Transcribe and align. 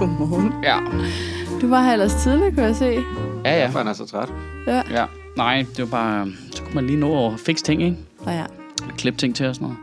Godmorgen. 0.00 0.52
Ja. 0.64 0.76
Du 1.60 1.68
var 1.68 1.82
her 1.82 1.92
ellers 1.92 2.14
tidligt, 2.14 2.54
kunne 2.54 2.66
jeg 2.66 2.76
se. 2.76 2.98
Ja, 3.44 3.58
ja. 3.60 3.68
For 3.68 3.78
han 3.78 3.88
er 3.88 3.92
så 3.92 4.06
træt. 4.06 4.28
Ja. 4.66 4.82
ja. 4.90 5.04
Nej, 5.36 5.66
det 5.76 5.78
var 5.84 5.90
bare... 5.90 6.26
Så 6.50 6.62
kunne 6.62 6.74
man 6.74 6.86
lige 6.86 6.98
nå 6.98 7.26
at 7.26 7.40
fikse 7.46 7.64
ting, 7.64 7.82
ikke? 7.82 7.96
Og 8.18 8.32
ja. 8.32 8.44
Klippe 8.98 9.18
ting 9.18 9.34
til 9.34 9.46
og 9.46 9.54
sådan 9.54 9.64
noget. 9.68 9.78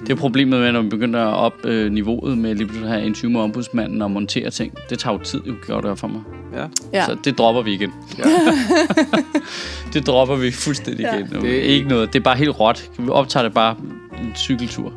Det 0.00 0.10
er 0.12 0.16
problemet 0.16 0.60
med, 0.60 0.72
når 0.72 0.82
vi 0.82 0.88
begynder 0.88 1.20
at 1.26 1.34
op 1.34 1.52
øh, 1.64 1.92
niveauet 1.92 2.38
med 2.38 2.54
lige 2.54 2.66
pludselig 2.66 2.88
at 2.90 2.94
have 2.94 3.06
interview 3.06 3.30
med 3.32 3.40
ombudsmanden 3.40 4.02
og 4.02 4.10
montere 4.10 4.50
ting. 4.50 4.72
Det 4.90 4.98
tager 4.98 5.14
jo 5.14 5.20
tid, 5.24 5.40
jo 5.46 5.54
gjorde 5.66 5.88
det 5.88 5.98
for 5.98 6.08
mig. 6.08 6.20
Ja. 6.54 6.66
Ja. 6.92 7.04
Så 7.04 7.16
det 7.24 7.38
dropper 7.38 7.62
vi 7.62 7.72
igen. 7.74 7.92
ja. 8.18 8.24
Det 9.92 10.06
dropper 10.06 10.36
vi 10.36 10.50
fuldstændig 10.50 11.02
Ja. 11.02 11.14
igen. 11.16 11.26
Det- 11.28 11.42
Det 11.42 11.58
er 11.58 11.62
ikke 11.62 11.88
noget. 11.88 12.12
Det 12.12 12.18
er 12.18 12.22
bare 12.24 12.36
helt 12.36 12.60
råt. 12.60 12.90
Vi 12.98 13.08
optager 13.08 13.42
det 13.44 13.54
bare 13.54 13.76
en 14.18 14.32
cykeltur. 14.36 14.92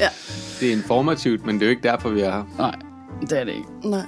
ja. 0.00 0.06
Det 0.60 0.68
er 0.68 0.72
informativt, 0.76 1.46
men 1.46 1.54
det 1.54 1.62
er 1.62 1.66
jo 1.66 1.70
ikke 1.70 1.82
derfor, 1.82 2.08
vi 2.08 2.20
er 2.20 2.30
her. 2.32 2.42
Nej, 2.58 2.74
det 3.20 3.40
er 3.40 3.44
det 3.44 3.52
ikke. 3.52 3.88
Nej. 3.88 4.00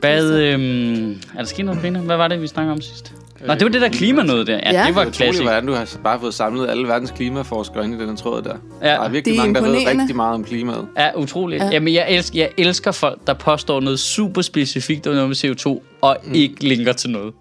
Hvad, 0.00 0.30
øhm, 0.40 1.10
er 1.10 1.38
der 1.38 1.44
sket 1.44 1.64
noget 1.64 1.80
spændende? 1.80 2.06
Hvad 2.06 2.16
var 2.16 2.28
det, 2.28 2.42
vi 2.42 2.46
snakkede 2.46 2.72
om 2.72 2.80
sidst? 2.80 3.12
Nå, 3.46 3.54
det 3.54 3.62
var 3.62 3.68
det 3.68 3.80
der 3.80 3.88
klima 3.88 4.22
noget 4.22 4.46
der. 4.46 4.52
Ja, 4.56 4.80
Ja. 4.80 4.86
det 4.86 4.94
var 4.94 5.04
er 5.04 5.10
klassik. 5.10 5.42
hvordan 5.42 5.66
du 5.66 5.72
har 5.72 5.88
bare 6.04 6.20
fået 6.20 6.34
samlet 6.34 6.68
alle 6.70 6.88
verdens 6.88 7.10
klimaforskere 7.10 7.84
ind 7.84 8.02
i 8.02 8.06
den 8.06 8.16
tråd 8.16 8.42
der. 8.42 8.54
Ja. 8.82 8.88
Der 8.88 9.00
er 9.00 9.08
virkelig 9.08 9.24
Det 9.24 9.40
er 9.40 9.42
mange, 9.42 9.54
der 9.54 9.60
ved 9.60 10.00
rigtig 10.00 10.16
meget 10.16 10.34
om 10.34 10.44
klimaet. 10.44 10.86
Ja, 10.98 11.16
utroligt. 11.16 11.60
Ja. 11.60 11.66
Ja. 11.66 11.72
Jamen, 11.72 11.94
jeg 11.94 12.06
elsker, 12.10 12.38
jeg 12.38 12.50
elsker 12.58 12.92
folk, 12.92 13.26
der 13.26 13.34
påstår 13.34 13.80
noget 13.80 13.98
super 14.00 14.42
specifikt 14.42 15.06
om 15.06 15.14
noget 15.14 15.28
med 15.28 15.36
CO2, 15.44 15.82
og 16.00 16.16
mm. 16.24 16.34
ikke 16.34 16.68
linker 16.68 16.92
til 16.92 17.10
noget. 17.10 17.32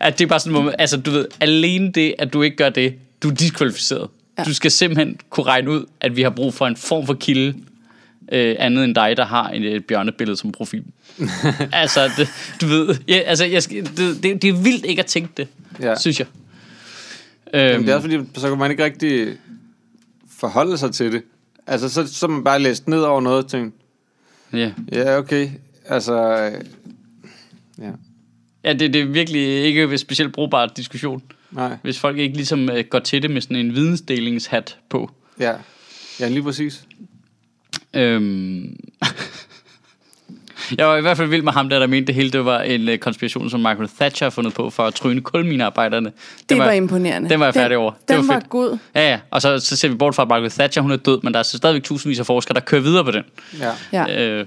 At 0.00 0.18
det 0.18 0.24
er 0.24 0.28
bare 0.28 0.40
sådan, 0.40 0.52
hvor 0.52 0.62
man, 0.62 0.74
altså 0.78 0.96
du 0.96 1.10
ved, 1.10 1.26
alene 1.40 1.92
det, 1.92 2.14
at 2.18 2.32
du 2.32 2.42
ikke 2.42 2.56
gør 2.56 2.68
det, 2.68 2.94
du 3.22 3.28
er 3.30 3.34
diskvalificeret. 3.34 4.08
Ja. 4.38 4.44
Du 4.44 4.54
skal 4.54 4.70
simpelthen 4.70 5.16
kunne 5.30 5.46
regne 5.46 5.70
ud, 5.70 5.84
at 6.00 6.16
vi 6.16 6.22
har 6.22 6.30
brug 6.30 6.54
for 6.54 6.66
en 6.66 6.76
form 6.76 7.06
for 7.06 7.14
kilde, 7.14 7.54
øh, 8.30 8.56
andet 8.58 8.84
end 8.84 8.94
dig, 8.94 9.16
der 9.16 9.24
har 9.24 9.50
et, 9.50 9.64
et 9.74 9.84
bjørnebillede 9.84 10.36
som 10.36 10.52
profil. 10.52 10.84
altså, 11.72 12.10
det, 12.16 12.28
du 12.60 12.66
ved, 12.66 12.96
ja, 13.08 13.14
altså, 13.18 13.44
jeg, 13.44 13.62
det, 13.70 14.22
det, 14.22 14.42
det 14.42 14.44
er 14.44 14.62
vildt 14.62 14.84
ikke 14.86 15.00
at 15.02 15.06
tænke 15.06 15.32
det, 15.36 15.48
Ja. 15.80 15.94
synes 15.98 16.18
jeg. 16.18 16.26
Jamen, 17.54 17.74
Øhm, 17.74 17.82
det 17.84 17.92
er 17.92 17.96
også 17.96 18.08
fordi, 18.10 18.24
så 18.40 18.48
kan 18.48 18.58
man 18.58 18.70
ikke 18.70 18.84
rigtig 18.84 19.28
forholde 20.38 20.78
sig 20.78 20.92
til 20.92 21.12
det. 21.12 21.22
Altså, 21.66 21.88
så, 21.88 22.06
så 22.14 22.26
man 22.28 22.44
bare 22.44 22.58
læst 22.58 22.88
ned 22.88 23.00
over 23.00 23.20
noget 23.20 23.44
og 23.44 23.50
tænkt, 23.50 23.74
ja. 24.52 24.72
ja, 24.92 25.18
okay, 25.18 25.48
altså... 25.86 26.22
øh, 26.46 26.52
Ja, 27.78 27.90
ja, 28.64 28.72
det, 28.72 28.92
det 28.94 29.00
er 29.00 29.04
virkelig 29.06 29.42
ikke 29.64 29.82
en 29.82 29.98
specielt 29.98 30.32
brugbar 30.32 30.66
diskussion, 30.66 31.22
nej, 31.50 31.76
hvis 31.82 31.98
folk 31.98 32.18
ikke 32.18 32.36
ligesom 32.36 32.70
øh, 32.70 32.84
går 32.90 32.98
til 32.98 33.22
det 33.22 33.30
med 33.30 33.40
sådan 33.40 33.56
en 33.56 33.74
vidensdelingshat 33.74 34.78
på. 34.88 35.10
ja. 35.40 35.54
Ja, 36.20 36.28
lige 36.28 36.42
præcis. 36.42 36.84
Øhm. 37.94 38.76
Jeg 40.78 40.86
var 40.86 40.96
i 40.96 41.00
hvert 41.00 41.16
fald 41.16 41.28
vild 41.28 41.42
med 41.42 41.52
ham 41.52 41.68
der, 41.68 41.78
der 41.78 41.86
mente 41.86 42.06
det 42.06 42.14
hele, 42.14 42.30
det 42.30 42.44
var 42.44 42.60
en 42.60 42.88
uh, 42.88 42.96
konspiration, 42.96 43.50
som 43.50 43.60
Margaret 43.60 43.90
Thatcher 44.00 44.26
har 44.26 44.30
fundet 44.30 44.54
på 44.54 44.70
for 44.70 44.82
at 44.82 44.94
tryne 44.94 45.20
kulminearbejderne. 45.20 46.12
Det 46.48 46.58
var, 46.58 46.64
var 46.64 46.72
imponerende. 46.72 47.28
den 47.28 47.40
var 47.40 47.46
jeg 47.46 47.54
færdig 47.54 47.76
over. 47.76 47.90
Det 47.90 48.08
Den, 48.08 48.16
var 48.16 48.20
den 48.22 48.28
var, 48.28 48.34
fedt. 48.34 48.48
god. 48.48 48.78
Ja, 48.94 49.10
ja. 49.10 49.18
Og 49.30 49.42
så, 49.42 49.58
så 49.58 49.76
ser 49.76 49.88
vi 49.88 49.94
bort 49.94 50.14
fra, 50.14 50.22
at 50.22 50.28
Margaret 50.28 50.52
Thatcher, 50.52 50.82
hun 50.82 50.90
er 50.90 50.96
død, 50.96 51.20
men 51.22 51.32
der 51.32 51.38
er 51.38 51.42
så 51.42 51.56
stadigvæk 51.56 51.82
tusindvis 51.82 52.20
af 52.20 52.26
forskere, 52.26 52.54
der 52.54 52.60
kører 52.60 52.80
videre 52.80 53.04
på 53.04 53.10
den. 53.10 53.22
Ja. 53.58 53.72
Ja. 53.92 54.24
Øh, 54.24 54.46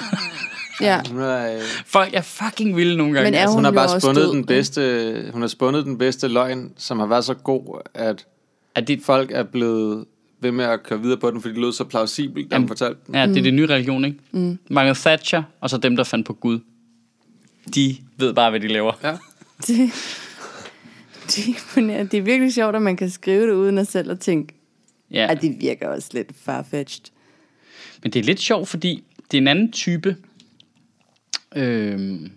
ja. 0.80 1.00
Hun 1.10 1.20
er, 1.20 1.54
øh, 1.54 1.60
folk 1.86 2.14
er 2.14 2.22
fucking 2.22 2.76
vilde 2.76 2.96
nogle 2.96 3.14
gange. 3.14 3.30
Men 3.30 3.34
er 3.34 3.40
altså. 3.40 3.54
hun 3.54 3.64
har 3.64 3.70
jo 3.70 3.74
bare 3.74 4.00
spundet 4.00 4.22
død, 4.24 4.32
den 4.32 4.44
bedste, 4.46 5.30
hun 5.32 5.40
har 5.40 5.48
spundet 5.48 5.84
den 5.84 5.98
bedste 5.98 6.28
løgn, 6.28 6.70
som 6.76 6.98
har 6.98 7.06
været 7.06 7.24
så 7.24 7.34
god, 7.34 7.80
at 7.94 8.26
er 8.74 8.80
det, 8.80 9.00
folk 9.04 9.30
er 9.34 9.42
blevet 9.42 10.04
ved 10.40 10.52
med 10.52 10.64
at 10.64 10.82
køre 10.82 11.00
videre 11.02 11.18
på 11.18 11.30
den, 11.30 11.40
fordi 11.40 11.54
det 11.54 11.60
lød 11.60 11.72
så 11.72 11.84
plausibelt, 11.84 12.50
da 12.50 12.58
hun 12.58 12.68
fortalte 12.68 13.00
den. 13.06 13.14
ja, 13.14 13.26
det 13.26 13.36
er 13.36 13.42
det 13.42 13.54
nye 13.54 13.66
religion, 13.66 14.04
ikke? 14.04 14.18
Mm. 14.30 14.58
Margaret 14.70 14.96
Thatcher, 14.96 15.42
og 15.60 15.70
så 15.70 15.78
dem, 15.78 15.96
der 15.96 16.04
fandt 16.04 16.26
på 16.26 16.32
Gud. 16.32 16.58
De 17.74 17.96
ved 18.16 18.34
bare, 18.34 18.50
hvad 18.50 18.60
de 18.60 18.68
laver. 18.68 18.92
Ja. 19.02 19.16
Det, 19.66 19.76
det, 21.26 21.90
er 21.90 22.04
det 22.04 22.18
er 22.18 22.22
virkelig 22.22 22.54
sjovt, 22.54 22.76
at 22.76 22.82
man 22.82 22.96
kan 22.96 23.10
skrive 23.10 23.46
det 23.46 23.52
uden 23.54 23.78
at 23.78 23.86
selv 23.88 24.10
at 24.10 24.20
tænke, 24.20 24.54
Ja. 25.10 25.26
at 25.30 25.42
det 25.42 25.56
virker 25.60 25.88
også 25.88 26.08
lidt 26.12 26.32
farfetched. 26.36 27.04
Men 28.02 28.12
det 28.12 28.20
er 28.20 28.24
lidt 28.24 28.40
sjovt, 28.40 28.68
fordi 28.68 29.04
det 29.30 29.36
er 29.36 29.40
en 29.40 29.48
anden 29.48 29.72
type... 29.72 30.16
Øhm, 31.56 32.30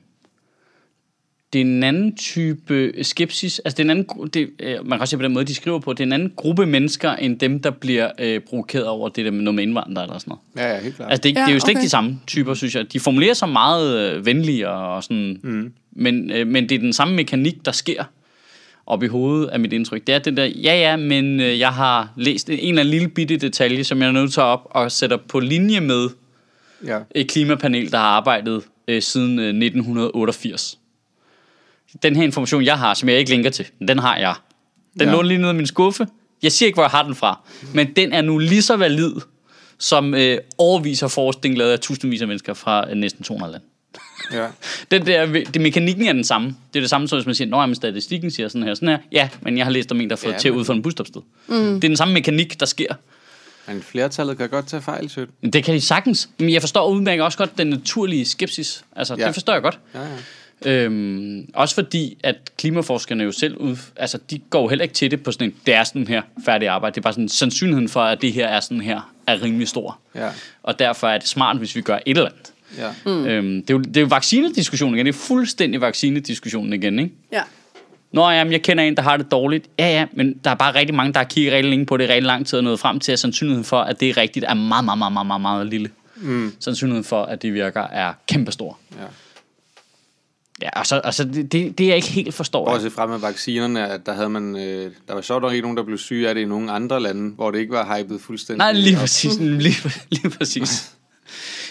det 1.54 1.62
er 1.62 1.66
en 1.66 1.84
anden 1.84 2.16
type 2.16 2.94
skepsis. 3.02 3.60
Altså, 3.60 3.78
det 3.78 3.80
er 3.80 3.84
en 3.84 3.90
anden, 3.90 4.28
det, 4.34 4.50
øh, 4.60 4.76
man 4.86 4.98
kan 4.98 5.02
også 5.02 5.12
se 5.12 5.18
på 5.18 5.24
den 5.24 5.34
måde, 5.34 5.46
de 5.46 5.56
skriver 5.56 5.80
på, 5.80 5.94
det 5.94 6.00
er 6.00 6.04
en 6.04 6.14
anden 6.14 6.34
gruppe 6.36 6.66
mennesker, 6.66 7.12
end 7.12 7.40
dem, 7.40 7.60
der 7.60 7.70
bliver 7.72 8.12
øh, 8.20 8.40
provokeret 8.40 8.88
over 8.88 9.10
det 9.10 9.26
der 9.26 9.32
med 9.32 9.42
noget 9.42 9.56
med 9.56 9.64
indvandrere 9.64 10.06
eller 10.06 10.18
sådan 10.18 10.32
noget. 10.56 10.68
Ja, 10.68 10.76
ja, 10.76 10.82
helt 10.82 10.96
klart. 10.96 11.12
Altså, 11.12 11.22
det, 11.22 11.36
ja, 11.36 11.42
det 11.42 11.50
er 11.50 11.54
jo 11.54 11.60
slet 11.60 11.70
ikke 11.70 11.80
okay. 11.80 11.86
de 11.86 11.90
samme 11.90 12.20
typer, 12.28 12.54
synes 12.54 12.76
jeg. 12.76 12.94
De 12.94 13.00
formulerer 13.00 13.34
sig 13.34 13.50
meget 13.50 14.00
øh, 14.00 14.26
venlige 14.26 14.70
og, 14.70 14.96
og 14.96 15.04
sådan, 15.04 15.40
mm. 15.44 15.74
men, 15.92 16.32
øh, 16.32 16.48
men 16.48 16.70
det 16.70 16.76
er 16.76 16.80
den 16.80 16.94
samme 16.94 17.16
mekanik, 17.16 17.66
der 17.66 17.72
sker 17.72 18.04
op 18.86 19.04
i 19.04 19.08
hovedet 19.08 19.48
af 19.48 19.60
mit 19.60 19.74
indtryk. 19.74 20.08
Det 20.08 20.16
er 20.16 20.20
det 20.20 20.38
der, 20.38 20.46
ja 20.46 20.76
ja, 20.76 20.96
men 20.96 21.40
øh, 21.40 21.60
jeg 21.60 21.70
har 21.70 22.14
læst 22.18 22.50
en 22.50 22.58
eller 22.60 22.70
anden 22.70 22.92
lille 22.92 23.08
bitte 23.08 23.38
detalje, 23.38 23.84
som 23.84 24.02
jeg 24.02 24.08
er 24.08 24.12
nødt 24.12 24.34
til 24.34 24.40
at 24.40 24.44
op 24.44 24.68
og 24.72 24.92
sætter 24.92 25.18
på 25.18 25.40
linje 25.40 25.80
med 25.80 26.10
ja. 26.86 27.00
et 27.16 27.30
klimapanel, 27.30 27.92
der 27.92 27.98
har 27.98 28.06
arbejdet 28.06 28.64
øh, 28.88 29.02
siden 29.02 29.40
øh, 29.40 29.48
1988. 29.48 30.80
Den 32.04 32.16
her 32.16 32.24
information, 32.24 32.64
jeg 32.66 32.78
har, 32.80 32.94
som 32.94 33.10
jeg 33.10 33.18
ikke 33.18 33.32
linker 33.32 33.50
til, 33.50 33.66
den 33.88 34.00
har 34.00 34.18
jeg. 34.18 34.36
Den 35.00 35.08
Ja. 35.08 35.12
lå 35.14 35.22
lige 35.22 35.38
nede 35.38 35.52
i 35.52 35.56
min 35.56 35.68
skuffe. 35.68 36.08
Jeg 36.44 36.52
siger 36.52 36.68
ikke, 36.68 36.76
hvor 36.76 36.84
jeg 36.84 36.90
har 36.92 37.04
den 37.04 37.16
fra, 37.16 37.40
men 37.74 37.94
den 37.96 38.14
er 38.14 38.22
nu 38.22 38.38
lige 38.38 38.62
så 38.62 38.78
valid, 38.78 39.12
som 39.80 40.14
øh, 40.14 40.38
overviser 40.58 41.08
forskning 41.08 41.58
lavet 41.58 41.72
af 41.72 41.80
tusindvis 41.80 42.22
af 42.22 42.28
mennesker 42.28 42.54
fra 42.54 42.90
øh, 42.90 42.96
næsten 42.96 43.24
200 43.24 43.52
lande. 43.52 43.66
ja. 44.34 44.48
Den 44.92 45.06
der, 45.06 45.26
det, 45.26 45.62
mekanikken 45.62 46.08
er 46.08 46.14
den 46.14 46.24
samme. 46.24 46.48
Det 46.74 46.80
er 46.80 46.82
det 46.82 46.90
samme, 46.90 47.08
som 47.08 47.18
hvis 47.18 47.26
man 47.26 47.36
siger, 47.36 47.56
at 47.58 47.76
statistikken 47.78 48.32
siger 48.32 48.48
sådan 48.48 48.64
her, 48.68 48.74
sådan 48.76 48.88
her. 48.90 48.98
Ja, 49.12 49.30
men 49.42 49.58
jeg 49.58 49.66
har 49.66 49.72
læst 49.72 49.92
om 49.92 50.02
en, 50.02 50.10
der 50.10 50.16
har 50.16 50.18
fået 50.18 50.34
Ja, 50.34 50.38
til 50.38 50.52
men- 50.52 50.60
ud 50.60 50.66
for 50.66 50.74
en 50.74 50.82
busstopsted. 50.82 51.22
Mm. 51.48 51.56
Det 51.56 51.76
er 51.76 51.80
den 51.80 51.98
samme 51.98 52.14
mekanik, 52.14 52.60
der 52.60 52.66
sker. 52.66 52.94
Men 53.68 53.82
flertallet 53.82 54.38
kan 54.38 54.50
godt 54.50 54.68
tage 54.68 54.82
fejl, 54.82 55.10
sødt. 55.10 55.30
Det 55.54 55.64
kan 55.64 55.74
de 55.76 55.82
sagtens. 55.82 56.30
Men 56.40 56.50
jeg 56.54 56.62
forstår 56.62 56.88
udmærket 56.90 57.26
også 57.26 57.38
godt 57.38 57.58
den 57.58 57.68
naturlige 57.68 58.26
skepsis. 58.26 58.86
Altså. 58.96 59.16
Ja. 59.20 59.26
det 59.28 59.34
forstår 59.34 59.54
jeg 59.54 59.62
godt. 59.62 59.80
Ja, 59.96 60.02
ja. 60.02 60.08
Øhm, 60.66 61.50
også 61.54 61.76
fordi, 61.76 62.18
at 62.24 62.36
klimaforskerne 62.58 63.24
jo 63.24 63.32
selv 63.32 63.58
ud, 63.58 63.78
altså 63.96 64.18
de 64.30 64.40
går 64.40 64.62
jo 64.62 64.68
heller 64.68 64.84
ikke 64.84 64.96
til 64.96 65.12
det 65.12 65.24
på 65.24 65.32
sådan 65.32 65.48
en, 65.48 65.56
det 65.66 65.74
er 65.74 65.84
sådan 65.84 66.08
her 66.08 66.22
færdig 66.46 66.68
arbejde. 66.68 66.94
Det 66.96 67.00
er 67.02 67.04
bare 67.04 67.14
sådan, 67.14 67.30
sandsynligheden 67.30 67.90
for, 67.90 68.02
at 68.02 68.22
det 68.22 68.34
her 68.34 68.48
er 68.48 68.60
sådan 68.60 68.82
her, 68.82 69.14
er 69.28 69.42
rimelig 69.44 69.68
stor. 69.68 70.00
Ja, 70.16 70.30
Og 70.64 70.80
derfor 70.80 71.08
er 71.08 71.18
det 71.18 71.28
smart, 71.28 71.58
hvis 71.58 71.76
vi 71.76 71.82
gør 71.82 71.96
et 72.06 72.18
eller 72.18 72.30
andet. 72.30 72.54
ja. 72.78 72.90
Mm. 73.06 73.26
Øhm, 73.26 73.62
det, 73.62 73.70
er 73.70 73.74
jo, 73.74 73.80
det 73.80 73.98
er 73.98 74.02
jo 74.02 74.08
vaccinediskussionen 74.08 74.96
igen. 74.96 75.06
Det 75.06 75.14
er 75.16 75.18
fuldstændig 75.18 75.82
vaccinediskussionen 75.82 76.74
igen, 76.74 77.00
ikke? 77.00 77.12
Ja. 77.32 77.42
Nå, 78.12 78.30
jamen, 78.30 78.54
jeg 78.54 78.62
kender 78.62 78.84
en, 78.84 78.96
der 78.96 79.02
har 79.02 79.18
det 79.18 79.32
dårligt. 79.32 79.66
Ja, 79.80 79.88
ja, 79.88 80.06
men 80.14 80.34
der 80.44 80.50
er 80.52 80.56
bare 80.56 80.76
rigtig 80.76 80.96
mange, 80.96 81.14
der 81.14 81.20
har 81.20 81.26
kigget 81.26 81.54
rigtig 81.54 81.70
længe 81.70 81.86
på 81.86 81.98
det 81.98 82.10
rigtig 82.10 82.24
lang 82.24 82.48
tid 82.48 82.58
og 82.58 82.64
nået 82.64 82.80
frem 82.80 83.00
til, 83.00 83.12
at 83.12 83.20
sandsynligheden 83.20 83.66
for, 83.66 83.80
at 83.80 84.00
det 84.00 84.10
er 84.10 84.18
rigtigt, 84.18 84.46
er 84.46 84.54
meget, 84.54 84.86
meget, 84.86 84.98
meget, 84.98 85.14
meget, 85.14 85.28
meget, 85.28 85.42
meget 85.42 85.68
lille. 85.68 85.90
Mm. 86.16 86.54
Sandsynligheden 86.60 87.04
for, 87.04 87.24
at 87.24 87.42
det 87.42 87.54
virker, 87.54 87.82
er 87.82 88.14
kæmpestor. 88.28 88.78
ja. 89.00 89.06
Ja, 90.64 90.70
altså, 90.74 90.96
altså 90.96 91.24
det, 91.24 91.52
det, 91.52 91.78
det 91.78 91.88
jeg 91.88 91.96
ikke 91.96 92.08
helt 92.08 92.34
forstår. 92.34 92.68
Også 92.68 92.90
frem 92.90 93.10
med 93.10 93.18
vaccinerne, 93.18 93.90
at 93.90 94.06
der 94.06 94.14
havde 94.14 94.30
man, 94.30 94.56
øh, 94.56 94.92
der 95.08 95.14
var 95.14 95.22
sjovt 95.22 95.42
nok 95.42 95.52
ikke 95.52 95.62
nogen, 95.62 95.78
der 95.78 95.84
blev 95.84 95.98
syge 95.98 96.30
af 96.30 96.36
det 96.36 96.42
i 96.42 96.46
nogle 96.46 96.72
andre 96.72 97.02
lande, 97.02 97.36
hvor 97.36 97.52
det 97.52 97.60
ikke 97.60 97.72
var 97.72 97.98
hypet 97.98 98.22
fuldstændig. 98.22 98.58
Nej, 98.58 98.72
lige 98.72 98.96
præcis. 98.96 99.40
Lige, 99.40 99.76
lige 100.10 100.30
præcis. 100.30 100.92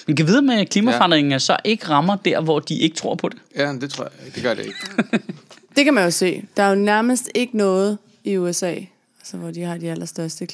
Men 0.06 0.16
kan 0.16 0.26
vide 0.26 0.42
med 0.42 0.54
at 0.54 0.70
klimaforandringen, 0.70 1.32
ja. 1.32 1.38
så 1.38 1.56
ikke 1.64 1.88
rammer 1.88 2.16
der, 2.16 2.40
hvor 2.40 2.58
de 2.58 2.78
ikke 2.78 2.96
tror 2.96 3.14
på 3.14 3.28
det. 3.28 3.38
Ja, 3.56 3.72
det 3.80 3.90
tror 3.90 4.04
jeg 4.04 4.26
ikke. 4.26 4.34
Det 4.34 4.42
gør 4.42 4.54
det 4.54 4.66
ikke. 4.66 5.22
Det 5.76 5.84
kan 5.84 5.94
man 5.94 6.04
jo 6.04 6.10
se. 6.10 6.44
Der 6.56 6.62
er 6.62 6.68
jo 6.68 6.74
nærmest 6.74 7.30
ikke 7.34 7.56
noget 7.56 7.98
i 8.24 8.36
USA, 8.36 8.74
altså, 9.20 9.36
hvor 9.36 9.50
de 9.50 9.62
har 9.62 9.76
de 9.76 9.90
allerstørste 9.90 10.46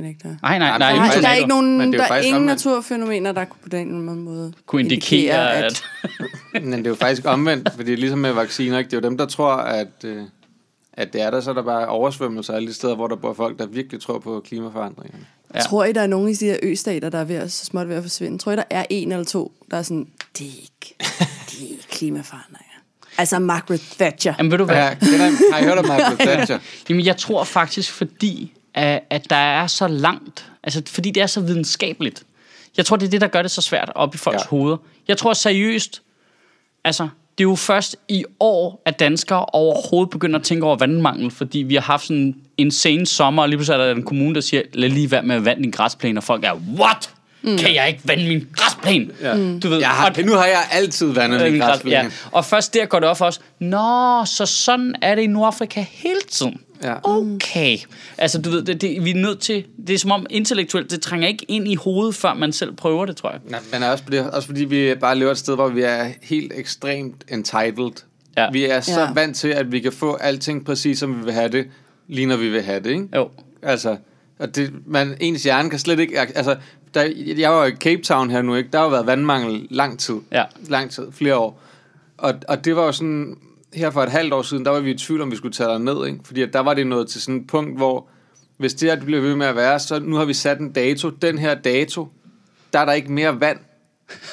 klimafornægtere. 0.00 0.38
Nej, 0.42 0.58
nej, 0.58 0.78
Nej, 0.78 0.78
nej. 0.78 0.92
men 0.92 1.02
Der, 1.02 1.08
det 1.10 1.16
er, 1.16 1.20
der 1.20 1.28
er 1.28 1.34
ikke 1.34 1.48
nogen, 1.48 1.80
det 1.92 2.00
er 2.00 2.06
der 2.06 2.14
er 2.14 2.18
ingen 2.20 2.34
omvendt. 2.42 2.64
naturfænomener, 2.64 3.32
der 3.32 3.44
kunne 3.44 3.58
på 3.62 3.68
den 3.68 4.02
måde 4.02 4.52
kunne 4.66 4.82
indikere, 4.82 5.52
at... 5.54 5.84
Men 6.52 6.72
det 6.72 6.86
er 6.86 6.90
jo 6.90 6.94
faktisk 6.94 7.26
omvendt, 7.26 7.68
fordi 7.76 7.94
ligesom 7.94 8.18
med 8.18 8.32
vacciner, 8.32 8.78
ikke? 8.78 8.90
det 8.90 8.96
er 8.96 9.00
jo 9.00 9.08
dem, 9.08 9.18
der 9.18 9.26
tror, 9.26 9.52
at, 9.52 10.04
øh, 10.04 10.22
at 10.92 11.12
det 11.12 11.22
er 11.22 11.30
der, 11.30 11.40
så 11.40 11.50
er 11.50 11.54
der 11.54 11.62
bare 11.62 11.86
oversvømmelser 11.86 12.54
alle 12.54 12.68
de 12.68 12.74
steder, 12.74 12.94
hvor 12.94 13.06
der 13.06 13.16
bor 13.16 13.32
folk, 13.32 13.58
der 13.58 13.66
virkelig 13.66 14.00
tror 14.02 14.18
på 14.18 14.42
klimaforandringerne. 14.46 15.26
Ja. 15.54 15.60
Tror 15.60 15.84
I, 15.84 15.92
der 15.92 16.00
er 16.00 16.06
nogen 16.06 16.28
i 16.28 16.34
de 16.34 16.44
her 16.44 16.56
østater, 16.62 17.08
der 17.10 17.18
er 17.18 17.24
ved 17.24 17.36
at, 17.36 17.52
så 17.52 17.64
småt 17.64 17.88
ved 17.88 17.96
at 17.96 18.02
forsvinde? 18.02 18.38
Tror 18.38 18.52
I, 18.52 18.56
der 18.56 18.62
er 18.70 18.84
en 18.90 19.12
eller 19.12 19.24
to, 19.24 19.52
der 19.70 19.76
er 19.76 19.82
sådan, 19.82 20.06
det 20.38 20.46
er 20.46 20.50
ikke, 20.62 20.94
det 21.50 21.58
er 21.62 21.70
ikke 21.70 21.86
klimaforandringer. 21.90 22.66
Altså 23.18 23.38
Margaret 23.38 23.80
Thatcher. 23.98 24.34
Jamen, 24.38 24.50
ved 24.50 24.58
du 24.58 24.64
hvad? 24.64 24.76
Ja, 24.76 24.96
har 25.52 25.58
I 25.58 25.64
hørt 25.64 25.78
om 25.78 25.86
Margaret 25.86 26.18
Thatcher? 26.28 26.58
Jamen, 26.88 27.04
jeg 27.06 27.16
tror 27.16 27.44
faktisk, 27.44 27.92
fordi 27.92 28.52
at, 28.74 29.00
at 29.10 29.30
der 29.30 29.36
er 29.36 29.66
så 29.66 29.88
langt, 29.88 30.50
altså 30.62 30.82
fordi 30.86 31.10
det 31.10 31.22
er 31.22 31.26
så 31.26 31.40
videnskabeligt. 31.40 32.22
Jeg 32.76 32.86
tror, 32.86 32.96
det 32.96 33.06
er 33.06 33.10
det, 33.10 33.20
der 33.20 33.26
gør 33.28 33.42
det 33.42 33.50
så 33.50 33.62
svært 33.62 33.92
op 33.94 34.14
i 34.14 34.18
folks 34.18 34.36
Ja. 34.42 34.48
hoveder. 34.48 34.76
Jeg 35.08 35.18
tror 35.18 35.32
seriøst, 35.32 36.02
altså, 36.84 37.02
det 37.38 37.44
er 37.44 37.48
jo 37.48 37.54
først 37.54 37.96
i 38.08 38.24
år, 38.40 38.82
at 38.84 38.98
danskere 39.00 39.44
overhovedet 39.46 40.10
begynder 40.10 40.38
at 40.38 40.44
tænke 40.44 40.66
over 40.66 40.76
vandmangel, 40.76 41.30
fordi 41.30 41.58
vi 41.58 41.74
har 41.74 41.82
haft 41.82 42.02
sådan 42.06 42.16
en 42.16 42.36
insane 42.58 43.06
sommer, 43.06 43.42
og 43.42 43.48
lige 43.48 43.56
pludselig 43.58 43.80
er 43.80 43.84
der 43.84 43.94
en 43.94 44.02
kommune, 44.02 44.34
der 44.34 44.40
siger, 44.40 44.62
lad 44.72 44.88
lige 44.88 45.10
være 45.10 45.22
med 45.22 45.38
vand 45.38 45.66
i 45.66 45.70
græsplæne, 45.70 46.18
og 46.20 46.24
folk 46.24 46.44
er, 46.44 46.54
what? 46.78 47.10
Mm. 47.42 47.58
Kan 47.58 47.74
jeg 47.74 47.88
ikke 47.88 48.00
vande 48.04 48.28
min 48.28 48.46
græsplæne? 48.56 49.10
Ja. 49.22 49.32
Du 49.58 49.68
ved, 49.68 49.78
Jeg 49.78 49.88
har, 49.88 50.10
og- 50.18 50.24
nu 50.24 50.32
har 50.32 50.46
jeg 50.46 50.62
altid 50.72 51.12
vandet 51.12 51.40
min 51.42 51.54
Øh, 51.54 51.60
græsplæne. 51.60 51.96
ja. 51.96 52.10
Og 52.32 52.44
først 52.44 52.74
der 52.74 52.86
går 52.86 53.00
det 53.00 53.08
op 53.08 53.18
for 53.18 53.24
os. 53.26 53.40
Nå, 53.58 54.22
så 54.26 54.46
sådan 54.46 54.94
er 55.02 55.14
det 55.14 55.22
i 55.22 55.26
Nordafrika 55.26 55.84
hele 55.90 56.20
tiden. 56.30 56.60
Ja. 56.82 56.94
Okay. 57.04 57.78
Altså, 58.18 58.40
du 58.42 58.50
ved, 58.50 58.62
det, 58.62 58.80
det, 58.80 59.04
vi 59.04 59.10
er 59.10 59.14
nødt 59.14 59.40
til... 59.40 59.64
Det 59.86 59.94
er 59.94 59.98
som 59.98 60.10
om 60.10 60.26
intellektuelt, 60.30 60.90
det 60.90 61.00
trænger 61.02 61.28
ikke 61.28 61.44
ind 61.48 61.68
i 61.68 61.74
hovedet, 61.74 62.14
før 62.14 62.34
man 62.34 62.52
selv 62.52 62.72
prøver 62.72 63.06
det, 63.06 63.16
tror 63.16 63.30
jeg. 63.30 63.40
Nej, 63.48 63.60
men 63.72 63.82
også, 63.82 64.04
fordi, 64.04 64.16
også 64.18 64.46
fordi 64.46 64.64
vi 64.64 64.94
bare 65.00 65.18
lever 65.18 65.30
et 65.30 65.38
sted, 65.38 65.54
hvor 65.54 65.68
vi 65.68 65.82
er 65.82 66.06
helt 66.22 66.52
ekstremt 66.56 67.24
entitled. 67.28 67.90
Ja. 68.36 68.50
Vi 68.52 68.64
er 68.64 68.80
så 68.80 69.00
Ja. 69.00 69.12
vant 69.12 69.36
til, 69.36 69.48
at 69.48 69.72
vi 69.72 69.80
kan 69.80 69.92
få 69.92 70.14
alting 70.14 70.64
præcis, 70.64 70.98
som 70.98 71.18
vi 71.18 71.24
vil 71.24 71.32
have 71.32 71.48
det, 71.48 71.66
lige 72.08 72.26
når 72.26 72.36
vi 72.36 72.48
vil 72.48 72.62
have 72.62 72.80
det, 72.80 72.90
ikke? 72.90 73.06
Jo. 73.16 73.30
Altså, 73.62 73.96
og 74.38 74.56
det, 74.56 74.70
man, 74.86 75.16
ens 75.20 75.42
hjerne 75.42 75.70
kan 75.70 75.78
slet 75.78 76.00
ikke... 76.00 76.18
Altså, 76.20 76.56
der, 76.94 77.12
jeg 77.36 77.50
var 77.50 77.64
i 77.66 77.70
Cape 77.70 78.02
Town 78.02 78.30
her 78.30 78.42
nu, 78.42 78.54
ikke? 78.54 78.70
Der 78.72 78.78
har 78.78 78.84
jo 78.84 78.90
været 78.90 79.06
vandmangel 79.06 79.66
lang 79.70 79.98
tid. 79.98 80.14
Ja. 80.32 80.44
Lang 80.68 80.90
tid, 80.90 81.12
flere 81.12 81.36
år. 81.36 81.60
Og, 82.18 82.34
og 82.48 82.64
det 82.64 82.76
var 82.76 82.84
jo 82.84 82.92
sådan... 82.92 83.36
Her 83.74 83.90
for 83.90 84.02
et 84.02 84.10
halvt 84.10 84.32
år 84.32 84.42
siden, 84.42 84.64
der 84.64 84.70
var 84.70 84.80
vi 84.80 84.90
i 84.90 84.96
tvivl, 84.98 85.20
om 85.20 85.30
vi 85.30 85.36
skulle 85.36 85.52
tage 85.52 85.78
ned, 85.78 86.06
ikke? 86.06 86.18
Fordi 86.24 86.42
at 86.42 86.52
der 86.52 86.60
var 86.60 86.74
det 86.74 86.86
nået 86.86 87.08
til 87.08 87.20
sådan 87.20 87.40
et 87.40 87.46
punkt, 87.46 87.76
hvor... 87.76 88.06
Hvis 88.56 88.74
det 88.74 88.88
her 88.88 88.96
det 88.96 89.04
bliver 89.04 89.20
ved 89.20 89.36
med 89.36 89.46
at 89.46 89.56
være, 89.56 89.78
så 89.78 89.98
nu 89.98 90.16
har 90.16 90.24
vi 90.24 90.34
sat 90.34 90.58
en 90.58 90.72
dato. 90.72 91.10
Den 91.10 91.38
her 91.38 91.54
dato, 91.54 92.08
der 92.72 92.78
er 92.78 92.84
der 92.84 92.92
ikke 92.92 93.12
mere 93.12 93.40
vand, 93.40 93.58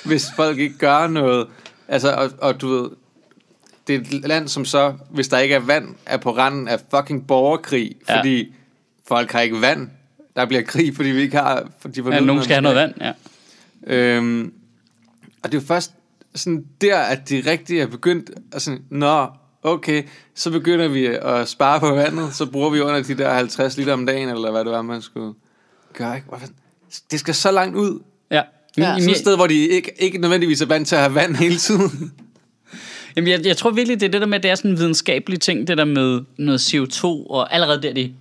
hvis 0.06 0.28
folk 0.36 0.58
ikke 0.60 0.78
gør 0.78 1.08
noget. 1.08 1.48
Altså, 1.88 2.12
og, 2.12 2.30
og 2.42 2.62
du 2.62 2.68
ved, 2.68 2.90
det 3.88 3.96
er 3.96 4.00
et 4.00 4.28
land, 4.28 4.48
som 4.48 4.66
så, 4.66 4.94
hvis 5.10 5.28
der 5.28 5.38
ikke 5.38 5.56
er 5.56 5.60
vand, 5.60 5.96
er 6.06 6.18
på 6.18 6.32
randen 6.32 6.68
af 6.68 6.80
fucking 6.96 7.28
borgerkrig, 7.28 7.96
Ja. 8.10 8.20
fordi 8.20 8.54
folk 9.08 9.32
har 9.32 9.40
ikke 9.42 9.62
vand. 9.62 9.90
Der 10.38 10.46
bliver 10.46 10.62
krig, 10.64 10.96
fordi 10.96 11.10
vi 11.10 11.22
ikke 11.22 11.38
har... 11.38 11.68
For 11.80 11.90
de 11.90 12.04
Ja, 12.12 12.20
nogen 12.20 12.44
skal 12.44 12.54
have 12.54 12.62
noget 12.62 12.76
vand, 12.76 12.94
ja. 13.02 13.12
Øhm, 13.88 14.54
og 15.44 15.52
det 15.52 15.58
er 15.58 15.62
jo 15.62 15.68
først 15.68 15.92
sådan 16.36 16.66
der, 16.82 16.98
at 16.98 17.30
de 17.30 17.44
rigtig 17.46 17.80
er 17.80 17.88
begyndt 17.88 18.32
at 18.52 18.62
sådan, 18.62 18.80
nå, 18.90 19.28
okay, 19.64 20.04
så 20.36 20.52
begynder 20.52 20.88
vi 20.88 21.06
at 21.06 21.48
spare 21.48 21.80
på 21.80 21.96
vandet, 21.96 22.36
så 22.36 22.46
bruger 22.46 22.70
vi 22.70 22.80
under 22.80 23.04
de 23.04 23.14
der 23.18 23.34
50 23.34 23.78
liter 23.78 23.94
om 23.94 24.06
dagen, 24.06 24.30
eller 24.30 24.52
hvad 24.52 24.64
det 24.66 24.72
var, 24.72 24.82
man 24.82 25.02
skulle 25.02 25.34
gøre, 25.94 26.16
ikke? 26.16 26.28
Hvorfor- 26.28 26.48
Det 27.12 27.20
skal 27.20 27.36
så 27.36 27.52
langt 27.52 27.76
ud. 27.76 28.00
Ja. 28.32 28.36
Ja. 28.36 28.42
ja. 28.94 29.00
Sådan 29.00 29.10
et 29.10 29.18
sted, 29.18 29.36
hvor 29.36 29.48
de 29.48 29.68
ikke, 29.68 29.92
ikke 30.00 30.18
nødvendigvis 30.18 30.62
er 30.62 30.66
vant 30.66 30.88
til 30.88 30.96
at 30.96 31.02
have 31.02 31.16
vand 31.16 31.36
hele 31.36 31.58
tiden. 31.58 32.12
Jamen, 33.16 33.28
jeg, 33.32 33.46
jeg 33.46 33.58
tror 33.58 33.72
virkelig, 33.72 34.00
det 34.00 34.06
er 34.08 34.12
det 34.12 34.22
der 34.22 34.28
med, 34.28 34.38
at 34.38 34.44
det 34.44 34.52
er 34.52 34.56
sådan 34.56 34.72
en 34.72 34.78
videnskabelig 34.78 35.40
ting, 35.42 35.68
det 35.68 35.78
der 35.78 35.86
med 35.86 36.22
noget 36.38 36.60
CO2, 36.74 37.04
og 37.06 37.54
allerede 37.54 37.82
der, 37.82 37.94
det, 37.94 38.14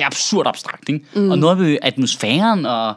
det 0.00 0.04
er 0.04 0.06
absurd 0.06 0.46
abstrakt, 0.46 0.88
ikke? 0.88 1.04
Mm. 1.14 1.30
Og 1.30 1.38
noget 1.38 1.58
med 1.58 1.78
atmosfæren, 1.82 2.66
og, 2.66 2.88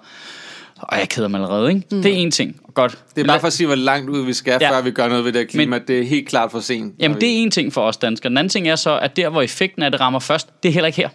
og 0.81 0.97
jeg 1.00 1.09
keder 1.09 1.27
mig 1.27 1.41
allerede, 1.41 1.69
ikke? 1.69 1.83
Mm. 1.91 2.01
Det 2.01 2.11
er 2.11 2.15
en 2.15 2.31
ting. 2.31 2.55
Godt. 2.73 2.97
Det 3.15 3.21
er 3.21 3.25
bare 3.27 3.39
for 3.39 3.47
at 3.47 3.53
sige, 3.53 3.67
hvor 3.67 3.75
langt 3.75 4.09
ud 4.09 4.25
vi 4.25 4.33
skal, 4.33 4.57
Ja. 4.61 4.71
før 4.71 4.81
vi 4.81 4.91
gør 4.91 5.07
noget 5.07 5.25
ved 5.25 5.31
det 5.33 5.41
her 5.41 5.47
klima. 5.47 5.65
Men- 5.77 5.88
det 5.88 6.00
er 6.00 6.03
helt 6.03 6.27
klart 6.29 6.51
for 6.51 6.59
sent. 6.59 6.94
Jamen, 7.00 7.21
det 7.21 7.29
er 7.29 7.33
en 7.44 7.51
ting 7.51 7.73
for 7.73 7.81
os 7.81 7.97
danskere. 7.97 8.29
Den 8.29 8.38
anden 8.38 8.50
ting 8.50 8.67
er 8.67 8.75
så, 8.75 8.97
at 9.00 9.17
der, 9.17 9.29
hvor 9.29 9.41
effekten 9.41 9.83
af 9.83 9.91
det 9.91 10.00
rammer 10.00 10.19
først, 10.19 10.63
det 10.63 10.69
er 10.69 10.73
heller 10.73 10.88
ikke 10.88 10.97
her. 10.97 11.09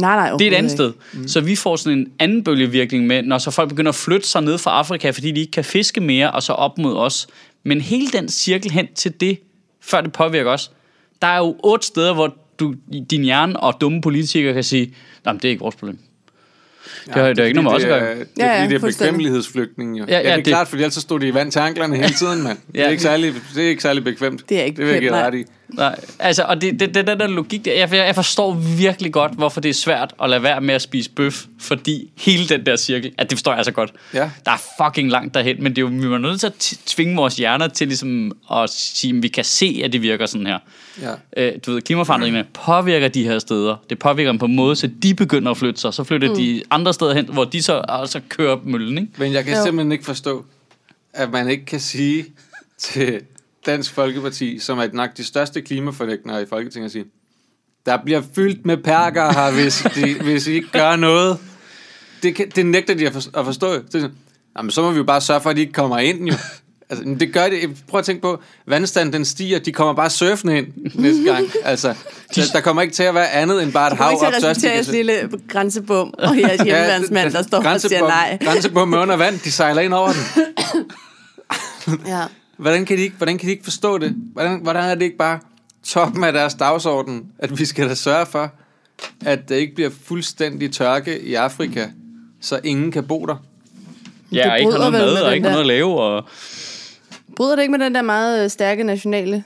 Nej, 0.00 0.16
nej, 0.16 0.36
Det 0.38 0.46
er 0.46 0.50
et 0.50 0.54
andet 0.54 0.72
sted. 0.72 0.92
Mm. 1.12 1.28
Så 1.28 1.40
vi 1.40 1.56
får 1.56 1.76
sådan 1.76 1.98
en 1.98 2.06
anden 2.18 2.44
bølgevirkning 2.44 3.06
med, 3.06 3.22
når 3.22 3.38
så 3.38 3.50
folk 3.50 3.68
begynder 3.68 3.88
at 3.88 3.94
flytte 3.94 4.28
sig 4.28 4.42
ned 4.42 4.58
fra 4.58 4.70
Afrika, 4.70 5.10
fordi 5.10 5.30
de 5.30 5.40
ikke 5.40 5.50
kan 5.52 5.64
fiske 5.64 6.00
mere, 6.00 6.30
og 6.30 6.42
så 6.42 6.52
op 6.52 6.78
mod 6.78 6.96
os. 6.96 7.26
Men 7.64 7.80
hele 7.80 8.06
den 8.08 8.28
cirkel 8.28 8.70
hen 8.70 8.86
til 8.94 9.12
det, 9.20 9.38
før 9.82 10.00
det 10.00 10.12
påvirker 10.12 10.50
os, 10.50 10.70
der 11.22 11.28
er 11.28 11.38
jo 11.38 11.56
otte 11.64 11.86
steder, 11.86 12.14
hvor 12.14 12.34
du, 12.60 12.74
din 13.10 13.22
hjerne 13.24 13.60
og 13.60 13.74
dumme 13.80 14.00
politikere 14.00 14.54
kan 14.54 14.64
sige, 14.64 14.94
nej, 15.24 15.34
det 15.34 15.44
er 15.44 15.48
ikke 15.48 15.60
vores 15.60 15.76
problem. 15.76 15.98
Det 17.06 17.14
har, 17.14 17.28
det 17.28 17.38
har 17.38 17.44
ikke 17.44 17.62
noget 17.62 17.64
med 17.64 17.72
os 17.72 17.84
at 17.84 17.90
det 17.90 18.00
gøre. 18.00 18.10
er, 18.10 18.14
det 18.18 18.28
Ja, 18.38 18.44
er, 18.44 18.54
ja, 18.54 18.62
fordi 18.64 18.74
det 18.74 18.82
er 18.82 18.86
bekvemmelighedsflygtning, 18.86 19.98
jo. 19.98 20.04
Ja, 20.08 20.12
Ja, 20.12 20.20
ja, 20.20 20.22
ja, 20.22 20.28
det 20.28 20.32
er 20.32 20.36
det- 20.36 20.46
klart, 20.46 20.68
fordi 20.68 20.82
ellers 20.82 20.94
så 20.94 21.00
stod 21.00 21.20
de 21.20 21.28
i 21.28 21.34
vand 21.34 21.52
til 21.52 21.58
anklerne 21.58 21.96
hele 21.96 22.08
tiden, 22.12 22.42
mand. 22.42 22.58
Det 22.72 22.80
er 22.80 22.84
Ja. 22.84 22.90
ikke 22.90 23.02
særlig, 23.02 23.34
det 23.54 23.64
er 23.64 23.68
ikke 23.68 23.82
særlig 23.82 24.04
bekvemt. 24.04 24.48
Det 24.48 24.60
er 24.60 24.64
ikke 24.64 24.76
det 24.76 24.84
vil 24.84 24.92
jeg 24.92 25.00
give 25.00 25.12
ret 25.12 25.34
i. 25.34 25.44
Nej, 25.68 26.00
altså, 26.18 26.42
og 26.42 26.60
det, 26.60 26.80
det, 26.80 26.94
det, 26.94 27.06
den 27.06 27.20
der 27.20 27.26
logik, 27.26 27.64
der, 27.64 27.72
jeg, 27.72 27.92
jeg 27.92 28.14
forstår 28.14 28.52
virkelig 28.54 29.12
godt, 29.12 29.32
hvorfor 29.32 29.60
det 29.60 29.68
er 29.68 29.74
svært 29.74 30.14
at 30.22 30.30
lade 30.30 30.42
være 30.42 30.60
med 30.60 30.74
at 30.74 30.82
spise 30.82 31.10
bøf, 31.10 31.44
fordi 31.60 32.10
hele 32.16 32.48
den 32.48 32.66
der 32.66 32.76
cirkel, 32.76 33.12
at 33.18 33.30
det 33.30 33.38
forstår 33.38 33.54
jeg 33.54 33.64
så 33.64 33.72
godt. 33.72 33.92
Ja. 34.14 34.30
Der 34.44 34.50
er 34.50 34.62
fucking 34.84 35.10
langt 35.10 35.34
derhen, 35.34 35.62
men 35.62 35.76
det 35.76 35.78
er 35.78 35.82
jo, 35.82 35.88
vi 36.08 36.14
er 36.14 36.18
nødt 36.18 36.40
til 36.40 36.46
at 36.46 36.78
tvinge 36.86 37.16
vores 37.16 37.36
hjerner 37.36 37.68
til 37.68 37.86
ligesom 37.86 38.32
at 38.52 38.70
sige, 38.70 39.16
at 39.16 39.22
vi 39.22 39.28
kan 39.28 39.44
se, 39.44 39.80
at 39.84 39.92
det 39.92 40.02
virker 40.02 40.26
sådan 40.26 40.46
her. 40.46 40.58
Ja. 41.02 41.14
Øh, 41.36 41.52
du 41.66 41.72
ved, 41.72 41.82
klimaforandringerne 41.82 42.48
påvirker 42.52 43.08
de 43.08 43.24
her 43.24 43.38
steder. 43.38 43.76
Det 43.90 43.98
påvirker 43.98 44.32
dem 44.32 44.38
på 44.38 44.46
en 44.46 44.56
måde, 44.56 44.76
så 44.76 44.90
de 45.02 45.14
begynder 45.14 45.50
at 45.50 45.56
flytte 45.56 45.80
sig. 45.80 45.94
Så 45.94 46.04
flytter 46.04 46.28
mm. 46.28 46.36
de 46.36 46.62
andre 46.70 46.94
steder 46.94 47.14
hen, 47.14 47.28
hvor 47.32 47.44
de 47.44 47.62
så 47.62 47.82
altså 47.88 48.20
kører 48.28 48.56
møllen, 48.64 48.98
ikke? 48.98 49.12
Men 49.16 49.32
jeg 49.32 49.44
kan 49.44 49.56
jo. 49.56 49.62
simpelthen 49.62 49.92
ikke 49.92 50.04
forstå, 50.04 50.44
at 51.12 51.30
man 51.30 51.48
ikke 51.48 51.64
kan 51.64 51.80
sige 51.80 52.24
til 52.78 53.20
Dansk 53.66 53.92
Folkeparti, 53.92 54.58
som 54.58 54.78
er 54.78 54.88
nok 54.92 55.10
de 55.16 55.24
største 55.24 55.62
klimafornægtere 55.62 56.42
i 56.42 56.46
Folketinget, 56.46 56.86
at 56.86 56.92
sige, 56.92 57.04
der 57.86 57.98
bliver 58.04 58.22
fyldt 58.34 58.66
med 58.66 58.76
perker 58.76 59.32
her, 59.32 59.50
hvis, 59.52 59.86
de, 59.94 60.14
hvis 60.24 60.46
I 60.46 60.52
ikke 60.52 60.70
gør 60.72 60.96
noget. 60.96 61.38
Det, 62.22 62.34
kan, 62.34 62.50
det 62.50 62.66
nægter 62.66 62.94
de 62.94 63.06
at, 63.06 63.12
for, 63.12 63.38
at 63.38 63.44
forstå. 63.44 63.72
Det 63.74 63.94
er 63.94 64.00
sådan, 64.00 64.16
Jamen, 64.58 64.70
så 64.70 64.82
må 64.82 64.90
vi 64.90 64.96
jo 64.96 65.04
bare 65.04 65.20
sørge 65.20 65.40
for, 65.40 65.50
at 65.50 65.56
de 65.56 65.60
ikke 65.60 65.72
kommer 65.72 65.98
ind, 65.98 66.28
jo. 66.28 66.34
Altså, 66.90 67.16
det 67.20 67.32
gør 67.32 67.48
det. 67.48 67.82
Prøv 67.88 67.98
at 67.98 68.04
tænke 68.04 68.22
på, 68.22 68.42
vandstanden 68.66 69.12
den 69.12 69.24
stiger, 69.24 69.58
de 69.58 69.72
kommer 69.72 69.94
bare 69.94 70.10
surfende 70.10 70.58
ind 70.58 70.66
næste 70.94 71.22
gang. 71.24 71.46
Altså, 71.64 71.94
der, 72.34 72.42
der 72.52 72.60
kommer 72.60 72.82
ikke 72.82 72.94
til 72.94 73.02
at 73.02 73.14
være 73.14 73.30
andet 73.30 73.62
end 73.62 73.72
bare 73.72 73.86
et 73.86 73.90
Det 73.90 73.98
hav 73.98 74.12
op 74.26 74.32
tørstige. 74.40 74.84
sådan 74.84 75.00
en 75.00 75.06
lille 75.06 75.30
grænsebom, 75.48 76.14
og 76.18 76.38
jeres 76.40 76.60
hjemmeværnsmand, 76.60 77.32
der 77.32 77.42
står 77.42 77.64
og 77.64 77.80
siger 77.80 78.00
nej. 78.00 78.38
Grænsebom 78.44 78.88
med 78.88 78.98
under 78.98 79.16
vand, 79.16 79.38
de 79.38 79.52
sejler 79.52 79.82
ind 79.82 79.94
over 79.94 80.08
den. 80.12 80.46
Ja. 82.06 82.24
Hvordan 82.56 82.84
kan 82.84 82.96
de 82.98 83.02
ikke, 83.02 83.16
hvordan 83.16 83.38
kan 83.38 83.46
de 83.46 83.52
ikke 83.52 83.64
forstå 83.64 83.98
det? 83.98 84.10
Hvordan, 84.32 84.60
hvordan 84.62 84.84
er 84.90 84.94
det 84.94 85.02
ikke 85.04 85.16
bare 85.16 85.38
toppen 85.82 86.24
af 86.24 86.32
deres 86.32 86.54
dagsorden, 86.54 87.26
at 87.38 87.58
vi 87.58 87.64
skal 87.64 87.88
da 87.88 87.94
sørge 87.94 88.26
for, 88.26 88.52
at 89.24 89.48
der 89.48 89.56
ikke 89.56 89.74
bliver 89.74 89.90
fuldstændig 90.04 90.72
tørke 90.72 91.20
i 91.20 91.34
Afrika, 91.34 91.88
så 92.40 92.60
ingen 92.64 92.92
kan 92.92 93.06
bo 93.06 93.26
der? 93.26 93.36
Ja, 94.32 94.50
og 94.52 94.58
ikke 94.58 94.70
har 94.72 94.78
noget 94.78 94.92
mad, 94.92 95.14
med 95.14 95.22
og 95.22 95.34
ikke 95.34 95.44
der- 95.44 95.50
noget 95.50 95.60
at 95.60 95.66
lave. 95.66 96.00
Og... 96.00 96.24
Bryder 97.36 97.56
det 97.56 97.62
ikke 97.62 97.72
med 97.72 97.78
den 97.84 97.94
der 97.94 98.02
meget 98.02 98.44
øh, 98.44 98.50
stærke 98.50 98.84
nationale 98.84 99.44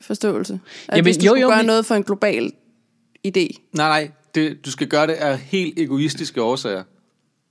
forståelse? 0.00 0.60
At 0.88 0.96
Jamen, 0.96 1.04
hvis 1.04 1.16
du 1.16 1.22
jo, 1.24 1.26
jo, 1.26 1.30
skulle 1.30 1.40
jo, 1.42 1.48
gøre 1.48 1.56
men- 1.58 1.66
noget 1.66 1.86
for 1.86 1.94
en 1.94 2.02
global 2.02 2.52
idé. 3.28 3.46
Nej, 3.72 3.88
nej, 3.88 4.10
det, 4.34 4.66
du 4.66 4.70
skal 4.70 4.86
gøre 4.86 5.06
det 5.06 5.12
af 5.12 5.38
helt 5.38 5.78
egoistiske 5.78 6.42
årsager. 6.42 6.82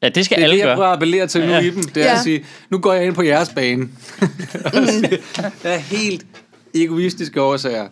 Ja, 0.03 0.09
det 0.09 0.25
skal 0.25 0.35
Det 0.37 0.41
er 0.41 0.45
alle 0.45 0.53
det, 0.53 0.59
jeg 0.59 0.67
gøre. 0.67 0.75
prøver 0.75 0.89
at 0.89 0.93
appellere 0.95 1.27
til 1.27 1.41
nu 1.41 1.51
Ja. 1.51 1.59
i 1.59 1.69
dem. 1.69 1.83
Det 1.83 2.03
er 2.03 2.07
Ja. 2.07 2.13
at 2.15 2.23
sige, 2.23 2.45
nu 2.69 2.77
går 2.77 2.93
jeg 2.93 3.05
ind 3.05 3.13
på 3.15 3.21
jeres 3.23 3.49
bane. 3.49 3.89
Siger, 4.73 5.17
af 5.63 5.81
helt 5.81 6.25
egoistiske 6.75 7.41
årsager. 7.41 7.87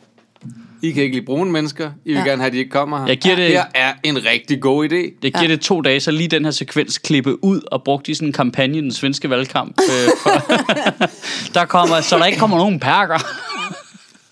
I 0.82 0.92
kan 0.92 1.04
ikke 1.04 1.16
lide 1.16 1.26
brune 1.26 1.52
mennesker. 1.52 1.92
I 2.06 2.10
vil 2.10 2.18
Ja. 2.18 2.24
gerne 2.26 2.42
have, 2.42 2.48
at 2.48 2.54
de 2.54 2.58
ikke 2.58 2.72
kommer 2.72 3.00
her. 3.00 3.08
Jeg 3.08 3.18
giver 3.18 3.36
det- 3.36 3.48
Her 3.48 3.64
er 3.76 3.94
en 4.04 4.26
rigtig 4.26 4.62
god 4.62 4.86
idé. 4.86 4.96
Det 4.96 5.22
giver 5.22 5.42
Ja. 5.42 5.48
det 5.48 5.62
to 5.62 5.82
dage, 5.82 6.00
så 6.00 6.12
lige 6.12 6.28
den 6.28 6.44
her 6.46 6.52
sekvens 6.52 6.98
klippe 6.98 7.44
ud 7.44 7.62
og 7.72 7.84
brugt 7.84 8.08
i 8.08 8.14
sådan 8.14 8.28
en 8.28 8.34
kampagne 8.34 8.78
i 8.78 8.82
den 8.82 8.92
svenske 8.92 9.30
valgkamp. 9.30 9.80
Øh, 9.82 10.10
for, 10.24 10.52
der 11.60 11.66
kommer, 11.66 12.02
så 12.02 12.18
der 12.18 12.26
ikke 12.26 12.40
kommer 12.40 12.58
nogen 12.58 12.80
perker. 12.80 13.20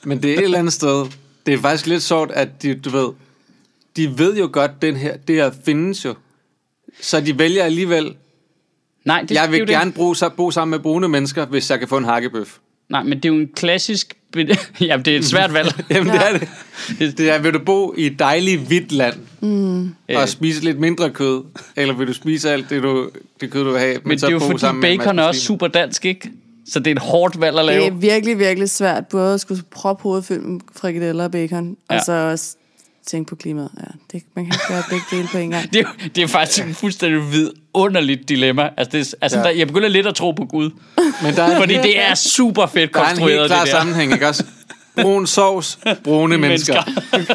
Men 0.04 0.24
det 0.24 0.32
er 0.34 0.38
et 0.38 0.44
eller 0.44 0.60
andet 0.60 0.74
sted. 0.74 1.06
Det 1.46 1.54
er 1.54 1.58
faktisk 1.58 1.88
lidt 1.88 2.04
sjovt, 2.04 2.32
at 2.32 2.62
de, 2.64 2.74
du 2.76 2.90
ved, 2.90 3.08
de 3.98 4.18
ved 4.20 4.38
jo 4.38 4.50
godt, 4.52 4.82
den 4.82 4.96
her, 4.96 5.18
det 5.18 5.36
her 5.36 5.52
findes 5.66 6.06
jo. 6.06 6.16
Så 7.02 7.22
de 7.22 7.40
vælger 7.40 7.64
alligevel, 7.64 8.16
Nej, 9.06 9.22
det, 9.22 9.32
jeg 9.32 9.44
det 9.44 9.52
vil 9.52 9.60
jo 9.60 9.66
gerne 9.66 9.92
Det. 9.92 9.96
bo, 9.96 10.14
bo 10.38 10.52
sammen 10.52 10.72
med 10.72 10.80
brune 10.80 11.08
mennesker, 11.08 11.46
hvis 11.46 11.72
jeg 11.72 11.80
kan 11.80 11.88
få 11.88 11.98
en 11.98 12.06
hakkebøf. 12.06 12.58
Nej, 12.90 13.04
men 13.04 13.18
det 13.18 13.26
er 13.26 13.30
jo 13.30 13.40
en 13.40 13.50
klassisk... 13.56 14.14
Jamen, 14.82 15.06
det 15.06 15.14
er 15.14 15.18
et 15.18 15.26
svært 15.26 15.54
valg. 15.54 15.68
Jamen 15.90 16.14
det 16.14 16.22
er 16.22 16.38
det. 17.00 17.18
Det 17.18 17.30
er, 17.30 17.40
vil 17.40 17.54
du 17.54 17.60
bo 17.60 17.94
i 17.98 18.06
et 18.06 18.20
dejligt 18.20 18.62
hvidt 18.62 18.92
land, 18.92 19.16
mm. 19.42 19.96
og 20.16 20.30
spise 20.30 20.64
lidt 20.64 20.80
mindre 20.80 21.10
kød, 21.10 21.44
eller 21.76 21.94
vil 21.94 22.08
du 22.08 22.14
spise 22.14 22.52
alt 22.52 22.70
det, 22.70 22.84
du, 22.84 23.10
det 23.42 23.52
kød, 23.52 23.64
du 23.64 23.72
vil 23.72 23.80
have, 23.80 23.94
men, 23.94 24.02
Men 24.06 24.20
så 24.20 24.26
det 24.26 24.32
er 24.32 24.36
jo 24.36 24.40
fordi 24.40 24.60
sammen 24.60 24.82
med 24.82 24.92
en 24.92 25.00
bacon 25.00 25.16
masse 25.16 25.24
er 25.24 25.28
også 25.28 25.42
super 25.42 25.68
dansk, 25.68 26.06
ikke? 26.06 26.32
Så 26.70 26.80
det 26.80 26.88
er 26.88 26.96
et 26.96 27.02
hårdt 27.02 27.42
valg 27.42 27.60
at 27.60 27.66
lave. 27.66 27.86
Det 27.86 27.88
er 27.88 27.92
virkelig, 27.92 28.40
virkelig 28.40 28.70
svært 28.70 29.08
både 29.08 29.34
at 29.34 29.42
skulle 29.42 29.64
proppe 29.72 30.04
hovedet 30.04 30.26
fyldt 30.26 30.46
med 30.46 30.60
frikadeller 30.76 31.24
og 31.24 31.32
bacon, 31.32 31.78
ja. 31.90 31.94
Ja. 31.94 32.00
og 32.00 32.06
så 32.06 32.14
også 32.14 32.57
tænke 33.08 33.30
på 33.30 33.36
klimaet. 33.36 33.70
Ja, 33.80 33.84
det, 34.12 34.24
man 34.36 34.46
kan 34.46 34.54
ikke 34.54 34.66
gøre 34.68 34.84
begge 34.90 35.06
dele 35.12 35.28
på 35.32 35.38
en 35.38 35.50
gang. 35.52 35.64
Det 35.74 35.80
er, 35.82 36.08
det 36.16 36.24
er 36.24 36.28
faktisk 36.28 36.66
et 36.68 36.76
fuldstændig 36.76 37.32
vidunderligt 37.32 38.30
dilemma. 38.30 38.70
Altså, 38.78 38.98
det 38.98 39.00
er, 39.08 39.14
altså 39.22 39.38
Ja. 39.38 39.44
der, 39.44 39.50
jeg 39.50 39.68
begynder 39.68 39.88
lidt 39.90 40.08
at 40.08 40.16
tro 40.16 40.32
på 40.32 40.46
Gud. 40.46 40.70
Men 41.24 41.36
der 41.36 41.44
er, 41.44 41.60
Fordi 41.60 41.74
det 41.74 42.00
er 42.02 42.16
super 42.16 42.66
fedt 42.66 42.94
der 42.94 43.00
er 43.00 43.04
en 43.04 43.10
konstrueret, 43.10 43.40
helt 43.40 43.48
klar 43.52 43.64
det 43.64 43.74
der. 43.74 43.80
sammenhæng, 43.80 44.14
ikke 44.14 44.28
også? 44.28 44.44
Brun 45.02 45.28
sovs, 45.28 45.80
brune 46.04 46.38
mennesker. 46.38 46.82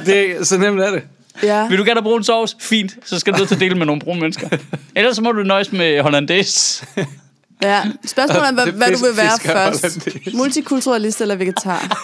det, 0.06 0.30
er- 0.30 0.44
så 0.44 0.58
nemt 0.58 0.80
er 0.80 0.90
det. 0.90 1.02
Ja, 1.42 1.68
Vil 1.68 1.78
du 1.78 1.84
gerne 1.84 2.00
have 2.00 2.02
brun 2.02 2.24
sovs? 2.24 2.56
Fint. 2.60 2.92
Så 3.04 3.18
skal 3.18 3.32
du 3.32 3.38
ned 3.38 3.46
til 3.46 3.54
at 3.54 3.60
dele 3.60 3.74
med 3.74 3.86
nogle 3.86 4.00
brune 4.00 4.20
mennesker. 4.20 4.48
Ellers 4.96 5.16
så 5.16 5.22
må 5.22 5.32
du 5.32 5.42
nøjes 5.42 5.72
med 5.72 6.00
hollandaise. 6.02 6.86
ja. 7.62 7.82
Spørgsmålet 8.06 8.48
er, 8.48 8.52
hvad, 8.52 8.66
Det 8.66 8.74
hvad 8.74 8.86
du 8.86 9.04
vil 9.06 9.16
være 9.16 9.38
først. 9.42 9.82
hollandaise. 9.82 10.36
Multikulturalist 10.36 11.20
eller 11.20 11.34
vegetar? 11.36 11.80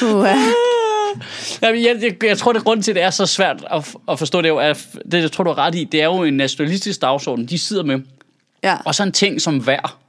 Puha. 0.00 0.34
Jamen, 1.62 1.84
jeg, 1.84 2.02
jeg, 2.02 2.24
jeg 2.24 2.38
tror, 2.38 2.52
det 2.52 2.64
grund 2.64 2.82
til, 2.82 2.90
at 2.90 2.94
det 2.94 3.02
er 3.02 3.10
så 3.10 3.26
svært 3.26 3.64
at, 3.70 3.94
at 4.08 4.18
forstå 4.18 4.38
det, 4.38 4.44
er 4.44 4.48
jo, 4.48 4.58
er, 4.58 4.72
det 5.12 5.22
jeg 5.22 5.32
tror 5.32 5.44
du 5.44 5.50
har 5.50 5.58
ret 5.58 5.74
i, 5.74 5.84
det 5.84 6.00
er 6.00 6.04
jo 6.04 6.22
en 6.22 6.34
nationalistisk 6.34 7.02
dagsorden, 7.02 7.46
de 7.46 7.58
sidder 7.58 7.82
med. 7.82 8.00
Ja. 8.64 8.76
Og 8.84 8.94
så 8.94 9.02
en 9.02 9.12
ting 9.12 9.40
som 9.40 9.66
vejr 9.66 10.01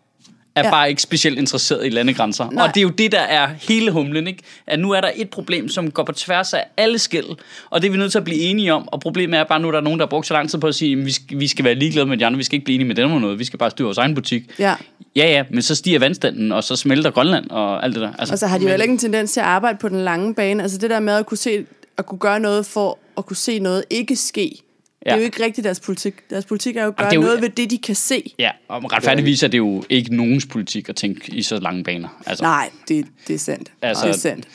er 0.56 0.64
ja. 0.64 0.70
Bare 0.70 0.90
ikke 0.90 1.02
specielt 1.02 1.40
interesseret 1.40 1.86
i 1.86 1.90
landegrænser. 1.90 2.50
Nej. 2.50 2.68
Og 2.68 2.76
det 2.76 2.80
er 2.80 2.84
jo 2.84 2.90
det, 2.90 3.12
der 3.12 3.20
er 3.20 3.50
hele 3.70 3.92
humlen, 3.92 4.28
ikke? 4.28 4.44
At 4.68 4.80
nu 4.80 4.92
er 4.92 5.02
der 5.02 5.12
et 5.16 5.30
problem, 5.30 5.70
som 5.70 5.92
går 5.92 6.04
på 6.04 6.12
tværs 6.12 6.54
af 6.54 6.64
alle 6.78 7.00
skæld, 7.00 7.26
og 7.70 7.82
det 7.82 7.88
er 7.88 7.92
vi 7.92 7.98
nødt 7.98 8.12
til 8.12 8.18
at 8.18 8.24
blive 8.24 8.40
enige 8.40 8.74
om. 8.74 8.88
Og 8.88 9.00
problemet 9.00 9.40
er 9.40 9.44
bare, 9.44 9.60
nu 9.60 9.68
er 9.68 9.72
der 9.72 9.82
nogen, 9.82 10.00
der 10.00 10.06
har 10.06 10.10
brugt 10.10 10.28
så 10.28 10.34
lang 10.34 10.50
tid 10.50 10.60
på 10.60 10.68
at 10.68 10.76
sige, 10.76 11.00
at 11.00 11.06
vi 11.06 11.12
skal, 11.12 11.40
vi 11.40 11.48
skal 11.48 11.66
være 11.66 11.76
ligeglade 11.76 12.06
med 12.06 12.18
de 12.18 12.26
andre, 12.26 12.38
vi 12.38 12.44
skal 12.44 12.56
ikke 12.56 12.66
blive 12.66 12.76
enige 12.76 12.88
med 12.88 12.96
dem 12.96 13.12
om 13.12 13.22
noget, 13.22 13.40
vi 13.40 13.46
skal 13.46 13.60
bare 13.60 13.72
styre 13.72 13.86
vores 13.86 13.98
egen 13.98 14.16
butik. 14.16 14.44
Ja. 14.60 14.76
Ja, 15.16 15.28
ja, 15.28 15.44
men 15.50 15.62
så 15.62 15.76
stiger 15.76 16.00
vandstanden, 16.00 16.52
og 16.52 16.64
så 16.64 16.76
smelter 16.76 17.12
Grønland 17.12 17.50
og 17.50 17.84
alt 17.84 17.96
det 17.96 18.02
der. 18.02 18.14
Altså, 18.20 18.34
Og 18.34 18.40
så 18.40 18.48
har 18.48 18.58
de 18.58 18.64
jo 18.64 18.70
heller 18.70 18.84
ikke 18.84 18.92
en 18.92 18.98
tendens 18.98 19.32
til 19.32 19.40
at 19.40 19.46
arbejde 19.46 19.78
på 19.78 19.90
den 19.90 20.04
lange 20.04 20.36
bane. 20.36 20.64
Altså 20.64 20.78
det 20.78 20.90
der 20.90 21.00
med 21.00 21.14
at 21.14 21.26
kunne, 21.26 21.38
se, 21.38 21.66
at 21.98 22.06
kunne 22.06 22.20
gøre 22.20 22.40
noget 22.40 22.66
for 22.66 22.98
at 23.18 23.26
kunne 23.26 23.38
se 23.38 23.60
noget 23.60 23.84
ikke 23.90 24.16
ske. 24.16 24.64
Det 25.04 25.10
er 25.12 25.16
Ja. 25.16 25.20
jo 25.20 25.24
ikke 25.26 25.44
rigtigt 25.44 25.66
deres 25.66 25.80
politik. 25.80 26.14
Deres 26.30 26.46
politik 26.46 26.76
er 26.76 26.84
jo 26.84 26.90
at 26.90 26.96
gøre 26.98 27.14
jo- 27.14 27.22
noget 27.22 27.42
ved 27.42 27.50
det, 27.50 27.70
de 27.72 27.78
kan 27.78 27.96
se. 27.96 28.34
Ja, 28.40 28.52
og 28.68 28.94
retfærdigvis 28.94 29.44
er 29.44 29.48
det 29.48 29.58
jo 29.58 29.84
ikke 29.90 30.16
nogens 30.16 30.46
politik 30.46 30.90
at 30.90 30.96
tænke 30.96 31.32
i 31.36 31.42
så 31.42 31.60
lange 31.60 31.84
baner. 31.84 32.22
Altså, 32.26 32.44
Nej, 32.44 32.70
det, 32.88 33.06
det 33.28 33.34
er 33.34 33.40
sandt. 33.40 33.72
Altså- 33.82 34.08
det 34.08 34.14
er 34.14 34.18
sandt. 34.18 34.48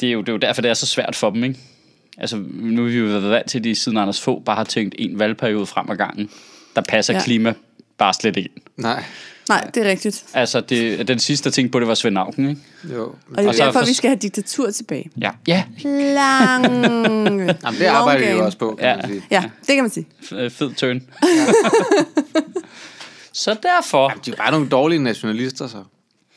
det, 0.00 0.08
er 0.08 0.12
jo, 0.12 0.20
det 0.20 0.28
er 0.28 0.32
jo 0.32 0.38
derfor, 0.38 0.62
det 0.62 0.70
er 0.70 0.74
så 0.74 0.86
svært 0.86 1.16
for 1.16 1.30
dem, 1.30 1.44
ikke? 1.44 1.58
Altså, 2.18 2.36
nu 2.52 2.82
har 2.82 2.88
vi 2.90 2.98
jo 2.98 3.04
været 3.04 3.30
vant 3.30 3.50
til, 3.50 3.58
at 3.58 3.64
de 3.64 3.74
siden 3.74 3.98
Anders 3.98 4.20
få 4.20 4.38
bare 4.40 4.56
har 4.56 4.64
tænkt 4.64 4.94
en 4.98 5.18
valgperiode 5.18 5.66
frem 5.66 5.90
ad 5.90 5.96
gangen. 5.96 6.30
Der 6.76 6.82
passer 6.88 7.12
ja. 7.14 7.18
Ja. 7.18 7.24
klima 7.24 7.54
bare 7.98 8.14
slet 8.14 8.36
ikke 8.36 8.48
ind. 8.56 8.62
Nej, 8.76 9.04
Nej, 9.60 9.70
det 9.74 9.86
er 9.86 9.90
rigtigt. 9.90 10.24
Altså, 10.34 10.60
det, 10.60 11.08
den 11.08 11.18
sidste, 11.18 11.46
jeg 11.46 11.52
tænkte 11.52 11.72
på, 11.72 11.80
det 11.80 11.88
var 11.88 11.94
Svend 11.94 12.18
Auken, 12.18 12.48
ikke? 12.48 12.60
jo. 12.94 13.04
Og 13.04 13.14
det 13.36 13.44
er 13.44 13.48
Og 13.48 13.54
så 13.54 13.64
derfor, 13.64 13.80
for- 13.80 13.86
vi 13.86 13.94
skal 13.94 14.08
have 14.08 14.18
diktatur 14.18 14.70
tilbage. 14.70 15.10
Ja. 15.20 15.30
Ja, 15.46 15.64
Lang... 15.84 16.64
Jamen, 16.84 17.48
det 17.78 17.84
arbejder 17.84 18.26
de 18.26 18.32
jo 18.36 18.44
også 18.44 18.58
på, 18.58 18.74
kan 18.80 18.88
Ja. 18.88 18.96
man 18.96 19.06
sige. 19.08 19.22
Ja, 19.30 19.42
det 19.66 19.74
kan 19.74 19.84
man 19.84 19.90
sige. 19.90 20.06
f- 20.22 20.34
øh, 20.36 20.50
fed 20.50 20.74
turn. 20.74 21.00
så 23.32 23.56
derfor... 23.62 24.08
De 24.26 24.30
er 24.30 24.36
bare 24.36 24.50
nogle 24.52 24.68
dårlige 24.68 25.02
nationalister, 25.02 25.66
så, 25.66 25.84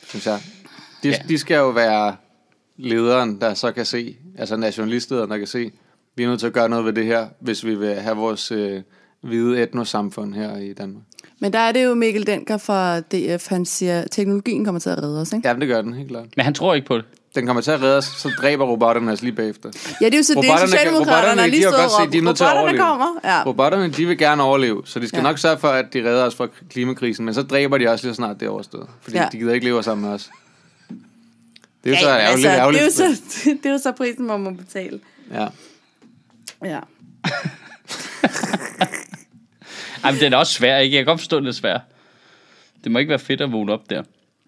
synes 0.08 0.26
jeg. 0.26 0.40
De, 1.02 1.08
ja. 1.08 1.16
de 1.28 1.38
skal 1.38 1.54
jo 1.56 1.68
være 1.68 2.16
lederen, 2.78 3.40
der 3.40 3.54
så 3.54 3.72
kan 3.72 3.86
se, 3.86 4.16
altså 4.38 4.56
nationalistlederen, 4.56 5.30
der 5.30 5.38
kan 5.38 5.46
se, 5.46 5.70
vi 6.16 6.22
er 6.24 6.28
nødt 6.28 6.40
til 6.40 6.46
at 6.46 6.52
gøre 6.52 6.68
noget 6.68 6.84
ved 6.84 6.92
det 6.92 7.04
her, 7.06 7.26
hvis 7.40 7.64
vi 7.64 7.74
vil 7.74 7.94
have 7.94 8.16
vores 8.16 8.52
øh, 8.52 8.82
hvide 9.26 9.62
etnosamfund 9.62 10.34
her 10.34 10.56
i 10.56 10.72
Danmark. 10.72 11.02
Men 11.40 11.52
der 11.52 11.58
er 11.58 11.72
det 11.72 11.84
jo 11.84 11.94
Mikkel 11.94 12.26
Denker 12.26 12.56
fra 12.56 13.00
DF, 13.00 13.48
han 13.48 13.64
siger, 13.64 14.00
at 14.00 14.08
teknologien 14.10 14.64
kommer 14.64 14.78
til 14.78 14.90
at 14.90 15.02
redde 15.02 15.20
os, 15.20 15.32
ikke? 15.32 15.48
Jamen, 15.48 15.60
det 15.60 15.68
gør 15.68 15.82
den, 15.82 15.92
helt 15.94 16.08
klart. 16.08 16.24
Men 16.36 16.44
han 16.44 16.54
tror 16.54 16.74
ikke 16.74 16.86
på 16.86 16.96
det. 16.96 17.04
Den 17.34 17.46
kommer 17.46 17.62
til 17.62 17.70
at 17.70 17.82
redde 17.82 17.96
os, 17.96 18.04
så 18.04 18.30
dræber 18.40 18.64
robotterne 18.64 19.12
os 19.12 19.22
lige 19.22 19.32
bagefter. 19.32 19.70
Ja, 20.00 20.06
det 20.06 20.14
er 20.14 20.18
jo 20.18 20.22
så 20.22 20.34
det, 20.34 20.60
Socialdemokraterne 20.60 20.98
robotterne, 20.98 21.40
har 21.40 21.46
de 21.46 21.50
lige 21.50 21.62
stået 21.62 21.74
og 21.74 21.80
er 21.80 21.84
at 21.84 21.92
robotterne 22.02 22.60
overleve. 22.60 22.78
kommer. 22.82 23.06
Ja. 23.24 23.42
Robotterne, 23.46 23.88
de 23.88 24.06
vil 24.06 24.18
gerne 24.18 24.42
overleve, 24.42 24.82
så 24.84 24.98
de 25.00 25.08
skal 25.08 25.16
Ja. 25.16 25.22
ja. 25.22 25.28
nok 25.30 25.38
sørge 25.38 25.58
for, 25.58 25.68
at 25.68 25.86
de 25.92 25.98
redder 26.04 26.24
os 26.24 26.34
fra 26.34 26.48
klimakrisen, 26.70 27.24
men 27.24 27.34
så 27.34 27.42
dræber 27.42 27.78
de 27.78 27.88
også 27.88 28.04
lige 28.06 28.14
så 28.14 28.16
snart 28.16 28.40
det 28.40 28.46
er 28.46 28.50
overstået. 28.50 28.86
Fordi 29.00 29.16
Ja. 29.16 29.22
ja. 29.22 29.28
de 29.32 29.38
gider 29.38 29.54
ikke 29.54 29.66
leve 29.66 29.82
sammen 29.82 30.04
med 30.06 30.14
os. 30.14 30.30
Det 30.88 30.96
er 31.84 31.90
jo 31.90 31.96
så 31.96 32.08
Ja, 32.08 32.14
ærgerligt. 32.18 32.46
altså, 32.46 32.48
ærgerligt. 32.60 32.84
det, 32.84 33.00
er 33.04 33.08
jo 33.08 33.14
så, 33.14 33.50
det 33.62 33.66
er 33.66 33.72
jo 33.72 33.78
så 33.78 33.92
prisen, 33.92 34.26
man 34.26 34.40
må 34.40 34.50
betale. 34.50 35.00
Ja. 35.32 35.46
Ja. 36.64 36.78
Ej, 40.04 40.10
men 40.12 40.20
det 40.20 40.32
er 40.32 40.36
også 40.36 40.52
svært, 40.52 40.82
ikke? 40.84 40.96
Jeg 40.96 41.00
kan 41.04 41.06
godt 41.12 41.20
forstå, 41.20 41.36
at 41.36 41.42
det 41.42 41.48
er 41.48 41.52
svært. 41.52 41.80
Det 42.84 42.92
må 42.92 42.98
ikke 42.98 43.08
være 43.08 43.18
fedt 43.18 43.40
at 43.40 43.52
vågne 43.52 43.72
op 43.72 43.90
der. 43.90 44.02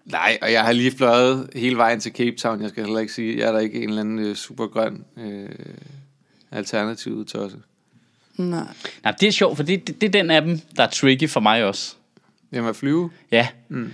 Nej, 0.05 0.37
og 0.41 0.51
jeg 0.51 0.63
har 0.63 0.71
lige 0.71 0.91
fløjet 0.97 1.49
hele 1.55 1.77
vejen 1.77 1.99
til 1.99 2.11
Cape 2.11 2.35
Town. 2.37 2.61
Jeg 2.61 2.69
skal 2.69 2.83
heller 2.83 2.99
ikke 2.99 3.13
sige, 3.13 3.37
jeg 3.37 3.47
er 3.47 3.51
der 3.51 3.59
ikke 3.59 3.83
en 3.83 3.89
eller 3.89 4.01
anden 4.01 4.19
øh, 4.19 4.35
supergrøn 4.35 5.03
øh, 5.17 5.49
alternativ 6.51 7.25
tosse. 7.25 7.57
Nej. 8.37 8.63
Nej, 9.03 9.13
det 9.19 9.27
er 9.27 9.31
sjovt, 9.31 9.55
for 9.55 9.63
det, 9.63 9.87
det, 9.87 10.01
det 10.01 10.07
er 10.07 10.11
den 10.11 10.31
af 10.31 10.41
dem, 10.41 10.59
der 10.77 10.83
er 10.83 10.87
tricky 10.89 11.29
for 11.29 11.39
mig 11.39 11.63
også. 11.63 11.95
Jamen 12.51 12.69
at 12.69 12.75
flyve. 12.75 13.11
Ja. 13.31 13.47
Mm. 13.69 13.93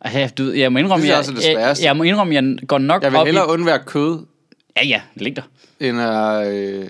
Altså, 0.00 0.34
du, 0.34 0.52
jeg 0.52 0.72
må 0.72 0.78
indrømme, 0.78 1.06
Det 1.06 1.24
synes 1.24 1.28
jeg 1.28 1.34
er 1.36 1.40
det 1.40 1.46
jeg, 1.48 1.54
sværeste. 1.56 1.84
jeg, 1.84 1.96
må 1.96 2.02
indrømme, 2.02 2.34
jeg 2.34 2.56
går 2.68 2.78
nok 2.78 3.02
Jeg 3.02 3.12
vil 3.12 3.18
op 3.20 3.26
hellere 3.26 3.44
i... 3.44 3.48
undvære 3.48 3.78
kød, 3.86 4.26
Ja, 4.76 4.86
ja, 4.86 5.00
læg 5.14 5.36
dig. 5.36 5.44
end 5.80 6.00
at, 6.00 6.52
øh, 6.54 6.88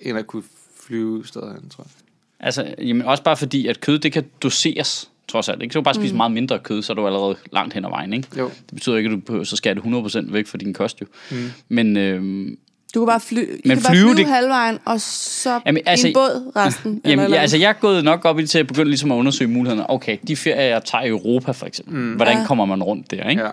end 0.00 0.18
at 0.18 0.26
kunne 0.26 0.42
flyve 0.86 1.26
steder 1.26 1.52
hen, 1.52 1.68
tror 1.70 1.84
jeg. 1.84 1.90
Altså, 2.40 2.74
jamen, 2.78 3.02
også 3.06 3.22
bare 3.22 3.36
fordi, 3.36 3.66
at 3.66 3.80
kød, 3.80 3.98
det 3.98 4.12
kan 4.12 4.24
doseres, 4.42 5.10
trods 5.28 5.48
alt. 5.48 5.62
Ikke? 5.62 5.72
Så 5.72 5.78
du 5.78 5.82
bare 5.82 5.94
spise 5.94 6.12
mm. 6.14 6.16
meget 6.16 6.32
mindre 6.32 6.58
kød, 6.58 6.82
så 6.82 6.92
er 6.92 6.94
du 6.94 7.06
allerede 7.06 7.36
langt 7.52 7.74
hen 7.74 7.84
ad 7.84 7.90
vejen. 7.90 8.12
Ikke? 8.12 8.28
Jo. 8.38 8.44
Det 8.44 8.74
betyder 8.74 8.96
ikke, 8.96 9.10
at 9.10 9.28
du 9.28 9.44
så 9.44 9.56
skal 9.56 9.76
det 9.76 9.82
100% 9.82 10.32
væk 10.32 10.46
fra 10.46 10.58
din 10.58 10.74
kost, 10.74 11.00
jo. 11.00 11.06
Mm. 11.30 11.36
Men, 11.68 11.96
øhm, 11.96 12.58
Du 12.94 13.00
kan 13.00 13.06
bare, 13.06 13.20
fly, 13.20 13.38
I 13.38 13.46
Men 13.64 13.76
kan 13.76 13.82
bare 13.82 13.92
flyve, 13.94 14.02
flyve 14.02 14.14
det- 14.16 14.26
halvvejen, 14.26 14.78
og 14.84 15.00
så 15.00 15.60
Jamen, 15.66 15.82
altså- 15.86 16.06
i 16.06 16.10
en 16.10 16.14
båd 16.14 16.52
resten. 16.56 17.00
Jamen, 17.04 17.24
eller 17.24 17.36
ja, 17.36 17.42
altså, 17.42 17.56
jeg 17.56 17.68
er 17.68 17.72
gået 17.72 18.04
nok 18.04 18.24
op 18.24 18.38
i 18.38 18.46
til 18.46 18.58
at 18.58 18.66
begynde 18.66 18.88
ligesom 18.90 19.12
at 19.12 19.16
undersøge 19.16 19.50
mulighederne. 19.50 19.90
Okay, 19.90 20.16
de 20.28 20.36
ferier, 20.36 20.62
jeg 20.62 20.84
tager 20.84 21.04
i 21.04 21.08
Europa 21.08 21.52
for 21.52 21.66
eksempel. 21.66 21.94
Mm. 21.96 22.12
Hvordan 22.14 22.38
Ja. 22.38 22.46
kommer 22.46 22.64
man 22.64 22.82
rundt 22.82 23.10
der, 23.10 23.28
ikke? 23.28 23.42
Ja. 23.42 23.48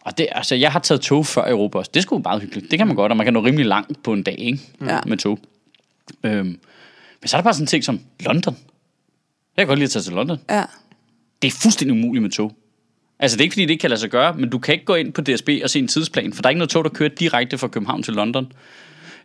Og 0.00 0.18
det, 0.18 0.26
altså, 0.32 0.54
jeg 0.54 0.72
har 0.72 0.78
taget 0.78 1.00
tog 1.00 1.26
før 1.26 1.46
i 1.46 1.50
Europa 1.50 1.78
også. 1.78 1.90
Det 1.94 2.02
sgu 2.02 2.18
meget 2.18 2.42
hyggeligt. 2.42 2.70
Det 2.70 2.78
kan 2.78 2.86
man 2.86 2.96
godt, 2.96 3.12
og 3.12 3.16
man 3.16 3.26
kan 3.26 3.32
nå 3.34 3.40
rimelig 3.44 3.66
langt 3.66 4.02
på 4.02 4.12
en 4.12 4.22
dag, 4.22 4.36
ikke? 4.38 4.58
Ja. 4.86 4.98
Med 5.06 5.16
tog. 5.16 5.38
Øhm, 6.24 6.58
men 7.20 7.28
så 7.28 7.36
er 7.36 7.40
der 7.40 7.44
bare 7.44 7.54
sådan 7.54 7.62
en 7.62 7.66
ting 7.66 7.84
som 7.84 8.00
London. 8.20 8.56
Jeg 9.56 9.62
kan 9.62 9.66
godt 9.66 9.78
lide 9.78 9.84
at 9.84 9.90
tage 9.90 10.02
til 10.02 10.12
London. 10.12 10.38
Ja. 10.50 10.64
Det 11.42 11.48
er 11.48 11.52
fuldstændig 11.62 11.92
umuligt 11.92 12.22
med 12.22 12.30
tog. 12.30 12.52
Altså, 13.18 13.36
det 13.36 13.40
er 13.40 13.44
ikke, 13.44 13.54
fordi 13.54 13.62
det 13.62 13.70
ikke 13.70 13.80
kan 13.80 13.90
lade 13.90 14.00
sig 14.00 14.10
gøre, 14.10 14.34
men 14.34 14.50
du 14.50 14.58
kan 14.58 14.74
ikke 14.74 14.84
gå 14.84 14.94
ind 14.94 15.12
på 15.12 15.20
DSB 15.20 15.48
og 15.62 15.70
se 15.70 15.78
en 15.78 15.88
tidsplan, 15.88 16.32
for 16.32 16.42
der 16.42 16.46
er 16.46 16.50
ikke 16.50 16.58
noget 16.58 16.70
tog, 16.70 16.84
der 16.84 16.90
kører 16.90 17.08
direkte 17.08 17.58
fra 17.58 17.68
København 17.68 18.02
til 18.02 18.14
London. 18.14 18.52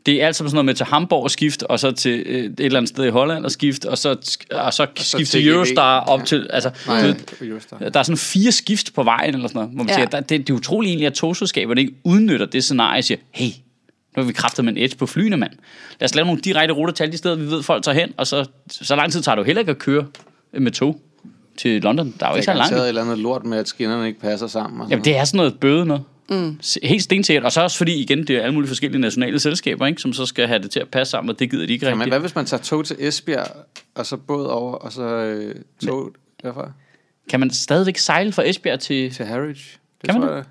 Det 0.06 0.22
er 0.22 0.28
altid 0.28 0.46
sådan 0.46 0.54
noget 0.54 0.66
med 0.66 0.74
til 0.74 0.86
Hamburg 0.86 1.24
og 1.24 1.32
skift, 1.32 1.64
og 1.64 1.80
så 1.80 1.92
til 1.92 2.24
øh, 2.26 2.46
et 2.46 2.60
eller 2.60 2.80
andet 2.80 2.90
sted 2.90 3.06
i 3.06 3.10
Holland 3.10 3.46
og 3.46 3.52
skift, 3.52 3.86
og 3.86 3.98
så, 3.98 4.10
og 4.52 4.74
så 4.74 4.88
skift 4.96 5.32
til. 5.32 5.48
Eurostar 5.48 6.00
op 6.00 6.26
til... 6.26 6.48
Altså, 6.50 6.72
Nej, 6.88 7.14
du 7.40 7.46
Eurostar. 7.46 7.78
der 7.78 8.00
er 8.00 8.04
sådan 8.04 8.18
fire 8.18 8.52
skift 8.52 8.94
på 8.94 9.04
vejen, 9.04 9.36
eller 9.36 9.48
sådan 9.48 9.60
noget, 9.60 9.74
hvor 9.74 9.84
man 9.84 9.88
ja. 9.88 9.94
Ja. 9.94 10.00
siger, 10.00 10.10
der, 10.10 10.20
det, 10.20 10.48
det 10.48 10.50
er 10.50 10.58
utroligt 10.58 10.90
egentlig, 10.90 11.08
at 11.08 11.14
togselskaberne 11.14 11.82
ikke 11.82 11.94
udnytter 12.04 12.46
det 12.46 12.64
scenarie 12.64 13.00
og 13.00 13.04
siger, 13.04 13.18
hey, 13.32 13.50
nu 14.16 14.22
har 14.22 14.28
vi 14.28 14.34
kraftet 14.34 14.66
med 14.66 14.74
en 14.74 14.78
edge 14.84 14.98
på 14.98 15.06
flyene, 15.06 15.38
mand. 15.38 15.52
Lad 16.00 16.06
os 16.10 16.16
lave 16.16 16.26
nogle 16.26 16.42
direkte 16.42 16.74
ruter 16.74 16.94
til 16.94 17.04
alle 17.04 17.12
de 17.12 17.18
steder, 17.18 17.36
vi 17.36 17.46
ved, 17.46 17.64
folk 17.64 17.84
tager 17.84 18.00
hen, 18.00 18.14
og 18.18 18.28
så, 18.28 18.46
så 18.70 18.96
lang 18.96 19.12
tid 19.12 19.22
tager 19.22 19.38
jo 19.38 19.44
heller 19.44 19.60
ikke 19.60 19.72
at 19.72 19.78
køre 19.78 20.06
med 20.54 20.72
tog 20.72 21.02
til 21.58 21.82
London. 21.82 22.14
Der 22.20 22.26
er 22.26 22.30
jo 22.30 22.36
ikke 22.36 22.46
så 22.46 22.54
langt. 22.54 22.70
tage 22.70 22.82
et 22.82 22.88
eller 22.88 23.02
andet 23.02 23.18
lort 23.20 23.46
med, 23.46 23.58
at 23.58 23.68
skinnerne 23.68 24.08
ikke 24.08 24.20
passer 24.20 24.48
sammen. 24.48 24.82
Og 24.82 24.90
Jamen, 24.90 25.06
det 25.06 25.18
er 25.18 25.24
sådan 25.26 25.38
noget 25.38 25.60
bøde 25.60 25.86
noget. 25.86 26.04
Mm. 26.30 26.60
Helt 26.84 27.04
stensikkert. 27.04 27.44
Og 27.44 27.52
så 27.52 27.62
også 27.62 27.78
fordi, 27.78 28.02
igen, 28.02 28.28
det 28.28 28.30
er 28.30 28.42
alle 28.42 28.54
mulige 28.54 28.68
forskellige 28.68 29.02
nationale 29.02 29.40
selskaber, 29.40 29.86
ikke, 29.86 30.02
som 30.02 30.14
så 30.14 30.26
skal 30.26 30.48
have 30.48 30.60
det 30.62 30.72
til 30.72 30.80
at 30.80 30.90
passe 30.90 31.12
sammen, 31.12 31.30
og 31.30 31.40
det 31.40 31.52
gider 31.52 31.66
de 31.68 31.74
ikke 31.74 31.84
noget. 31.86 31.98
Men 31.98 32.02
rigtigt. 32.02 32.12
hvad 32.12 32.20
hvis 32.20 32.36
man 32.36 32.46
tager 32.46 32.64
tog 32.64 32.86
til 32.86 32.96
Esbjerg, 33.00 33.48
og 33.96 34.06
så 34.06 34.18
båd 34.18 34.46
over, 34.46 34.74
og 34.74 34.92
så 34.92 35.04
øh, 35.04 35.56
tog 35.86 36.12
derfra 36.44 36.72
Kan 37.30 37.40
man 37.40 37.50
stadigvæk 37.50 37.98
sejle 37.98 38.32
fra 38.32 38.50
Esbjerg 38.50 38.80
til... 38.80 39.12
til 39.14 39.26
Harwich? 39.26 39.78
Det 40.02 40.10
Kan 40.10 40.20
man 40.20 40.28
tror 40.28 40.30
det? 40.30 40.38
jeg. 40.38 40.46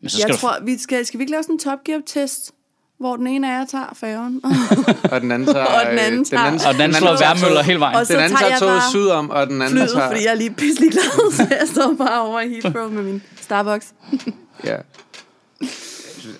Men 0.00 0.08
så 0.08 0.16
skal 0.16 0.28
Jeg 0.28 0.34
du... 0.34 0.40
tror, 0.40 0.64
vi 0.64 0.78
skal, 0.78 1.06
skal 1.06 1.18
vi 1.18 1.22
ikke 1.22 1.30
lave 1.30 1.42
sådan 1.42 1.54
en 1.54 1.58
Top 1.58 1.84
Gear-test, 1.84 2.52
hvor 2.98 3.16
den 3.16 3.26
ene 3.26 3.52
af 3.54 3.58
jer 3.58 3.66
tager 3.66 3.94
færgen, 3.94 4.40
Og 5.12 5.20
den 5.20 5.32
anden 5.32 5.48
tager... 5.48 5.64
Og 5.64 5.90
den 5.90 5.98
anden 5.98 6.20
øh, 6.20 6.26
tager- 6.26 6.68
Og 6.68 6.74
den 6.74 6.82
anden 6.82 6.98
slår 6.98 7.18
værmøller 7.20 7.62
hele 7.62 7.80
vejen. 7.80 7.96
Og 7.96 8.06
så 8.06 8.12
Den 8.12 8.22
anden 8.22 8.38
tager 8.38 8.58
toget 8.58 8.82
sydom, 8.90 9.30
og 9.30 9.46
den 9.46 9.62
anden 9.62 9.78
flyet, 9.78 9.90
tager... 9.90 10.06
fordi 10.08 10.24
jeg 10.24 10.30
er 10.30 10.34
lige 10.34 10.50
pisselig 10.54 10.90
glad, 10.92 11.32
så 11.36 11.46
jeg 11.50 11.68
står 11.74 11.94
bare 11.98 12.20
over 12.22 12.40
i 12.40 12.48
Heathrow 12.48 12.88
med 12.88 13.02
min 13.02 13.22
Starbucks. 13.40 13.94
Ja. 14.64 14.76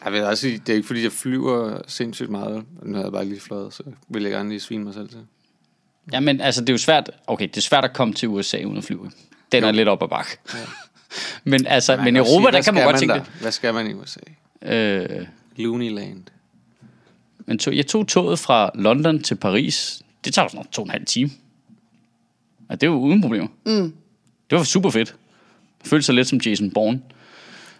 Jeg 0.05 0.13
vil 0.13 0.23
også 0.25 0.41
sige, 0.41 0.59
det 0.59 0.69
er 0.69 0.77
ikke 0.77 0.87
fordi, 0.87 1.03
jeg 1.03 1.13
flyver 1.13 1.79
sindssygt 1.87 2.31
meget. 2.31 2.65
Nu 2.83 2.93
havde 2.95 3.05
jeg 3.07 3.13
bare 3.13 3.25
lige 3.25 3.41
fløjet, 3.41 3.75
så 3.75 3.83
vil 4.09 4.23
jeg 4.23 4.33
gerne 4.33 4.49
lige 4.49 4.61
svine 4.61 4.85
mig 4.85 4.95
selv 4.95 5.09
til. 5.09 5.19
Ja, 6.13 6.21
men 6.21 6.41
altså, 6.41 6.61
det 6.61 6.69
er 6.69 6.73
jo 6.75 6.79
svært... 6.79 7.11
Okay, 7.27 7.49
det 7.49 7.57
er 7.57 7.61
svært 7.61 7.85
at 7.85 7.93
komme 7.93 8.15
til 8.15 8.29
USA 8.29 8.57
uden 8.65 8.79
at 8.79 8.85
flyve. 8.85 9.11
Den 9.53 9.65
er 9.65 9.73
lidt 9.73 9.89
op 9.89 10.03
ad 10.03 10.09
bakke. 10.09 10.39
Ja. 10.55 10.59
men 11.51 11.67
altså, 11.67 11.97
Man 11.97 12.05
men 12.05 12.17
i 12.17 12.19
Europa, 12.19 12.45
sige, 12.45 12.53
der 12.53 12.63
kan 12.63 12.75
man 12.75 12.85
godt 12.85 12.97
tænke 12.99 13.15
der? 13.15 13.21
Hvad 13.41 13.53
skal 13.53 13.75
man 13.75 13.87
i 13.91 13.95
USA? 13.95 14.21
det. 14.63 15.11
Øh, 15.21 15.27
Looney 15.57 15.91
Land. 15.91 16.23
Men 17.47 17.59
tog, 17.59 17.77
jeg 17.77 17.87
tog 17.87 18.09
toget 18.09 18.39
fra 18.39 18.71
London 18.75 19.23
til 19.23 19.35
Paris. 19.35 20.03
Det 20.25 20.35
tager 20.35 20.49
sådan 20.49 20.57
noget 20.57 20.71
to 20.71 20.83
og 20.83 20.87
en 20.87 20.91
halv 20.91 21.07
time. 21.07 21.31
Ja, 22.71 22.75
det 22.75 22.83
er 22.83 22.87
jo 22.87 22.99
uden 22.99 23.23
problemer. 23.23 23.49
Mm. 23.67 23.93
Det 24.51 24.59
var 24.59 24.65
super 24.65 24.91
fedt. 24.91 25.15
Jeg 25.83 25.91
følte 25.91 26.07
sig 26.07 26.15
lidt 26.15 26.29
som 26.29 26.39
Jason 26.39 26.71
Bourne. 26.71 27.01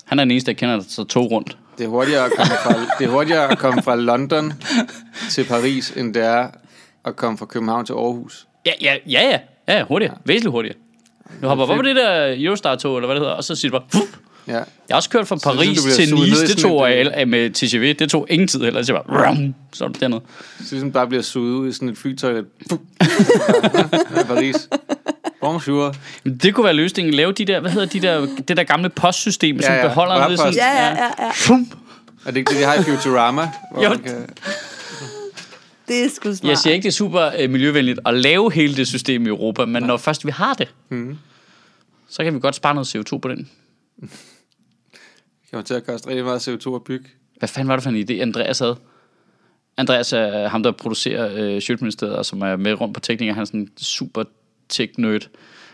Han 0.05 0.19
er 0.19 0.25
den 0.25 0.31
eneste, 0.31 0.49
jeg 0.49 0.57
kender, 0.57 0.77
der 0.77 0.85
tager 0.85 1.07
tog 1.07 1.31
rundt. 1.31 1.59
Det 1.79 1.85
er 1.85 1.89
hurtigere 1.89 2.25
at 2.25 2.33
komme 2.37 2.53
fra, 2.65 2.75
det 2.99 3.07
er 3.07 3.11
hurtigere 3.11 3.51
at 3.51 3.59
komme 3.59 3.83
fra 3.83 3.97
London 3.97 4.53
til 5.31 5.45
Paris, 5.45 5.91
end 5.91 6.15
det 6.15 6.25
er 6.25 6.51
at 7.05 7.17
komme 7.17 7.39
fra 7.39 7.47
København 7.47 7.87
til 7.87 7.93
Aarhus. 7.93 8.47
Ja, 8.67 8.73
ja, 8.81 8.97
ja, 9.07 9.29
ja. 9.31 9.39
Ja, 9.69 9.85
hurtigere. 9.85 10.19
Væsentligt 10.25 10.53
hurtigere. 10.53 10.77
Du 11.43 11.49
hopper 11.49 11.67
bare 11.67 11.77
på 11.77 11.83
det 11.83 11.97
der 11.97 12.35
Eurostar-tog, 12.39 12.97
eller 12.97 13.07
hvad 13.07 13.15
det 13.17 13.23
hedder, 13.23 13.35
og 13.35 13.45
så 13.45 13.55
siger 13.55 13.71
du 13.71 13.79
bare... 13.79 13.89
Fup. 13.93 14.19
Ja. 14.49 14.53
Jeg 14.55 14.65
har 14.91 14.97
også 14.97 15.11
kørt 15.11 15.29
fra 15.29 15.39
Så 15.39 15.51
det 15.51 15.57
Paris 15.57 15.83
bliver 15.83 15.95
til 15.97 16.15
Nice. 16.15 16.47
Det 16.47 16.57
tog 16.59 16.91
jeg 16.91 17.13
af 17.15 17.27
med 17.27 17.51
TGV. 17.51 17.95
Det 17.99 18.11
tog 18.11 18.27
ingen 18.31 18.49
tid 18.49 18.61
heller. 18.61 18.83
Det 18.83 18.95
var 18.95 19.03
bare... 19.03 19.29
Rum, 19.31 19.55
så 19.73 19.85
er 19.85 19.89
du 19.89 19.99
dernede. 20.01 20.21
Så 20.59 20.65
ligesom 20.71 20.93
bare 20.93 21.07
bliver 21.07 21.23
suget 21.23 21.53
ud 21.55 21.69
i 21.69 21.73
sådan 21.73 21.89
et 21.89 21.99
flytoilet. 21.99 22.47
I 22.71 24.25
Paris. 24.27 24.69
Bonjour. 25.41 25.95
Det 26.43 26.55
kunne 26.55 26.65
være 26.65 26.75
løsningen. 26.75 27.15
Lave 27.15 27.33
de 27.33 27.45
der, 27.45 27.61
hvad 27.61 27.71
hedder 27.71 27.87
de 27.87 28.01
der, 28.01 28.27
det 28.49 28.57
der 28.57 28.65
gamle 28.65 28.89
postsystem, 28.89 29.63
som 29.63 29.73
Ja, 29.73 29.81
ja. 29.81 29.89
beholder 29.89 30.29
ved 30.29 30.37
sådan. 30.37 30.55
Ja, 30.55 30.73
ja, 30.73 30.89
ja, 30.89 31.11
ja. 31.25 31.31
Fum. 31.35 31.69
Er 32.27 32.31
det 32.31 32.37
ikke 32.37 32.51
det, 32.51 32.59
de 32.61 32.65
har 32.65 32.75
i 32.75 32.83
Futurama? 32.83 33.49
Hvor 33.73 33.85
Jo. 33.85 33.91
kan... 33.91 34.27
Det 35.89 36.05
er 36.05 36.09
sgu 36.15 36.35
smart. 36.35 36.51
Jeg 36.51 36.59
siger 36.59 36.75
ikke, 36.75 36.83
det 36.83 36.89
er 36.89 36.93
super 36.93 37.31
øh, 37.39 37.51
miljøvenligt 37.51 38.01
at 38.07 38.15
lave 38.15 38.53
hele 38.53 38.77
det 38.77 38.89
system 38.89 39.27
i 39.27 39.29
Europa, 39.29 39.65
men 39.65 39.83
når 39.83 39.97
først 39.97 40.27
vi 40.27 40.31
har 40.31 40.55
det, 40.55 40.69
Mhm. 40.89 41.19
så 42.11 42.25
kan 42.25 42.35
vi 42.35 42.41
godt 42.41 42.55
spare 42.55 42.75
noget 42.75 42.97
CO2 42.97 43.19
på 43.19 43.29
den. 43.29 43.49
Det 45.47 45.51
kommer 45.53 45.65
til 45.65 45.75
at 45.75 45.87
koste 45.87 46.09
rigtig 46.09 46.25
meget 46.25 46.49
CO2 46.49 46.75
at 46.75 46.85
bygge. 46.85 47.09
Hvad 47.39 47.49
fanden 47.49 47.69
var 47.69 47.77
det 47.77 47.83
for 47.83 47.91
en 47.91 48.05
idé, 48.11 48.13
Andreas 48.13 48.59
havde? 48.59 48.77
Andreas 49.77 50.13
er 50.13 50.49
ham, 50.49 50.63
der 50.63 50.73
producerer 50.73 51.31
øh, 51.35 51.61
Sjøtministeriet, 51.61 52.17
og 52.17 52.27
som 52.27 52.43
er 52.43 52.57
med 52.57 52.81
rundt 52.81 52.95
på 52.95 53.01
teknikker. 53.01 53.35
Han 53.35 53.41
er 53.41 53.45
sådan 53.45 53.61
en 53.61 53.71
super 53.79 54.25
tech-nerd. 54.69 55.29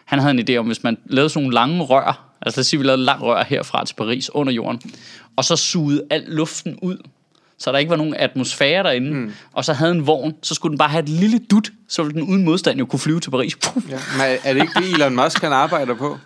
Han 0.04 0.18
havde 0.18 0.38
en 0.38 0.48
idé 0.50 0.56
om, 0.56 0.66
hvis 0.66 0.82
man 0.82 0.98
lavede 1.06 1.28
sådan 1.28 1.42
nogle 1.42 1.54
lange 1.54 1.82
rør, 1.82 2.34
altså 2.42 2.58
lad 2.58 2.62
os 2.62 2.66
sige, 2.66 2.80
vi 2.80 2.86
lavede 2.86 3.00
et 3.00 3.04
langt 3.04 3.22
rør 3.22 3.44
herfra 3.44 3.84
til 3.84 3.94
Paris 3.94 4.30
under 4.34 4.52
jorden, 4.52 4.82
og 5.36 5.44
så 5.44 5.56
sugede 5.56 6.02
al 6.10 6.24
luften 6.28 6.78
ud, 6.82 6.96
så 7.58 7.72
der 7.72 7.78
ikke 7.78 7.90
var 7.90 7.96
nogen 7.96 8.14
atmosfære 8.14 8.82
derinde, 8.82 9.14
mm. 9.14 9.32
og 9.52 9.64
så 9.64 9.72
havde 9.72 9.92
en 9.92 10.06
vogn, 10.06 10.34
så 10.42 10.54
skulle 10.54 10.70
den 10.70 10.78
bare 10.78 10.88
have 10.88 11.02
et 11.02 11.08
lille 11.08 11.38
dut, 11.50 11.70
så 11.88 12.02
ville 12.02 12.20
den 12.20 12.28
uden 12.28 12.44
modstand 12.44 12.78
jo 12.78 12.86
kunne 12.86 13.00
flyve 13.00 13.20
til 13.20 13.30
Paris. 13.30 13.56
Puh, 13.56 13.82
Ja. 13.90 13.98
Men 14.18 14.38
er 14.44 14.54
det 14.54 14.62
ikke 14.62 14.80
det, 14.80 14.94
Elon 14.94 15.16
Musk 15.16 15.42
han 15.42 15.52
arbejder 15.52 15.94
på? 15.94 16.18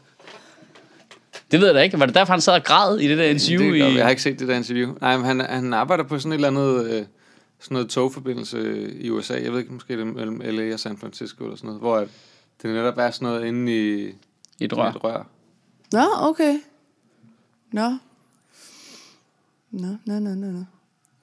Det 1.50 1.60
ved 1.60 1.66
jeg 1.66 1.74
da 1.74 1.80
ikke. 1.80 1.98
Var 1.98 2.06
det 2.06 2.14
derfor, 2.14 2.32
han 2.32 2.40
sad 2.40 2.54
og 2.54 2.64
græd 2.64 2.98
i 2.98 3.08
det 3.08 3.18
der 3.18 3.24
interview? 3.24 3.72
det, 3.72 3.92
i... 3.92 3.96
jeg 3.96 4.04
har 4.04 4.10
ikke 4.10 4.22
set 4.22 4.38
det 4.38 4.48
der 4.48 4.56
interview. 4.56 4.94
Nej, 5.00 5.16
men 5.16 5.26
han, 5.26 5.40
han 5.40 5.72
arbejder 5.72 6.04
på 6.04 6.18
sådan 6.18 6.32
et 6.32 6.36
eller 6.36 6.48
andet... 6.48 6.90
Øh, 6.90 7.04
sådan 7.60 7.74
noget 7.74 7.88
togforbindelse 7.88 8.90
i 9.00 9.10
USA. 9.10 9.34
Jeg 9.42 9.52
ved 9.52 9.58
ikke, 9.58 9.72
måske 9.72 9.92
det 9.92 10.00
er 10.00 10.04
mellem 10.04 10.40
LA 10.44 10.72
og 10.72 10.80
San 10.80 10.96
Francisco 10.96 11.44
eller 11.44 11.56
sådan 11.56 11.66
noget. 11.66 11.80
Hvor 11.80 11.98
det 12.62 12.70
netop 12.70 12.98
er 12.98 13.10
sådan 13.10 13.28
noget 13.28 13.46
inde 13.46 13.72
i, 13.72 14.06
I 14.58 14.64
et 14.64 14.76
rør. 14.76 14.86
i 14.86 14.88
et 14.88 15.04
rør. 15.04 15.26
Nå, 15.92 16.04
okay. 16.18 16.58
Nå. 17.72 17.90
Nå, 19.70 19.88
nå, 20.04 20.18
nå, 20.18 20.34
nå, 20.34 20.46
nå. 20.46 20.64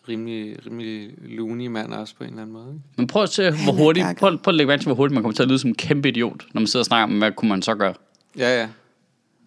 Rimelig, 0.09 0.65
rimelig 0.65 1.13
loony 1.17 1.67
mand 1.67 1.93
også 1.93 2.15
på 2.15 2.23
en 2.23 2.29
eller 2.29 2.41
anden 2.41 2.53
måde. 2.53 2.67
Ikke? 2.67 2.81
Men 2.97 3.07
prøv 3.07 3.23
at 3.23 3.29
se, 3.29 3.51
hvor 3.51 3.71
hurtigt, 3.71 4.05
prøv, 4.17 4.37
prøv 4.37 4.51
at 4.51 4.55
lægge 4.55 4.67
mærke 4.67 4.81
til, 4.81 4.87
hvor 4.87 4.95
hurtigt 4.95 5.13
man 5.13 5.23
kommer 5.23 5.35
til 5.35 5.43
at 5.43 5.49
lyde 5.49 5.59
som 5.59 5.69
en 5.69 5.75
kæmpe 5.75 6.09
idiot, 6.09 6.45
når 6.53 6.61
man 6.61 6.67
sidder 6.67 6.81
og 6.81 6.85
snakker 6.85 7.03
om, 7.13 7.17
hvad 7.17 7.31
kunne 7.31 7.49
man 7.49 7.61
så 7.61 7.75
gøre? 7.75 7.93
Ja, 8.37 8.61
ja. 8.61 8.69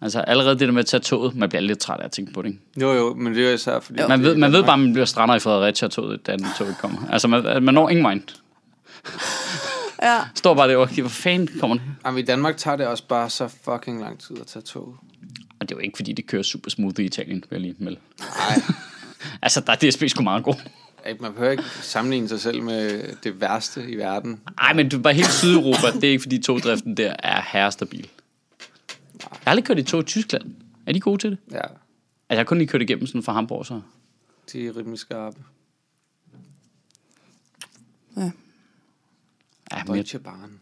Altså 0.01 0.19
allerede 0.21 0.59
det 0.59 0.67
der 0.67 0.71
med 0.71 0.79
at 0.79 0.85
tage 0.85 1.01
toget, 1.01 1.35
man 1.35 1.49
bliver 1.49 1.61
lidt 1.61 1.79
træt 1.79 1.99
af 1.99 2.05
at 2.05 2.11
tænke 2.11 2.33
på 2.33 2.41
det. 2.41 2.49
Ikke? 2.49 2.59
Jo, 2.81 2.93
jo, 2.93 3.13
men 3.13 3.33
det 3.35 3.43
er 3.43 3.49
jo 3.49 3.53
især 3.55 3.79
fordi... 3.79 3.99
Man, 4.07 4.19
det 4.19 4.27
ved, 4.27 4.35
man 4.35 4.51
ved 4.51 4.63
bare, 4.63 4.73
at 4.73 4.79
man 4.79 4.93
bliver 4.93 5.05
strander 5.05 5.35
i 5.35 5.39
Fredericia 5.39 5.87
toget, 5.87 6.27
da 6.27 6.31
den 6.31 6.45
tog 6.57 6.67
ikke 6.67 6.79
kommer. 6.79 6.99
Altså 7.09 7.27
man, 7.27 7.63
man 7.63 7.73
når 7.73 7.89
ingen 7.89 8.03
vej. 8.03 8.19
Ja. 10.03 10.19
Står 10.35 10.53
bare 10.53 10.69
derovre 10.69 10.89
og 10.89 10.95
hvor 11.01 11.09
fanden 11.09 11.59
kommer 11.59 11.75
det? 11.75 11.83
Jamen, 12.05 12.19
i 12.19 12.21
Danmark 12.25 12.57
tager 12.57 12.77
det 12.77 12.87
også 12.87 13.03
bare 13.07 13.29
så 13.29 13.47
fucking 13.47 14.01
lang 14.01 14.19
tid 14.19 14.35
at 14.41 14.47
tage 14.47 14.63
toget. 14.63 14.95
Og 15.59 15.69
det 15.69 15.71
er 15.71 15.75
jo 15.75 15.79
ikke, 15.79 15.95
fordi 15.97 16.13
det 16.13 16.27
kører 16.27 16.43
super 16.43 16.69
smooth 16.69 16.99
i 16.99 17.03
Italien, 17.03 17.43
vil 17.49 17.57
jeg 17.57 17.61
lige 17.61 17.75
melde. 17.79 17.99
Nej, 18.19 18.61
Altså, 19.41 19.61
der 19.61 19.71
er 19.73 19.89
DSB 19.89 20.03
sgu 20.07 20.23
meget 20.23 20.43
god. 20.43 20.53
man 21.21 21.33
behøver 21.33 21.51
ikke 21.51 21.63
sammenligne 21.81 22.29
sig 22.29 22.39
selv 22.39 22.63
med 22.63 23.03
det 23.23 23.41
værste 23.41 23.89
i 23.89 23.95
verden. 23.95 24.41
Nej, 24.61 24.73
men 24.73 24.89
du 24.89 24.99
bare 24.99 25.13
helt 25.13 25.31
Sydeuropa. 25.31 25.91
Det 25.95 26.03
er 26.03 26.11
ikke, 26.11 26.21
fordi 26.21 26.41
togdriften 26.41 26.97
der 26.97 27.13
er 27.19 27.41
herrestabil. 27.47 28.07
Jeg 29.31 29.39
har 29.43 29.51
aldrig 29.51 29.65
kørt 29.65 29.79
i 29.79 29.83
tog 29.83 30.01
i 30.01 30.03
Tyskland. 30.03 30.55
Er 30.85 30.91
de 30.93 30.99
gode 30.99 31.17
til 31.17 31.31
det? 31.31 31.37
Ja, 31.51 31.61
Altså, 32.29 32.35
jeg 32.35 32.39
har 32.39 32.43
kun 32.43 32.57
lige 32.57 32.67
kørt 32.67 32.81
igennem 32.81 33.07
sådan 33.07 33.23
fra 33.23 33.33
Hamburg, 33.33 33.65
så... 33.65 33.81
de 34.53 34.67
er 34.67 34.77
rimelig 34.77 34.99
skarpe. 34.99 35.37
ja. 38.17 38.31
Ja, 39.71 39.83
Deutsche 39.87 40.19
Bahn. 40.19 40.59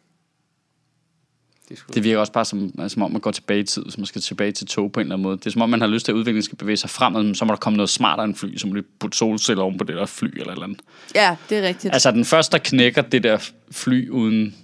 Det, 1.70 1.84
det 1.94 2.04
virker 2.04 2.20
også 2.20 2.32
bare 2.32 2.46
som, 2.46 2.72
altså, 2.80 2.94
som 2.94 3.04
om, 3.04 3.12
man 3.12 3.22
går 3.22 3.32
tilbage 3.32 3.60
i 3.60 3.64
tid, 3.64 3.84
så 3.90 3.96
man 3.98 4.06
skal 4.06 4.22
tilbage 4.22 4.52
til 4.52 4.68
tog 4.68 4.92
på 4.92 5.00
en 5.00 5.06
eller 5.06 5.16
anden 5.16 5.24
måde. 5.24 5.38
Det 5.38 5.46
er 5.46 5.50
som 5.50 5.62
om, 5.62 5.70
man 5.70 5.82
har 5.82 5.88
lyst 5.88 6.06
til, 6.06 6.12
at 6.12 6.16
udviklingen 6.16 6.44
skal 6.44 6.58
bevæge 6.58 6.78
sig 6.78 6.90
fremad, 6.90 7.24
men 7.24 7.36
så 7.36 7.46
må 7.46 7.52
der 7.52 7.58
komme 7.58 7.78
noget 7.78 7.90
smartere 7.90 8.26
end 8.26 8.36
fly, 8.36 8.58
så 8.58 8.68
må 8.68 8.76
de 8.76 8.84
putte 9.00 9.18
solceller 9.18 9.64
oven 9.64 9.78
på 9.78 9.84
det 9.84 9.96
der 9.96 10.06
fly 10.06 10.40
eller 10.40 10.52
eller 10.52 10.64
andet. 10.64 10.82
ja, 11.16 11.36
det 11.50 11.58
er 11.58 11.68
rigtigt. 11.68 11.94
Altså, 11.94 12.12
den 12.12 12.26
første, 12.26 12.52
der 12.52 12.64
knækker 12.64 13.02
det 13.02 13.24
der 13.24 13.50
fly, 13.72 14.10
uden 14.10 14.56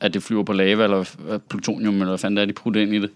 at 0.00 0.14
det 0.14 0.22
flyver 0.22 0.42
på 0.42 0.52
lava 0.52 0.84
eller 0.84 1.04
plutonium, 1.48 1.94
eller 1.94 2.06
hvad 2.06 2.18
fanden 2.18 2.36
det 2.36 2.42
er, 2.42 2.46
de 2.46 2.52
putter 2.52 2.80
ind 2.80 2.94
i 2.94 2.98
det. 3.00 3.10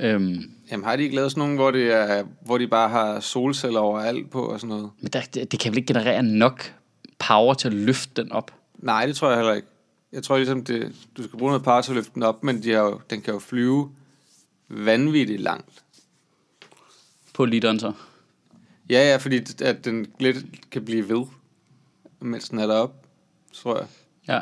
Ja. 0.00 0.14
Øhm, 0.14 0.50
Jamen 0.70 0.84
har 0.84 0.96
de 0.96 1.02
ikke 1.02 1.14
lavet 1.16 1.30
sådan 1.30 1.40
nogle, 1.40 1.54
hvor, 1.54 1.70
det 1.70 1.92
er, 1.92 2.24
hvor 2.44 2.58
de 2.58 2.66
bare 2.66 2.88
har 2.88 3.20
solceller 3.20 3.80
overalt 3.80 4.30
på 4.30 4.42
og 4.42 4.60
sådan 4.60 4.68
noget? 4.68 4.90
men 5.00 5.10
der, 5.12 5.20
det, 5.34 5.52
det 5.52 5.60
kan 5.60 5.72
vel 5.72 5.78
ikke 5.78 5.86
generere 5.94 6.22
nok 6.22 6.74
power 7.18 7.54
til 7.54 7.68
at 7.68 7.74
løfte 7.74 8.22
den 8.22 8.32
op? 8.32 8.54
Nej, 8.78 9.06
det 9.06 9.16
tror 9.16 9.28
jeg 9.28 9.38
heller 9.38 9.54
ikke. 9.54 9.68
Jeg 10.12 10.22
tror 10.22 10.36
ligesom, 10.36 10.64
det, 10.64 10.92
du 11.16 11.22
skal 11.22 11.38
bruge 11.38 11.50
noget 11.50 11.64
power 11.64 11.80
til 11.80 11.90
at 11.90 11.96
løfte 11.96 12.10
den 12.14 12.22
op, 12.22 12.44
men 12.44 12.62
de 12.62 12.70
har 12.70 12.82
jo, 12.82 13.00
den 13.10 13.20
kan 13.20 13.34
jo 13.34 13.38
flyve 13.40 13.90
vanvittigt 14.68 15.40
langt. 15.40 15.82
På 17.34 17.44
literen 17.44 17.80
så. 17.80 17.92
Ja, 18.90 19.10
ja, 19.10 19.16
fordi 19.16 19.40
at 19.62 19.84
den 19.84 20.06
lidt 20.20 20.70
kan 20.70 20.84
blive 20.84 21.08
ved, 21.08 21.24
mens 22.20 22.48
den 22.48 22.58
er 22.58 22.66
deroppe, 22.66 23.08
tror 23.52 23.78
jeg. 23.78 23.86
Ja. 24.28 24.40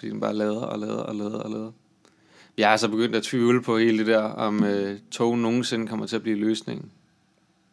Fordi 0.00 0.12
den 0.12 0.20
bare 0.20 0.34
lader 0.34 0.60
og 0.60 0.78
lader 0.78 0.96
og 0.96 1.14
lader 1.14 1.38
og 1.38 1.50
lader. 1.50 1.70
Jeg 2.58 2.72
er 2.72 2.76
så 2.76 2.88
begyndt 2.88 3.16
at 3.16 3.22
tvivle 3.22 3.62
på 3.62 3.78
hele 3.78 3.98
det 3.98 4.06
der, 4.06 4.22
om 4.22 4.64
øh, 4.64 4.98
tog 5.10 5.38
nogensinde 5.38 5.86
kommer 5.86 6.06
til 6.06 6.16
at 6.16 6.22
blive 6.22 6.36
løsningen 6.36 6.90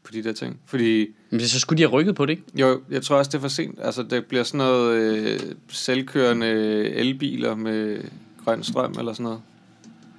på 0.03 0.11
de 0.11 0.23
der 0.23 0.33
ting. 0.33 0.59
Fordi 0.65 1.07
Men 1.29 1.39
så 1.39 1.59
skulle 1.59 1.77
de 1.77 1.83
have 1.83 1.91
rykket 1.91 2.15
på 2.15 2.25
det, 2.25 2.31
ikke? 2.31 2.43
Jo, 2.55 2.81
jeg 2.89 3.03
tror 3.03 3.17
også, 3.17 3.29
det 3.29 3.37
er 3.37 3.41
for 3.41 3.47
sent. 3.47 3.79
Altså, 3.81 4.03
det 4.03 4.25
bliver 4.25 4.43
sådan 4.43 4.57
noget 4.57 4.97
øh, 4.97 5.39
selvkørende 5.67 6.47
elbiler 6.89 7.55
med 7.55 8.01
grøn 8.45 8.63
strøm 8.63 8.95
eller 8.99 9.13
sådan 9.13 9.23
noget. 9.23 9.41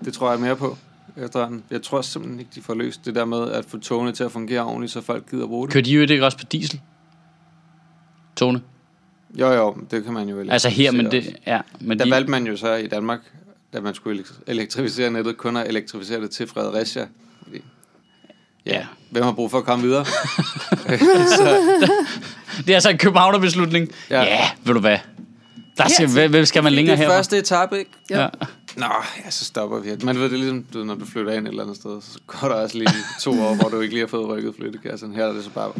Det 0.05 0.13
tror 0.13 0.31
jeg 0.31 0.41
mere 0.41 0.57
på 0.57 0.77
efterhånden. 1.17 1.65
Jeg 1.71 1.83
tror 1.83 2.03
simpelthen 2.03 2.41
ikke, 2.41 2.51
de 2.55 2.61
får 2.61 2.75
løst 2.75 3.05
det 3.05 3.15
der 3.15 3.25
med 3.25 3.51
at 3.51 3.65
få 3.65 3.79
togene 3.79 4.13
til 4.13 4.25
at 4.25 4.33
fungere 4.33 4.65
ordentligt, 4.65 4.93
så 4.93 5.01
folk 5.01 5.31
gider 5.31 5.47
bruge 5.47 5.67
det. 5.67 5.73
Kører 5.73 5.85
de 5.85 5.93
jo 5.93 6.01
ikke 6.01 6.25
også 6.25 6.39
på 6.39 6.45
diesel? 6.45 6.81
Togene? 8.37 8.61
Jo, 9.35 9.53
jo, 9.53 9.77
det 9.91 10.05
kan 10.05 10.13
man 10.13 10.29
jo 10.29 10.37
vel. 10.37 10.51
Altså 10.51 10.69
her, 10.69 10.93
men 10.93 11.11
det... 11.11 11.37
Ja, 11.47 11.61
men 11.81 11.99
Der 11.99 12.05
de, 12.05 12.11
valgte 12.11 12.31
man 12.31 12.47
jo 12.47 12.57
så 12.57 12.75
i 12.75 12.87
Danmark, 12.87 13.21
da 13.73 13.81
man 13.81 13.95
skulle 13.95 14.23
elektri- 14.23 14.43
elektrificere 14.47 15.11
nettet, 15.11 15.37
kun 15.37 15.57
at 15.57 15.69
elektrificere 15.69 16.21
det 16.21 16.31
til 16.31 16.47
Fredericia. 16.47 17.07
Fordi, 17.43 17.63
ja, 18.67 18.73
Ja. 18.73 18.87
hvem 19.11 19.23
har 19.23 19.33
brug 19.33 19.51
for 19.51 19.59
at 19.59 19.65
komme 19.65 19.85
videre? 19.85 20.05
det 22.67 22.71
er 22.71 22.75
altså 22.75 22.91
en 22.91 22.99
københavnerbeslutning. 22.99 23.89
Ja. 24.11 24.23
Ja. 24.23 24.25
ja, 24.25 24.51
ved 24.65 24.75
du 24.75 24.81
hvad? 24.81 24.99
Der 25.79 25.89
skal, 25.89 26.07
Ja, 26.07 26.13
hvad, 26.13 26.29
hvad 26.29 26.47
skal 26.47 26.63
man 26.63 26.73
længere 26.73 26.97
det 26.97 27.03
er 27.05 27.09
her? 27.09 27.15
første 27.17 27.39
etape, 27.39 27.79
ikke? 27.79 27.91
Jo. 28.11 28.17
Ja. 28.17 28.29
Nå, 28.77 28.87
ja, 29.25 29.31
så 29.31 29.45
stopper 29.45 29.79
vi. 29.79 29.91
Man 30.05 30.17
ved, 30.17 30.25
det 30.25 30.33
er 30.33 30.37
ligesom, 30.37 30.65
du, 30.75 30.85
når 30.85 30.95
du 30.95 31.05
flytter 31.07 31.33
ind 31.33 31.47
et 31.47 31.51
eller 31.51 31.63
andet 31.63 31.77
sted, 31.77 32.01
så 32.03 32.19
går 32.27 32.49
der 32.49 32.55
også 32.55 32.79
lige 32.79 32.91
to 33.21 33.31
år, 33.43 33.55
hvor 33.55 33.69
du 33.69 33.81
ikke 33.81 33.95
lige 33.95 34.03
har 34.03 34.09
fået 34.09 34.29
rykket 34.29 34.55
flyttekassen. 34.57 35.15
Her 35.15 35.25
er 35.25 35.33
det 35.33 35.45
så 35.45 35.51
bare, 35.51 35.73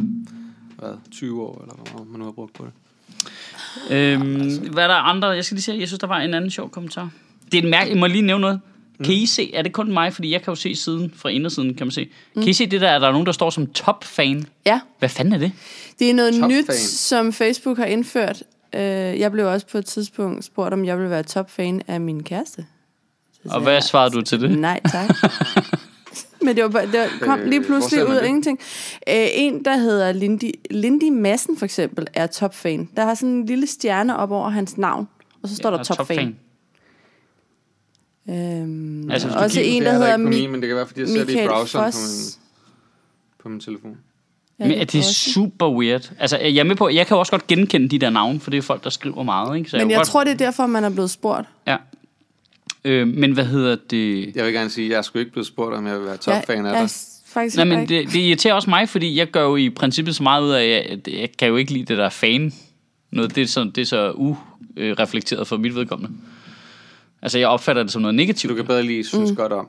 hvad, 0.79 0.89
20 1.11 1.41
år, 1.43 1.61
eller 1.61 1.75
hvor 1.91 2.03
man 2.03 2.19
nu 2.19 2.25
har 2.25 2.31
brugt 2.31 2.53
på 2.53 2.63
det. 2.65 2.71
Øhm, 3.89 4.57
hvad 4.73 4.83
er 4.83 4.87
der 4.87 4.95
andre? 4.95 5.27
Jeg 5.27 5.45
skal 5.45 5.55
lige 5.55 5.63
se, 5.63 5.73
jeg 5.79 5.87
synes, 5.87 5.99
der 5.99 6.07
var 6.07 6.19
en 6.19 6.33
anden 6.33 6.51
sjov 6.51 6.69
kommentar. 6.69 7.09
Det 7.51 7.57
er 7.57 7.61
en 7.63 7.69
mærke, 7.69 7.89
jeg 7.91 7.97
må 7.99 8.07
lige 8.07 8.21
nævne 8.21 8.41
noget. 8.41 8.59
Kan 9.03 9.13
I 9.13 9.25
se, 9.25 9.55
er 9.55 9.61
det 9.61 9.73
kun 9.73 9.91
mig, 9.93 10.13
fordi 10.13 10.31
jeg 10.31 10.41
kan 10.41 10.51
jo 10.51 10.55
se 10.55 10.75
siden, 10.75 11.13
fra 11.15 11.29
indersiden 11.29 11.73
kan 11.75 11.87
man 11.87 11.91
se. 11.91 12.07
Kan 12.33 12.47
I 12.47 12.53
se 12.53 12.65
det 12.65 12.81
der, 12.81 12.91
at 12.95 13.01
der 13.01 13.07
er 13.07 13.11
nogen, 13.11 13.25
der 13.25 13.31
står 13.31 13.49
som 13.49 13.67
top-fan? 13.67 14.45
Ja, 14.65 14.79
Hvad 14.99 15.09
fanden 15.09 15.33
er 15.33 15.37
det? 15.37 15.51
det 15.99 16.09
er 16.09 16.13
noget 16.13 16.47
nyt, 16.49 16.73
som 16.73 17.33
Facebook 17.33 17.77
har 17.77 17.85
indført. 17.85 18.43
Øh, 18.75 18.81
jeg 19.19 19.31
blev 19.31 19.47
også 19.47 19.67
på 19.67 19.77
et 19.77 19.85
tidspunkt 19.85 20.45
spurgt, 20.45 20.73
om 20.73 20.85
jeg 20.85 20.97
ville 20.97 21.09
være 21.09 21.23
topfan 21.23 21.81
af 21.87 22.01
min 22.01 22.23
kæreste. 22.23 22.65
Så 23.43 23.53
Og 23.53 23.61
hvad 23.61 23.73
jeg, 23.73 23.83
svarede 23.83 24.11
du 24.11 24.21
til 24.21 24.41
det? 24.41 24.59
Nej, 24.59 24.79
tak. 24.91 25.09
Men 26.41 26.55
det, 26.55 26.63
var, 26.63 26.69
bare- 26.69 26.85
det 26.85 26.99
var, 26.99 27.09
kom 27.21 27.39
Øh, 27.39 27.47
lige 27.47 27.63
pludselig 27.63 28.03
man 28.03 28.11
ud 28.13 28.17
af 28.17 28.27
ingenting. 28.27 28.59
Øh, 29.09 29.27
en, 29.33 29.65
der 29.65 29.77
hedder 29.77 30.11
Lindy, 30.11 30.51
Lindy 30.71 31.09
Madsen 31.11 31.57
for 31.57 31.65
eksempel, 31.65 32.07
er 32.13 32.27
topfan. 32.27 32.89
Der 32.95 33.05
har 33.05 33.13
sådan 33.13 33.29
en 33.29 33.45
lille 33.45 33.67
stjerne 33.67 34.17
op 34.17 34.31
over 34.31 34.49
hans 34.49 34.77
navn, 34.77 35.07
og 35.43 35.49
så 35.49 35.55
står 35.55 35.71
Ja, 35.71 35.77
der 35.77 35.83
topfan. 35.83 36.35
Øhm, 38.29 39.11
Altså, 39.11 39.27
også 39.29 39.59
kigger- 39.59 39.71
en, 39.77 39.81
der 39.83 39.89
er 39.89 39.91
der 39.93 39.99
hedder 39.99 40.17
Mi- 40.17 40.29
min, 40.29 40.51
men 40.51 40.61
det 40.61 40.67
kan 40.69 40.75
være, 40.75 40.87
fordi 40.87 40.99
jeg 40.99 41.07
ser 41.09 41.15
det 41.15 41.23
i 41.23 41.25
Michael 41.25 41.49
browseren 41.49 41.91
på 41.91 41.97
min, 41.97 42.33
på 43.43 43.49
min 43.49 43.59
telefon. 43.59 43.97
Ja, 44.59 44.63
Men 44.67 44.79
er 44.79 44.85
det 44.85 44.99
også. 44.99 45.13
super 45.13 45.69
weird? 45.71 46.11
Altså, 46.19 46.37
jeg 46.37 46.55
er 46.59 46.63
med 46.63 46.75
på, 46.75 46.89
jeg 46.89 47.07
kan 47.07 47.15
jo 47.15 47.19
også 47.19 47.31
godt 47.31 47.47
genkende 47.47 47.89
de 47.89 47.99
der 47.99 48.09
navne, 48.09 48.39
for 48.39 48.51
det 48.51 48.57
er 48.57 48.61
folk, 48.61 48.83
der 48.83 48.89
skriver 48.89 49.23
meget, 49.23 49.57
ikke? 49.57 49.69
Så 49.69 49.77
Men 49.77 49.83
kunne 49.83 49.91
jeg 49.91 49.97
godt, 49.97 50.07
tror, 50.07 50.23
det 50.23 50.31
er 50.33 50.37
derfor, 50.37 50.65
man 50.65 50.83
er 50.83 50.89
blevet 50.89 51.09
spurgt. 51.11 51.47
Ja. 51.67 51.77
Øh, 52.83 53.07
men 53.07 53.31
hvad 53.31 53.45
hedder 53.45 53.77
det? 53.89 54.35
Jeg 54.35 54.45
vil 54.45 54.53
gerne 54.53 54.69
sige, 54.69 54.85
at 54.85 54.91
jeg 54.91 55.05
skulle 55.05 55.21
ikke 55.21 55.31
blevet 55.31 55.47
spurgt, 55.47 55.75
om 55.75 55.87
jeg 55.87 55.97
vil 55.99 56.05
være 56.05 56.17
topfan 56.17 56.65
af 56.65 56.73
jeg, 56.73 56.81
dig. 56.81 56.89
faktisk 57.25 57.55
Nej, 57.55 57.65
men 57.65 57.79
det, 57.89 58.13
det 58.13 58.15
irriterer 58.15 58.53
også 58.53 58.69
mig, 58.69 58.89
fordi 58.89 59.17
jeg 59.17 59.27
gør 59.27 59.43
jo 59.43 59.55
i 59.55 59.69
princippet 59.69 60.15
så 60.15 60.23
meget 60.23 60.43
ud 60.43 60.51
af, 60.51 60.87
at 60.91 61.13
jeg 61.13 61.29
kan 61.39 61.47
jo 61.47 61.55
ikke 61.55 61.73
lide 61.73 61.85
det 61.85 61.97
der 61.97 62.09
fan. 62.09 62.53
Noget, 63.11 63.35
det 63.35 63.41
er 63.41 63.47
så, 63.47 63.63
det 63.75 63.81
er 63.81 63.85
så 63.85 64.11
ureflekteret 64.11 65.47
for 65.47 65.57
mit 65.57 65.75
vedkommende. 65.75 66.15
Altså, 67.21 67.39
jeg 67.39 67.47
opfatter 67.47 67.83
det 67.83 67.91
som 67.91 68.01
noget 68.01 68.15
negativt. 68.15 68.49
Du 68.49 68.55
kan 68.55 68.65
bedre 68.65 68.83
lige 68.83 69.03
synes 69.03 69.29
mm. 69.29 69.35
godt 69.35 69.51
om. 69.51 69.67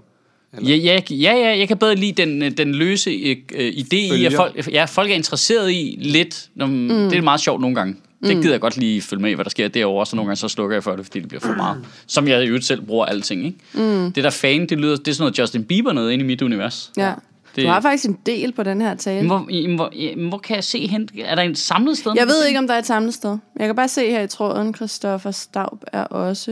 Ja, 0.63 0.75
ja, 0.75 1.01
ja, 1.11 1.35
ja, 1.35 1.59
jeg 1.59 1.69
kan 1.69 1.79
bedre 1.79 1.95
lide 1.95 2.13
den, 2.13 2.57
den 2.57 2.75
løse 2.75 3.11
øh, 3.11 3.37
øh, 3.55 3.73
idé 3.73 3.97
i, 3.97 4.25
at 4.25 4.33
folk, 4.33 4.69
ja, 4.73 4.85
folk 4.85 5.11
er 5.11 5.15
interesseret 5.15 5.73
i 5.73 5.99
lidt. 6.01 6.49
Når, 6.55 6.67
mm. 6.67 6.89
Det 6.89 7.15
er 7.15 7.23
meget 7.23 7.41
sjovt 7.41 7.61
nogle 7.61 7.77
gange. 7.77 7.97
Det 8.23 8.37
gider 8.37 8.51
jeg 8.51 8.61
godt 8.61 8.77
lige 8.77 9.03
følge 9.03 9.23
med 9.23 9.31
i, 9.31 9.35
hvad 9.35 9.45
der 9.45 9.51
sker 9.51 9.69
derovre, 9.69 10.07
så 10.07 10.17
nogle 10.17 10.29
gange 10.29 10.37
så 10.37 10.49
slukker 10.49 10.77
jeg 10.77 10.85
for 10.85 10.97
det, 10.97 11.05
fordi 11.07 11.21
det 11.21 11.29
bliver 11.29 11.41
for 11.41 11.55
meget. 11.55 11.85
Som 12.07 12.29
jeg 12.29 12.45
i 12.45 12.47
øvrigt 12.47 12.65
selv 12.65 12.83
bruger 12.83 13.07
alting, 13.07 13.45
ikke? 13.47 13.59
Mm. 13.75 14.13
Det 14.13 14.25
der 14.25 14.31
fan, 14.31 14.67
det 14.67 14.79
lyder, 14.79 14.97
det 14.97 15.09
er 15.09 15.13
sådan 15.13 15.23
noget 15.23 15.39
Justin 15.39 15.65
Bieber 15.65 15.93
noget 15.93 16.13
inde 16.13 16.25
i 16.25 16.27
mit 16.27 16.43
univers. 16.43 16.93
Ja. 16.97 17.13
Det, 17.57 17.65
Du 17.65 17.69
har 17.69 17.81
faktisk 17.81 18.05
en 18.05 18.19
del 18.27 18.53
på 18.53 18.63
den 18.63 18.81
her 18.81 18.95
tale. 18.95 19.27
hvor, 19.27 19.39
hvor, 19.77 20.27
hvor 20.29 20.39
kan 20.39 20.57
jeg 20.57 20.65
se 20.65 20.87
hen? 20.87 21.09
Er 21.25 21.35
der 21.35 21.43
en 21.43 21.55
samlet 21.55 21.99
sted? 21.99 22.13
Jeg 22.17 22.27
ved 22.27 22.47
ikke, 22.47 22.59
om 22.59 22.67
der 22.67 22.75
er 22.75 22.79
et 22.79 22.87
samlet 22.87 23.15
sted. 23.15 23.39
Jeg 23.59 23.67
kan 23.69 23.77
bare 23.77 23.89
se 23.89 24.11
her 24.11 24.23
i 24.23 24.27
tråden, 24.29 24.75
Christoffer 24.75 25.31
Staub 25.31 25.85
er 25.93 26.05
også... 26.05 26.51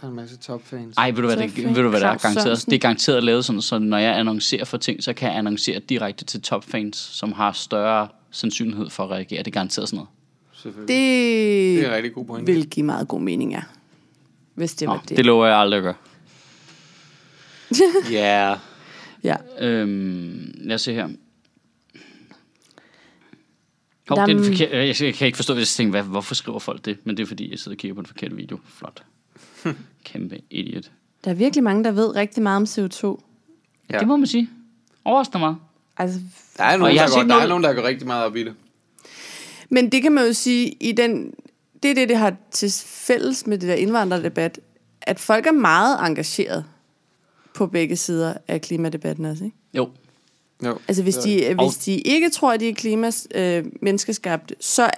Der 0.00 0.06
er 0.06 0.10
en 0.10 0.16
masse 0.16 0.36
topfans. 0.36 0.94
Ej, 0.96 1.10
ved 1.10 1.16
du 1.16 1.26
hvad, 1.26 1.36
det, 1.36 1.56
ved 1.56 1.82
du, 1.82 1.88
hvad 1.88 2.00
der 2.00 2.06
er 2.08 2.16
garanteret? 2.16 2.64
Det 2.66 2.72
er 2.72 2.78
garanteret 2.78 3.24
lavet 3.24 3.44
sådan, 3.44 3.62
så 3.62 3.78
når 3.78 3.98
jeg 3.98 4.18
annoncerer 4.18 4.64
for 4.64 4.76
ting, 4.76 5.02
så 5.04 5.12
kan 5.12 5.28
jeg 5.28 5.38
annoncere 5.38 5.78
direkte 5.88 6.24
til 6.24 6.42
topfans, 6.42 6.96
som 6.96 7.32
har 7.32 7.52
større 7.52 8.08
sandsynlighed 8.30 8.90
for 8.90 9.04
at 9.04 9.10
reagere. 9.10 9.38
Det 9.38 9.46
er 9.46 9.50
garanteret 9.50 9.88
sådan 9.88 9.96
noget. 9.96 10.08
Selvfølgelig. 10.62 10.88
Det, 10.88 11.76
Det 11.78 11.84
er 11.84 11.88
en 11.88 11.94
rigtig 11.96 12.14
god 12.14 12.24
pointe. 12.24 12.52
vil 12.52 12.68
give 12.70 12.86
meget 12.86 13.08
god 13.08 13.20
mening, 13.20 13.52
ja. 13.52 13.62
Hvis 14.54 14.74
det 14.74 14.88
var 14.88 15.02
det. 15.08 15.16
det 15.16 15.26
lover 15.26 15.46
jeg 15.46 15.56
aldrig 15.56 15.78
at 15.78 15.82
gøre. 15.82 15.94
Ja. 18.10 18.54
Ja. 19.24 19.36
Øhm, 19.60 20.52
lad 20.56 20.74
os 20.74 20.80
se 20.82 20.92
her. 20.94 21.08
Hov, 24.08 24.18
er 24.18 24.26
det 24.26 24.32
er 24.34 24.36
den 24.36 24.44
forkerte, 24.44 24.76
jeg, 24.76 25.02
jeg 25.02 25.14
kan 25.14 25.26
ikke 25.26 25.36
forstå, 25.36 25.54
hvis 25.54 25.78
jeg 25.78 25.84
tænker, 25.84 25.90
hvad, 25.90 26.02
hvorfor 26.02 26.34
skriver 26.34 26.58
folk 26.58 26.84
det? 26.84 26.98
Men 27.04 27.16
det 27.16 27.22
er 27.22 27.26
fordi, 27.26 27.50
jeg 27.50 27.58
sidder 27.58 27.74
og 27.74 27.78
kigger 27.78 27.94
på 27.94 28.00
den 28.00 28.06
forkerte 28.06 28.36
video. 28.36 28.58
Flot. 28.64 29.02
Kæmpe 30.04 30.38
idiot. 30.50 30.90
Der 31.24 31.30
er 31.30 31.34
virkelig 31.34 31.64
mange, 31.64 31.84
der 31.84 31.90
ved 31.90 32.16
rigtig 32.16 32.42
meget 32.42 32.56
om 32.56 32.62
CO2. 32.64 33.20
Ja. 33.90 33.98
Det 33.98 34.08
må 34.08 34.16
man 34.16 34.26
sige. 34.26 34.50
Overraskende 35.04 35.38
meget. 35.38 35.56
Altså, 35.96 36.20
Der 36.56 36.64
er, 36.64 36.72
Og 36.72 36.78
nogen, 36.78 36.94
jeg 36.96 37.08
der 37.08 37.14
har 37.14 37.22
går, 37.22 37.34
der 37.34 37.42
er 37.42 37.48
nogen, 37.48 37.64
der 37.64 37.72
går 37.72 37.82
rigtig 37.82 38.06
meget 38.06 38.24
op 38.24 38.36
i 38.36 38.44
det. 38.44 38.54
Men 39.70 39.92
det 39.92 40.02
kan 40.02 40.12
man 40.12 40.26
jo 40.26 40.32
sige, 40.32 40.76
i 40.80 40.92
den, 40.92 41.34
det 41.82 41.90
er 41.90 41.94
det, 41.94 42.08
det 42.08 42.16
har 42.16 42.34
til 42.50 42.72
fælles 42.86 43.46
med 43.46 43.58
det 43.58 43.68
der 43.68 43.74
indvandrerdebat, 43.74 44.60
at 45.02 45.20
folk 45.20 45.46
er 45.46 45.52
meget 45.52 46.06
engageret 46.06 46.64
på 47.54 47.66
begge 47.66 47.96
sider 47.96 48.34
af 48.48 48.60
klimadebatten 48.60 49.24
også, 49.24 49.44
ikke? 49.44 49.56
Jo. 49.74 49.90
Jo. 50.64 50.78
Altså 50.88 51.02
hvis 51.02 51.16
de, 51.16 51.54
hvis 51.54 51.76
de 51.76 51.92
ikke 52.00 52.30
tror, 52.30 52.52
at 52.52 52.60
de 52.60 52.68
er 52.68 52.74
klimas, 52.74 53.28
øh, 53.34 53.64
menneskeskabte, 53.82 54.54
så 54.60 54.90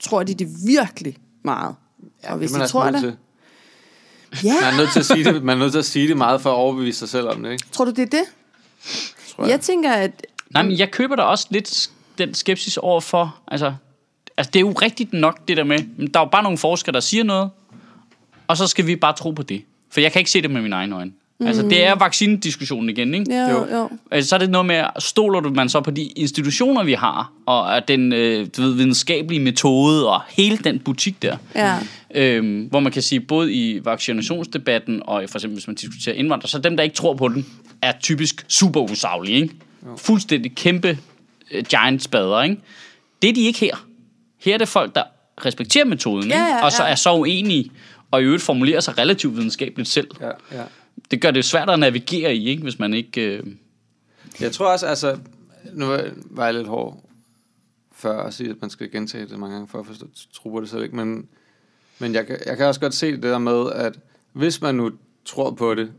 tror 0.00 0.22
de 0.22 0.34
det 0.34 0.48
virkelig 0.66 1.16
meget. 1.42 1.74
Ja, 2.24 2.32
og 2.32 2.38
hvis 2.38 2.50
det 2.50 2.54
man 2.54 2.60
de 2.60 2.62
altså 2.62 2.72
tror 2.72 2.90
nødt 2.90 3.02
det, 3.02 3.16
til. 4.32 4.46
ja, 4.48 4.54
Man 4.60 4.74
er 4.74 4.76
nødt 4.76 4.92
til 4.92 5.00
at 5.00 5.06
sige 5.06 5.24
det, 5.24 5.42
man 5.42 5.56
er 5.56 5.60
nødt 5.60 5.72
til 5.72 5.78
at 5.78 5.84
sige 5.84 6.08
det 6.08 6.16
meget 6.16 6.40
for 6.40 6.50
at 6.50 6.54
overbevise 6.56 6.98
sig 6.98 7.08
selv 7.08 7.28
om 7.28 7.42
det, 7.42 7.52
ikke? 7.52 7.64
tror 7.72 7.84
du 7.84 7.90
det 7.90 8.02
er 8.02 8.06
det? 8.06 8.24
Tror 9.28 9.44
Jeg, 9.44 9.50
jeg 9.50 9.60
tænker, 9.60 9.92
at 9.92 10.26
Nej, 10.50 10.62
men 10.62 10.78
jeg 10.78 10.90
køber 10.90 11.16
da 11.16 11.22
også 11.22 11.46
lidt 11.50 11.90
den 12.18 12.34
skepsis 12.34 12.76
over 12.76 13.00
for, 13.00 13.38
altså, 13.48 13.74
altså 14.36 14.50
det 14.50 14.56
er 14.56 14.60
jo 14.60 14.72
rigtigt 14.72 15.12
nok 15.12 15.48
det 15.48 15.56
der 15.56 15.64
med, 15.64 15.78
men 15.96 16.06
der 16.08 16.20
er 16.20 16.24
jo 16.24 16.28
bare 16.30 16.42
nogle 16.42 16.58
forskere, 16.58 16.92
der 16.92 17.00
siger 17.00 17.24
noget, 17.24 17.50
og 18.46 18.56
så 18.56 18.66
skal 18.66 18.86
vi 18.86 18.96
bare 18.96 19.12
tro 19.12 19.30
på 19.30 19.42
det. 19.42 19.62
For 19.90 20.00
jeg 20.00 20.12
kan 20.12 20.20
ikke 20.20 20.30
se 20.30 20.42
det 20.42 20.50
med 20.50 20.62
mine 20.62 20.76
egne 20.76 20.96
øjne. 20.96 21.12
Mm. 21.40 21.46
Altså, 21.46 21.62
det 21.62 21.86
er 21.86 21.94
vaccinediskussionen 21.94 22.88
igen, 22.90 23.14
ikke? 23.14 23.34
jo, 23.34 23.48
Jo. 23.50 23.66
jo. 23.70 23.76
jo. 23.76 23.88
Altså, 24.10 24.28
så 24.28 24.34
er 24.34 24.38
det 24.38 24.50
noget 24.50 24.66
med, 24.66 24.84
stoler 24.98 25.40
du 25.40 25.50
man 25.50 25.68
så 25.68 25.80
på 25.80 25.90
de 25.90 26.02
institutioner, 26.02 26.84
vi 26.84 26.92
har, 26.92 27.32
og 27.46 27.76
at 27.76 27.88
den 27.88 28.12
øh, 28.12 28.46
du 28.56 28.62
ved, 28.62 28.72
videnskabelige 28.74 29.40
metode, 29.40 30.08
og 30.08 30.20
hele 30.28 30.56
den 30.56 30.78
butik 30.78 31.22
der, 31.22 31.36
Ja. 31.54 31.74
øhm, 32.14 32.66
hvor 32.70 32.80
man 32.80 32.92
kan 32.92 33.02
sige, 33.02 33.20
både 33.20 33.52
i 33.52 33.84
vaccinationsdebatten, 33.84 35.02
og 35.06 35.24
for 35.28 35.38
eksempel 35.38 35.54
hvis 35.56 35.66
man 35.66 35.76
diskuterer 35.76 36.16
indvandrere, 36.16 36.48
så 36.48 36.58
dem, 36.58 36.76
der 36.76 36.84
ikke 36.84 36.96
tror 36.96 37.14
på 37.14 37.28
den, 37.28 37.46
er 37.82 37.92
typisk 38.00 38.44
super 38.48 38.80
usaglige, 38.80 39.42
ikke? 39.42 39.54
Fuldstændig 39.96 40.54
kæmpe 40.54 40.98
øh, 41.50 41.64
giant 41.64 42.02
spader, 42.02 42.42
ikke? 42.42 42.56
Det 43.22 43.30
er 43.30 43.34
de 43.34 43.40
ikke 43.40 43.58
her. 43.60 43.76
Her 44.44 44.54
er 44.54 44.58
det 44.58 44.68
folk, 44.68 44.94
der 44.94 45.02
respekterer 45.44 45.84
metoden, 45.84 46.28
Ja, 46.28 46.46
ikke? 46.46 46.56
ja, 46.56 46.64
og 46.64 46.72
så 46.72 46.84
ja. 46.84 46.90
er 46.90 46.94
så 46.94 47.14
uenige, 47.14 47.72
og 48.10 48.22
i 48.22 48.24
øvrigt 48.24 48.42
formulerer 48.42 48.80
sig 48.80 48.98
relativt 48.98 49.36
videnskabeligt 49.36 49.88
selv. 49.88 50.08
Ja, 50.20 50.30
ja. 50.52 50.64
Det 51.10 51.20
gør 51.20 51.30
det 51.30 51.44
svært 51.44 51.70
at 51.70 51.78
navigere 51.78 52.36
i, 52.36 52.48
ikke? 52.48 52.62
hvis 52.62 52.78
man 52.78 52.94
ikke... 52.94 53.20
Øh... 53.20 53.46
Jeg 54.40 54.52
tror 54.52 54.72
også, 54.72 54.86
altså, 54.86 55.18
nu 55.72 55.86
var 56.30 56.44
jeg 56.44 56.54
lidt 56.54 56.66
hård 56.66 57.04
før 57.92 58.22
at 58.22 58.34
sige, 58.34 58.50
at 58.50 58.56
man 58.60 58.70
skal 58.70 58.90
gentage 58.90 59.26
det 59.26 59.38
mange 59.38 59.54
gange 59.54 59.68
for 59.68 59.80
at 59.80 59.86
forstå, 59.86 60.06
tro 60.32 60.50
på 60.50 60.60
det 60.60 60.70
selv, 60.70 60.82
ikke? 60.82 60.96
Men, 60.96 61.28
men 61.98 62.14
jeg, 62.14 62.26
jeg 62.46 62.56
kan 62.56 62.66
også 62.66 62.80
godt 62.80 62.94
se 62.94 63.12
det 63.12 63.22
der 63.22 63.38
med, 63.38 63.72
at 63.72 63.98
hvis 64.32 64.60
man 64.60 64.74
nu 64.74 64.90
tror 65.24 65.50
på 65.50 65.74
det, 65.74 65.92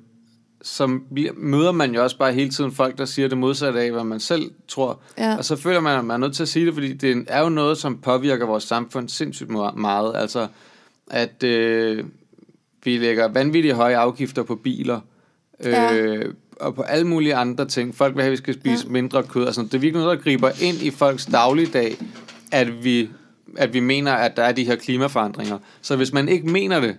så 0.67 0.99
bliver- 1.13 1.34
møder 1.38 1.71
man 1.71 1.95
jo 1.95 2.04
også 2.04 2.17
bare 2.17 2.34
hele 2.34 2.49
tiden 2.49 2.71
folk, 2.71 2.97
der 2.97 3.06
siger 3.06 3.28
det 3.28 3.38
modsatte 3.38 3.80
af, 3.82 3.91
hvad 3.91 4.04
man 4.04 4.19
selv 4.19 4.51
tror. 4.67 4.99
Ja. 5.17 5.38
Og 5.38 5.45
så 5.45 5.56
føler 5.56 5.80
man, 5.80 5.99
at 5.99 6.06
man 6.06 6.13
er 6.13 6.17
nødt 6.28 6.36
til 6.36 6.43
at 6.43 6.49
sige 6.49 6.65
det, 6.65 6.73
fordi 6.73 6.93
det 6.93 7.25
er 7.28 7.41
jo 7.41 7.49
noget, 7.49 7.78
som 7.78 7.97
påvirker 7.97 8.45
vores 8.45 8.63
samfund 8.63 9.10
sindssygt 9.10 9.49
me- 9.49 9.75
meget. 9.80 10.15
Altså, 10.15 10.47
at 11.12 11.43
øh, 11.43 12.04
vi 12.84 12.97
lægger 12.97 13.28
vanvittigt 13.28 13.75
høje 13.75 13.97
afgifter 13.97 14.43
på 14.43 14.56
biler, 14.56 14.99
øh, 15.63 15.71
Ja. 15.71 16.17
og 16.60 16.75
på 16.75 16.82
alle 16.82 17.08
mulige 17.08 17.36
andre 17.36 17.65
ting. 17.65 17.95
Folk 17.95 18.15
vil 18.15 18.21
have, 18.21 18.30
at 18.30 18.32
vi 18.32 18.38
skal 18.38 18.54
spise 18.54 18.86
ja. 18.86 18.91
mindre 18.91 19.23
kød. 19.23 19.45
Altså, 19.45 19.62
det 19.62 19.73
er 19.73 19.78
virkelig 19.80 20.04
noget, 20.04 20.17
der 20.17 20.23
griber 20.23 20.49
ind 20.62 20.78
i 20.82 20.89
folks 20.91 21.25
dagligdag, 21.25 21.97
at 22.51 22.84
vi, 22.84 23.10
at 23.58 23.73
vi 23.73 23.80
mener, 23.80 24.12
at 24.13 24.38
der 24.38 24.43
er 24.43 24.51
de 24.51 24.63
her 24.65 24.75
klimaforandringer. 24.75 25.58
Så 25.82 25.95
hvis 25.95 26.13
man 26.13 26.30
ikke 26.30 26.47
mener 26.49 26.80
det, 26.80 26.97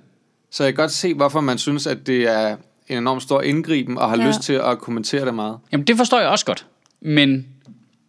så 0.51 0.65
jeg 0.65 0.75
kan 0.75 0.83
godt 0.83 0.93
se, 0.93 1.15
hvorfor 1.15 1.41
man 1.41 1.59
synes, 1.59 1.87
at 1.87 2.07
det 2.07 2.23
er 2.29 2.57
en 2.89 2.99
enormt 2.99 3.23
stor 3.23 3.43
indgriben, 3.43 3.99
og 3.99 4.11
har 4.11 4.17
Ja. 4.17 4.27
lyst 4.29 4.41
til 4.41 4.53
at 4.53 4.79
kommentere 4.79 5.25
det 5.25 5.35
meget. 5.35 5.59
Jamen, 5.73 5.87
det 5.87 5.97
forstår 5.97 6.21
jeg 6.21 6.29
også 6.29 6.45
godt. 6.45 6.67
Men 7.01 7.47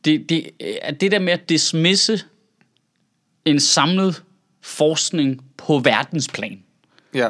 det, 0.06 0.30
det, 0.30 0.50
er 0.82 0.92
det 0.92 1.12
der 1.12 1.20
med 1.20 1.34
at 1.34 1.50
dismisse 1.50 2.20
en 3.46 3.60
samlet 3.60 4.24
forskning 4.62 5.44
på 5.58 5.80
verdensplan, 5.80 6.60
Ja. 7.14 7.30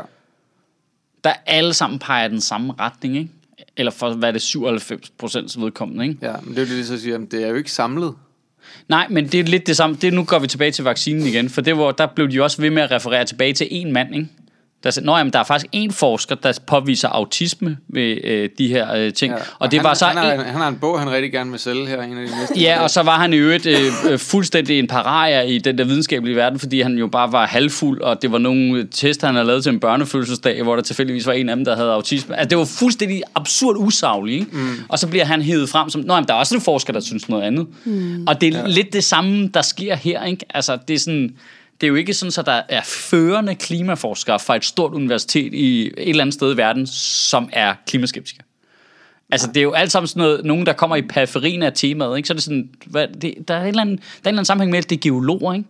der 1.24 1.34
alle 1.46 1.74
sammen 1.74 2.00
peger 2.00 2.28
i 2.28 2.32
den 2.32 2.42
samme 2.42 2.74
retning, 2.80 3.18
ikke? 3.18 3.30
Eller 3.78 3.92
for, 3.92 4.14
hvad 4.14 4.28
er 4.30 4.32
det, 4.32 4.42
97 4.42 5.10
procents 5.18 5.62
vedkommende, 5.62 6.08
ikke? 6.08 6.18
Ja, 6.22 6.36
men 6.44 6.56
det 6.56 6.62
er 6.62 6.66
jo 6.66 6.70
det, 6.70 6.78
de 6.78 6.86
så 6.86 6.98
siger, 7.02 7.14
jamen, 7.14 7.28
det 7.32 7.44
er 7.44 7.48
jo 7.48 7.56
ikke 7.56 7.72
samlet. 7.72 8.16
Nej, 8.90 9.08
men 9.10 9.28
det 9.28 9.40
er 9.40 9.44
lidt 9.44 9.68
det 9.68 9.78
samme. 9.78 9.96
Det, 10.02 10.14
nu 10.14 10.24
går 10.24 10.40
vi 10.40 10.48
tilbage 10.48 10.72
til 10.72 10.84
vaccinen 10.84 11.24
igen, 11.28 11.50
for 11.50 11.62
det 11.62 11.74
hvor, 11.76 11.92
der 11.92 12.06
blev 12.06 12.28
de 12.30 12.36
jo 12.36 12.44
også 12.44 12.62
ved 12.62 12.70
med 12.70 12.84
at 12.84 12.92
referere 12.92 13.26
tilbage 13.26 13.54
til 13.54 13.68
en 13.72 13.94
mand, 13.94 14.16
ikke? 14.16 14.28
Der 14.88 14.92
sagde, 14.92 15.06
Nå, 15.06 15.18
jamen, 15.18 15.34
der 15.34 15.40
er 15.40 15.44
faktisk 15.44 15.70
en 15.72 15.92
forsker, 15.92 16.36
der 16.36 16.60
påviser 16.68 17.08
autisme 17.08 17.78
ved 17.90 18.18
øh, 18.24 18.50
de 18.58 18.68
her 18.68 18.94
øh, 18.94 19.14
ting. 19.14 19.34
Ja, 19.34 19.40
og 19.60 19.72
det 19.72 19.80
han, 19.80 19.84
var 19.84 19.94
så 19.94 20.06
han, 20.06 20.18
har, 20.18 20.34
en, 20.34 20.40
han 20.40 20.62
har 20.62 20.68
en 20.68 20.76
bog, 20.76 21.00
han 21.00 21.12
rigtig 21.12 21.32
gerne 21.32 21.52
vil 21.52 21.60
sælge 21.60 21.88
her, 21.88 22.02
en 22.02 22.18
af 22.18 22.28
de 22.28 22.40
næste. 22.40 22.60
Ja, 22.60 22.84
og 22.84 22.90
så 22.90 23.04
var 23.04 23.20
han 23.20 23.34
i 23.34 23.36
øvrigt 23.36 23.66
øh, 23.66 23.82
øh, 24.10 24.20
fuldstændig 24.20 24.80
en 24.80 24.88
pariah 24.88 25.50
i 25.50 25.58
den 25.58 25.78
der 25.78 25.84
videnskabelige 25.84 26.36
verden, 26.36 26.60
fordi 26.60 26.82
han 26.82 26.98
jo 26.98 27.08
bare 27.08 27.32
var 27.32 27.48
halvfuld, 27.48 28.02
og 28.02 28.22
det 28.22 28.32
var 28.32 28.38
nogle 28.38 28.88
tester, 28.92 29.28
han 29.28 29.36
havde 29.36 29.48
lavet 29.48 29.64
til 29.64 29.74
en 29.74 29.80
børnefødselsdag, 29.80 30.64
hvor 30.64 30.76
der 30.76 30.84
tilfældigvis 30.84 31.28
var 31.28 31.34
en 31.34 31.50
af 31.50 31.56
dem, 31.56 31.66
der 31.66 31.76
havde 31.76 31.92
autisme. 31.92 32.36
Altså, 32.40 32.50
det 32.50 32.58
var 32.58 32.66
fuldstændig 32.66 33.24
absurd 33.36 33.76
usagligt, 33.78 34.40
ikke? 34.40 34.58
Mm. 34.58 34.70
Og 34.90 35.00
så 35.00 35.08
bliver 35.08 35.26
han 35.26 35.42
hævet 35.42 35.70
frem 35.70 35.90
som, 35.90 36.02
nå, 36.02 36.14
jamen, 36.14 36.28
der 36.28 36.34
er 36.34 36.38
også 36.38 36.56
en 36.56 36.62
forsker, 36.62 36.94
der 36.94 37.00
synes 37.00 37.30
noget 37.30 37.44
andet. 37.44 37.68
Mm. 37.86 38.28
Og 38.28 38.42
det 38.42 38.56
er 38.56 38.60
ja. 38.60 38.68
lidt 38.68 38.94
det 38.94 39.04
samme, 39.04 39.48
der 39.54 39.62
sker 39.62 39.96
her, 39.96 40.24
ikke? 40.24 40.46
Altså, 40.50 40.78
det 40.88 40.94
er 40.94 41.00
sådan... 41.00 41.32
Det 41.82 41.88
er 41.88 41.90
jo 41.90 41.96
ikke 41.96 42.14
sådan, 42.14 42.40
at 42.40 42.46
der 42.46 42.62
er 42.70 42.82
førende 42.84 43.56
klimaforskere 43.56 44.40
fra 44.40 44.56
et 44.56 44.66
stort 44.66 44.94
universitet 44.94 45.54
i 45.54 45.88
et 45.88 45.94
eller 45.98 46.24
andet 46.24 46.34
sted 46.34 46.54
i 46.54 46.58
verden, 46.58 46.88
som 46.88 47.50
er 47.54 47.76
klimaskeptikere. 47.88 48.44
Altså, 49.32 49.48
det 49.48 49.58
er 49.58 49.62
jo 49.62 49.72
alt 49.72 49.92
sammen 49.92 50.08
sådan 50.08 50.22
noget, 50.22 50.46
nogen, 50.46 50.66
der 50.66 50.74
kommer 50.74 50.96
i 50.96 51.02
periferien 51.02 51.64
af 51.64 51.74
temaet, 51.74 52.18
ikke? 52.18 52.28
Så 52.28 52.34
er 52.34 52.36
det 52.36 52.44
sådan, 52.44 52.70
hvad, 52.86 53.08
det, 53.22 53.34
der, 53.48 53.54
er 53.54 53.62
et 53.62 53.68
eller 53.68 53.82
andet, 53.82 54.00
der 54.00 54.06
er 54.06 54.16
en 54.16 54.28
eller 54.28 54.38
anden 54.38 54.46
sammenhæng 54.46 54.72
med, 54.72 54.80
at 54.80 54.90
det 54.90 54.96
er 54.96 55.02
geologer, 55.02 55.54
ikke? 55.54 55.70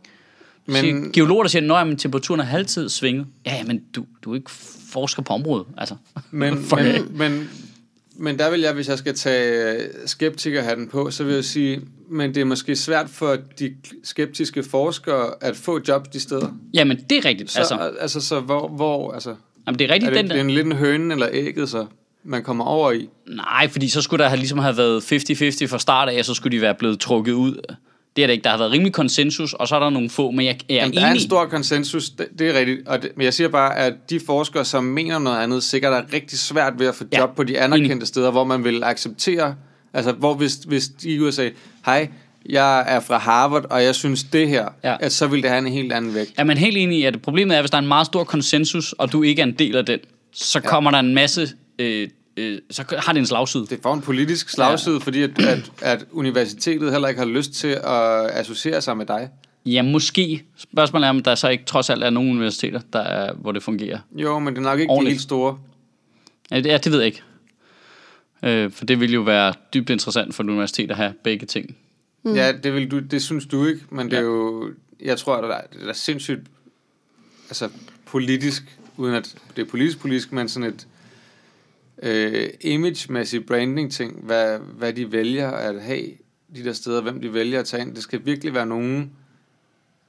Men, 0.65 0.95
Men, 0.95 1.11
geologer, 1.11 1.43
der 1.43 1.49
siger, 1.49 1.73
at 1.73 1.99
temperaturen 1.99 2.39
er 2.39 2.45
halvtid 2.45 2.89
svinget. 2.89 3.25
Ja, 3.45 3.63
men 3.63 3.81
du, 3.95 4.05
du 4.23 4.31
er 4.31 4.35
ikke 4.35 4.51
forsker 4.91 5.21
på 5.21 5.33
området, 5.33 5.65
altså. 5.77 5.95
men, 6.31 6.53
men, 6.75 7.17
men, 7.17 7.49
men 8.19 8.39
der 8.39 8.49
vil 8.49 8.59
jeg, 8.59 8.73
hvis 8.73 8.89
jeg 8.89 8.97
skal 8.97 9.15
tage 9.15 9.89
skeptikerhatten 10.05 10.87
på, 10.87 11.11
så 11.11 11.23
vil 11.23 11.33
jeg 11.33 11.43
sige, 11.43 11.81
men 12.09 12.35
det 12.35 12.41
er 12.41 12.45
måske 12.45 12.75
svært 12.75 13.09
for 13.09 13.37
de 13.59 13.75
skeptiske 14.03 14.63
forskere 14.63 15.33
at 15.41 15.55
få 15.55 15.79
job 15.87 16.13
de 16.13 16.19
steder. 16.19 16.57
Jamen, 16.73 16.97
det 17.09 17.17
er 17.17 17.25
rigtigt. 17.25 17.51
Så, 17.51 17.59
altså, 17.59 17.91
altså, 17.99 18.21
så 18.21 18.39
hvor, 18.39 18.67
hvor 18.67 19.11
altså, 19.11 19.35
jamen, 19.67 19.79
det 19.79 19.89
er 19.89 19.93
rigtigt, 19.93 20.09
er 20.09 20.13
det, 20.13 20.23
den 20.23 20.25
det 20.25 20.31
er 20.31 20.35
der. 20.35 20.43
en 20.43 20.49
lidt 20.49 20.65
en 20.65 20.71
høne 20.71 21.13
eller 21.13 21.27
ægget, 21.31 21.69
så 21.69 21.85
man 22.23 22.43
kommer 22.43 22.65
over 22.65 22.91
i. 22.91 23.09
Nej, 23.27 23.67
fordi 23.67 23.89
så 23.89 24.01
skulle 24.01 24.23
der 24.23 24.29
have, 24.29 24.37
ligesom 24.37 24.57
have 24.57 24.77
været 24.77 25.01
50-50 25.01 25.65
fra 25.65 25.79
start 25.79 26.09
af, 26.09 26.19
og 26.19 26.25
så 26.25 26.33
skulle 26.33 26.57
de 26.57 26.61
være 26.61 26.75
blevet 26.75 26.99
trukket 26.99 27.33
ud. 27.33 27.75
Det 28.17 28.23
er 28.23 28.27
det 28.27 28.33
ikke. 28.33 28.43
Der 28.43 28.49
har 28.49 28.57
været 28.57 28.71
rimelig 28.71 28.93
konsensus, 28.93 29.53
og 29.53 29.67
så 29.67 29.75
er 29.75 29.79
der 29.79 29.89
nogle 29.89 30.09
få, 30.09 30.31
men 30.31 30.45
jeg, 30.45 30.57
jeg 30.69 30.75
er 30.75 30.79
Jamen, 30.79 30.93
der 30.93 30.99
enig. 30.99 31.09
er 31.09 31.13
en 31.13 31.19
stor 31.19 31.45
konsensus, 31.45 32.09
det, 32.09 32.27
det 32.39 32.49
er 32.49 32.59
rigtigt. 32.59 32.87
Og 32.87 33.01
det, 33.01 33.11
men 33.15 33.23
jeg 33.25 33.33
siger 33.33 33.47
bare, 33.47 33.77
at 33.77 33.93
de 34.09 34.19
forskere, 34.25 34.65
som 34.65 34.83
mener 34.83 35.19
noget 35.19 35.37
andet, 35.37 35.63
sikkert 35.63 35.93
er 35.93 36.13
rigtig 36.13 36.39
svært 36.39 36.73
ved 36.79 36.87
at 36.87 36.95
få 36.95 37.03
Ja, 37.13 37.19
job 37.19 37.35
på 37.35 37.43
de 37.43 37.59
anerkendte 37.59 37.95
enig. 37.95 38.07
steder, 38.07 38.31
hvor 38.31 38.43
man 38.43 38.63
vil 38.63 38.83
acceptere, 38.83 39.55
altså 39.93 40.11
hvor 40.11 40.33
hvis, 40.33 40.53
hvis 40.55 40.87
de 40.87 41.27
og 41.27 41.33
sagde, 41.33 41.51
hej, 41.85 42.09
jeg 42.49 42.85
er 42.95 42.99
fra 42.99 43.17
Harvard, 43.17 43.65
og 43.69 43.83
jeg 43.83 43.95
synes 43.95 44.23
det 44.23 44.49
her, 44.49 44.65
Ja. 44.83 44.95
at 44.99 45.11
så 45.13 45.27
vil 45.27 45.41
det 45.41 45.49
have 45.49 45.59
en 45.67 45.67
helt 45.73 45.93
anden 45.93 46.13
vægt. 46.15 46.31
Ja, 46.37 46.43
men 46.43 46.57
helt 46.57 46.77
enig 46.77 46.99
i, 46.99 47.03
at 47.03 47.21
problemet 47.21 47.53
er, 47.53 47.57
at 47.59 47.63
hvis 47.63 47.71
der 47.71 47.77
er 47.77 47.81
en 47.81 47.87
meget 47.87 48.05
stor 48.05 48.23
konsensus, 48.23 48.93
og 48.93 49.11
du 49.11 49.23
ikke 49.23 49.41
er 49.41 49.45
en 49.45 49.53
del 49.59 49.75
af 49.75 49.85
den, 49.85 49.99
så 50.33 50.59
ja. 50.63 50.69
kommer 50.69 50.91
der 50.91 50.99
en 50.99 51.13
masse... 51.13 51.49
Øh, 51.79 52.09
øh, 52.37 52.59
så 52.71 52.83
har 52.97 53.13
det 53.13 53.19
en 53.19 53.25
slagside. 53.25 53.65
Det 53.69 53.79
får 53.83 53.93
en 53.93 54.01
politisk 54.01 54.49
slagside, 54.49 54.95
ja. 54.95 54.99
fordi 54.99 55.21
at, 55.21 55.39
at, 55.41 55.71
at 55.81 56.05
universitetet 56.11 56.91
heller 56.91 57.07
ikke 57.07 57.19
har 57.19 57.25
lyst 57.27 57.51
til 57.51 57.67
at 57.67 58.29
associere 58.31 58.81
sig 58.81 58.97
med 58.97 59.05
dig. 59.05 59.29
Ja, 59.65 59.81
måske. 59.81 60.43
Spørgsmålet 60.57 61.05
er, 61.05 61.09
om 61.09 61.23
der 61.23 61.35
så 61.35 61.47
ikke 61.49 61.63
trods 61.65 61.89
alt 61.89 62.03
er 62.03 62.09
nogle 62.09 62.29
universiteter, 62.31 62.81
der 62.93 62.99
er, 62.99 63.33
hvor 63.33 63.51
det 63.51 63.63
fungerer. 63.63 63.99
Jo, 64.15 64.39
men 64.39 64.53
det 64.55 64.59
er 64.59 64.63
nok 64.63 64.79
ikke 64.79 64.91
Ordentligt. 64.91 65.09
de 65.09 65.13
helt 65.13 65.21
store. 65.21 65.57
Ja, 66.51 66.55
det, 66.57 66.65
ja, 66.65 66.77
det 66.77 66.91
ved 66.91 66.99
jeg 66.99 67.05
ikke. 67.07 67.21
Øh, 68.43 68.71
for 68.71 68.85
det 68.85 68.99
ville 68.99 69.13
jo 69.13 69.21
være 69.21 69.53
dybt 69.73 69.89
interessant 69.89 70.35
for 70.35 70.43
et 70.43 70.49
universitet 70.49 70.91
at 70.91 70.97
have 70.97 71.13
begge 71.23 71.45
ting. 71.45 71.75
Mm. 72.23 72.35
Ja, 72.35 72.51
det, 72.51 72.73
vil 72.73 72.91
du, 72.91 72.99
det 72.99 73.21
synes 73.23 73.45
du 73.45 73.65
ikke, 73.65 73.81
men 73.89 74.05
det 74.11 74.17
er 74.17 74.21
Ja. 74.21 74.25
jo, 74.27 74.69
jeg 75.03 75.17
tror, 75.17 75.35
at 75.35 75.43
der, 75.43 75.49
er- 75.55 75.61
det 75.81 75.89
er 75.89 75.93
sindssygt, 75.93 76.41
altså 77.49 77.69
politisk, 78.05 78.77
uden 78.97 79.15
at 79.15 79.35
det 79.55 79.61
er 79.61 79.65
politisk 79.69 79.99
politisk, 79.99 80.31
men 80.33 80.49
sådan 80.49 80.69
et 80.69 80.87
øh, 82.03 82.49
image-mæssigt 82.61 83.45
branding-ting, 83.47 84.19
hvad, 84.23 84.59
hvad 84.59 84.93
de 84.93 85.11
vælger 85.11 85.51
at 85.51 85.81
have 85.83 86.03
de 86.55 86.63
der 86.63 86.73
steder, 86.73 87.01
hvem 87.01 87.21
de 87.21 87.33
vælger 87.33 87.59
at 87.59 87.65
tage 87.65 87.81
ind. 87.83 87.95
Det 87.95 88.03
skal 88.03 88.25
virkelig 88.25 88.53
være 88.53 88.65
nogen, 88.65 89.11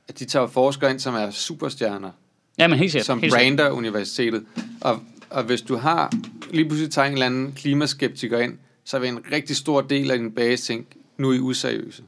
at 0.09 0.18
de 0.18 0.24
tager 0.24 0.46
forskere 0.46 0.90
ind, 0.90 1.01
som 1.01 1.14
er 1.14 1.31
superstjerner, 1.31 2.11
Ja, 2.59 2.68
men 2.68 2.79
helt 2.79 2.92
sikkert. 2.92 3.07
som 3.07 3.20
helt 3.20 3.33
sikkert. 3.33 3.57
brander 3.59 3.70
universitetet. 3.70 4.44
Og, 4.81 5.01
og 5.31 5.42
hvis 5.44 5.62
du 5.62 5.77
har 5.77 6.12
lige 6.51 6.64
pludselig 6.64 6.90
tager 6.92 7.07
en 7.07 7.12
eller 7.12 7.27
anden 7.27 7.53
klimaskeptiker 7.53 8.38
ind, 8.38 8.59
så 8.85 8.98
vil 8.98 9.09
en 9.09 9.18
rigtig 9.33 9.57
stor 9.57 9.81
del 9.81 10.11
af 10.11 10.18
din 10.18 10.33
base 10.33 10.64
tænke, 10.64 10.90
nu 11.18 11.31
er 11.31 11.35
I 11.35 11.38
useriøse. 11.38 12.03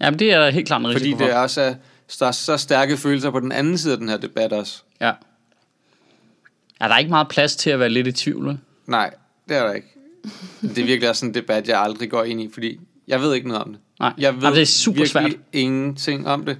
Jamen, 0.00 0.18
det 0.18 0.32
er 0.32 0.50
helt 0.50 0.66
klart 0.66 0.80
en 0.80 0.86
Fordi 0.92 1.04
risiko 1.04 1.18
det 1.18 1.26
for. 1.26 1.32
er 1.34 1.38
også 1.42 1.60
er, 1.60 1.74
der 2.18 2.26
er 2.26 2.32
så 2.32 2.56
stærke 2.56 2.96
følelser 2.96 3.30
på 3.30 3.40
den 3.40 3.52
anden 3.52 3.78
side 3.78 3.92
af 3.92 3.98
den 3.98 4.08
her 4.08 4.16
debat 4.16 4.52
også. 4.52 4.82
Ja. 5.00 5.12
Er 6.80 6.88
der 6.88 6.98
ikke 6.98 7.10
meget 7.10 7.28
plads 7.28 7.56
til 7.56 7.70
at 7.70 7.78
være 7.78 7.88
lidt 7.88 8.06
i 8.06 8.12
tvivl? 8.12 8.58
Nej, 8.86 9.14
det 9.48 9.56
er 9.56 9.66
der 9.66 9.72
ikke. 9.72 9.88
Det 10.62 10.78
er 10.78 10.84
virkelig 10.86 11.08
også 11.08 11.20
sådan 11.20 11.30
en 11.30 11.34
debat, 11.34 11.68
jeg 11.68 11.80
aldrig 11.80 12.10
går 12.10 12.24
ind 12.24 12.40
i, 12.40 12.50
fordi 12.52 12.80
jeg 13.08 13.20
ved 13.20 13.34
ikke 13.34 13.48
noget 13.48 13.62
om 13.62 13.70
det. 13.72 13.80
Nej. 14.00 14.12
Jeg 14.18 14.34
ved 14.34 14.42
Jamen, 14.42 14.54
det 14.54 14.62
er 14.62 14.66
super 14.66 14.94
virkelig 14.96 15.10
svært. 15.10 15.32
ingenting 15.52 16.26
om 16.26 16.44
det. 16.44 16.58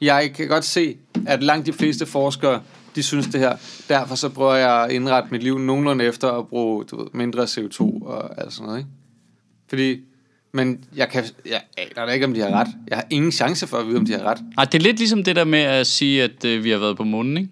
Jeg 0.00 0.32
kan 0.34 0.48
godt 0.48 0.64
se, 0.64 0.96
at 1.26 1.42
langt 1.42 1.66
de 1.66 1.72
fleste 1.72 2.06
forskere, 2.06 2.62
de 2.94 3.02
synes 3.02 3.26
det 3.26 3.40
her. 3.40 3.56
Derfor 3.88 4.14
så 4.14 4.28
prøver 4.28 4.54
jeg 4.54 4.84
at 4.84 4.90
indrette 4.92 5.28
mit 5.30 5.42
liv 5.42 5.58
nogenlunde 5.58 6.04
efter 6.04 6.32
at 6.32 6.48
bruge 6.48 6.84
du 6.84 6.96
ved, 7.02 7.06
mindre 7.12 7.42
CO2 7.44 7.80
og 8.06 8.40
alt 8.42 8.52
sådan 8.52 8.66
noget. 8.66 8.78
Ikke? 8.78 8.90
Fordi, 9.68 10.00
men 10.52 10.84
jeg, 10.96 11.08
kan, 11.08 11.24
jeg 11.46 11.62
aner 11.78 12.06
da 12.06 12.12
ikke, 12.12 12.26
om 12.26 12.34
de 12.34 12.40
har 12.40 12.50
ret. 12.50 12.68
Jeg 12.88 12.96
har 12.96 13.06
ingen 13.10 13.32
chance 13.32 13.66
for 13.66 13.76
at 13.78 13.86
vide, 13.86 13.96
om 13.98 14.06
de 14.06 14.12
har 14.12 14.22
ret. 14.22 14.38
Ej, 14.58 14.64
det 14.64 14.74
er 14.78 14.82
lidt 14.82 14.98
ligesom 14.98 15.24
det 15.24 15.36
der 15.36 15.44
med 15.44 15.58
at 15.58 15.86
sige, 15.86 16.22
at 16.22 16.44
øh, 16.44 16.64
vi 16.64 16.70
har 16.70 16.78
været 16.78 16.96
på 16.96 17.04
månen, 17.04 17.36
ikke? 17.36 17.50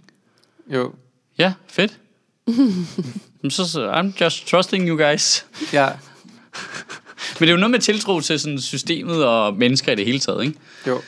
Jo, 0.68 0.92
Ja, 1.38 1.52
fedt. 1.66 1.98
Så, 3.50 3.68
så 3.70 3.92
I'm 3.92 4.24
just 4.24 4.46
trusting 4.48 4.88
you 4.88 4.96
guys. 4.96 5.46
ja, 5.72 5.86
Men 7.40 7.46
det 7.46 7.48
er 7.48 7.50
jo 7.52 7.56
noget 7.56 7.70
med 7.70 7.78
tiltro 7.78 8.20
til 8.20 8.38
sådan 8.40 8.60
systemet 8.60 9.24
og 9.24 9.54
mennesker 9.56 9.92
i 9.92 9.94
det 9.94 10.04
hele 10.04 10.18
taget, 10.18 10.44
ikke? 10.44 10.58
jo. 10.86 11.00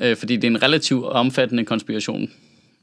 Øh, 0.00 0.16
fordi 0.16 0.36
det 0.36 0.44
er 0.44 0.48
en 0.50 0.62
relativt 0.62 1.04
omfattende 1.04 1.64
konspiration 1.64 2.30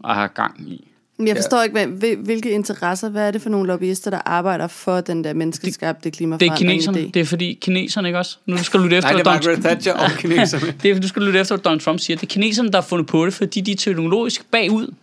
at 0.07 0.15
have 0.15 0.27
gang 0.27 0.61
i. 0.71 0.85
Men 1.17 1.27
jeg 1.27 1.35
Ja. 1.35 1.39
forstår 1.41 1.63
ikke, 1.63 1.73
hvad, 1.73 1.87
hvil- 1.87 2.17
hvilke 2.17 2.49
interesser, 2.51 3.09
hvad 3.09 3.27
er 3.27 3.31
det 3.31 3.41
for 3.41 3.49
nogle 3.49 3.67
lobbyister, 3.67 4.11
der 4.11 4.21
arbejder 4.25 4.67
for 4.67 5.01
den 5.01 5.23
der 5.23 5.33
menneskeskabte 5.33 6.03
Det 6.03 6.13
er 6.13 6.17
klimaforandring 6.17 6.57
kineserne. 6.57 6.97
idé? 6.99 7.09
Det 7.13 7.19
er 7.19 7.25
fordi 7.25 7.57
kineserne, 7.61 8.07
ikke 8.07 8.19
også? 8.19 8.37
Nu 8.45 8.57
skal 8.57 8.79
du 8.79 8.83
lytte 8.83 8.97
efter, 8.97 9.09
Nej, 9.09 9.17
det 9.17 9.27
er 9.27 9.31
Margaret 9.31 9.59
Thatcher 9.63 9.93
og 9.93 10.11
kineserne. 10.21 10.73
det 10.83 10.91
er, 10.91 10.99
du 10.99 11.07
skal 11.07 11.21
lytte 11.21 11.39
efter, 11.39 11.55
hvad 11.55 11.63
Donald 11.63 11.79
Trump 11.81 11.99
siger. 11.99 12.17
Det 12.17 12.23
er 12.23 12.27
kineserne, 12.27 12.69
der 12.71 12.77
har 12.81 12.87
fundet 12.87 13.07
på 13.07 13.25
det, 13.25 13.33
fordi 13.33 13.61
de 13.61 13.71
er 13.71 13.75
teknologisk 13.75 14.45
bagud. 14.51 14.93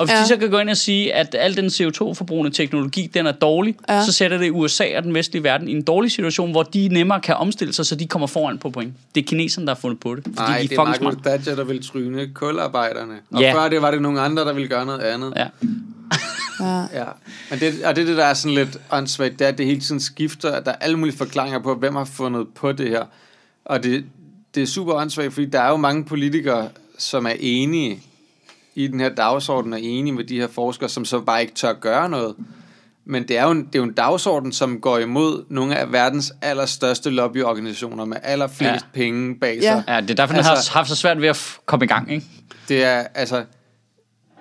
Og 0.00 0.06
hvis 0.06 0.14
ja. 0.14 0.20
De 0.22 0.26
så 0.28 0.36
kan 0.36 0.50
gå 0.50 0.58
ind 0.58 0.70
og 0.70 0.76
sige, 0.76 1.14
at 1.14 1.36
al 1.38 1.56
den 1.56 1.66
CO2-forbrugende 1.66 2.50
teknologi, 2.50 3.10
den 3.14 3.26
er 3.26 3.32
dårlig, 3.32 3.74
ja. 3.88 4.04
Så 4.04 4.12
sætter 4.12 4.38
det 4.38 4.50
USA 4.50 4.84
og 4.96 5.02
den 5.02 5.14
vestlige 5.14 5.42
verden 5.44 5.68
i 5.68 5.72
en 5.72 5.82
dårlig 5.82 6.10
situation, 6.12 6.50
hvor 6.50 6.62
de 6.62 6.88
nemmere 6.88 7.20
kan 7.20 7.34
omstille 7.34 7.72
sig, 7.72 7.86
så 7.86 7.94
de 7.94 8.06
kommer 8.06 8.26
foran 8.26 8.58
på 8.58 8.70
point. 8.70 8.92
Det 9.14 9.22
er 9.22 9.26
kineserne, 9.26 9.66
der 9.66 9.74
har 9.74 9.80
fundet 9.80 10.00
på 10.00 10.14
det. 10.14 10.24
Fordi 10.24 10.36
Nej, 10.36 10.46
de 10.46 10.52
er 10.52 10.56
det 10.58 10.64
er 10.64 10.68
fucking 10.68 11.02
Margaret 11.04 11.12
smart. 11.22 11.24
Thatcher, 11.24 11.54
der 11.54 11.64
vil 11.64 11.86
tryne 11.86 12.28
kularbejderne. 12.34 13.14
Og 13.30 13.40
Ja. 13.40 13.54
før 13.54 13.68
det 13.68 13.82
var 13.82 13.90
det 13.90 14.02
nogle 14.02 14.20
andre, 14.20 14.44
der 14.44 14.52
ville 14.52 14.68
gøre 14.68 14.86
noget 14.86 15.00
andet. 15.00 15.32
Ja. 15.36 15.46
Ja. 16.60 16.80
Ja. 16.94 17.04
Men 17.50 17.60
det, 17.60 17.84
og 17.84 17.96
det 17.96 18.02
er 18.02 18.06
det, 18.06 18.16
der 18.16 18.24
er 18.24 18.34
sådan 18.34 18.54
lidt 18.54 18.78
åndssvagt, 18.90 19.38
det 19.38 19.44
er, 19.44 19.48
at 19.48 19.58
det 19.58 19.66
hele 19.66 19.80
tiden 19.80 20.00
skifter. 20.00 20.50
at 20.52 20.64
Der 20.66 20.70
er 20.70 20.76
alle 20.76 20.98
mulige 20.98 21.16
forklaringer 21.16 21.58
på, 21.58 21.74
hvem 21.74 21.96
har 21.96 22.04
fundet 22.04 22.46
på 22.54 22.72
det 22.72 22.88
her. 22.88 23.04
Og 23.64 23.82
det, 23.82 24.04
det 24.54 24.62
er 24.62 24.66
super 24.66 24.94
åndssvagt, 24.94 25.32
fordi 25.34 25.46
der 25.46 25.60
er 25.60 25.68
jo 25.68 25.76
mange 25.76 26.04
politikere, 26.04 26.68
som 26.98 27.26
er 27.26 27.32
enige 27.40 28.02
i 28.84 28.86
den 28.86 29.00
her 29.00 29.08
dagsorden, 29.08 29.72
og 29.72 29.80
enige 29.80 30.12
med 30.14 30.24
de 30.24 30.40
her 30.40 30.48
forskere, 30.48 30.88
som 30.88 31.04
så 31.04 31.20
bare 31.20 31.40
ikke 31.40 31.54
tør 31.54 31.72
gøre 31.72 32.08
noget. 32.08 32.34
Men 33.04 33.28
det 33.28 33.38
er, 33.38 33.44
jo 33.44 33.50
en, 33.50 33.58
det 33.66 33.74
er 33.74 33.78
jo 33.78 33.84
en 33.84 33.92
dagsorden, 33.92 34.52
som 34.52 34.80
går 34.80 34.98
imod 34.98 35.44
nogle 35.48 35.76
af 35.76 35.92
verdens 35.92 36.32
allerstørste 36.42 37.10
lobbyorganisationer 37.10 38.04
med 38.04 38.16
allerflest 38.22 38.60
Ja. 38.62 38.72
ja. 38.72 38.78
penge 38.92 39.36
bag 39.38 39.54
Ja. 39.56 39.60
sig. 39.62 39.84
ja, 39.88 40.00
det 40.00 40.10
er 40.10 40.14
derfor, 40.14 40.34
den 40.34 40.44
Altså- 40.46 40.72
har 40.72 40.78
haft 40.78 40.88
så 40.88 40.96
svært 40.96 41.20
ved 41.20 41.28
at 41.28 41.58
komme 41.66 41.84
i 41.84 41.88
gang, 41.88 42.12
ikke? 42.12 42.26
Det 42.68 42.84
er 42.84 43.06
altså 43.14 43.44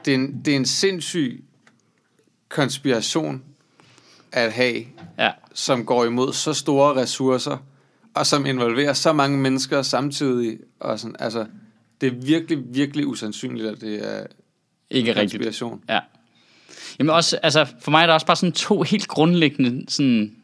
det 0.06 0.12
er 0.12 0.16
en, 0.16 0.42
det 0.46 0.52
er 0.52 0.56
en 0.56 0.66
sindssyg 0.66 1.44
konspiration 2.50 3.42
at 4.32 4.52
have, 4.54 4.84
Ja. 5.20 5.32
som 5.54 5.86
går 5.86 6.06
imod 6.06 6.34
så 6.34 6.54
store 6.54 6.96
ressourcer, 7.02 7.58
og 8.16 8.26
som 8.26 8.46
involverer 8.46 8.94
så 8.94 9.14
mange 9.14 9.38
mennesker 9.38 9.82
samtidig. 9.82 10.58
Og 10.80 11.00
sådan, 11.00 11.16
altså, 11.20 11.46
det 12.02 12.08
er 12.08 12.12
virkelig, 12.26 12.58
virkelig 12.66 13.08
usandsynligt, 13.08 13.68
at 13.68 13.82
det 13.82 14.08
er 14.14 14.26
Ikke 14.90 15.10
rigtigt. 15.10 15.32
konspiration. 15.32 15.82
Ja. 15.90 16.00
Jamen 17.00 17.10
også, 17.16 17.38
altså, 17.44 17.66
for 17.82 17.92
mig 17.92 18.02
er 18.02 18.06
der 18.08 18.14
også 18.14 18.26
bare 18.26 18.36
sådan 18.36 18.52
to 18.54 18.82
helt 18.82 19.08
grundlæggende, 19.08 19.86
sådan, 19.92 20.36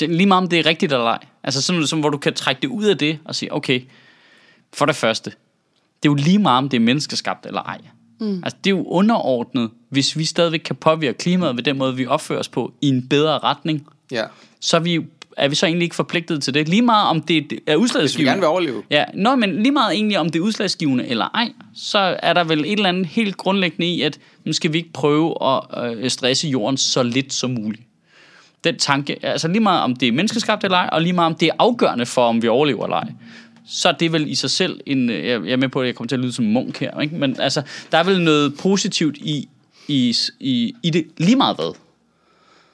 lige 0.00 0.26
meget 0.26 0.42
om 0.42 0.48
det 0.48 0.58
er 0.58 0.66
rigtigt 0.66 0.92
eller 0.92 1.04
ej. 1.04 1.18
Altså 1.42 1.62
sådan, 1.62 1.86
som, 1.86 2.00
hvor 2.00 2.08
du 2.10 2.18
kan 2.18 2.34
trække 2.34 2.62
det 2.62 2.68
ud 2.68 2.84
af 2.84 2.98
det 2.98 3.18
og 3.24 3.34
sige, 3.34 3.52
okay, 3.52 3.80
for 4.72 4.86
det 4.86 4.96
første, 4.96 5.30
det 6.02 6.08
er 6.08 6.12
jo 6.12 6.14
lige 6.14 6.38
meget 6.38 6.58
om 6.58 6.68
det 6.68 6.76
er 6.76 6.80
menneskeskabt 6.80 7.46
eller 7.46 7.62
ej. 7.62 7.80
Mm. 8.20 8.40
Altså 8.44 8.56
det 8.64 8.70
er 8.70 8.76
jo 8.76 8.84
underordnet, 8.84 9.70
hvis 9.88 10.16
vi 10.16 10.24
stadigvæk 10.24 10.60
kan 10.64 10.76
påvirke 10.76 11.18
klimaet 11.18 11.56
ved 11.56 11.62
den 11.62 11.78
måde, 11.78 11.96
vi 11.96 12.06
opfører 12.06 12.38
os 12.38 12.48
på 12.48 12.72
i 12.80 12.88
en 12.88 13.08
bedre 13.08 13.38
retning, 13.38 13.86
Ja. 14.10 14.24
så 14.60 14.76
er 14.76 14.80
vi, 14.80 14.94
jo- 14.94 15.04
er 15.36 15.48
vi 15.48 15.54
så 15.54 15.66
egentlig 15.66 15.84
ikke 15.84 15.96
forpligtet 15.96 16.42
til 16.42 16.54
det. 16.54 16.68
Lige 16.68 16.82
meget 16.82 17.08
om 17.08 17.22
det 17.22 17.36
er 17.36 17.42
Hvis 17.48 17.58
vi 17.68 17.76
udslagsgivende. 17.76 18.30
gerne 18.30 18.40
vil 18.40 18.48
overleve. 18.48 18.82
Ja, 18.90 19.04
nå, 19.14 19.36
men 19.36 19.62
lige 19.62 19.72
meget 19.72 19.94
egentlig 19.94 20.18
om 20.18 20.30
det 20.30 20.38
er 20.38 20.42
udslagsgivende 20.42 21.06
eller 21.06 21.28
ej, 21.34 21.48
så 21.74 22.16
er 22.22 22.32
der 22.32 22.44
vel 22.44 22.60
et 22.60 22.72
eller 22.72 22.88
andet 22.88 23.06
helt 23.06 23.36
grundlæggende 23.36 23.86
i, 23.86 24.02
at 24.02 24.18
nu 24.44 24.52
skal 24.52 24.72
vi 24.72 24.78
ikke 24.78 24.92
prøve 24.92 25.34
at 25.42 25.60
øh, 25.96 26.10
stresse 26.10 26.48
jorden 26.48 26.76
så 26.76 27.02
lidt 27.02 27.32
som 27.32 27.50
muligt. 27.50 27.82
Den 28.64 28.78
tanke, 28.78 29.26
altså 29.26 29.48
lige 29.48 29.60
meget 29.60 29.82
om 29.82 29.96
det 29.96 30.08
er 30.08 30.12
menneskeskabt 30.12 30.64
eller 30.64 30.78
ej, 30.78 30.88
og 30.92 31.02
lige 31.02 31.12
meget 31.12 31.26
om 31.26 31.34
det 31.34 31.48
er 31.48 31.52
afgørende 31.58 32.06
for, 32.06 32.26
om 32.26 32.42
vi 32.42 32.48
overlever 32.48 32.84
eller 32.84 32.96
ej, 32.96 33.08
så 33.68 33.88
er 33.88 33.92
det 33.92 34.12
vel 34.12 34.30
i 34.30 34.34
sig 34.34 34.50
selv 34.50 34.80
en, 34.86 35.10
øh, 35.10 35.26
jeg 35.26 35.44
jeg 35.44 35.52
er 35.52 35.56
med 35.56 35.68
på, 35.68 35.80
at 35.80 35.86
jeg 35.86 35.94
kommer 35.94 36.08
til 36.08 36.16
at 36.16 36.20
lyde 36.20 36.32
som 36.32 36.44
munk 36.44 36.80
her, 36.80 37.00
ikke? 37.00 37.16
men 37.16 37.40
altså, 37.40 37.62
der 37.92 37.98
er 37.98 38.04
vel 38.04 38.20
noget 38.22 38.54
positivt 38.58 39.16
i, 39.16 39.48
i, 39.88 40.16
i, 40.40 40.74
i 40.82 40.90
det, 40.90 41.06
lige 41.18 41.36
meget 41.36 41.56
hvad. 41.56 41.74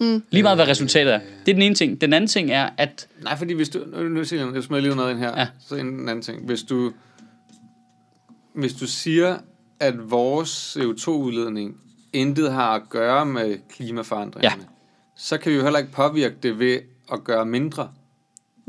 Mm. 0.01 0.23
Lige 0.31 0.43
meget 0.43 0.59
hvad 0.59 0.69
resultatet 0.69 1.15
er. 1.15 1.19
Det 1.47 1.53
er 1.53 1.55
den 1.55 1.63
ene 1.63 1.75
ting. 1.75 2.01
Den 2.01 2.13
anden 2.13 2.29
ting 2.29 2.51
er, 2.51 2.71
at 2.79 3.09
Nej, 3.23 3.37
fordi 3.39 3.53
hvis 3.55 3.69
du... 3.69 3.85
Nu, 3.87 4.09
nu 4.09 4.25
siger 4.25 4.47
jeg, 4.47 4.55
jeg 4.55 4.63
smider 4.63 4.83
lige 4.83 4.97
noget 4.97 5.11
ind 5.11 5.19
her. 5.19 5.29
Ja. 5.29 5.41
Ja. 5.41 5.47
Så 5.69 5.75
en 5.77 6.09
anden 6.09 6.23
ting. 6.23 6.47
Hvis 6.47 6.63
du, 6.63 6.93
hvis 8.55 8.73
du 8.75 8.87
siger, 8.87 9.39
at 9.81 10.11
vores 10.11 10.77
CO2-udledning 10.77 11.77
intet 12.13 12.53
har 12.53 12.71
at 12.75 12.83
gøre 12.91 13.27
med 13.27 13.59
klimaforandringerne, 13.77 14.63
Ja. 14.63 14.69
så 15.17 15.39
kan 15.39 15.53
vi 15.53 15.57
jo 15.57 15.63
heller 15.63 15.79
ikke 15.79 15.93
påvirke 15.93 16.35
det 16.43 16.59
ved 16.59 16.79
at 17.13 17.25
gøre 17.25 17.47
mindre. 17.47 17.91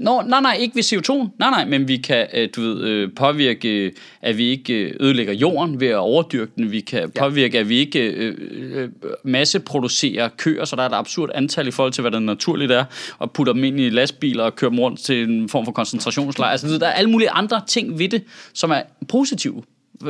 Nå, 0.01 0.21
nej, 0.21 0.41
nej, 0.41 0.57
ikke 0.59 0.75
ved 0.75 0.83
CO2. 0.83 1.13
Nej, 1.39 1.49
nej, 1.49 1.65
men 1.65 1.87
vi 1.87 1.97
kan, 1.97 2.27
øh, 2.33 2.49
du 2.55 2.61
ved, 2.61 2.81
øh, 2.81 3.09
påvirke, 3.15 3.69
øh, 3.69 3.91
at 4.21 4.37
vi 4.37 4.49
ikke 4.49 4.95
ødelægger 4.99 5.33
jorden 5.33 5.79
ved 5.79 5.87
at 5.87 5.97
overdyrke 5.97 6.51
den. 6.55 6.71
Vi 6.71 6.79
kan 6.79 7.11
påvirke, 7.19 7.59
at 7.59 7.69
vi 7.69 7.77
ikke 7.77 7.99
øh, 7.99 8.89
masseproducerer 9.23 10.29
køer, 10.37 10.65
så 10.65 10.75
der 10.75 10.83
er 10.83 10.89
et 10.89 10.93
absurd 10.93 11.29
antal 11.35 11.67
i 11.67 11.71
forhold 11.71 11.93
til, 11.93 12.01
hvad 12.01 12.11
der 12.11 12.19
naturligt 12.19 12.71
er, 12.71 12.85
og 13.19 13.31
putter 13.31 13.53
dem 13.53 13.63
ind 13.63 13.79
i 13.79 13.89
lastbiler 13.89 14.43
og 14.43 14.55
kører 14.55 14.69
dem 14.69 14.79
rundt 14.79 14.99
til 14.99 15.29
en 15.29 15.49
form 15.49 15.65
for 15.65 15.71
koncentrationslejr. 15.71 16.51
Altså, 16.51 16.77
der 16.77 16.87
er 16.87 16.93
alle 16.93 17.09
mulige 17.09 17.29
andre 17.29 17.61
ting 17.67 17.99
ved 17.99 18.09
det, 18.09 18.23
som 18.53 18.71
er 18.71 18.81
positive 19.07 19.63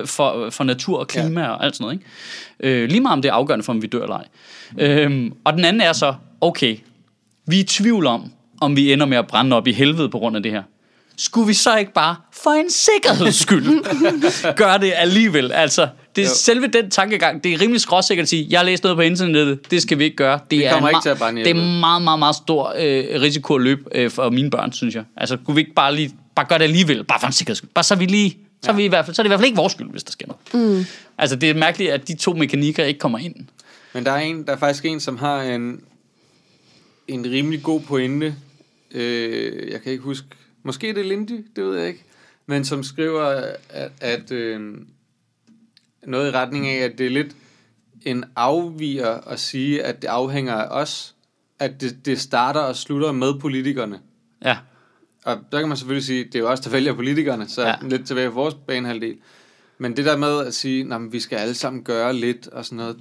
for, 0.05 0.49
for 0.49 0.63
natur 0.63 0.99
og 0.99 1.07
klima 1.07 1.41
ja. 1.41 1.49
og 1.49 1.65
alt 1.65 1.75
sådan 1.75 1.83
noget. 1.83 1.99
Ikke? 2.63 2.83
Øh, 2.83 2.89
lige 2.89 3.01
meget 3.01 3.13
om 3.13 3.21
det 3.21 3.29
er 3.29 3.33
afgørende 3.33 3.63
for, 3.63 3.73
om 3.73 3.81
vi 3.81 3.87
dør 3.87 4.01
eller 4.01 4.15
ej. 4.15 4.25
Øhm, 4.77 5.33
og 5.43 5.53
den 5.53 5.65
anden 5.65 5.81
er 5.81 5.93
så, 5.93 6.13
okay, 6.41 6.77
vi 7.47 7.55
er 7.55 7.59
i 7.59 7.63
tvivl 7.63 8.07
om, 8.07 8.31
om 8.61 8.75
vi 8.75 8.93
ender 8.93 9.05
med 9.05 9.17
at 9.17 9.27
brænde 9.27 9.55
op 9.55 9.67
i 9.67 9.71
helvede 9.71 10.09
på 10.09 10.19
grund 10.19 10.35
af 10.35 10.43
det 10.43 10.51
her. 10.51 10.63
Skulle 11.17 11.47
vi 11.47 11.53
så 11.53 11.77
ikke 11.77 11.93
bare, 11.93 12.15
for 12.33 12.49
en 12.51 12.69
sikkerheds 12.69 13.35
skyld, 13.35 13.83
gøre 14.55 14.77
det 14.77 14.93
alligevel? 14.95 15.51
Altså, 15.51 15.87
det 16.15 16.21
er 16.21 16.25
Jo. 16.25 16.33
selve 16.35 16.67
den 16.67 16.89
tankegang, 16.89 17.43
det 17.43 17.53
er 17.53 17.61
rimelig 17.61 17.81
skråsikkert 17.81 18.23
at 18.23 18.29
sige, 18.29 18.47
jeg 18.49 18.59
har 18.59 18.65
læst 18.65 18.83
noget 18.83 18.97
på 18.97 19.01
internettet, 19.01 19.71
det 19.71 19.81
skal 19.81 19.99
vi 19.99 20.03
ikke 20.03 20.15
gøre. 20.15 20.39
Det 20.51 20.65
er 20.67 20.71
kommer 20.73 20.89
en 20.89 20.95
ikke 20.95 21.03
til 21.03 21.09
at 21.09 21.17
brænde 21.17 21.43
Det 21.43 21.49
er 21.49 21.79
meget, 21.79 22.01
meget, 22.01 22.19
meget 22.19 22.35
stor 22.35 22.73
øh, 22.77 23.21
risiko 23.21 23.55
at 23.55 23.61
løbe 23.61 23.81
øh, 23.95 24.11
for 24.11 24.29
mine 24.29 24.49
børn, 24.49 24.71
synes 24.73 24.95
jeg. 24.95 25.03
Altså, 25.17 25.37
kunne 25.45 25.55
vi 25.55 25.61
ikke 25.61 25.73
bare 25.73 25.95
lige, 25.95 26.11
bare 26.35 26.45
gøre 26.49 26.59
det 26.59 26.63
alligevel, 26.65 27.03
bare 27.03 27.19
for 27.19 27.27
en 27.27 27.33
sikkerheds 27.33 27.57
skyld. 27.57 27.69
Bare 27.75 27.83
så 27.83 27.93
er 27.93 27.97
vi 27.97 28.05
lige, 28.05 28.37
så, 28.63 28.71
er 28.71 28.75
vi 28.75 28.85
i 28.85 28.87
hvert 28.87 29.05
fald, 29.05 29.15
så 29.15 29.21
er 29.21 29.23
det 29.23 29.27
i 29.27 29.31
hvert 29.31 29.39
fald 29.39 29.47
ikke 29.47 29.57
vores 29.57 29.73
skyld, 29.73 29.91
hvis 29.91 30.03
der 30.03 30.11
sker 30.11 30.25
noget. 30.27 30.77
Mm. 30.79 30.85
Altså, 31.17 31.35
det 31.35 31.49
er 31.49 31.53
mærkeligt, 31.53 31.91
at 31.91 32.07
de 32.07 32.15
to 32.15 32.33
mekanikker 32.33 32.83
ikke 32.83 32.99
kommer 32.99 33.17
ind. 33.19 33.35
Men 33.93 34.05
der 34.05 34.11
er, 34.11 34.19
en, 34.19 34.43
der 34.45 34.53
er 34.53 34.57
faktisk 34.57 34.85
en, 34.85 34.99
som 34.99 35.17
har 35.17 35.41
en, 35.41 35.79
en 37.07 37.25
rimelig 37.25 37.63
god 37.63 37.79
pointe. 37.81 38.35
Øh, 38.93 39.71
jeg 39.71 39.81
kan 39.81 39.91
ikke 39.91 40.03
huske. 40.03 40.27
Måske 40.63 40.89
er 40.89 40.93
det 40.93 41.05
Lindy, 41.05 41.45
det 41.55 41.63
ved 41.63 41.77
jeg 41.77 41.87
ikke. 41.87 42.03
Men 42.45 42.65
som 42.65 42.83
skriver, 42.83 43.23
at, 43.69 43.91
at 44.01 44.31
øh, 44.31 44.77
noget 46.03 46.27
i 46.27 46.31
retning 46.31 46.67
af, 46.67 46.85
at 46.85 46.97
det 46.97 47.05
er 47.05 47.09
lidt 47.09 47.35
en 48.01 48.23
afviger 48.35 49.09
at 49.09 49.39
sige, 49.39 49.83
at 49.83 50.01
det 50.01 50.07
afhænger 50.07 50.53
af 50.53 50.81
os, 50.81 51.15
at 51.59 51.81
det, 51.81 52.05
det 52.05 52.19
starter 52.19 52.59
og 52.59 52.75
slutter 52.75 53.11
med 53.11 53.39
politikerne. 53.39 53.99
Ja. 54.45 54.57
Og 55.25 55.37
der 55.51 55.59
kan 55.59 55.67
man 55.67 55.77
selvfølgelig 55.77 56.05
sige, 56.05 56.23
det 56.23 56.35
er 56.35 56.39
jo 56.39 56.49
også 56.49 56.63
der 56.63 56.69
vælger 56.69 56.93
politikerne, 56.93 57.47
så 57.47 57.61
ja. 57.61 57.75
lidt 57.81 58.07
tilbage 58.07 58.29
på 58.29 58.33
vores 58.33 58.55
banehalvdel. 58.67 59.17
Men 59.77 59.97
det 59.97 60.05
der 60.05 60.17
med 60.17 60.39
at 60.39 60.53
sige, 60.53 60.93
at 60.93 61.13
vi 61.13 61.19
skal 61.19 61.35
alle 61.35 61.53
sammen 61.53 61.83
gøre 61.83 62.13
lidt 62.13 62.47
og 62.47 62.65
sådan 62.65 62.77
noget, 62.77 62.97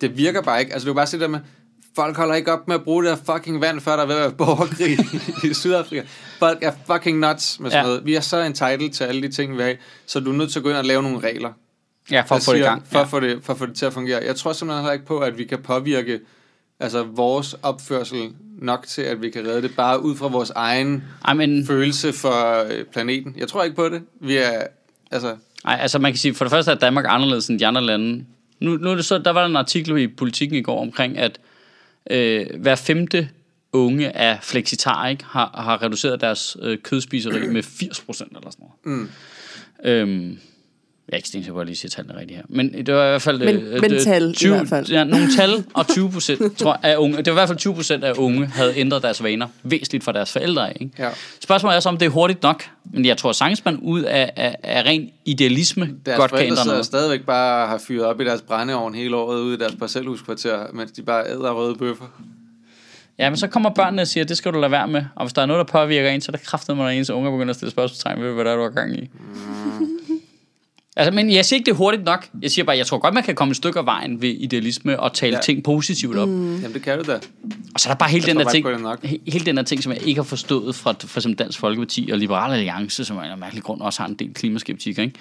det 0.00 0.16
virker 0.16 0.42
bare 0.42 0.60
ikke. 0.60 0.72
Altså 0.72 0.86
du 0.86 0.92
kan 0.92 0.96
bare 0.96 1.06
se 1.06 1.12
det 1.12 1.20
der 1.20 1.28
med, 1.28 1.40
folk 1.96 2.16
holder 2.16 2.34
ikke 2.34 2.52
op 2.52 2.68
med 2.68 2.74
at 2.74 2.82
bruge 2.84 3.04
det 3.04 3.18
fucking 3.32 3.60
vand, 3.60 3.80
før 3.80 3.96
der 3.96 4.02
er 4.02 4.06
ved 4.06 4.14
at 4.14 4.20
være 4.20 4.32
borgerkrig 4.32 4.98
i 5.50 5.54
Sydafrika. 5.54 6.02
Folk 6.38 6.58
er 6.62 6.72
fucking 6.86 7.18
nuts 7.18 7.60
med 7.60 7.70
sådan 7.70 7.84
Ja. 7.84 7.88
noget. 7.88 8.06
Vi 8.06 8.14
er 8.14 8.20
så 8.20 8.40
entitled 8.42 8.90
til 8.90 9.04
alle 9.04 9.22
de 9.22 9.28
ting, 9.28 9.56
vi 9.58 9.62
have, 9.62 9.76
så 10.06 10.20
du 10.20 10.30
er 10.32 10.36
nødt 10.36 10.52
til 10.52 10.58
at 10.58 10.62
gå 10.62 10.68
ind 10.68 10.78
og 10.78 10.84
lave 10.84 11.02
nogle 11.02 11.18
regler. 11.20 11.52
Ja, 12.10 12.20
for 12.20 12.34
at 12.34 12.42
få 12.42 12.52
det 12.52 12.58
i 12.58 12.62
gang. 12.62 12.82
For, 12.90 12.98
Ja. 12.98 13.04
at 13.04 13.10
få 13.10 13.20
det, 13.20 13.38
for 13.42 13.52
at 13.52 13.58
få 13.58 13.66
det 13.66 13.74
til 13.74 13.86
at 13.86 13.92
fungere. 13.92 14.20
Jeg 14.26 14.36
tror 14.36 14.52
simpelthen 14.52 14.82
heller 14.82 14.92
ikke 14.92 15.06
på, 15.06 15.18
at 15.18 15.38
vi 15.38 15.44
kan 15.44 15.58
påvirke 15.58 16.20
altså 16.80 17.02
vores 17.02 17.56
opførsel 17.62 18.30
nok 18.58 18.86
til, 18.86 19.02
at 19.02 19.22
vi 19.22 19.30
kan 19.30 19.46
redde 19.46 19.62
det, 19.62 19.76
bare 19.76 20.02
ud 20.02 20.16
fra 20.16 20.28
vores 20.28 20.50
egen 20.50 21.04
Ej, 21.24 21.34
men, 21.34 21.66
følelse 21.66 22.12
for 22.12 22.64
øh, 22.70 22.84
planeten. 22.84 23.34
Jeg 23.38 23.48
tror 23.48 23.62
ikke 23.64 23.76
på 23.76 23.88
det. 23.88 24.02
Vi 24.20 24.36
er, 24.36 24.62
altså, 25.10 25.36
ej, 25.64 25.78
altså 25.80 25.98
man 25.98 26.12
kan 26.12 26.18
sige, 26.18 26.34
for 26.34 26.44
det 26.44 26.50
første 26.50 26.70
er 26.70 26.74
Danmark 26.74 27.04
anderledes 27.08 27.48
end 27.48 27.58
de 27.58 27.66
andre 27.66 27.82
lande. 27.82 28.24
Nu, 28.60 28.76
nu 28.76 28.90
er 28.90 28.94
det 28.94 29.04
så, 29.04 29.18
der 29.18 29.30
var 29.30 29.46
en 29.46 29.56
artikel 29.56 29.98
i 29.98 30.06
Politiken 30.08 30.56
i 30.56 30.62
går 30.62 30.80
omkring, 30.80 31.18
at 31.18 31.38
øh, 32.10 32.46
hver 32.60 32.74
femte 32.74 33.28
unge 33.72 34.16
af 34.16 34.38
flexitar, 34.42 35.08
ikke, 35.08 35.24
har, 35.24 35.62
har 35.62 35.82
reduceret 35.82 36.20
deres 36.20 36.56
øh, 36.62 36.78
kødspiseri 36.78 37.46
med 37.46 37.62
80% 37.62 38.36
eller 38.36 38.50
sådan 38.50 38.66
noget. 38.84 39.00
Mm. 39.00 39.10
Øhm, 39.84 40.38
jeg 41.08 41.12
er 41.12 41.16
ikke 41.16 41.28
stensikker 41.28 41.52
på, 41.54 41.58
at 41.60 41.62
jeg 41.62 41.66
lige 41.66 41.76
siger 41.76 41.90
tallene 41.90 42.18
rigtigt 42.20 42.36
her. 42.36 42.44
Men 42.48 42.86
det 42.86 42.94
var 42.94 43.06
i 43.06 43.08
hvert 43.08 43.22
fald... 43.22 43.38
Men- 43.38 43.56
øh, 43.56 43.80
men 43.80 43.90
tal 44.04 44.34
i 44.44 44.48
hvert 44.48 44.68
fald. 44.68 44.86
Ja, 44.86 45.04
nogle 45.04 45.26
tal, 45.36 45.64
og 45.74 45.88
20 45.88 46.10
procent 46.10 46.58
tror 46.58 46.78
jeg, 46.82 46.92
af 46.92 46.96
unge, 46.96 47.16
det 47.16 47.26
var 47.26 47.32
i 47.32 47.34
hvert 47.34 47.48
fald 47.48 47.58
20 47.58 47.74
procent 47.74 48.04
af 48.04 48.12
unge, 48.18 48.46
havde 48.46 48.72
ændret 48.76 49.02
deres 49.02 49.22
vaner 49.22 49.46
væsentligt 49.62 50.04
fra 50.04 50.12
deres 50.12 50.32
forældre. 50.32 50.82
Ikke? 50.82 50.92
ja. 50.98 51.08
Spørgsmålet 51.40 51.76
er 51.76 51.80
så, 51.80 51.88
om 51.88 51.96
det 51.96 52.06
er 52.06 52.10
hurtigt 52.10 52.42
nok. 52.42 52.64
Men 52.84 53.04
jeg 53.04 53.16
tror 53.16 53.32
sagtens, 53.32 53.64
man 53.64 53.76
ud 53.76 54.02
af, 54.02 54.32
af, 54.36 54.56
af 54.62 54.82
ren 54.82 55.10
idealisme 55.24 55.90
Deres 56.06 56.18
godt 56.18 56.30
kan 56.32 56.46
ændre 56.46 56.66
noget. 56.66 56.86
stadigvæk 56.86 57.20
bare 57.26 57.66
har 57.68 57.78
fyret 57.78 58.04
op 58.06 58.20
i 58.20 58.24
deres 58.24 58.42
brændeovn 58.42 58.94
hele 58.94 59.16
året 59.16 59.40
ude 59.40 59.54
i 59.54 59.58
deres 59.58 59.74
parcelhuskvarter, 59.78 60.66
mens 60.72 60.92
de 60.92 61.02
bare 61.02 61.24
æder 61.30 61.50
røde 61.52 61.74
bøffer. 61.74 62.04
Ja, 63.18 63.30
men 63.30 63.36
så 63.36 63.46
kommer 63.46 63.70
børnene 63.70 64.02
og 64.02 64.08
siger, 64.08 64.24
det 64.24 64.36
skal 64.36 64.52
du 64.52 64.60
lade 64.60 64.70
være 64.72 64.88
med. 64.88 65.04
Og 65.14 65.24
hvis 65.26 65.32
der 65.32 65.42
er 65.42 65.46
noget, 65.46 65.66
der 65.66 65.72
påvirker 65.72 66.10
en, 66.10 66.20
så 66.20 66.30
er 66.32 66.36
der 66.36 66.44
kraftet, 66.44 66.76
når 66.76 66.88
ens 66.88 67.10
unger 67.10 67.30
begynder 67.30 67.50
at 67.50 67.56
stille 67.56 67.70
spørgsmålstegn 67.70 68.22
ved, 68.22 68.32
hvad 68.32 68.44
der 68.44 68.50
er, 68.52 68.56
du 68.56 68.62
har 68.62 68.70
gang 68.70 68.96
i. 68.96 69.10
Altså, 70.96 71.10
men 71.14 71.30
jeg 71.30 71.44
siger 71.44 71.58
ikke, 71.58 71.66
det 71.66 71.72
er 71.72 71.76
hurtigt 71.76 72.04
nok. 72.04 72.28
Jeg 72.42 72.50
siger 72.50 72.64
bare, 72.64 72.76
jeg 72.76 72.86
tror 72.86 72.98
godt, 72.98 73.14
man 73.14 73.22
kan 73.22 73.34
komme 73.34 73.50
et 73.50 73.56
stykke 73.56 73.78
af 73.78 73.86
vejen 73.86 74.22
ved 74.22 74.28
idealisme 74.30 75.00
og 75.00 75.12
tale 75.12 75.36
ja. 75.36 75.40
Ting 75.42 75.64
positivt 75.64 76.16
op. 76.16 76.28
Mm. 76.28 76.54
Jamen, 76.56 76.74
det 76.74 76.82
kan 76.82 76.98
du 76.98 77.04
da. 77.12 77.14
Og 77.74 77.80
så 77.80 77.88
er 77.88 77.92
der 77.92 77.98
bare 77.98 78.10
hele 78.10 78.22
Jeg 78.26 78.28
den, 78.28 78.36
tror 78.36 78.44
der 78.44 78.96
ting, 78.96 79.14
he- 79.14 79.30
hele 79.32 79.44
den 79.46 79.56
der 79.56 79.62
ting, 79.62 79.82
som 79.82 79.92
jeg 79.92 80.02
ikke 80.02 80.18
har 80.18 80.24
forstået 80.24 80.74
fra 80.74 80.94
for 81.00 81.18
eksempel 81.20 81.38
Dansk 81.38 81.58
Folkeparti 81.58 82.08
og 82.12 82.18
Liberal 82.18 82.52
Alliance, 82.52 83.04
som 83.04 83.18
af 83.18 83.32
en 83.34 83.40
mærkelig 83.40 83.62
grund 83.62 83.80
også 83.80 84.02
har 84.02 84.08
en 84.08 84.14
del 84.14 84.34
klimaskeptikere. 84.34 85.04
Ikke? 85.04 85.18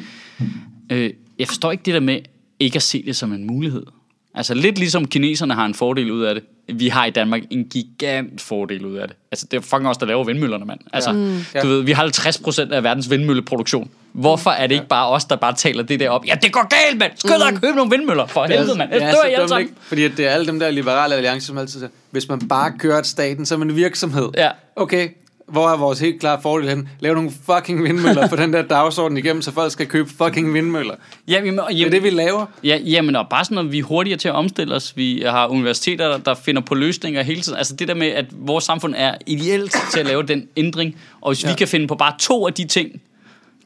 Øh, 0.90 1.14
jeg 1.40 1.48
forstår 1.48 1.72
ikke 1.72 1.82
det 1.86 1.94
der 1.94 2.00
med 2.00 2.20
ikke 2.60 2.76
at 2.76 2.82
se 2.84 3.04
det 3.06 3.16
som 3.16 3.34
en 3.34 3.48
mulighed. 3.48 3.86
Altså 4.36 4.54
lidt 4.54 4.78
ligesom 4.78 5.06
kineserne 5.08 5.54
har 5.54 5.66
en 5.66 5.74
fordel 5.74 6.12
ud 6.12 6.24
af 6.24 6.36
det. 6.36 6.44
Vi 6.78 6.88
har 6.88 7.06
i 7.06 7.10
Danmark 7.10 7.42
en 7.50 7.64
gigant 7.64 8.42
fordel 8.42 8.86
ud 8.86 8.96
af 8.96 9.08
det. 9.08 9.18
Altså 9.32 9.46
det 9.52 9.58
er 9.58 9.62
fucking 9.62 9.88
os, 9.88 9.98
der 9.98 10.06
laver 10.06 10.24
vindmøllerne, 10.24 10.66
mand. 10.66 10.80
Altså, 10.94 11.12
Ja. 11.12 11.18
ja. 11.18 11.24
Mm. 11.24 11.62
du 11.62 11.68
ved, 11.68 11.82
vi 11.82 11.92
har 11.92 12.04
50% 12.04 12.74
af 12.74 12.84
verdens 12.84 13.10
vindmølleproduktion. 13.10 13.90
Hvorfor 14.14 14.52
er 14.52 14.68
det 14.68 14.76
ikke 14.76 14.88
bare 14.88 15.08
os, 15.08 15.26
der 15.26 15.36
bare 15.36 15.54
taler 15.56 15.84
det 15.84 16.00
der 16.00 16.10
op? 16.10 16.26
Ja, 16.28 16.36
det 16.42 16.52
går 16.52 16.68
galt, 16.70 17.00
mand! 17.00 17.12
Skynd 17.16 17.34
dig 17.40 17.48
at 17.48 17.62
købe 17.62 17.76
nogle 17.76 17.92
vindmøller, 17.98 18.26
for 18.26 18.46
helvede, 18.46 18.78
mand! 18.78 18.92
Det 18.92 19.02
Jeg 19.02 19.08
er 19.08 19.12
dør 19.12 19.18
så 19.22 19.28
I 19.28 19.32
alle 19.32 19.38
dumt, 19.40 19.50
sammen. 19.50 19.68
ikke? 19.68 19.80
Fordi 19.82 20.04
at 20.04 20.12
det 20.18 20.26
er 20.28 20.30
alle 20.30 20.48
dem 20.48 20.60
der 20.60 20.72
liberale 20.72 21.16
alliancer, 21.16 21.48
som 21.48 21.58
altid 21.58 21.80
siger, 21.80 21.90
hvis 22.12 22.30
man 22.30 22.48
bare 22.48 22.74
kører 22.80 23.04
staten 23.04 23.46
som 23.46 23.62
en 23.62 23.76
virksomhed. 23.76 24.30
Ja. 24.38 24.50
Okay, 24.76 25.10
hvor 25.48 25.70
er 25.70 25.78
vores 25.78 26.00
helt 26.00 26.20
klare 26.20 26.40
fordel 26.42 26.70
hen? 26.70 26.90
Lav 27.00 27.14
nogle 27.14 27.32
fucking 27.46 27.84
vindmøller 27.84 28.28
på 28.28 28.36
den 28.36 28.54
der 28.54 28.62
dagsorden 28.62 29.18
igennem, 29.18 29.42
så 29.42 29.52
folk 29.52 29.72
skal 29.72 29.88
købe 29.88 30.10
fucking 30.18 30.54
vindmøller. 30.54 30.96
Jamen, 31.28 31.60
og- 31.60 31.68
Det 31.70 31.76
er 31.76 31.80
jamen, 31.80 31.92
det, 31.92 32.04
vi 32.04 32.10
laver. 32.10 32.46
Ja, 32.64 32.78
jamen, 32.86 33.16
og 33.16 33.30
bare 33.30 33.46
sådan, 33.46 33.58
at 33.58 33.72
vi 33.72 33.80
er 33.80 33.84
hurtigere 33.84 34.18
til 34.18 34.28
at 34.28 34.34
omstille 34.36 34.76
os. 34.76 34.98
Vi 34.98 35.24
har 35.28 35.48
universiteter, 35.48 36.08
der, 36.08 36.18
der 36.18 36.34
finder 36.34 36.62
på 36.62 36.76
løsninger 36.76 37.24
hele 37.24 37.42
tiden. 37.42 37.58
Altså 37.58 37.76
det 37.76 37.88
der 37.88 37.94
med, 37.94 38.08
at 38.08 38.26
vores 38.32 38.64
samfund 38.64 38.94
er 38.98 39.16
ideelt 39.26 39.76
til 39.94 40.00
at 40.00 40.06
lave 40.06 40.24
den 40.24 40.48
ændring. 40.58 40.96
Og 41.22 41.32
hvis 41.34 41.44
ja. 41.44 41.50
vi 41.50 41.56
kan 41.58 41.68
finde 41.68 41.88
på 41.88 41.96
bare 41.96 42.14
to 42.20 42.48
af 42.48 42.54
de 42.54 42.66
ting, 42.66 43.02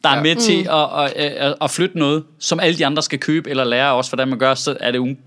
der 0.04 0.10
er 0.10 0.16
Ja. 0.16 0.22
med 0.24 0.36
mm. 0.36 0.42
til 0.42 0.68
at, 0.72 1.04
at, 1.04 1.34
at, 1.34 1.56
at 1.62 1.72
flytte 1.72 1.98
noget, 2.00 2.24
som 2.40 2.60
alle 2.60 2.78
de 2.78 2.86
andre 2.86 3.04
skal 3.04 3.20
købe 3.20 3.50
eller 3.50 3.64
lære 3.64 3.94
os, 3.94 4.08
hvordan 4.08 4.28
man 4.28 4.40
gør, 4.40 4.54
så 4.54 4.78
er 4.80 4.92
det 4.92 4.98
jo 4.98 5.06
en 5.06 5.18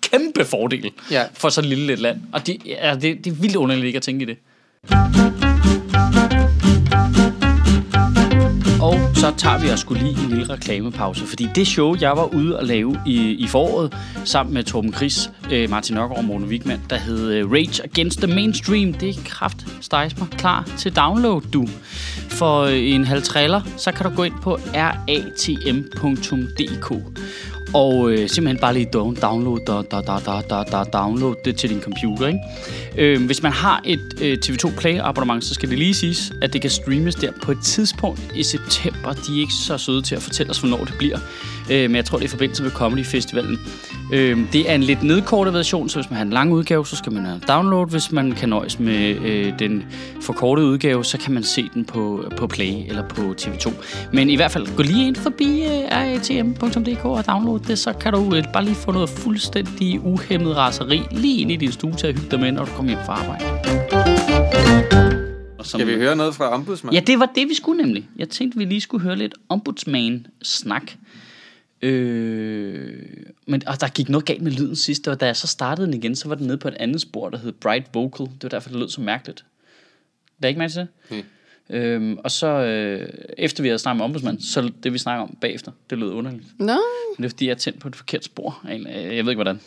kæmpe 0.00 0.44
fordel 0.44 0.90
Ja. 1.10 1.22
for 1.34 1.48
så 1.48 1.60
lille 1.60 1.92
et 1.92 1.98
land. 1.98 2.20
Og 2.32 2.46
det, 2.46 2.56
ja, 2.66 2.94
det, 2.94 3.24
det 3.24 3.26
er 3.30 3.34
vildt 3.34 3.56
underligt 3.56 3.86
ikke 3.86 3.96
at 3.96 4.02
tænke 4.02 4.22
i 4.22 4.26
det. 4.26 4.36
Og 8.84 9.00
så 9.14 9.32
tager 9.36 9.58
vi 9.58 9.70
os 9.70 9.80
skulle 9.80 10.02
lige 10.02 10.24
en 10.24 10.30
lille 10.30 10.52
reklamepause, 10.52 11.26
fordi 11.26 11.48
det 11.54 11.66
show, 11.66 11.96
jeg 12.00 12.10
var 12.10 12.34
ude 12.34 12.58
at 12.58 12.66
lave 12.66 13.00
i, 13.06 13.30
i 13.30 13.46
foråret, 13.46 13.96
sammen 14.24 14.54
med 14.54 14.64
Torben 14.64 14.94
Chris, 14.94 15.30
øh, 15.52 15.70
Martin 15.70 15.94
Nørgaard 15.94 16.18
og 16.18 16.24
Morten 16.24 16.48
Wigman, 16.48 16.80
der 16.90 16.96
hed 16.96 17.32
øh, 17.32 17.50
Rage 17.50 17.84
Against 17.84 18.18
the 18.18 18.34
Mainstream, 18.34 18.92
det 18.92 19.08
er 19.08 19.14
kraft 19.24 19.66
stejs 19.80 20.18
mig 20.18 20.28
klar 20.28 20.68
til 20.78 20.96
download, 20.96 21.42
du. 21.52 21.66
For 22.28 22.62
øh, 22.62 22.90
en 22.90 23.04
halv 23.04 23.22
trailer, 23.22 23.60
så 23.76 23.92
kan 23.92 24.10
du 24.10 24.16
gå 24.16 24.22
ind 24.22 24.34
på 24.42 24.58
ratm.dk 24.74 26.92
og 27.74 28.12
øh, 28.12 28.28
simpelthen 28.28 28.58
bare 28.60 28.74
lige 28.74 28.88
download, 29.22 29.58
da, 29.66 29.72
da, 29.72 30.00
da, 30.00 30.18
da, 30.26 30.40
da, 30.50 30.62
da, 30.62 30.84
download 30.98 31.34
det 31.44 31.56
til 31.56 31.70
din 31.70 31.80
computer. 31.80 32.26
Ikke? 32.26 32.38
Øh, 32.98 33.26
hvis 33.26 33.42
man 33.42 33.52
har 33.52 33.82
et 33.84 34.14
øh, 34.22 34.38
TV2 34.46 34.80
Play 34.80 34.98
abonnement, 35.00 35.44
så 35.44 35.54
skal 35.54 35.70
det 35.70 35.78
lige 35.78 35.94
siges, 35.94 36.32
at 36.42 36.52
det 36.52 36.60
kan 36.60 36.70
streames 36.70 37.14
der 37.14 37.32
på 37.42 37.52
et 37.52 37.58
tidspunkt 37.64 38.20
i 38.34 38.42
september. 38.42 39.12
De 39.12 39.36
er 39.36 39.40
ikke 39.40 39.52
så 39.52 39.78
søde 39.78 40.02
til 40.02 40.14
at 40.14 40.22
fortælle 40.22 40.50
os, 40.50 40.58
hvornår 40.58 40.84
det 40.84 40.94
bliver. 40.98 41.18
Øh, 41.70 41.90
men 41.90 41.96
jeg 41.96 42.04
tror, 42.04 42.18
det 42.18 42.24
er 42.24 42.28
i 42.28 42.30
forbindelse 42.30 42.62
med 42.62 42.70
Comedy 42.70 43.04
Festivalen. 43.04 43.58
Øh, 44.12 44.38
det 44.52 44.70
er 44.70 44.74
en 44.74 44.82
lidt 44.82 45.02
nedkortet 45.02 45.54
version, 45.54 45.88
så 45.88 45.98
hvis 45.98 46.10
man 46.10 46.16
har 46.16 46.24
en 46.24 46.30
lang 46.30 46.52
udgave, 46.52 46.86
så 46.86 46.96
skal 46.96 47.12
man 47.12 47.24
have 47.24 47.40
download. 47.48 47.90
Hvis 47.90 48.12
man 48.12 48.32
kan 48.32 48.48
nøjes 48.48 48.78
med 48.78 49.16
øh, 49.24 49.58
den 49.58 49.84
forkortede 50.20 50.66
udgave, 50.66 51.04
så 51.04 51.18
kan 51.18 51.34
man 51.34 51.42
se 51.42 51.70
den 51.74 51.84
på, 51.84 52.24
på 52.36 52.46
Play 52.46 52.72
eller 52.88 53.08
på 53.08 53.34
TV2. 53.40 53.72
Men 54.12 54.30
i 54.30 54.36
hvert 54.36 54.50
fald, 54.50 54.76
gå 54.76 54.82
lige 54.82 55.06
ind 55.06 55.16
forbi 55.16 55.62
øh, 55.62 55.70
ratm.dk 55.92 57.04
og 57.04 57.26
download 57.26 57.60
det, 57.60 57.78
så 57.78 57.92
kan 57.92 58.12
du 58.12 58.34
øh, 58.36 58.44
bare 58.52 58.64
lige 58.64 58.74
få 58.74 58.92
noget 58.92 59.08
fuldstændig 59.10 60.00
uhemmet 60.00 60.56
raseri 60.56 61.02
lige 61.10 61.40
ind 61.40 61.52
i 61.52 61.56
din 61.56 61.72
stue 61.72 61.92
til 61.92 62.06
at 62.06 62.14
hygge 62.14 62.30
dig 62.30 62.40
med, 62.40 62.52
når 62.52 62.64
du 62.64 62.70
kommer 62.70 62.92
hjem 62.92 63.00
fra 63.06 63.12
arbejde. 63.12 63.44
Som- 65.62 65.80
Skal 65.80 65.86
vi 65.86 65.94
høre 65.94 66.16
noget 66.16 66.34
fra 66.34 66.48
ombudsmanden? 66.54 66.94
Ja, 66.94 67.00
det 67.12 67.18
var 67.20 67.28
det, 67.34 67.48
vi 67.48 67.54
skulle 67.54 67.82
nemlig. 67.82 68.08
Jeg 68.16 68.28
tænkte, 68.28 68.58
vi 68.58 68.64
lige 68.64 68.80
skulle 68.80 69.02
høre 69.02 69.16
lidt 69.16 69.34
ombudsman-snak. 69.48 70.82
Øh, 71.84 73.02
men 73.46 73.62
og 73.68 73.80
der 73.80 73.88
gik 73.88 74.08
noget 74.08 74.24
galt 74.24 74.42
med 74.42 74.52
lyden 74.52 74.76
sidst, 74.76 75.08
og 75.08 75.20
da 75.20 75.26
jeg 75.26 75.36
så 75.36 75.46
startede 75.46 75.86
den 75.86 75.94
igen, 75.94 76.16
så 76.16 76.28
var 76.28 76.34
den 76.34 76.46
nede 76.46 76.58
på 76.58 76.68
et 76.68 76.74
andet 76.74 77.00
spor, 77.00 77.30
der 77.30 77.38
hed 77.38 77.52
Bright 77.52 77.86
Vocal. 77.94 78.26
Det 78.26 78.42
var 78.42 78.48
derfor, 78.48 78.70
det 78.70 78.78
lød 78.78 78.88
så 78.88 79.00
mærkeligt. 79.00 79.44
Det 80.36 80.44
er 80.44 80.48
ikke 80.48 80.58
mærke 80.58 80.72
til 80.72 80.80
det? 80.80 80.88
Nej. 81.10 81.22
Øhm, 81.70 82.18
og 82.24 82.30
så 82.30 82.46
øh, 82.46 83.08
efter 83.38 83.62
vi 83.62 83.68
havde 83.68 83.78
snakket 83.78 83.96
med 83.96 84.04
ombudsmanden, 84.04 84.42
så 84.42 84.72
det 84.82 84.92
vi 84.92 84.98
snakker 84.98 85.22
om 85.22 85.36
bagefter, 85.40 85.72
det 85.90 85.98
lød 85.98 86.10
underligt. 86.10 86.44
Nå, 86.58 86.66
Men 86.66 87.16
det 87.18 87.24
er 87.24 87.28
fordi, 87.28 87.46
jeg 87.46 87.52
er 87.52 87.56
tændt 87.56 87.80
på 87.80 87.88
et 87.88 87.96
forkert 87.96 88.24
spor. 88.24 88.60
Jeg 88.68 89.24
ved 89.24 89.32
ikke, 89.32 89.42
hvordan. 89.42 89.60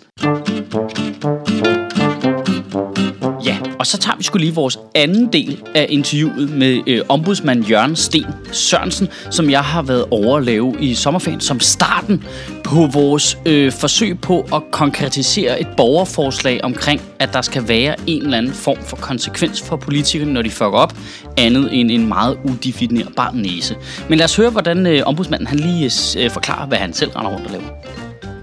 Ja, 3.45 3.57
og 3.79 3.87
så 3.87 3.97
tager 3.97 4.17
vi 4.17 4.23
skulle 4.23 4.45
lige 4.45 4.55
vores 4.55 4.79
anden 4.95 5.33
del 5.33 5.63
af 5.75 5.85
interviewet 5.89 6.49
med 6.49 6.81
øh, 6.87 7.01
ombudsmand 7.09 7.65
Jørgen 7.65 7.95
Sten 7.95 8.25
Sørensen, 8.51 9.07
som 9.29 9.49
jeg 9.49 9.61
har 9.63 9.81
været 9.81 10.05
over 10.11 10.37
at 10.37 10.43
lave 10.43 10.75
i 10.79 10.93
sommerferien 10.93 11.41
som 11.41 11.59
starten 11.59 12.23
på 12.63 12.89
vores 12.93 13.37
øh, 13.45 13.71
forsøg 13.71 14.19
på 14.19 14.39
at 14.53 14.63
konkretisere 14.71 15.61
et 15.61 15.67
borgerforslag 15.77 16.63
omkring, 16.63 17.01
at 17.19 17.33
der 17.33 17.41
skal 17.41 17.67
være 17.67 17.95
en 18.07 18.23
eller 18.23 18.37
anden 18.37 18.53
form 18.53 18.77
for 18.77 18.97
konsekvens 18.97 19.61
for 19.61 19.75
politikerne, 19.75 20.33
når 20.33 20.41
de 20.41 20.49
fucker 20.49 20.77
op, 20.77 20.93
andet 21.37 21.79
end 21.79 21.91
en 21.91 22.07
meget 22.07 22.37
udefinerbar 22.45 23.31
næse. 23.31 23.75
Men 24.09 24.17
lad 24.17 24.25
os 24.25 24.35
høre, 24.35 24.49
hvordan 24.49 24.87
øh, 24.87 25.01
ombudsmanden 25.05 25.47
han 25.47 25.59
lige 25.59 25.91
øh, 26.19 26.29
forklarer, 26.29 26.67
hvad 26.67 26.77
han 26.77 26.93
selv 26.93 27.11
render 27.11 27.31
rundt 27.31 27.45
og 27.45 27.51
laver. 27.51 27.67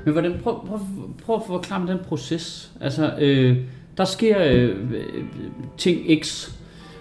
Men 0.05 0.13
hvordan, 0.13 0.35
prøv, 0.43 0.67
prøv, 0.67 0.81
prøv 1.27 1.37
at 1.37 1.43
forklare 1.47 1.81
mig 1.81 1.89
den 1.89 1.99
proces. 2.09 2.71
Altså, 2.81 3.13
øh, 3.19 3.57
der 3.97 4.05
sker 4.05 4.37
øh, 4.53 4.77
ting 5.79 6.25
X, 6.25 6.51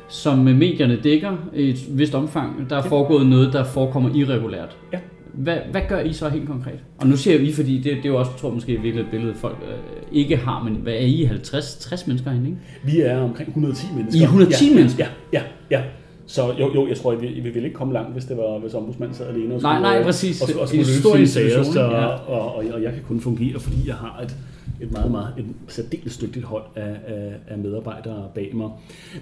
som 0.10 0.48
øh, 0.48 0.56
medierne 0.56 1.00
dækker 1.04 1.50
i 1.56 1.70
et 1.70 1.98
vist 1.98 2.16
omfang. 2.16 2.70
Der 2.70 2.78
er 2.78 2.84
foregået 2.84 3.28
noget, 3.28 3.54
der 3.54 3.64
forekommer 3.64 4.10
irregulært. 4.16 4.78
Ja. 4.94 5.00
Hvad, 5.34 5.58
hvad 5.72 5.82
gør 5.89 6.00
I 6.00 6.14
så 6.14 6.30
helt 6.30 6.48
konkret? 6.48 6.80
Og 6.98 7.08
nu 7.08 7.18
siger 7.18 7.39
vi, 7.39 7.54
fordi 7.54 7.78
det, 7.78 7.84
det 7.86 8.06
er 8.06 8.10
jo 8.10 8.20
også, 8.20 8.32
tror 8.38 8.50
jeg, 8.50 8.54
måske 8.54 8.82
virkelig 8.82 9.04
et 9.04 9.12
billede, 9.12 9.36
folk 9.36 9.58
øh, 9.68 9.78
ikke 10.12 10.38
har, 10.38 10.64
men 10.64 10.74
hvad 10.76 10.94
er 10.94 11.06
I? 11.06 11.26
50-60 11.26 12.04
mennesker 12.08 12.32
herinde, 12.32 12.50
ikke? 12.50 12.62
Vi 12.84 13.02
er 13.02 13.20
omkring 13.20 13.50
110 13.50 13.86
mennesker. 13.96 14.20
I 14.20 14.24
er 14.24 14.28
110 14.28 14.70
ja, 14.70 14.76
mennesker? 14.76 15.06
Ja, 15.34 15.39
ja, 15.39 15.78
ja. 15.78 15.84
Så 16.26 16.54
jo, 16.60 16.74
jo, 16.76 16.88
jeg 16.88 16.98
tror, 16.98 17.16
vi, 17.16 17.28
vi 17.28 17.50
ville 17.50 17.64
ikke 17.64 17.78
komme 17.78 17.94
langt, 17.94 18.14
hvis 18.14 18.26
det 18.26 18.38
var, 18.38 18.60
hvis 18.60 18.74
ombudsmanden 18.74 19.18
sad 19.18 19.28
alene 19.28 19.56
og 19.56 19.62
Nej, 19.62 19.76
skulle, 19.76 19.89
nej, 19.89 20.00
øh, 20.00 20.06
præcis. 20.06 20.41
Og, 20.41 20.50
og, 20.56 20.62
og 20.62 20.68
skulle 20.68 20.84
løse 20.84 21.00
stor 21.00 21.16
sine 21.16 21.28
sager, 21.28 21.64
så, 21.64 21.82
ja. 21.82 22.06
og, 22.06 22.56
og, 22.56 22.56
og, 22.74 22.84
jeg 22.84 22.94
kan 22.94 23.04
kun 23.08 23.20
fungere, 23.20 23.60
fordi 23.60 23.78
jeg 23.88 23.96
har 23.96 24.20
et, 24.24 24.36
et 24.84 24.92
meget, 24.92 25.12
meget 25.12 25.34
et 25.38 25.46
særdeles 25.68 26.18
dygtigt 26.18 26.46
hold 26.46 26.64
af, 26.76 26.96
af, 27.08 27.34
af 27.48 27.58
medarbejdere 27.58 28.30
bag 28.36 28.56
mig. 28.56 28.70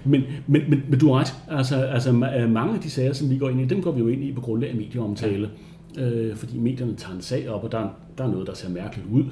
Men, 0.04 0.22
men, 0.46 0.62
men, 0.68 0.82
men 0.88 0.98
du 0.98 1.12
har 1.12 1.20
ret. 1.20 1.34
Altså, 1.50 1.76
altså 1.76 2.10
ma- 2.10 2.46
mange 2.46 2.74
af 2.74 2.80
de 2.80 2.90
sager, 2.90 3.12
som 3.12 3.30
vi 3.30 3.38
går 3.38 3.48
ind 3.48 3.60
i, 3.60 3.64
dem 3.64 3.82
går 3.82 3.90
vi 3.90 4.00
jo 4.00 4.08
ind 4.08 4.24
i 4.24 4.32
på 4.32 4.40
grundlag 4.40 4.70
af 4.70 4.76
medieomtale. 4.76 5.50
Øh, 5.98 6.36
fordi 6.36 6.58
medierne 6.58 6.94
tager 6.94 7.14
en 7.14 7.22
sag 7.22 7.48
op, 7.48 7.64
og 7.64 7.72
der, 7.72 7.88
der 8.18 8.24
er 8.24 8.28
noget, 8.28 8.46
der 8.46 8.54
ser 8.54 8.68
mærkeligt 8.68 9.08
ud. 9.12 9.24
Øh, 9.24 9.30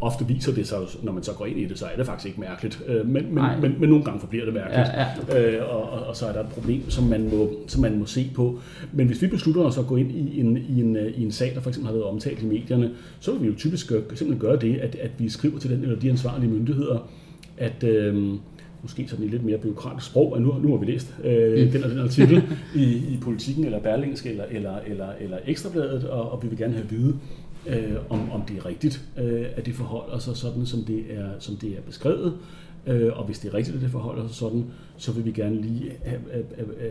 ofte 0.00 0.26
viser 0.26 0.54
det 0.54 0.66
sig, 0.66 0.78
når 1.02 1.12
man 1.12 1.22
så 1.22 1.32
går 1.32 1.46
ind 1.46 1.58
i 1.58 1.64
det, 1.64 1.78
så 1.78 1.86
er 1.86 1.96
det 1.96 2.06
faktisk 2.06 2.26
ikke 2.26 2.40
mærkeligt. 2.40 2.82
Øh, 2.86 3.08
men, 3.08 3.34
men, 3.34 3.44
men, 3.60 3.76
men 3.80 3.88
nogle 3.88 4.04
gange 4.04 4.20
forbliver 4.20 4.44
det 4.44 4.54
mærkeligt. 4.54 4.88
Ja, 4.88 5.06
Øh, 5.36 5.74
og, 5.74 5.82
og, 5.90 6.06
og 6.06 6.16
så 6.16 6.26
er 6.26 6.32
der 6.32 6.40
et 6.40 6.48
problem, 6.48 6.90
som 6.90 7.04
man, 7.04 7.30
må, 7.30 7.52
som 7.66 7.82
man 7.82 7.98
må 7.98 8.06
se 8.06 8.30
på. 8.34 8.58
Men 8.92 9.06
hvis 9.06 9.22
vi 9.22 9.26
beslutter 9.26 9.62
os 9.62 9.78
at 9.78 9.86
gå 9.86 9.96
ind 9.96 10.10
i 10.10 10.40
en, 10.40 10.56
i 10.56 10.80
en, 10.80 10.96
øh, 10.96 11.18
i 11.18 11.24
en 11.24 11.32
sag, 11.32 11.54
der 11.54 11.60
for 11.60 11.70
eksempel 11.70 11.86
har 11.86 11.92
været 11.92 12.06
omtalt 12.06 12.42
i 12.42 12.46
medierne, 12.46 12.90
så 13.20 13.32
vil 13.32 13.42
vi 13.42 13.46
jo 13.46 13.54
typisk 13.56 13.88
gøre, 13.88 14.00
simpelthen 14.00 14.38
gøre 14.38 14.56
det, 14.56 14.76
at, 14.76 14.94
at 14.94 15.10
vi 15.18 15.28
skriver 15.28 15.58
til 15.58 15.70
den 15.70 15.82
eller 15.82 15.96
de 15.96 16.10
ansvarlige 16.10 16.50
myndigheder, 16.50 17.08
at 17.58 17.84
øh, 17.84 18.34
måske 18.82 19.08
sådan 19.08 19.24
i 19.24 19.28
lidt 19.28 19.44
mere 19.44 19.58
byråkratisk 19.58 20.06
sprog, 20.06 20.36
at 20.36 20.42
nu, 20.42 20.54
nu 20.62 20.70
har 20.70 20.76
vi 20.76 20.86
læst 20.86 21.14
øh, 21.24 21.72
den 21.72 21.84
og 21.84 21.90
den 21.90 21.98
artikel 21.98 22.42
i, 22.74 22.84
i 22.84 23.18
Politiken 23.22 23.64
eller 23.64 23.78
Berlingske 23.80 24.30
eller, 24.30 24.44
eller, 24.50 24.78
eller, 24.86 25.08
eller 25.20 25.38
Ekstrabladet, 25.46 26.04
og, 26.04 26.32
og 26.32 26.42
vi 26.42 26.48
vil 26.48 26.58
gerne 26.58 26.72
have 26.72 26.84
at 26.84 26.90
vide, 26.90 27.14
øh, 27.68 27.96
om, 28.08 28.32
om 28.32 28.42
det 28.42 28.56
er 28.56 28.66
rigtigt, 28.66 29.04
øh, 29.18 29.46
at 29.56 29.66
det 29.66 29.74
forholder 29.74 30.18
sig 30.18 30.36
sådan, 30.36 30.66
som 30.66 30.84
det 30.84 31.04
er, 31.10 31.28
som 31.38 31.56
det 31.56 31.70
er 31.70 31.80
beskrevet. 31.80 32.38
Øh, 32.86 33.18
og 33.18 33.24
hvis 33.24 33.38
det 33.38 33.48
er 33.48 33.54
rigtigt, 33.54 33.76
at 33.76 33.82
det 33.82 33.90
forholder 33.90 34.26
sig 34.26 34.36
sådan, 34.36 34.64
så 34.96 35.12
vil 35.12 35.24
vi 35.24 35.32
gerne 35.32 35.62
lige 35.62 35.92
have, 36.04 36.20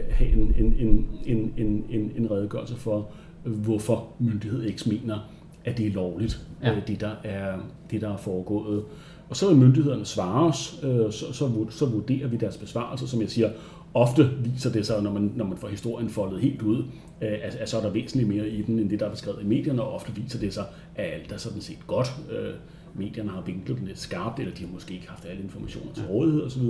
have, 0.09 0.31
en, 0.31 0.53
en, 0.57 0.73
en, 0.79 1.07
en, 1.25 1.53
en, 1.57 1.85
en, 1.89 2.11
en 2.17 2.31
redegørelse 2.31 2.75
for, 2.75 3.09
øh, 3.45 3.53
hvorfor 3.53 4.07
myndighed 4.19 4.77
X 4.77 4.87
mener, 4.87 5.29
at 5.65 5.77
det 5.77 5.87
er 5.87 5.91
lovligt, 5.91 6.47
Ja. 6.63 6.73
ja. 6.73 6.79
det, 6.87 7.01
der 7.01 7.11
er, 7.23 7.57
det 7.91 8.01
der 8.01 8.13
er 8.13 8.17
foregået. 8.17 8.83
Og 9.29 9.35
så 9.35 9.47
vil 9.47 9.57
myndighederne 9.57 10.05
svare 10.05 10.45
os, 10.47 10.79
øh, 10.83 11.11
så, 11.11 11.33
så, 11.33 11.65
så 11.69 11.85
vurderer 11.85 12.27
vi 12.27 12.37
deres 12.37 12.57
besvarelser, 12.57 13.07
som 13.07 13.21
jeg 13.21 13.29
siger, 13.29 13.49
ofte 13.95 14.29
viser 14.43 14.71
det 14.71 14.85
sig, 14.85 15.03
når 15.03 15.13
man, 15.13 15.31
når 15.35 15.45
man 15.45 15.57
får 15.57 15.67
historien 15.67 16.09
foldet 16.09 16.39
helt 16.39 16.61
ud, 16.61 16.77
øh, 17.21 17.33
at, 17.43 17.55
at 17.55 17.69
så 17.69 17.77
er 17.77 17.81
der 17.81 17.89
væsentligt 17.89 18.29
mere 18.29 18.49
i 18.49 18.61
den, 18.61 18.79
end 18.79 18.89
det, 18.89 18.99
der 18.99 19.05
er 19.05 19.11
beskrevet 19.11 19.41
i 19.41 19.45
medierne, 19.45 19.81
og 19.81 19.93
ofte 19.93 20.15
viser 20.15 20.39
det 20.39 20.53
sig, 20.53 20.65
at 20.95 21.13
alt 21.13 21.31
er 21.31 21.37
sådan 21.37 21.61
set 21.61 21.87
godt. 21.87 22.07
Øh, 22.31 22.53
medierne 22.97 23.29
har 23.29 23.43
vinklet 23.45 23.77
den 23.77 23.87
lidt 23.87 23.99
skarpt, 23.99 24.39
eller 24.39 24.53
de 24.53 24.63
har 24.63 24.73
måske 24.73 24.93
ikke 24.93 25.09
haft 25.09 25.25
alle 25.25 25.43
informationer 25.43 25.93
til 25.93 26.03
rådighed 26.03 26.41
osv. 26.41 26.61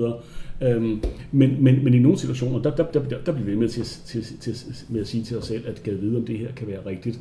Øhm, 0.62 1.04
men, 1.32 1.64
men, 1.64 1.84
men 1.84 1.94
i 1.94 2.00
nogle 2.00 2.18
situationer, 2.18 2.62
der, 2.62 2.76
der, 2.76 2.86
der, 2.92 3.04
der, 3.04 3.18
der 3.26 3.32
bliver 3.32 3.50
vi 3.50 3.56
med, 3.56 3.70
til, 3.70 3.86
til, 3.86 4.24
til, 4.40 4.56
med 4.90 5.02
at 5.02 5.08
sige 5.08 5.24
til 5.24 5.38
os 5.38 5.46
selv, 5.46 5.68
at 5.68 5.84
kan 5.84 6.02
vide, 6.02 6.18
om 6.18 6.26
det 6.26 6.38
her 6.38 6.52
kan 6.52 6.68
være 6.68 6.86
rigtigt. 6.86 7.20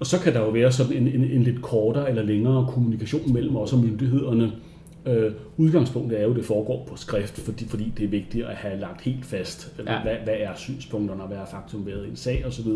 Og 0.00 0.06
så 0.06 0.20
kan 0.20 0.34
der 0.34 0.40
jo 0.40 0.48
være 0.50 0.72
sådan 0.72 0.96
en, 0.96 1.08
en, 1.08 1.24
en 1.24 1.42
lidt 1.42 1.62
kortere 1.62 2.08
eller 2.08 2.22
længere 2.22 2.66
kommunikation 2.72 3.32
mellem 3.32 3.56
os 3.56 3.72
og 3.72 3.78
myndighederne. 3.78 4.52
Øh, 5.06 5.32
udgangspunktet 5.56 6.20
er 6.20 6.24
jo, 6.24 6.30
at 6.30 6.36
det 6.36 6.44
foregår 6.44 6.86
på 6.90 6.96
skrift, 6.96 7.40
fordi, 7.40 7.68
fordi 7.68 7.92
det 7.96 8.04
er 8.04 8.08
vigtigt 8.08 8.46
at 8.46 8.54
have 8.56 8.80
lagt 8.80 9.00
helt 9.00 9.24
fast, 9.24 9.74
Ja. 9.86 10.02
hvad, 10.02 10.14
hvad 10.24 10.34
er 10.38 10.50
synspunkterne, 10.56 11.22
og 11.22 11.28
hvad 11.28 11.38
er 11.38 11.46
faktum 11.50 11.86
været 11.86 12.06
i 12.06 12.10
en 12.10 12.16
sag 12.16 12.44
osv. 12.46 12.66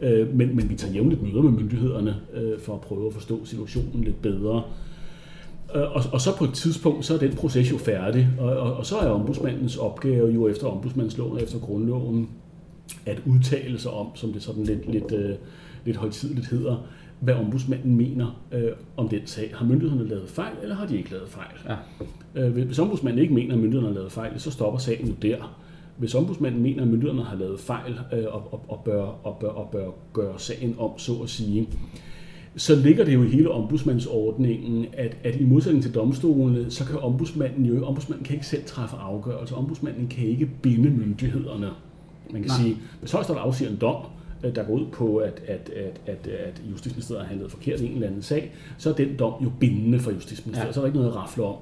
Øh, 0.00 0.34
men, 0.34 0.56
men 0.56 0.70
vi 0.70 0.74
tager 0.74 0.94
jævnligt 0.94 1.22
møder 1.22 1.42
med 1.42 1.50
myndighederne 1.50 2.16
øh, 2.34 2.60
for 2.60 2.74
at 2.74 2.80
prøve 2.80 3.06
at 3.06 3.12
forstå 3.12 3.44
situationen 3.44 4.04
lidt 4.04 4.22
bedre. 4.22 4.62
Øh, 5.74 5.82
Og, 5.82 6.02
og 6.12 6.20
så 6.20 6.36
på 6.36 6.44
et 6.44 6.52
tidspunkt, 6.54 7.04
så 7.04 7.14
er 7.14 7.18
den 7.18 7.32
proces 7.36 7.70
jo 7.72 7.78
færdig, 7.78 8.28
og, 8.38 8.56
og, 8.56 8.74
og 8.76 8.86
så 8.86 8.96
er 8.96 9.08
ombudsmandens 9.08 9.76
opgave 9.76 10.30
jo 10.32 10.48
efter 10.48 10.66
ombudsmandsloven 10.66 11.32
og 11.36 11.42
efter 11.42 11.58
grundloven 11.58 12.28
at 13.06 13.22
udtale 13.26 13.78
sig 13.78 13.90
om, 13.90 14.06
som 14.14 14.32
det 14.32 14.42
sådan 14.42 14.64
lidt, 14.64 14.92
lidt, 14.92 15.12
øh, 15.12 15.34
lidt 15.84 15.96
højtidligt 15.96 16.46
hedder, 16.46 16.86
hvad 17.22 17.34
ombudsmanden 17.34 17.96
mener 17.96 18.42
øh, 18.52 18.70
om 18.96 19.08
den 19.08 19.26
sag. 19.26 19.50
Har 19.54 19.66
myndighederne 19.66 20.08
lavet 20.08 20.28
fejl, 20.28 20.52
eller 20.62 20.74
har 20.74 20.86
de 20.86 20.96
ikke 20.96 21.10
lavet 21.10 21.28
fejl? 21.28 21.56
Ja. 21.68 21.76
Øh, 22.42 22.66
hvis 22.66 22.78
ombudsmanden 22.78 23.22
ikke 23.22 23.34
mener, 23.34 23.54
at 23.54 23.60
myndighederne 23.60 23.88
har 23.88 23.94
lavet 23.94 24.12
fejl, 24.12 24.40
så 24.40 24.50
stopper 24.50 24.78
sagen 24.78 25.06
jo 25.08 25.14
der. 25.22 25.58
Hvis 25.96 26.14
ombudsmanden 26.14 26.62
mener, 26.62 26.82
at 26.82 26.88
myndighederne 26.88 27.24
har 27.24 27.36
lavet 27.36 27.60
fejl 27.60 27.98
øh, 28.12 28.24
og, 28.26 28.52
og, 28.52 28.64
og, 28.68 28.82
bør, 28.84 29.02
og, 29.02 29.36
bør, 29.40 29.48
og 29.48 29.68
bør 29.72 29.90
gøre 30.12 30.38
sagen 30.38 30.76
om, 30.78 30.90
så 30.98 31.12
at 31.22 31.28
sige, 31.28 31.68
så 32.56 32.76
ligger 32.76 33.04
det 33.04 33.14
jo 33.14 33.22
i 33.22 33.28
hele 33.28 33.50
ombudsmandsordningen, 33.50 34.86
at, 34.92 35.16
at 35.24 35.40
i 35.40 35.44
modsætning 35.44 35.82
til 35.82 35.94
domstolene, 35.94 36.70
så 36.70 36.84
kan 36.84 36.98
ombudsmanden 36.98 37.66
jo 37.66 37.86
ombudsmanden 37.86 38.24
kan 38.24 38.34
ikke 38.34 38.46
selv 38.46 38.64
træffe 38.66 38.96
afgørelser. 38.96 39.56
Ombudsmanden 39.56 40.08
kan 40.08 40.24
ikke 40.24 40.50
binde 40.62 40.90
myndighederne. 40.90 41.70
Man 42.30 42.42
kan 42.42 42.50
Nej. 42.50 42.60
Sige, 42.60 42.76
hvis 43.00 43.12
højsteret 43.12 43.38
afsiger 43.38 43.70
en 43.70 43.76
dom, 43.80 44.04
der 44.54 44.62
går 44.62 44.74
ud 44.74 44.86
på, 44.92 45.16
at, 45.16 45.42
at, 45.46 45.70
at, 45.76 46.00
at, 46.06 46.26
at 46.46 46.62
Justitsministeriet 46.70 47.22
har 47.22 47.28
handlet 47.28 47.50
forkert 47.50 47.80
i 47.80 47.86
en 47.86 47.92
eller 47.94 48.06
anden 48.06 48.22
sag, 48.22 48.52
så 48.78 48.90
er 48.90 48.94
den 48.94 49.08
dom 49.18 49.32
jo 49.44 49.50
bindende 49.60 49.98
for 49.98 50.10
Justitsministeriet. 50.10 50.64
Ja. 50.64 50.66
Ja. 50.68 50.72
Så 50.72 50.80
er 50.80 50.82
der 50.82 50.86
ikke 50.86 50.98
noget 50.98 51.10
at 51.10 51.16
rafle 51.16 51.42
om. 51.44 51.54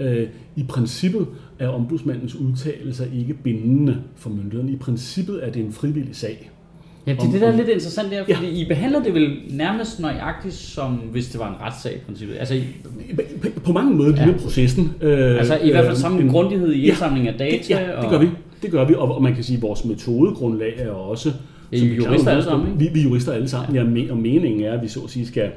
Øh, 0.00 0.28
I 0.56 0.62
princippet 0.68 1.26
er 1.58 1.68
ombudsmandens 1.68 2.34
udtalelser 2.34 3.04
ikke 3.18 3.34
bindende 3.34 3.96
for 4.16 4.30
myndighederne. 4.30 4.72
I 4.72 4.76
princippet 4.76 5.46
er 5.46 5.50
det 5.52 5.62
en 5.64 5.72
frivillig 5.72 6.16
sag. 6.16 6.50
Ja, 7.06 7.12
det 7.12 7.18
er 7.20 7.30
det, 7.32 7.40
der 7.40 7.46
er 7.52 7.56
lidt 7.56 7.68
interessant 7.68 8.10
der, 8.10 8.24
fordi 8.34 8.48
I 8.64 8.68
behandler 8.68 9.02
det 9.02 9.14
vel 9.14 9.36
nærmest 9.50 10.00
nøjagtigt, 10.00 10.54
som 10.54 10.92
hvis 10.94 11.28
det 11.28 11.40
var 11.40 11.48
en 11.48 11.60
retssag 11.60 11.94
i 11.94 11.98
princippet. 12.06 12.36
Altså, 12.38 12.54
I, 12.54 12.62
På- 13.42 13.60
På 13.64 13.72
mange 13.72 13.94
måder 13.96 14.10
ligner 14.16 14.32
Ja. 14.32 14.38
processen. 14.38 14.92
Øh, 15.00 15.38
altså 15.38 15.58
i 15.62 15.70
hvert 15.70 15.84
fald 15.84 15.94
øh, 15.96 16.00
samme 16.00 16.20
en- 16.20 16.28
grundighed 16.28 16.72
i 16.72 16.80
Ja, 16.82 16.88
indsamling 16.88 17.28
af 17.28 17.34
data. 17.34 17.56
Det, 17.56 17.70
ja, 17.70 18.00
det 18.02 18.10
gør 18.10 18.18
vi. 18.18 18.28
Det 18.62 18.70
gør 18.70 18.84
vi, 18.84 18.94
og, 18.94 19.14
og 19.14 19.22
man 19.22 19.34
kan 19.34 19.44
sige, 19.44 19.56
at 19.56 19.62
vores 19.62 19.84
metodegrundlag 19.84 20.72
er 20.78 20.90
også... 20.90 21.28
Ja, 21.28 21.34
Er 21.82 21.88
vi 21.88 21.94
jurister 21.96 22.30
alle 22.30 22.44
sammen, 22.44 22.80
Vi, 22.80 22.88
vi 22.94 23.00
er 23.00 23.04
jurister 23.04 23.32
alle 23.32 23.48
sammen, 23.48 23.74
ja. 23.76 24.02
Ja, 24.04 24.12
og 24.12 24.18
meningen 24.18 24.60
er, 24.64 24.72
at 24.72 24.82
vi 24.82 24.88
så 24.88 25.00
at 25.00 25.10
sige 25.10 25.26
skal, 25.26 25.50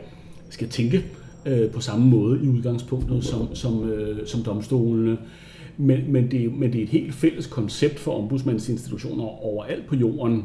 skal 0.50 0.68
tænke 0.70 1.04
øh, 1.46 1.70
på 1.70 1.82
samme 1.82 2.06
måde 2.08 2.40
i 2.44 2.48
udgangspunktet 2.48 3.24
som, 3.24 3.56
som, 3.56 3.90
øh, 3.90 4.18
som 4.26 4.42
domstolene. 4.44 5.18
Men, 5.78 6.00
men, 6.12 6.32
det, 6.32 6.46
er- 6.46 6.50
men 6.50 6.74
det 6.74 6.80
er 6.80 6.84
et 6.84 6.90
helt 6.90 7.14
fælles 7.14 7.48
koncept 7.48 8.00
for 8.00 8.12
ombudsmandsinstitutioner 8.24 9.24
overalt 9.46 9.88
på 9.88 9.96
jorden, 9.96 10.44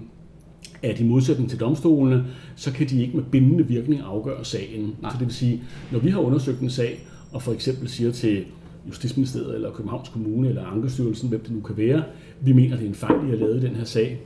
at 0.82 1.00
i 1.00 1.04
modsætning 1.04 1.50
til 1.50 1.60
domstolene, 1.60 2.24
så 2.56 2.72
kan 2.72 2.88
de 2.88 3.02
ikke 3.02 3.16
med 3.16 3.24
bindende 3.30 3.66
virkning 3.68 4.00
afgøre 4.00 4.44
sagen. 4.44 4.94
Nej. 5.02 5.10
Så 5.10 5.16
det 5.18 5.26
vil 5.26 5.34
sige, 5.34 5.62
når 5.92 5.98
vi 5.98 6.10
har 6.10 6.18
undersøgt 6.20 6.60
en 6.60 6.70
sag, 6.70 6.98
og 7.32 7.42
for 7.42 7.52
eksempel 7.52 7.88
siger 7.88 8.10
til 8.12 8.44
Justitsministeriet 8.88 9.54
eller 9.54 9.70
Københavns 9.70 10.08
Kommune 10.08 10.48
eller 10.48 10.64
Ankestyrelsen, 10.64 11.28
hvem 11.28 11.40
det 11.40 11.50
nu 11.52 11.60
kan 11.60 11.76
være, 11.76 12.02
vi 12.40 12.52
mener, 12.52 12.76
det 12.76 12.84
er 12.84 12.88
en 12.88 12.94
fejl, 12.94 13.26
I 13.26 13.30
har 13.30 13.36
lavet 13.36 13.62
i 13.62 13.66
den 13.66 13.74
her 13.76 13.84
sag. 13.84 14.20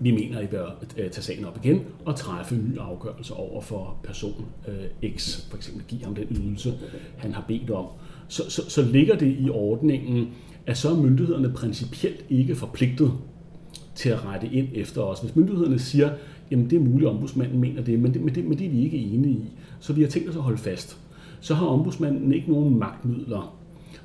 Vi 0.00 0.10
mener, 0.10 0.40
I 0.40 0.46
bør 0.46 0.66
øh, 0.96 1.10
tage 1.10 1.22
sagen 1.22 1.44
op 1.44 1.58
igen 1.64 1.80
og 2.04 2.16
træffe 2.16 2.54
en 2.54 2.70
ny 2.70 2.78
afgørelse 2.78 3.34
over 3.34 3.60
for 3.60 3.96
person 4.04 4.44
øh, 4.68 5.10
X, 5.16 5.48
for 5.50 5.56
eksempel 5.56 5.84
give 5.88 6.04
ham 6.04 6.14
den 6.14 6.26
ydelse, 6.30 6.74
han 7.16 7.32
har 7.32 7.44
bedt 7.48 7.70
om. 7.70 7.86
Så, 8.28 8.50
så, 8.50 8.70
så 8.70 8.82
ligger 8.82 9.16
det 9.16 9.36
i 9.40 9.50
ordningen, 9.50 10.28
at 10.66 10.76
så 10.76 10.90
er 10.90 10.96
myndighederne 10.96 11.52
principielt 11.52 12.24
ikke 12.30 12.54
forpligtet 12.54 13.12
til 13.94 14.08
at 14.08 14.24
rette 14.24 14.48
ind 14.52 14.68
efter 14.74 15.02
os. 15.02 15.20
Hvis 15.20 15.36
myndighederne 15.36 15.78
siger, 15.78 16.10
jamen 16.50 16.70
det 16.70 16.76
er 16.76 16.80
muligt, 16.80 17.08
at 17.08 17.14
ombudsmanden 17.14 17.60
mener 17.60 17.82
det, 17.82 17.98
men 17.98 18.14
det, 18.14 18.20
men 18.22 18.34
det, 18.34 18.44
men 18.44 18.58
det 18.58 18.66
er 18.66 18.70
vi 18.70 18.82
ikke 18.84 18.98
enige 18.98 19.34
i, 19.34 19.52
så 19.80 19.92
vi 19.92 20.02
har 20.02 20.08
tænkt 20.08 20.28
os 20.28 20.36
at 20.36 20.42
holde 20.42 20.58
fast. 20.58 20.98
Så 21.40 21.54
har 21.54 21.66
ombudsmanden 21.66 22.32
ikke 22.32 22.52
nogen 22.52 22.78
magtmidler. 22.78 23.56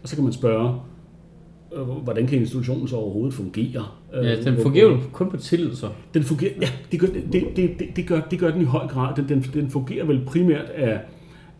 Og 0.04 0.10
så 0.10 0.16
kan 0.16 0.24
man 0.24 0.34
spørge, 0.34 0.80
hvordan 2.04 2.28
kan 2.28 2.40
institutionen 2.40 2.88
så 2.88 2.96
overhovedet 2.96 3.34
fungere? 3.34 3.86
Ja, 4.14 4.38
Øh, 4.38 4.44
den 4.46 4.54
hvor- 4.54 4.64
fungerer 4.64 4.86
jo 4.90 4.98
kun 5.14 5.30
på 5.30 5.38
tillid, 5.38 5.76
så. 5.76 5.90
den 6.14 6.24
fungerer, 6.24 6.52
ja, 6.62 6.68
det 6.92 7.00
gør, 7.00 7.08
det, 7.08 7.24
det, 7.34 7.44
det, 7.80 7.96
det, 7.96 8.08
gør, 8.08 8.22
det 8.22 8.40
gør 8.40 8.52
den 8.52 8.62
i 8.62 8.66
høj 8.66 8.88
grad. 8.88 9.16
Den, 9.16 9.30
den, 9.30 9.42
den 9.54 9.70
fungerer 9.70 10.06
vel 10.06 10.26
primært 10.26 10.70
af, 10.70 11.00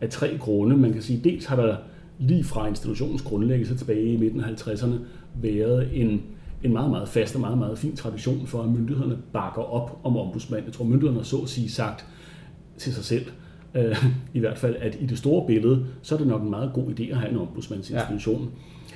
af 0.00 0.08
tre 0.08 0.36
grunde. 0.38 0.76
Man 0.76 0.92
kan 0.92 1.02
sige, 1.02 1.20
dels 1.24 1.44
har 1.46 1.56
der 1.56 1.76
lige 2.18 2.44
fra 2.44 2.68
institutionens 2.68 3.22
grundlæggelse 3.22 3.76
tilbage 3.76 4.12
i 4.12 4.16
midten 4.16 4.40
af 4.40 4.48
50'erne 4.48 4.94
været 5.42 5.88
en, 5.92 6.22
en 6.62 6.72
meget, 6.72 6.90
meget 6.90 7.08
fast 7.08 7.34
og 7.34 7.40
meget, 7.40 7.58
meget 7.58 7.78
fin 7.78 7.96
tradition 7.96 8.46
for, 8.46 8.62
at 8.62 8.68
myndighederne 8.68 9.16
bakker 9.32 9.62
op 9.62 10.00
om 10.04 10.16
ombudsmanden. 10.16 10.66
Jeg 10.66 10.72
tror, 10.74 10.84
myndighederne 10.84 11.18
har 11.18 11.24
så 11.24 11.36
at 11.36 11.48
sige 11.48 11.70
sagt 11.70 12.06
til 12.78 12.94
sig 12.94 13.04
selv, 13.04 13.24
øh, 13.74 14.04
i 14.34 14.38
hvert 14.38 14.58
fald, 14.58 14.76
at 14.78 14.96
i 15.00 15.06
det 15.06 15.18
store 15.18 15.46
billede, 15.46 15.84
så 16.02 16.14
er 16.14 16.18
det 16.18 16.26
nok 16.26 16.42
en 16.42 16.50
meget 16.50 16.70
god 16.74 16.84
idé 16.86 17.10
at 17.10 17.16
have 17.16 17.30
en 17.32 17.38
ombudsmandsinstitution. 17.38 18.40
Ja. 18.42 18.48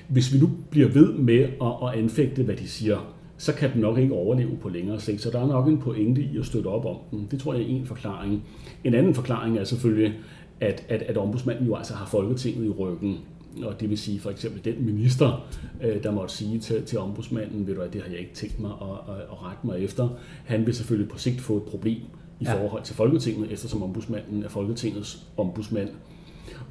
Hvis 0.09 0.34
vi 0.34 0.38
nu 0.38 0.50
bliver 0.70 0.88
ved 0.88 1.12
med 1.12 1.38
at, 1.40 1.48
at 1.82 2.02
anfægte, 2.02 2.42
hvad 2.42 2.57
de 2.57 2.68
siger, 2.68 3.12
så 3.38 3.54
kan 3.54 3.72
den 3.72 3.80
nok 3.80 3.98
ikke 3.98 4.14
overleve 4.14 4.57
på 4.62 4.68
længere 4.68 5.00
sigt. 5.00 5.20
Så 5.22 5.30
der 5.30 5.40
er 5.40 5.46
nok 5.46 5.68
en 5.68 5.78
pointe 5.78 6.20
i 6.22 6.38
at 6.38 6.46
støtte 6.46 6.66
op 6.68 6.84
om 6.84 6.96
den. 7.11 7.28
Det 7.30 7.40
tror 7.40 7.54
jeg 7.54 7.62
er 7.62 7.66
en 7.66 7.86
forklaring. 7.86 8.42
En 8.84 8.94
anden 8.94 9.14
forklaring 9.14 9.59
er 9.59 9.64
selvfølgelig, 9.64 10.14
at, 10.61 10.84
at, 10.88 11.02
at 11.02 11.16
ombudsmanden 11.16 11.66
jo 11.66 11.74
altså 11.74 11.94
har 11.94 12.07
Folketinget 12.07 12.66
i 12.66 12.68
ryggen. 12.68 13.16
Og 13.62 13.80
det 13.80 13.90
vil 13.90 13.98
sige 13.98 14.20
for 14.20 14.30
eksempel 14.30 14.64
den 14.74 14.86
minister, 14.86 15.46
øh, 15.82 16.02
der 16.02 16.11
måtte 16.12 16.34
sige 16.34 16.59
til, 16.59 16.82
til 16.82 16.98
ombudsmanden, 16.98 17.66
ved 17.66 17.74
du 17.74 17.80
hvad, 17.80 17.90
det 17.90 18.02
har 18.02 18.11
jeg 18.11 18.18
ikke 18.20 18.34
tænkt 18.34 18.61
mig 18.61 18.70
at, 18.70 19.14
at, 19.14 19.20
at 19.20 19.42
rette 19.44 19.66
mig 19.66 19.84
efter. 19.84 20.09
Han 20.44 20.66
vil 20.66 20.74
selvfølgelig 20.74 21.11
på 21.11 21.18
sigt 21.18 21.40
få 21.40 21.57
et 21.57 21.62
problem 21.62 22.00
i 22.40 22.44
Ja. 22.44 22.62
forhold 22.62 22.82
til 22.82 22.94
Folketinget, 22.94 23.52
eftersom 23.52 23.82
ombudsmanden 23.82 24.42
er 24.42 24.48
Folketingets 24.48 25.26
ombudsmand. 25.36 25.88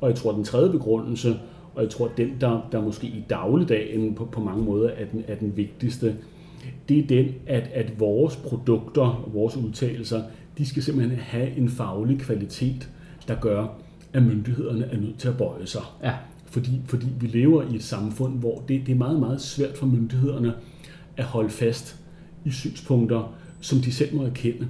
Og 0.01 0.09
jeg 0.09 0.17
tror, 0.17 0.31
den 0.31 0.43
tredje 0.43 0.71
begrundelse, 0.71 1.39
og 1.76 1.84
jeg 1.84 1.89
tror, 1.89 2.11
den, 2.17 2.32
der, 2.41 2.67
der 2.71 2.82
måske 2.82 3.07
i 3.07 3.23
dagligdagen 3.30 4.15
på, 4.15 4.26
på 4.26 4.41
mange 4.41 4.63
måder 4.63 4.89
er 4.89 5.05
den, 5.05 5.23
er 5.28 5.36
den 5.36 5.57
vigtigste, 5.57 6.15
det 6.89 6.99
er 6.99 7.07
den, 7.07 7.36
at, 7.47 7.69
at 7.73 7.99
vores 7.99 8.36
produkter, 8.36 9.30
vores 9.34 9.57
udtalelser, 9.57 10.21
de 10.57 10.65
skal 10.65 10.84
simpelthen 10.84 11.19
have 11.19 11.57
en 11.57 11.69
faglig 11.69 12.19
kvalitet, 12.19 12.89
der 13.28 13.36
gør, 13.36 13.67
at 14.13 14.23
myndighederne 14.23 14.86
er 14.86 14.97
nødt 14.97 15.17
til 15.17 15.28
at 15.28 15.38
bøje 15.38 15.67
sig. 15.67 15.82
Ja. 16.03 16.13
Fordi, 16.45 16.82
fordi 16.86 17.07
vi 17.19 17.28
lever 17.28 17.63
i 17.71 17.76
et 17.76 17.84
samfund, 17.84 18.39
hvor 18.39 18.63
det, 18.67 18.82
det 18.86 18.91
er 18.91 18.97
meget, 18.97 19.19
meget 19.19 19.41
svært 19.41 19.78
for 19.78 19.86
myndighederne 19.86 20.53
at 21.17 21.23
holde 21.23 21.49
fast 21.49 21.99
i 22.45 22.51
synspunkter, 22.51 23.36
som 23.61 23.80
de 23.80 23.91
selv 23.91 24.15
må 24.15 24.23
erkende 24.23 24.67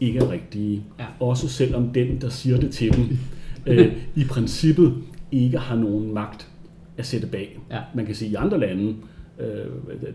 ikke 0.00 0.18
er 0.18 0.30
rigtige. 0.30 0.82
Ja. 0.98 1.04
Også 1.20 1.48
selvom 1.48 1.88
den, 1.88 2.20
der 2.20 2.28
siger 2.28 2.56
det 2.56 2.70
til 2.70 2.96
dem, 2.96 3.18
øh, 3.66 3.92
i 4.16 4.24
princippet 4.24 4.94
ikke 5.32 5.58
har 5.58 5.76
nogen 5.76 6.14
magt 6.14 6.47
at 6.98 7.06
sætte 7.06 7.26
bag. 7.26 7.58
Ja. 7.70 7.78
Man 7.94 8.06
kan 8.06 8.14
sige, 8.14 8.26
at 8.28 8.32
i 8.32 8.34
andre 8.34 8.60
lande, 8.60 8.94
øh, 9.38 9.46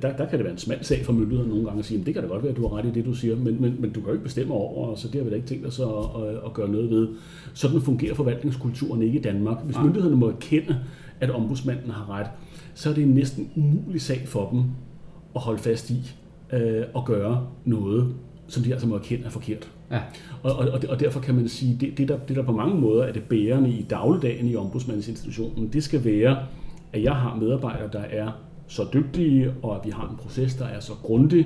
der, 0.02 0.18
der 0.18 0.26
kan 0.26 0.38
det 0.38 0.44
være 0.44 0.52
en 0.52 0.58
smal 0.58 0.86
sag 0.86 1.06
for 1.06 1.14
myndighederne 1.14 1.50
nogle 1.50 1.66
gange 1.66 1.80
at 1.80 1.86
sige, 1.86 2.00
at 2.00 2.06
det 2.06 2.14
kan 2.14 2.24
da 2.24 2.30
godt 2.30 2.44
være, 2.44 2.52
at 2.52 2.58
du 2.58 2.68
har 2.68 2.78
ret 2.78 2.86
i 2.86 2.92
det, 2.92 3.06
du 3.06 3.14
siger, 3.14 3.36
men, 3.36 3.62
men, 3.62 3.76
men 3.80 3.90
du 3.92 4.00
kan 4.00 4.08
jo 4.08 4.12
ikke 4.14 4.24
bestemme 4.24 4.54
over, 4.54 4.96
så 4.96 5.08
det 5.08 5.16
har 5.16 5.24
vi 5.24 5.30
da 5.30 5.36
ikke 5.36 5.48
tænkt 5.48 5.66
os 5.68 5.80
at, 5.80 5.86
at, 5.88 6.36
at 6.46 6.54
gøre 6.54 6.70
noget 6.70 6.90
ved. 6.90 7.08
Sådan 7.54 7.82
fungerer 7.82 8.14
forvaltningskulturen 8.16 9.02
ikke 9.02 9.20
i 9.20 9.22
Danmark. 9.22 9.64
Hvis 9.66 9.76
Nej. 9.76 9.86
myndighederne 9.86 10.16
må 10.20 10.28
erkende, 10.30 10.78
at 11.20 11.30
ombudsmanden 11.30 11.90
har 11.92 12.10
ret, 12.10 12.28
så 12.74 12.90
er 12.90 12.94
det 12.94 13.04
en 13.04 13.10
næsten 13.14 13.50
umulig 13.56 14.02
sag 14.02 14.22
for 14.28 14.50
dem 14.50 14.60
at 15.36 15.42
holde 15.42 15.60
fast 15.60 15.90
i 15.90 16.14
øh, 16.54 16.84
og 16.94 17.06
gøre 17.06 17.48
noget, 17.66 18.14
som 18.48 18.64
de 18.64 18.72
altså 18.72 18.88
må 18.88 18.96
erkende 18.96 19.26
er 19.26 19.30
forkert. 19.30 19.72
Ja. 19.92 20.00
Og, 20.44 20.56
og, 20.56 20.68
og- 20.70 20.80
og 20.90 21.00
derfor 21.00 21.20
kan 21.20 21.36
man 21.36 21.48
sige, 21.48 21.78
det, 21.80 21.98
det, 21.98 22.08
der, 22.08 22.18
det 22.28 22.36
der 22.36 22.44
på 22.44 22.52
mange 22.52 22.76
måder 22.82 23.04
er 23.04 23.12
det 23.14 23.24
bærende 23.24 23.70
i 23.70 23.86
dagligdagen 23.90 24.48
i 24.48 24.56
ombudsmandsinstitutionen, 24.56 25.68
det 25.74 25.84
skal 25.84 26.06
være, 26.06 26.38
at 26.94 27.04
jeg 27.04 27.16
har 27.16 27.36
medarbejdere, 27.36 27.90
der 27.94 28.00
er 28.00 28.32
så 28.68 28.88
dygtige, 28.94 29.54
og 29.64 29.76
at 29.76 29.86
vi 29.86 29.90
har 29.90 30.10
en 30.10 30.18
proces, 30.18 30.56
der 30.56 30.66
er 30.66 30.80
så 30.80 30.94
grundig, 31.04 31.46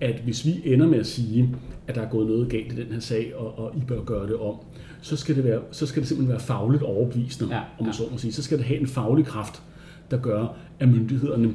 at 0.00 0.20
hvis 0.20 0.46
vi 0.46 0.62
ender 0.64 0.86
med 0.86 0.98
at 0.98 1.06
sige, 1.06 1.54
at 1.86 1.94
der 1.94 2.02
er 2.02 2.10
gået 2.10 2.26
noget 2.26 2.48
galt 2.48 2.72
i 2.72 2.76
den 2.76 2.92
her 2.92 3.00
sag, 3.00 3.36
og, 3.36 3.58
og 3.58 3.76
I 3.76 3.80
bør 3.80 4.04
gøre 4.04 4.26
det 4.26 4.36
om, 4.36 4.54
så 5.02 5.16
skal 5.16 5.36
det, 5.36 5.44
være, 5.44 5.60
så 5.70 5.86
skal 5.86 6.02
det 6.02 6.08
simpelthen 6.08 6.32
være 6.32 6.40
fagligt 6.40 6.82
overbevisende, 6.82 7.54
Ja, 7.54 7.60
om 7.78 7.84
man 7.84 7.94
så 7.94 8.02
må 8.12 8.18
sige. 8.18 8.32
Så 8.32 8.42
skal 8.42 8.58
det 8.58 8.66
have 8.66 8.80
en 8.80 8.86
faglig 8.86 9.26
kraft, 9.26 9.62
der 10.10 10.16
gør, 10.16 10.56
at 10.78 10.88
myndighederne 10.88 11.54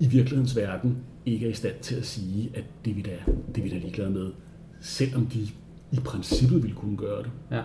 i 0.00 0.06
virkelighedens 0.06 0.56
verden 0.56 0.98
ikke 1.26 1.46
er 1.46 1.50
i 1.50 1.54
stand 1.54 1.74
til 1.82 1.94
at 1.94 2.06
sige, 2.06 2.50
at 2.54 2.64
det 2.84 2.90
er 2.90 2.94
vi 2.94 3.02
da, 3.02 3.32
det 3.54 3.58
er 3.58 3.62
vi 3.62 3.68
da 3.68 3.76
ligeglade 3.76 4.10
med, 4.10 4.30
selvom 4.80 5.26
de 5.26 5.40
i 5.92 6.00
princippet 6.04 6.62
ville 6.62 6.76
kunne 6.76 6.96
gøre 6.96 7.22
det. 7.22 7.30
Ja. 7.50 7.62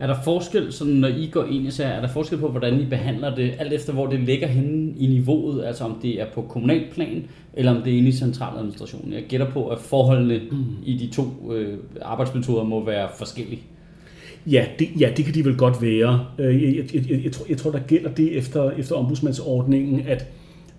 Er 0.00 0.06
der 0.06 0.16
forskel, 0.24 0.72
sådan, 0.72 0.92
når 0.92 1.08
I 1.08 1.28
går 1.32 1.44
ind 1.44 1.66
i 1.66 1.70
sager, 1.70 1.90
er 1.90 2.00
der 2.00 2.08
forskel 2.08 2.38
på, 2.38 2.48
hvordan 2.48 2.80
I 2.80 2.84
behandler 2.84 3.34
det, 3.34 3.54
alt 3.58 3.72
efter 3.72 3.92
hvor 3.92 4.06
det 4.06 4.20
ligger 4.20 4.46
henne 4.46 4.94
i 4.98 5.06
niveauet, 5.06 5.64
altså 5.64 5.84
om 5.84 5.98
det 6.02 6.20
er 6.20 6.26
på 6.34 6.42
kommunalt 6.42 6.90
plan, 6.90 7.24
eller 7.54 7.76
om 7.76 7.82
det 7.82 7.92
er 7.92 7.96
inde 7.96 8.08
i 8.08 8.12
centraladministrationen? 8.12 9.12
Jeg 9.12 9.22
gætter 9.28 9.50
på, 9.50 9.68
at 9.68 9.78
forholdene 9.78 10.40
mm. 10.50 10.64
i 10.84 10.96
de 10.96 11.06
to 11.06 11.52
øh, 11.52 11.78
arbejdsmetoder 12.02 12.64
må 12.64 12.84
være 12.84 13.08
forskellige. 13.18 13.62
Ja 14.46 14.66
det, 14.78 14.88
ja, 15.00 15.12
det 15.16 15.24
kan 15.24 15.34
de 15.34 15.44
vel 15.44 15.56
godt 15.56 15.82
være. 15.82 16.26
Øh, 16.38 16.62
jeg, 16.62 16.94
jeg, 16.94 17.10
jeg, 17.10 17.24
jeg, 17.24 17.32
tror, 17.32 17.46
jeg 17.48 17.56
tror, 17.56 17.70
der 17.70 17.78
gælder 17.78 18.10
det 18.10 18.36
efter, 18.36 18.70
efter 18.70 18.94
ombudsmandsordningen, 18.94 20.00
at 20.06 20.26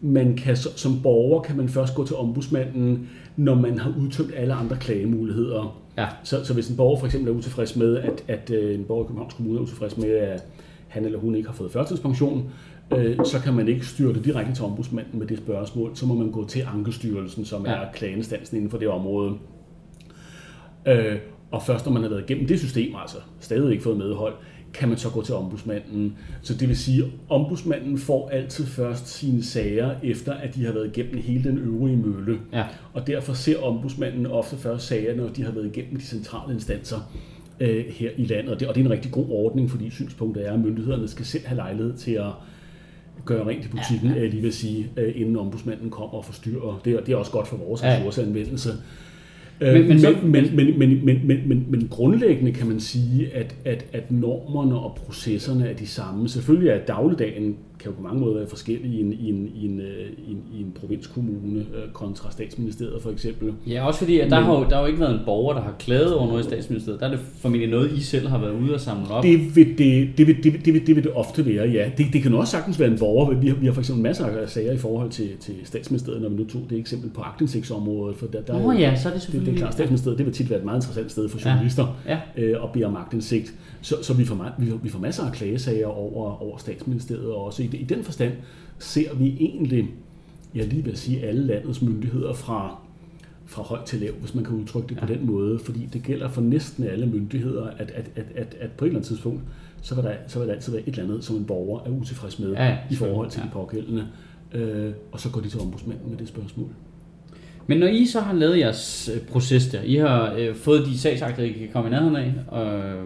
man 0.02 0.36
kan, 0.36 0.56
som 0.56 1.02
borger 1.04 1.42
kan 1.42 1.58
man 1.58 1.70
først 1.70 1.96
gå 1.96 2.06
til 2.06 2.16
ombudsmanden, 2.16 3.10
når 3.36 3.56
man 3.56 3.80
har 3.80 3.94
udtømt 4.00 4.32
alle 4.36 4.54
andre 4.54 4.76
klagemuligheder. 4.76 5.87
Ja. 5.98 6.08
Så, 6.24 6.46
så 6.46 6.54
hvis 6.54 6.70
en 6.70 6.78
borger 6.78 7.00
for 7.00 7.06
eksempel 7.06 7.32
er 7.34 7.38
utilfreds 7.38 7.76
med, 7.76 7.98
at, 7.98 8.24
at 8.28 8.50
øh, 8.50 8.76
en 8.76 8.84
borger 8.86 9.04
i 9.04 9.08
Københavns 9.08 9.34
Kommune 9.34 9.58
er 9.60 9.62
utilfreds 9.64 9.98
med, 9.98 10.10
at 10.10 10.44
han 10.88 11.06
eller 11.06 11.20
hun 11.20 11.36
ikke 11.36 11.48
har 11.50 11.56
fået 11.56 11.72
førtidspension, 11.72 12.52
øh, 12.98 13.18
så 13.26 13.40
kan 13.44 13.54
man 13.54 13.68
ikke 13.68 13.86
styre 13.86 14.14
det 14.14 14.26
direkte 14.26 14.54
til 14.56 14.64
ombudsmanden 14.66 15.20
med 15.20 15.28
det 15.28 15.38
spørgsmål. 15.38 15.92
Så 15.96 16.06
må 16.06 16.14
man 16.16 16.32
gå 16.32 16.48
til 16.48 16.64
Ankestyrelsen, 16.74 17.46
som 17.46 17.66
Ja. 17.66 17.72
er 17.72 17.92
klageinstansen 17.94 18.58
inden 18.58 18.72
for 18.72 18.78
det 18.78 18.88
område. 18.88 19.34
Øh, 20.88 21.16
og 21.52 21.64
først 21.64 21.86
når 21.86 21.94
man 21.94 22.02
har 22.02 22.10
været 22.10 22.30
igennem 22.30 22.48
det 22.48 22.60
system, 22.60 22.96
altså 23.02 23.18
stadig 23.40 23.72
ikke 23.72 23.84
fået 23.84 23.98
medhold, 23.98 24.34
kan 24.78 24.90
man 24.90 24.98
så 24.98 25.10
gå 25.10 25.22
til 25.22 25.36
ombudsmanden. 25.36 26.16
Så 26.42 26.54
det 26.54 26.68
vil 26.68 26.78
sige, 26.78 27.04
at 27.04 27.10
ombudsmanden 27.30 27.98
får 27.98 28.30
altid 28.30 28.66
først 28.66 29.08
sine 29.08 29.44
sager, 29.44 29.96
efter 30.04 30.34
at 30.34 30.56
de 30.56 30.66
har 30.66 30.74
været 30.74 30.98
igennem 30.98 31.22
hele 31.22 31.44
den 31.44 31.58
øvrige 31.58 31.98
mølle. 31.98 32.40
Ja. 32.54 32.64
Og 32.94 33.08
derfor 33.08 33.34
ser 33.34 33.62
ombudsmanden 33.62 34.26
ofte 34.26 34.58
først 34.58 34.88
sager, 34.88 35.16
når 35.16 35.28
de 35.30 35.44
har 35.44 35.52
været 35.52 35.66
igennem 35.66 35.96
de 36.00 36.06
centrale 36.06 36.54
instanser 36.54 37.12
øh, 37.60 37.86
her 37.90 38.10
i 38.18 38.26
landet. 38.26 38.54
Og 38.54 38.60
det, 38.60 38.68
og 38.68 38.76
det 38.76 38.82
er 38.82 38.86
en 38.86 38.92
rigtig 38.92 39.12
god 39.12 39.26
ordning, 39.30 39.72
fordi 39.72 39.90
synspunktet 39.90 40.48
er, 40.48 40.54
at 40.54 40.60
myndighederne 40.60 41.08
skal 41.08 41.26
selv 41.26 41.46
have 41.46 41.56
lejlighed 41.56 41.94
til 41.94 42.12
at 42.12 42.32
gøre 43.26 43.48
rent 43.48 43.66
i 43.66 43.68
butikken, 43.68 44.10
ja, 44.10 44.22
ja. 44.22 44.28
lige 44.28 44.42
vil 44.42 44.54
sige, 44.54 44.90
øh, 44.98 45.14
inden 45.16 45.36
ombudsmanden 45.38 45.90
kommer 45.90 46.18
og 46.18 46.26
forstyrrer. 46.26 46.82
Det 46.86 46.94
er, 46.94 47.00
det 47.00 47.12
er 47.12 47.16
også 47.16 47.32
godt 47.32 47.48
for 47.48 47.58
vores 47.58 47.84
Ja. 47.84 47.96
ressourceanvendelse. 47.96 48.70
Men- 49.60 49.74
Men, 49.74 49.88
men 49.88 50.00
så- 50.00 50.16
men, 50.24 50.32
men, 50.32 50.56
men, 50.56 50.80
men, 50.80 51.06
men, 51.06 51.22
men, 51.28 51.42
men, 51.48 51.66
men 51.70 51.88
grundlæggende 51.92 52.52
kan 52.52 52.68
man 52.68 52.80
sige, 52.80 53.36
at, 53.36 53.56
at, 53.66 53.86
at 53.94 54.12
normerne 54.12 54.80
og 54.80 54.96
processerne 55.06 55.70
er 55.70 55.74
de 55.74 55.88
samme. 55.88 56.30
Selvfølgelig 56.30 56.70
er 56.70 56.78
dagligdagen 56.86 57.56
kan 57.88 57.96
jo 57.96 58.02
på 58.02 58.08
mange 58.08 58.20
måder 58.20 58.36
være 58.38 58.48
forskellig 58.48 58.92
i 58.92 59.02
en, 59.02 59.14
i 59.14 59.30
en, 59.30 59.52
i 59.56 59.66
en, 59.66 59.80
øh, 59.80 60.08
i 60.28 60.32
en, 60.32 60.44
i 60.58 60.62
en 60.62 60.72
provinskommune 60.80 61.60
øh, 61.60 61.92
kontra 61.94 62.32
statsministeriet 62.32 63.02
for 63.02 63.12
eksempel. 63.12 63.54
Ja, 63.68 63.88
også 63.88 64.00
fordi, 64.00 64.20
at 64.20 64.30
der, 64.32 64.36
Men- 64.40 64.46
har 64.46 64.54
jo, 64.60 64.64
der 64.70 64.76
har 64.76 64.82
jo 64.82 64.88
ikke 64.88 65.00
været 65.00 65.14
en 65.14 65.20
borger, 65.26 65.54
der 65.54 65.62
har 65.62 65.76
klaget 65.80 66.14
over 66.14 66.28
noget 66.28 66.40
i 66.42 66.44
statsministeriet. 66.44 67.00
Der 67.00 67.06
er 67.06 67.12
det 67.12 67.20
formentlig 67.20 67.70
noget, 67.70 67.92
I 67.92 68.02
selv 68.02 68.28
har 68.28 68.38
været 68.40 68.54
ude 68.62 68.74
og 68.74 68.80
samle 68.82 69.08
op. 69.12 69.24
Det 69.24 69.56
vil 69.56 69.78
det, 69.78 70.10
det, 70.18 70.28
vil, 70.28 70.44
det, 70.44 70.54
vil, 70.54 70.66
det, 70.66 70.74
vil, 70.74 70.88
det 70.88 70.96
vil 70.96 71.04
det 71.04 71.12
ofte 71.14 71.46
være, 71.46 71.68
ja. 71.70 71.92
Det, 71.98 72.06
det 72.14 72.22
kan 72.22 72.34
også 72.34 72.52
sagtens 72.52 72.80
være 72.80 72.92
en 72.92 72.98
borger. 73.00 73.34
Vi 73.40 73.48
har, 73.48 73.56
vi 73.56 73.66
har 73.66 73.74
for 73.74 73.82
eksempel 73.82 74.04
masser 74.04 74.26
af 74.26 74.50
sager 74.50 74.72
i 74.74 74.78
forhold 74.78 75.10
til, 75.10 75.30
til 75.40 75.54
statsministeriet, 75.64 76.22
når 76.22 76.30
vi 76.30 76.36
nu 76.36 76.46
tog 76.46 76.62
det 76.70 76.78
eksempel 76.78 77.10
på 77.10 77.22
aktindsigtsområdet. 77.22 78.16
For 78.18 78.26
der, 78.28 78.42
der 78.42 78.54
er 78.54 78.62
Nå 78.64 78.72
ja, 78.72 78.96
så 78.96 79.08
er 79.08 79.12
det 79.12 79.14
det, 79.14 79.22
selvfølgelig... 79.22 79.54
det 79.54 79.58
er 79.58 79.62
klart, 79.62 79.74
statsministeriet 79.74 80.18
det 80.18 80.26
vil 80.26 80.34
tit 80.34 80.50
være 80.50 80.60
et 80.60 80.66
meget 80.66 80.78
interessant 80.78 81.12
sted 81.12 81.30
for 81.30 81.40
Ja. 81.46 81.50
journalister 81.50 81.98
Ja. 82.08 82.18
øh, 82.38 82.64
at 82.64 82.72
bede 82.74 82.86
om 82.86 82.96
agtindsigt. 82.96 83.54
Så, 83.82 83.96
så 84.04 84.14
vi, 84.14 84.26
får, 84.26 84.46
vi, 84.60 84.70
får, 84.70 84.78
vi 84.84 84.90
får 84.90 85.00
masser 85.00 85.24
af 85.24 85.32
klagesager 85.32 85.88
over, 85.88 86.44
over 86.44 86.58
statsministeriet, 86.58 87.26
og 87.32 87.46
også 87.46 87.64
i, 87.64 87.68
det- 87.68 87.77
i 87.80 87.84
den 87.84 88.04
forstand 88.04 88.34
ser 88.80 89.16
vi 89.16 89.36
egentlig, 89.40 89.90
jeg 90.56 90.66
lige 90.68 90.84
vil 90.84 90.98
sige, 90.98 91.24
alle 91.24 91.46
landets 91.46 91.82
myndigheder 91.82 92.34
fra, 92.34 92.80
fra 93.46 93.62
højt 93.64 93.84
til 93.86 94.00
lav, 94.00 94.12
hvis 94.14 94.36
man 94.36 94.44
kan 94.44 94.56
udtrykke 94.56 94.88
det 94.90 94.96
ja. 94.96 95.06
på 95.06 95.14
den 95.14 95.26
måde, 95.26 95.60
fordi 95.60 95.88
det 95.94 96.04
gælder 96.04 96.30
for 96.30 96.42
næsten 96.42 96.84
alle 96.84 97.06
myndigheder, 97.06 97.68
at, 97.68 97.92
at, 97.96 98.12
at, 98.16 98.26
at, 98.36 98.56
at 98.60 98.72
på 98.72 98.86
et 98.86 98.90
eller 98.90 99.00
andet 99.00 99.08
tidspunkt, 99.08 99.42
så 99.82 99.96
vil, 99.96 100.04
der, 100.04 100.12
så 100.28 100.40
vil 100.40 100.48
der 100.48 100.54
altid 100.54 100.72
være 100.74 100.82
et 100.82 100.88
eller 100.88 101.04
andet, 101.04 101.24
som 101.24 101.36
en 101.36 101.46
borger 101.46 101.80
er 101.86 101.90
utilfreds 101.90 102.40
med 102.40 102.52
Ja, 102.52 102.66
ja, 102.66 102.78
i 102.92 102.96
forhold 102.96 103.30
til 103.30 103.40
ja. 103.40 103.46
de 103.46 103.52
pågældende. 103.52 104.08
Øh, 104.54 104.92
og 105.12 105.20
så 105.20 105.30
går 105.32 105.42
de 105.42 105.50
til 105.50 105.60
ombudsmanden 105.60 106.10
med 106.10 106.18
det 106.18 106.28
spørgsmål. 106.28 106.68
Men 107.68 107.78
når 107.78 107.88
I 107.88 108.06
så 108.06 108.20
har 108.20 108.34
lavet 108.34 108.60
jeres 108.60 109.10
øh, 109.16 109.22
proces 109.28 109.68
der, 109.68 109.82
I 109.82 109.96
har 109.96 110.34
øh, 110.40 110.56
fået 110.56 110.86
de 110.86 110.98
sagsakter, 110.98 111.44
I 111.44 111.52
kan 111.52 111.68
komme 111.74 111.90
i 111.90 111.92
nærheden 111.92 112.16
af, 112.16 112.34
øh, 112.64 113.04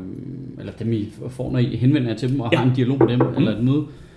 eller 0.59 0.72
dem 0.80 0.93
I 0.93 1.09
får, 1.30 1.51
når 1.51 1.59
I 1.59 1.65
henvender 1.76 2.09
jer 2.09 2.17
til 2.17 2.32
dem 2.32 2.39
og 2.39 2.49
Ja. 2.51 2.57
har 2.57 2.69
en 2.69 2.76
dialog 2.76 2.97
med 2.99 3.07
dem, 3.07 3.19
mm. 3.19 3.36
eller 3.38 3.57
et 3.57 3.63
møde. 3.63 3.84
S- 3.84 4.11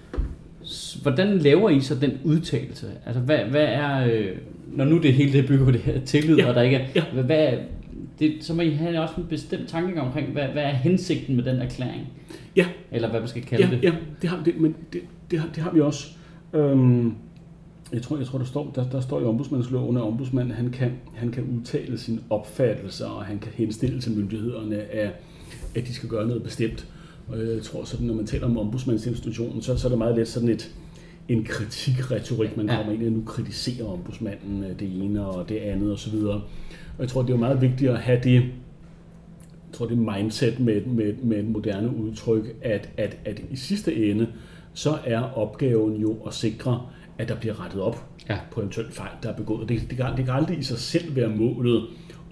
Hvordan 1.02 1.38
laver 1.38 1.70
I 1.70 1.80
så 1.80 1.94
den 1.94 2.12
udtalelse? 2.24 2.86
Altså, 3.06 3.20
hvad, 3.20 3.38
hvad 3.38 3.64
er, 3.64 4.06
øh, 4.12 4.28
når 4.72 4.84
nu 4.84 4.98
det 4.98 5.12
hele 5.14 5.32
det 5.32 5.48
bygger 5.48 5.64
på 5.64 5.70
det 5.70 5.80
her 5.80 6.00
tillid, 6.00 6.36
Ja. 6.36 6.48
og 6.48 6.54
der 6.54 6.62
ikke 6.62 6.76
er, 6.76 6.86
Ja. 6.94 7.04
hvad, 7.12 7.24
hvad 7.24 7.48
det, 8.18 8.34
så 8.40 8.54
må 8.54 8.62
I 8.62 8.70
have 8.70 9.00
også 9.00 9.14
en 9.18 9.26
bestemt 9.30 9.68
tanke 9.68 10.00
omkring, 10.00 10.32
hvad, 10.32 10.44
hvad 10.48 10.62
er 10.62 10.68
hensigten 10.72 11.36
med 11.36 11.44
den 11.44 11.56
erklæring? 11.56 12.08
Ja, 12.56 12.66
Eller 12.92 13.10
hvad 13.10 13.20
man 13.20 13.28
skal 13.28 13.42
kalde 13.42 13.64
Ja, 13.64 13.70
det? 13.70 13.82
ja 13.82 13.92
det, 14.22 14.30
har, 14.30 14.42
det, 14.44 14.60
men 14.60 14.74
det, 14.92 15.00
det, 15.30 15.38
har, 15.38 15.48
det 15.54 15.62
har 15.62 15.70
vi 15.72 15.80
også. 15.80 16.06
Øhm, 16.54 17.14
jeg 17.92 18.02
tror, 18.02 18.18
jeg 18.18 18.26
tror 18.26 18.38
der, 18.38 18.44
står, 18.44 18.72
der, 18.74 18.84
der 18.90 19.00
står 19.00 19.20
i 19.20 19.24
ombudsmandsloven, 19.24 19.96
at 19.96 20.02
ombudsmanden 20.02 20.54
han 20.54 20.70
kan, 20.70 20.92
han 21.14 21.30
kan 21.30 21.44
udtale 21.58 21.98
sine 21.98 22.18
opfattelser, 22.30 23.06
og 23.06 23.24
han 23.24 23.38
kan 23.38 23.52
henstille 23.54 24.00
til 24.00 24.12
myndighederne, 24.12 24.76
at, 24.76 25.10
at 25.76 25.86
de 25.86 25.94
skal 25.94 26.08
gøre 26.08 26.26
noget 26.28 26.42
bestemt. 26.42 26.86
Og 27.28 27.38
jeg 27.38 27.62
tror, 27.62 27.84
sådan, 27.84 28.06
når 28.06 28.14
man 28.14 28.26
taler 28.26 28.46
om 28.46 28.58
ombudsmandsinstitutionen, 28.58 29.62
så, 29.62 29.76
så 29.76 29.86
er 29.86 29.88
det 29.88 29.98
meget 29.98 30.16
let 30.16 30.28
sådan 30.28 30.48
et, 30.48 30.74
en 31.28 31.44
kritikretorik, 31.44 32.56
man 32.56 32.66
Ja. 32.68 32.76
kommer 32.76 32.92
ind 32.92 33.02
i, 33.02 33.10
nu 33.10 33.22
kritiserer 33.26 33.86
ombudsmanden 33.86 34.64
øh, 34.64 34.78
det 34.80 35.02
ene 35.04 35.26
og 35.26 35.48
det 35.48 35.56
andet 35.56 35.92
osv. 35.92 36.14
Og 36.16 36.40
jeg 36.98 37.08
tror, 37.08 37.22
det 37.22 37.28
er 37.30 37.34
jo 37.34 37.40
meget 37.40 37.60
vigtigt 37.60 37.90
at 37.90 37.98
have 37.98 38.20
det, 38.24 38.34
jeg 38.34 39.78
tror, 39.78 39.86
det 39.86 39.98
mindset 39.98 40.60
med, 40.60 40.84
med, 40.84 41.14
med 41.22 41.38
et 41.38 41.44
moderne 41.44 41.96
udtryk, 41.96 42.56
at, 42.62 42.88
at, 42.96 43.16
at 43.24 43.42
i 43.50 43.56
sidste 43.56 44.10
ende, 44.10 44.26
så 44.74 44.98
er 45.04 45.20
opgaven 45.20 45.96
jo 45.96 46.16
at 46.26 46.34
sikre, 46.34 46.82
at 47.18 47.28
der 47.28 47.34
bliver 47.36 47.64
rettet 47.64 47.80
op 47.80 48.04
Ja. 48.28 48.38
på 48.52 48.60
eventuelt 48.60 48.92
fejl, 48.94 49.10
der 49.22 49.28
er 49.28 49.36
begået. 49.36 49.68
Det, 49.68 49.80
det, 49.90 49.96
kan, 49.98 50.06
det 50.16 50.24
kan 50.24 50.34
aldrig 50.34 50.58
i 50.58 50.62
sig 50.62 50.78
selv 50.78 51.16
være 51.16 51.28
målet 51.28 51.82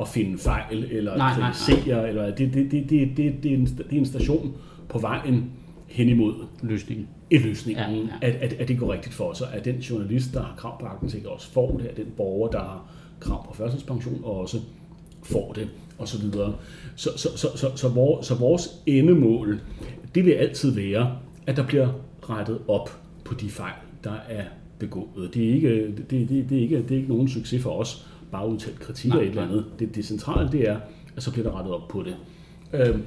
at 0.00 0.08
finde 0.08 0.38
fejl 0.38 0.84
eller 0.90 1.16
Nej, 1.16 1.30
nej, 1.30 1.38
nej. 1.40 1.50
kritisere. 1.52 2.08
Eller, 2.08 2.34
det, 2.34 2.54
det, 2.54 2.70
det, 2.70 2.90
det, 2.90 3.16
det, 3.16 3.32
det, 3.42 3.50
er 3.52 3.56
en, 3.56 3.66
det 3.66 3.86
er 3.92 3.98
en 3.98 4.06
station 4.06 4.54
på 4.92 4.98
vejen 4.98 5.50
hen 5.86 6.08
imod 6.08 6.34
Løsningen. 6.62 7.08
i 7.30 7.38
løsningen, 7.38 7.84
Ja, 7.84 7.90
ja. 7.90 8.06
At, 8.22 8.34
at, 8.34 8.52
at 8.52 8.68
det 8.68 8.78
går 8.78 8.92
rigtigt 8.92 9.14
for 9.14 9.32
sig, 9.32 9.48
at 9.52 9.64
den 9.64 9.76
journalist, 9.76 10.34
der 10.34 10.40
har 10.42 10.54
krav 10.56 10.80
på 10.80 10.86
aktindsigt, 10.86 11.26
også 11.26 11.52
får 11.52 11.76
det, 11.78 11.86
at 11.86 11.96
den 11.96 12.06
borger, 12.16 12.50
der 12.50 12.58
har 12.58 12.90
krav 13.20 13.46
på 13.46 13.54
førtidspension, 13.54 14.20
også 14.24 14.58
får 15.22 15.52
det, 15.52 15.68
og 15.98 16.08
så 16.08 16.20
videre. 16.20 16.54
Så, 16.96 17.10
så, 17.16 17.28
så, 17.36 17.48
så, 17.56 17.76
så, 17.76 17.88
vores, 17.88 18.26
så 18.26 18.34
vores 18.34 18.68
endemål, 18.86 19.60
det 20.14 20.24
vil 20.24 20.32
altid 20.32 20.70
være, 20.70 21.16
at 21.46 21.56
der 21.56 21.66
bliver 21.66 21.88
rettet 22.30 22.58
op 22.68 23.00
på 23.24 23.34
de 23.34 23.50
fejl, 23.50 23.74
der 24.04 24.14
er 24.28 24.44
begået. 24.78 25.34
Det 25.34 25.48
er 25.50 25.54
ikke, 25.54 25.86
det, 25.86 26.10
det, 26.10 26.28
det 26.50 26.58
er 26.58 26.62
ikke, 26.62 26.82
det 26.82 26.90
er 26.90 26.96
ikke 26.96 27.08
nogen 27.08 27.28
succes 27.28 27.62
for 27.62 27.70
os 27.70 28.08
bare 28.32 28.48
udtalt 28.48 28.80
kritik 28.80 29.14
af 29.14 29.18
et 29.18 29.28
eller 29.28 29.42
andet. 29.42 29.64
Det, 29.78 29.94
det 29.94 30.04
centrale 30.04 30.52
det 30.52 30.68
er, 30.68 30.76
at 31.16 31.22
så 31.22 31.32
bliver 31.32 31.50
der 31.50 31.58
rettet 31.58 31.74
op 31.74 31.88
på 31.88 32.02
det. 32.02 32.16
Øh, 32.72 32.98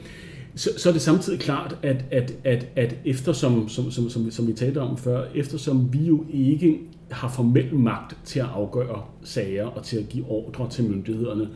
så, 0.56 0.70
så 0.78 0.90
er 0.90 0.94
det 0.94 1.02
samtidig 1.02 1.40
klart, 1.40 1.78
at, 1.84 2.06
at, 2.12 2.34
at, 2.44 2.68
at 2.76 2.96
eftersom, 3.06 3.70
som, 3.70 3.92
som, 3.92 4.10
som, 4.10 4.32
som 4.32 4.48
vi 4.48 4.54
talte 4.54 4.82
om 4.82 4.98
før, 4.98 5.26
eftersom 5.36 5.94
vi 5.94 6.06
jo 6.06 6.26
ikke 6.30 6.80
har 7.12 7.30
formel 7.30 7.76
magt 7.76 8.18
til 8.24 8.40
at 8.40 8.46
afgøre 8.46 9.04
sager 9.24 9.66
og 9.66 9.84
til 9.84 9.98
at 9.98 10.10
give 10.10 10.26
ordre 10.28 10.70
til 10.70 10.84
myndighederne, 10.84 11.50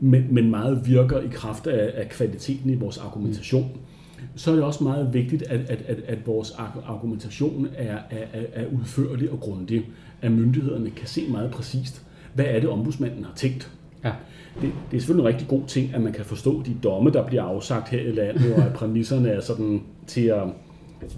men, 0.00 0.34
men 0.34 0.50
meget 0.50 0.86
virker 0.86 1.20
i 1.20 1.28
kraft 1.32 1.66
af, 1.66 1.92
af 1.94 2.08
kvaliteten 2.08 2.70
i 2.70 2.74
vores 2.74 2.98
argumentation, 2.98 3.70
så 4.36 4.50
er 4.50 4.54
det 4.54 4.64
også 4.64 4.84
meget 4.84 5.14
vigtigt, 5.14 5.42
at, 5.42 5.60
at, 5.60 5.82
at, 5.86 5.98
at 6.06 6.26
vores 6.26 6.54
argumentation 6.86 7.68
er, 7.76 7.98
er, 8.10 8.26
er 8.52 8.66
udførlig 8.66 9.30
og 9.30 9.40
grundig. 9.40 9.86
At 10.22 10.32
myndighederne 10.32 10.90
kan 10.90 11.06
se 11.06 11.28
meget 11.28 11.50
præcist, 11.50 12.02
hvad 12.34 12.44
er 12.48 12.60
det, 12.60 12.68
ombudsmanden 12.68 13.24
har 13.24 13.32
tænkt. 13.36 13.72
Ja. 14.04 14.12
Det, 14.54 14.72
det 14.90 14.96
er 14.96 15.00
selvfølgelig 15.00 15.28
en 15.28 15.34
rigtig 15.34 15.48
god 15.48 15.62
ting, 15.66 15.94
at 15.94 16.00
man 16.00 16.12
kan 16.12 16.24
forstå 16.24 16.62
de 16.62 16.76
domme, 16.82 17.10
der 17.10 17.26
bliver 17.26 17.42
afsagt 17.42 17.88
her 17.88 18.00
i 18.00 18.12
landet, 18.12 18.54
og 18.54 18.62
at 18.62 18.72
præmisserne 18.72 19.28
er 19.28 19.40
sådan 19.40 19.82
til 20.06 20.26
at, 20.26 20.42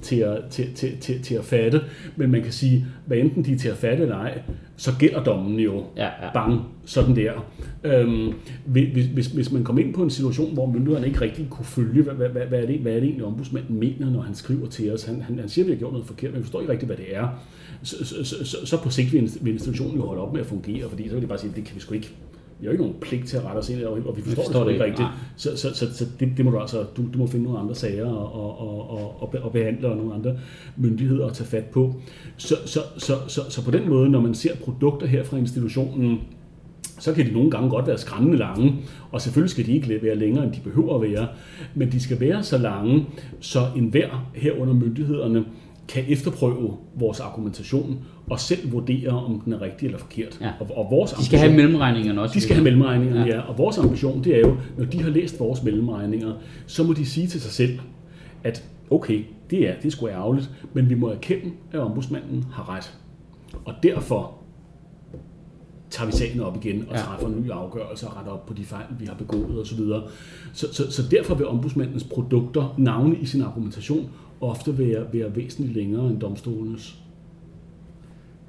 til 0.03 0.17
at, 0.17 0.39
til, 0.51 0.75
til, 0.75 0.99
til, 0.99 1.23
til 1.23 1.35
at 1.35 1.45
fatte. 1.45 1.81
Men 2.17 2.31
man 2.31 2.43
kan 2.43 2.53
sige, 2.53 2.87
hvad 3.07 3.19
enten 3.19 3.45
de 3.45 3.53
er 3.53 3.59
til 3.59 3.69
at 3.69 3.77
fatte 3.77 4.03
eller 4.03 4.17
ej, 4.17 4.43
så 4.77 4.91
gælder 4.99 5.25
dommen 5.25 5.59
jo 5.61 5.85
Ja, 5.97 6.05
ja. 6.05 6.33
bang, 6.35 6.61
sådan 6.85 7.17
der. 7.17 7.33
Øhm, 7.85 8.33
hvis, 8.67 9.07
hvis, 9.07 9.27
hvis 9.27 9.53
man 9.53 9.65
kommer 9.65 9.83
ind 9.83 9.95
på 9.95 10.03
en 10.03 10.11
situation, 10.11 10.55
hvor 10.55 10.67
myndighederne 10.67 11.07
ikke 11.07 11.21
rigtig 11.21 11.47
kunne 11.51 11.65
følge, 11.65 12.03
hvad, 12.03 12.15
hvad, 12.15 12.29
hvad, 12.29 12.47
hvad, 12.47 12.63
er, 12.63 12.67
det, 12.67 12.79
hvad 12.79 12.93
er 12.93 12.97
det 12.97 13.05
egentlig, 13.05 13.27
ombudsmanden 13.27 13.79
mener, 13.79 14.11
når 14.11 14.21
han 14.21 14.35
skriver 14.35 14.67
til 14.69 14.93
os. 14.93 15.05
Han, 15.05 15.23
han, 15.23 15.39
han 15.39 15.49
siger, 15.49 15.65
at 15.65 15.67
vi 15.67 15.73
har 15.73 15.79
gjort 15.79 15.93
noget 15.93 16.07
forkert, 16.07 16.31
men 16.31 16.39
vi 16.39 16.43
forstår 16.43 16.61
ikke 16.61 16.73
rigtigt, 16.73 16.89
hvad 16.89 16.97
det 16.97 17.17
er. 17.17 17.29
Så, 17.83 18.05
så, 18.05 18.25
så, 18.25 18.67
så, 18.67 18.83
på 18.83 18.91
sigt 18.91 19.13
vil 19.13 19.23
inst- 19.23 19.45
vil 19.45 19.53
institutionen 19.53 19.97
jo 19.97 20.07
holde 20.07 20.23
op 20.23 20.33
med 20.33 20.41
at 20.41 20.47
fungere, 20.47 20.89
fordi 20.89 21.09
så 21.09 21.15
vil 21.15 21.23
de 21.23 21.27
bare 21.27 21.39
sige, 21.39 21.53
det 21.57 21.65
kan 21.65 21.75
vi 21.75 21.81
sgu 21.81 21.95
ikke. 21.95 22.15
Vi 22.61 22.67
har 22.67 22.69
jo 22.69 22.73
ikke 22.73 22.85
nogen 22.85 23.01
pligt 23.01 23.27
til 23.27 23.37
at 23.37 23.45
rette 23.45 23.59
os 23.59 23.71
ind, 23.71 23.83
og 23.83 24.17
vi 24.17 24.23
forstår, 24.23 24.43
forstår 24.43 24.65
det, 24.65 24.73
ikke 24.73 24.85
rigtigt. 24.85 25.01
nej. 25.01 25.11
Så, 25.37 25.57
så, 25.57 25.75
så, 25.75 25.95
så 25.95 26.05
det, 26.21 26.33
det 26.37 26.45
må 26.45 26.51
du 26.51 26.59
altså, 26.59 26.85
du, 26.97 27.03
du 27.13 27.19
må 27.19 27.27
finde 27.27 27.45
nogle 27.45 27.59
andre 27.59 27.75
sager 27.75 28.07
og, 28.07 28.61
og, 28.61 28.91
og, 28.91 29.23
og, 29.23 29.35
og 29.43 29.53
behandle 29.53 29.89
og 29.89 29.97
nogle 29.97 30.15
andre 30.15 30.39
myndigheder 30.77 31.27
at 31.27 31.33
tage 31.33 31.47
fat 31.49 31.65
på. 31.65 31.95
Så, 32.37 32.55
så, 32.67 32.81
så, 32.99 33.15
så, 33.29 33.41
så 33.51 33.65
på 33.65 33.71
den 33.71 33.89
måde, 33.89 34.11
når 34.11 34.21
man 34.21 34.35
ser 34.35 34.57
produkter 34.57 35.07
her 35.07 35.25
fra 35.25 35.37
institutionen, 35.37 36.21
så 36.99 37.15
kan 37.15 37.27
de 37.27 37.33
nogle 37.33 37.51
gange 37.51 37.71
godt 37.71 37.87
være 37.87 37.99
skræmmende 37.99 38.39
lange, 38.39 38.75
og 39.13 39.21
selvfølgelig 39.21 39.51
skal 39.51 39.67
de 39.67 39.73
ikke 39.73 40.03
være 40.03 40.17
længere, 40.17 40.45
end 40.45 40.53
de 40.53 40.61
behøver 40.65 40.95
at 40.95 41.11
være, 41.11 41.29
men 41.75 41.93
de 41.93 42.01
skal 42.01 42.21
være 42.21 42.43
så 42.43 42.59
lange, 42.59 43.07
så 43.41 43.61
enhver 43.77 44.31
herunder 44.35 44.75
myndighederne 44.75 45.45
kan 45.93 46.05
efterprøve 46.09 46.77
vores 46.95 47.21
argumentation 47.21 47.99
og 48.31 48.41
selv 48.41 48.73
vurdere, 48.73 49.09
om 49.11 49.41
den 49.45 49.53
er 49.53 49.61
rigtig 49.63 49.87
eller 49.87 49.99
forkert. 49.99 50.39
Ja. 50.41 50.51
Og, 50.61 50.71
og 50.77 50.91
vores 50.91 51.13
De 51.13 51.25
skal 51.25 51.39
have 51.39 51.53
mellemregningerne 51.53 52.21
også. 52.23 52.35
de 52.35 52.41
skal 52.41 52.55
have 52.55 52.65
mellemregningerne, 52.65 53.21
Ja. 53.27 53.37
ja. 53.37 53.41
Og 53.41 53.59
vores 53.59 53.79
ambition, 53.79 54.25
det 54.25 54.37
er 54.37 54.41
jo, 54.41 54.57
når 54.79 54.85
de 54.85 55.03
har 55.03 55.11
læst 55.11 55.41
vores 55.41 55.63
mellemregninger, 55.63 56.33
så 56.67 56.85
må 56.85 56.93
de 56.93 57.07
sige 57.07 57.27
til 57.27 57.41
sig 57.41 57.51
selv, 57.53 57.79
at 58.45 58.65
okay, 58.91 59.25
det 59.51 59.69
er, 59.69 59.75
det 59.77 59.87
er 59.87 59.91
sgu 59.91 60.09
ærgerligt, 60.09 60.51
men 60.73 60.91
vi 60.91 60.95
må 60.95 61.09
erkende, 61.09 61.51
at 61.73 61.81
ombudsmanden 61.81 62.45
har 62.53 62.77
ret. 62.77 62.99
Og 63.65 63.75
derfor 63.83 64.35
tager 65.91 66.07
vi 66.11 66.17
sagen 66.17 66.41
op 66.41 66.57
igen 66.65 66.85
og 66.89 66.95
Ja. 66.97 67.01
træffer 67.03 67.27
en 67.29 67.43
ny 67.43 67.51
afgørelse 67.51 68.07
og 68.07 68.17
retter 68.17 68.33
op 68.33 68.47
på 68.47 68.55
de 68.55 68.65
fejl, 68.65 68.85
vi 68.99 69.07
har 69.07 69.15
begået 69.15 69.61
osv. 69.61 69.79
Så, 70.53 70.75
så, 70.75 70.91
så 70.93 71.03
derfor 71.11 71.35
vil 71.35 71.47
ombudsmandens 71.47 72.05
produkter, 72.05 72.75
navne 72.79 73.17
i 73.17 73.27
sin 73.27 73.43
argumentation, 73.43 74.09
ofte 74.41 74.79
være, 74.79 75.07
være 75.13 75.37
væsentligt 75.37 75.77
længere 75.77 76.07
end 76.11 76.21
domstolenes. 76.21 76.97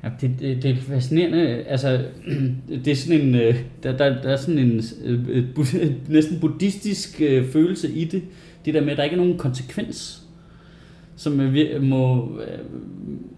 Ja, 0.04 0.10
det, 0.22 0.32
det, 0.40 0.64
det 0.64 0.72
er 0.72 0.76
fascinerende. 0.76 1.40
Altså, 1.48 2.06
det 2.86 2.88
er 2.88 2.96
sådan 2.96 3.22
en, 3.22 3.36
øh, 3.36 3.56
der, 3.84 3.98
der, 3.98 4.22
der 4.22 4.30
er 4.30 4.38
sådan 4.38 4.60
en 4.60 4.82
øh, 5.06 5.46
næsten 6.10 6.40
buddhistisk 6.40 7.22
øh, 7.22 7.46
følelse 7.48 7.92
i 7.92 8.06
det. 8.06 8.24
Det 8.66 8.74
der 8.74 8.82
med, 8.82 8.92
at 8.92 8.98
der 8.98 9.04
ikke 9.04 9.14
er 9.14 9.18
nogen 9.22 9.38
konsekvens, 9.38 10.22
som 11.16 11.54
vi 11.54 11.68
må, 11.82 12.30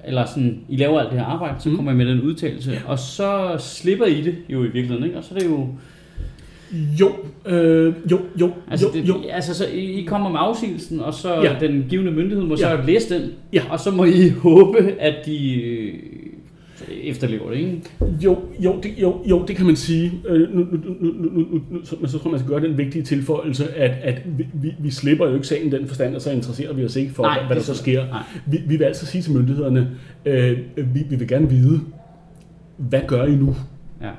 eller 0.05 0.25
sådan, 0.25 0.59
I 0.69 0.75
laver 0.75 0.99
alt 0.99 1.09
det 1.11 1.19
her 1.19 1.25
arbejde, 1.25 1.61
så 1.61 1.69
Mm. 1.69 1.75
kommer 1.75 1.91
I 1.91 1.95
med 1.95 2.05
den 2.05 2.21
udtalelse, 2.21 2.81
og 2.85 2.99
så 2.99 3.55
slipper 3.59 4.05
I 4.05 4.21
det 4.21 4.35
jo 4.49 4.59
i 4.63 4.67
virkeligheden, 4.67 5.03
ikke? 5.03 5.17
Og 5.17 5.23
så 5.23 5.35
er 5.35 5.39
det 5.39 5.47
jo, 5.47 5.67
Jo, 6.99 7.11
øh, 7.45 7.93
jo, 8.11 8.19
jo, 8.41 8.51
altså, 8.71 8.87
jo, 8.87 8.93
det, 9.01 9.07
jo. 9.07 9.15
altså 9.29 9.53
så 9.53 9.65
I 9.73 10.03
kommer 10.07 10.29
med 10.29 10.39
afsigelsen, 10.41 10.99
og 10.99 11.13
så 11.13 11.33
Ja. 11.41 11.55
den 11.67 11.85
givende 11.89 12.11
myndighed 12.11 12.43
må 12.45 12.55
så 12.55 12.69
Ja. 12.69 12.85
læse 12.85 13.15
den, 13.15 13.29
Ja. 13.53 13.61
og 13.69 13.79
så 13.79 13.91
må 13.91 14.03
I 14.03 14.29
håbe, 14.29 14.77
at 14.99 15.15
de 15.25 15.61
øh, 15.61 15.93
efterlever 17.03 17.49
det, 17.49 17.57
ikke? 17.57 17.81
Jo, 18.23 18.37
jo, 18.59 18.75
det, 18.83 18.91
jo, 19.01 19.15
jo, 19.29 19.45
det 19.47 19.55
kan 19.55 19.65
man 19.65 19.75
sige. 19.75 20.11
Øh, 20.29 20.55
nu, 20.55 20.63
nu, 20.71 20.77
nu, 21.01 21.11
nu, 21.11 21.29
nu, 21.31 21.61
nu, 21.71 21.85
så, 21.85 21.95
men 22.01 22.09
så 22.09 22.17
tror 22.19 22.29
jeg, 22.29 22.31
man 22.31 22.39
skal 22.39 22.51
gøre 22.51 22.61
den 22.69 22.77
vigtige 22.77 23.03
tilføjelse, 23.03 23.73
at, 23.73 23.91
at 24.03 24.21
vi, 24.37 24.45
vi, 24.53 24.71
vi 24.79 24.91
slipper 24.91 25.27
jo 25.27 25.33
ikke 25.35 25.47
sagen 25.47 25.71
den 25.71 25.87
forstand, 25.87 26.15
og 26.15 26.21
så 26.21 26.31
interesserer 26.31 26.73
vi 26.73 26.85
os 26.85 26.95
ikke 26.95 27.11
for, 27.13 27.23
Nej, 27.23 27.45
hvad 27.47 27.55
der 27.55 27.61
så 27.61 27.71
er 27.71 27.75
sker. 27.75 28.07
Nej. 28.07 28.19
Vi, 28.45 28.57
vi 28.67 28.77
vil 28.77 28.83
altid 28.83 29.07
sige 29.07 29.21
til 29.21 29.33
myndighederne, 29.33 29.89
øh, 30.25 30.57
vi, 30.75 31.03
vi 31.09 31.15
vil 31.15 31.27
gerne 31.27 31.49
vide, 31.49 31.79
hvad 32.77 33.01
gør 33.07 33.25
I 33.25 33.35
nu? 33.35 33.55
Ja. 34.01 34.09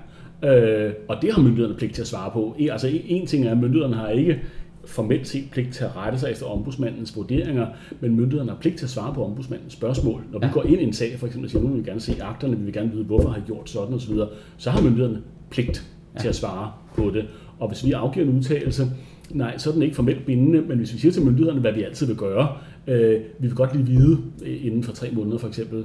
Øh, 0.44 0.92
og 1.08 1.16
det 1.22 1.32
har 1.32 1.42
myndighederne 1.42 1.74
pligt 1.78 1.94
til 1.94 2.02
at 2.02 2.08
svare 2.08 2.30
på. 2.30 2.56
E- 2.58 2.72
Altså 2.72 2.88
en, 2.88 3.00
en 3.06 3.26
ting 3.26 3.46
er, 3.46 3.50
at 3.50 3.58
myndighederne 3.58 3.94
har 3.96 4.08
ikke 4.08 4.40
formelt 4.86 5.26
set 5.28 5.44
pligt 5.52 5.74
til 5.74 5.84
at 5.84 5.96
rette 5.96 6.18
sig 6.18 6.30
efter 6.30 6.46
ombudsmandens 6.46 7.16
vurderinger, 7.16 7.66
men 8.00 8.16
myndighederne 8.16 8.50
har 8.50 8.58
pligt 8.58 8.76
til 8.76 8.84
at 8.86 8.90
svare 8.90 9.14
på 9.14 9.24
ombudsmandens 9.24 9.72
spørgsmål. 9.72 10.22
Når 10.32 10.38
vi 10.38 10.46
Ja. 10.46 10.52
går 10.52 10.62
ind 10.62 10.80
i 10.80 10.84
en 10.84 10.92
sag, 10.92 11.18
for 11.18 11.26
eksempel 11.26 11.46
og 11.46 11.50
siger, 11.50 11.62
nu 11.62 11.68
vil 11.68 11.84
vi 11.84 11.88
gerne 11.88 12.00
se 12.00 12.22
akterne, 12.22 12.56
vi 12.56 12.64
vil 12.64 12.72
gerne 12.72 12.90
vide, 12.92 13.04
hvorfor 13.04 13.28
har 13.28 13.38
I 13.38 13.42
gjort 13.46 13.70
sådan 13.70 13.94
osv., 13.94 14.14
så 14.56 14.70
har 14.70 14.82
myndighederne 14.82 15.22
pligt 15.50 15.86
til 16.20 16.28
at 16.28 16.34
svare 16.34 16.72
på 16.96 17.10
det. 17.14 17.24
Og 17.58 17.68
hvis 17.68 17.86
vi 17.86 17.92
afgiver 17.92 18.26
en 18.26 18.36
udtalelse, 18.36 18.82
nej, 19.30 19.58
så 19.58 19.70
er 19.70 19.74
den 19.74 19.82
ikke 19.82 19.96
formelt 19.96 20.26
bindende, 20.26 20.60
men 20.60 20.78
hvis 20.78 20.94
vi 20.94 20.98
siger 20.98 21.12
til 21.12 21.22
myndighederne, 21.22 21.60
hvad 21.60 21.72
vi 21.72 21.82
altid 21.82 22.06
vil 22.06 22.16
gøre, 22.16 22.48
øh, 22.86 23.20
vi 23.38 23.46
vil 23.46 23.54
godt 23.56 23.76
lige 23.76 23.86
vide 23.86 24.18
øh, 24.46 24.66
inden 24.66 24.82
for 24.82 24.92
tre 24.92 25.10
måneder 25.12 25.38
for 25.38 25.48
eksempel, 25.48 25.84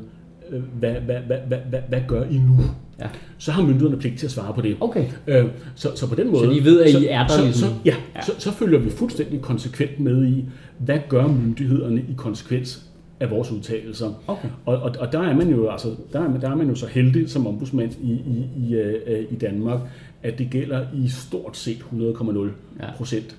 hvad, 0.79 0.91
hvad, 0.91 1.19
hvad, 1.27 1.37
hvad, 1.47 1.57
hvad, 1.69 1.79
hvad 1.89 2.01
gør 2.07 2.23
I 2.23 2.37
nu? 2.37 2.57
Ja. 2.99 3.07
Så 3.37 3.51
har 3.51 3.61
myndighederne 3.63 3.97
pligt 3.97 4.19
til 4.19 4.25
at 4.25 4.31
svare 4.31 4.53
på 4.53 4.61
det. 4.61 4.77
Okay. 4.79 5.05
Øh, 5.27 5.45
så, 5.75 5.89
så 5.95 6.07
på 6.09 6.15
den 6.15 6.31
måde... 6.31 6.55
de 6.55 6.65
ved, 6.65 6.81
at 6.81 6.89
I 6.89 6.91
så, 6.91 7.07
er 7.09 7.27
der 7.27 7.33
så, 7.33 7.43
ligesom. 7.43 7.69
så, 7.69 7.75
ja, 7.85 7.91
Ja. 7.91 7.95
ja. 8.15 8.21
Så, 8.21 8.31
så 8.37 8.51
følger 8.51 8.79
vi 8.79 8.89
fuldstændig 8.89 9.41
konsekvent 9.41 9.99
med 9.99 10.25
i, 10.27 10.45
hvad 10.77 10.99
gør 11.09 11.27
myndighederne 11.27 11.99
i 12.01 12.13
konsekvens 12.17 12.85
af 13.19 13.31
vores 13.31 13.51
udtalelser. 13.51 14.23
Okay. 14.27 14.47
Og, 14.65 14.77
og, 14.77 14.95
og 14.99 15.11
der 15.11 15.19
er 15.19 15.35
man 15.35 15.49
jo 15.49 15.69
altså, 15.69 15.87
der 16.13 16.19
er, 16.19 16.39
der 16.39 16.49
er 16.49 16.55
man 16.55 16.69
jo 16.69 16.75
så 16.75 16.87
heldig 16.87 17.29
som 17.29 17.47
ombudsmand 17.47 17.91
i, 18.01 18.11
i, 18.11 18.45
i, 18.67 18.75
øh, 18.75 19.25
i 19.31 19.35
Danmark, 19.35 19.79
at 20.23 20.37
det 20.37 20.47
gælder 20.51 20.85
i 20.93 21.07
stort 21.07 21.57
set 21.57 21.77
100,0 21.93 22.37
Ja. 22.79 22.91
procent 22.97 23.35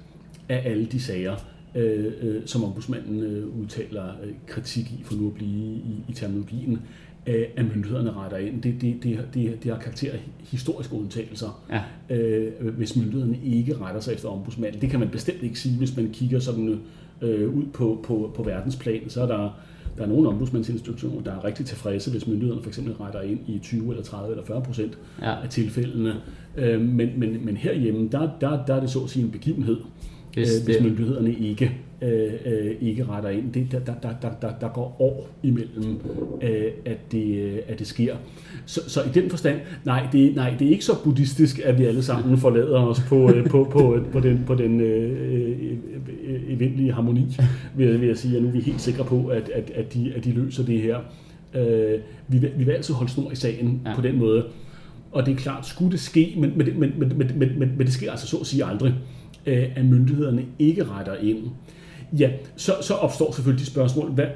af 0.48 0.62
alle 0.64 0.84
de 0.86 1.00
sager, 1.00 1.34
øh, 1.74 2.12
øh, 2.22 2.42
som 2.46 2.64
ombudsmanden 2.64 3.20
øh, 3.20 3.60
udtaler 3.60 4.04
øh, 4.24 4.32
kritik 4.46 4.84
i, 4.92 5.02
for 5.02 5.14
nu 5.14 5.26
at 5.26 5.34
blive 5.34 5.74
i, 5.74 6.04
i 6.08 6.12
terminologien, 6.12 6.78
øh, 7.26 7.44
at 7.56 7.64
myndighederne 7.76 8.12
retter 8.12 8.36
ind. 8.38 8.62
Det, 8.62 8.74
det, 8.80 8.94
det, 9.02 9.18
det, 9.34 9.62
det 9.64 9.72
har 9.72 9.78
karakter 9.78 10.12
af 10.12 10.18
historiske 10.40 10.94
undtagelser, 10.94 11.62
Ja. 11.70 12.14
øh, 12.16 12.68
hvis 12.76 12.96
myndighederne 12.96 13.38
ikke 13.44 13.76
retter 13.80 14.00
sig 14.00 14.14
efter 14.14 14.28
ombudsmanden. 14.28 14.80
Det 14.80 14.90
kan 14.90 15.00
man 15.00 15.08
bestemt 15.08 15.42
ikke 15.42 15.60
sige, 15.60 15.76
hvis 15.78 15.96
man 15.96 16.10
kigger 16.12 16.38
sådan 16.38 16.80
øh, 17.22 17.56
ud 17.56 17.64
på, 17.72 18.00
på, 18.04 18.32
på 18.34 18.42
verdensplan. 18.42 19.00
Så 19.08 19.22
er 19.22 19.26
der, 19.26 19.60
der 19.96 20.02
er 20.02 20.06
nogle 20.08 20.28
ombudsmandsinstitutioner, 20.28 21.22
der 21.22 21.32
er 21.32 21.44
rigtig 21.44 21.66
tilfredse, 21.66 22.10
hvis 22.10 22.26
myndighederne 22.26 22.62
for 22.62 22.70
eksempel 22.70 22.92
retter 22.94 23.20
ind 23.20 23.40
i 23.48 23.58
20 23.58 23.90
eller 23.90 24.02
30 24.02 24.30
eller 24.30 24.44
40 24.44 24.62
procent 24.62 24.98
Ja. 25.22 25.42
af 25.42 25.48
tilfældene. 25.48 26.14
Øh, 26.56 26.80
men, 26.80 27.08
men, 27.16 27.44
men 27.44 27.56
herhjemme, 27.56 28.08
der, 28.12 28.28
der, 28.40 28.64
der 28.64 28.74
er 28.74 28.80
det 28.80 28.90
så 28.90 28.98
at 29.00 29.10
sige 29.10 29.24
en 29.24 29.30
begivenhed, 29.30 29.76
hvis, 30.34 30.48
øh, 30.58 30.64
hvis 30.64 30.80
myndighederne 30.80 31.32
ikke 31.32 31.72
øh, 32.02 32.32
øh, 32.46 32.74
ikke 32.80 33.04
retter 33.04 33.30
ind. 33.30 33.52
Det, 33.52 33.72
der, 33.72 33.78
der, 33.78 33.92
der, 34.22 34.30
der, 34.42 34.52
der 34.60 34.68
går 34.68 34.96
år 35.00 35.28
imellem, 35.42 36.00
øh, 36.42 36.72
at, 36.84 37.12
det, 37.12 37.38
øh, 37.38 37.58
at 37.68 37.78
det 37.78 37.86
sker. 37.86 38.16
Så, 38.66 38.90
så 38.90 39.02
i 39.02 39.08
den 39.14 39.30
forstand, 39.30 39.60
nej 39.84 40.06
det, 40.12 40.34
nej, 40.36 40.54
det 40.58 40.66
er 40.66 40.70
ikke 40.70 40.84
så 40.84 41.02
buddhistisk, 41.04 41.58
at 41.64 41.78
vi 41.78 41.84
alle 41.84 42.02
sammen 42.02 42.38
forlader 42.38 42.80
os 42.80 43.00
på, 43.08 43.32
øh, 43.32 43.46
på, 43.46 43.68
på, 43.72 43.94
øh, 43.94 44.06
på 44.06 44.20
den, 44.20 44.44
på 44.46 44.54
den 44.54 44.80
øh, 44.80 45.20
øh 45.60 45.78
eventlige 46.48 46.92
harmoni, 46.92 47.36
vil, 47.76 48.00
vil 48.00 48.08
jeg 48.08 48.16
sige. 48.16 48.36
Og 48.36 48.42
nu 48.42 48.48
er 48.48 48.52
vi 48.52 48.60
helt 48.60 48.80
sikre 48.80 49.04
på, 49.04 49.26
at, 49.26 49.50
at, 49.54 49.70
at, 49.70 49.94
de, 49.94 50.12
at 50.16 50.24
de 50.24 50.32
løser 50.32 50.64
det 50.64 50.80
her. 50.80 50.96
Øh, 51.54 52.00
vi, 52.28 52.38
vil, 52.38 52.50
vi 52.56 52.64
vil 52.64 52.72
altid 52.72 52.94
holde 52.94 53.12
snor 53.12 53.30
i 53.30 53.34
sagen 53.34 53.80
ja. 53.86 53.94
på 53.94 54.02
den 54.02 54.18
måde. 54.18 54.44
Og 55.12 55.26
det 55.26 55.32
er 55.32 55.36
klart, 55.36 55.66
skulle 55.66 55.92
det 55.92 56.00
ske, 56.00 56.34
men, 56.36 56.52
men, 56.56 56.80
men, 56.80 56.92
men, 56.98 57.12
men, 57.16 57.58
men, 57.58 57.58
men 57.58 57.78
det 57.78 57.92
sker 57.92 58.10
altså 58.10 58.26
så 58.26 58.36
at 58.36 58.46
sige 58.46 58.64
aldrig 58.64 58.94
øh, 59.46 59.64
at 59.76 59.84
myndighederne 59.84 60.44
ikke 60.58 60.84
retter 60.84 61.14
ind. 61.14 61.38
Ja, 62.18 62.30
så, 62.56 62.72
så 62.80 62.94
opstår 62.94 63.32
selvfølgelig 63.32 63.66
de 63.66 63.70
spørgsmål, 63.70 64.10
hvad, 64.10 64.26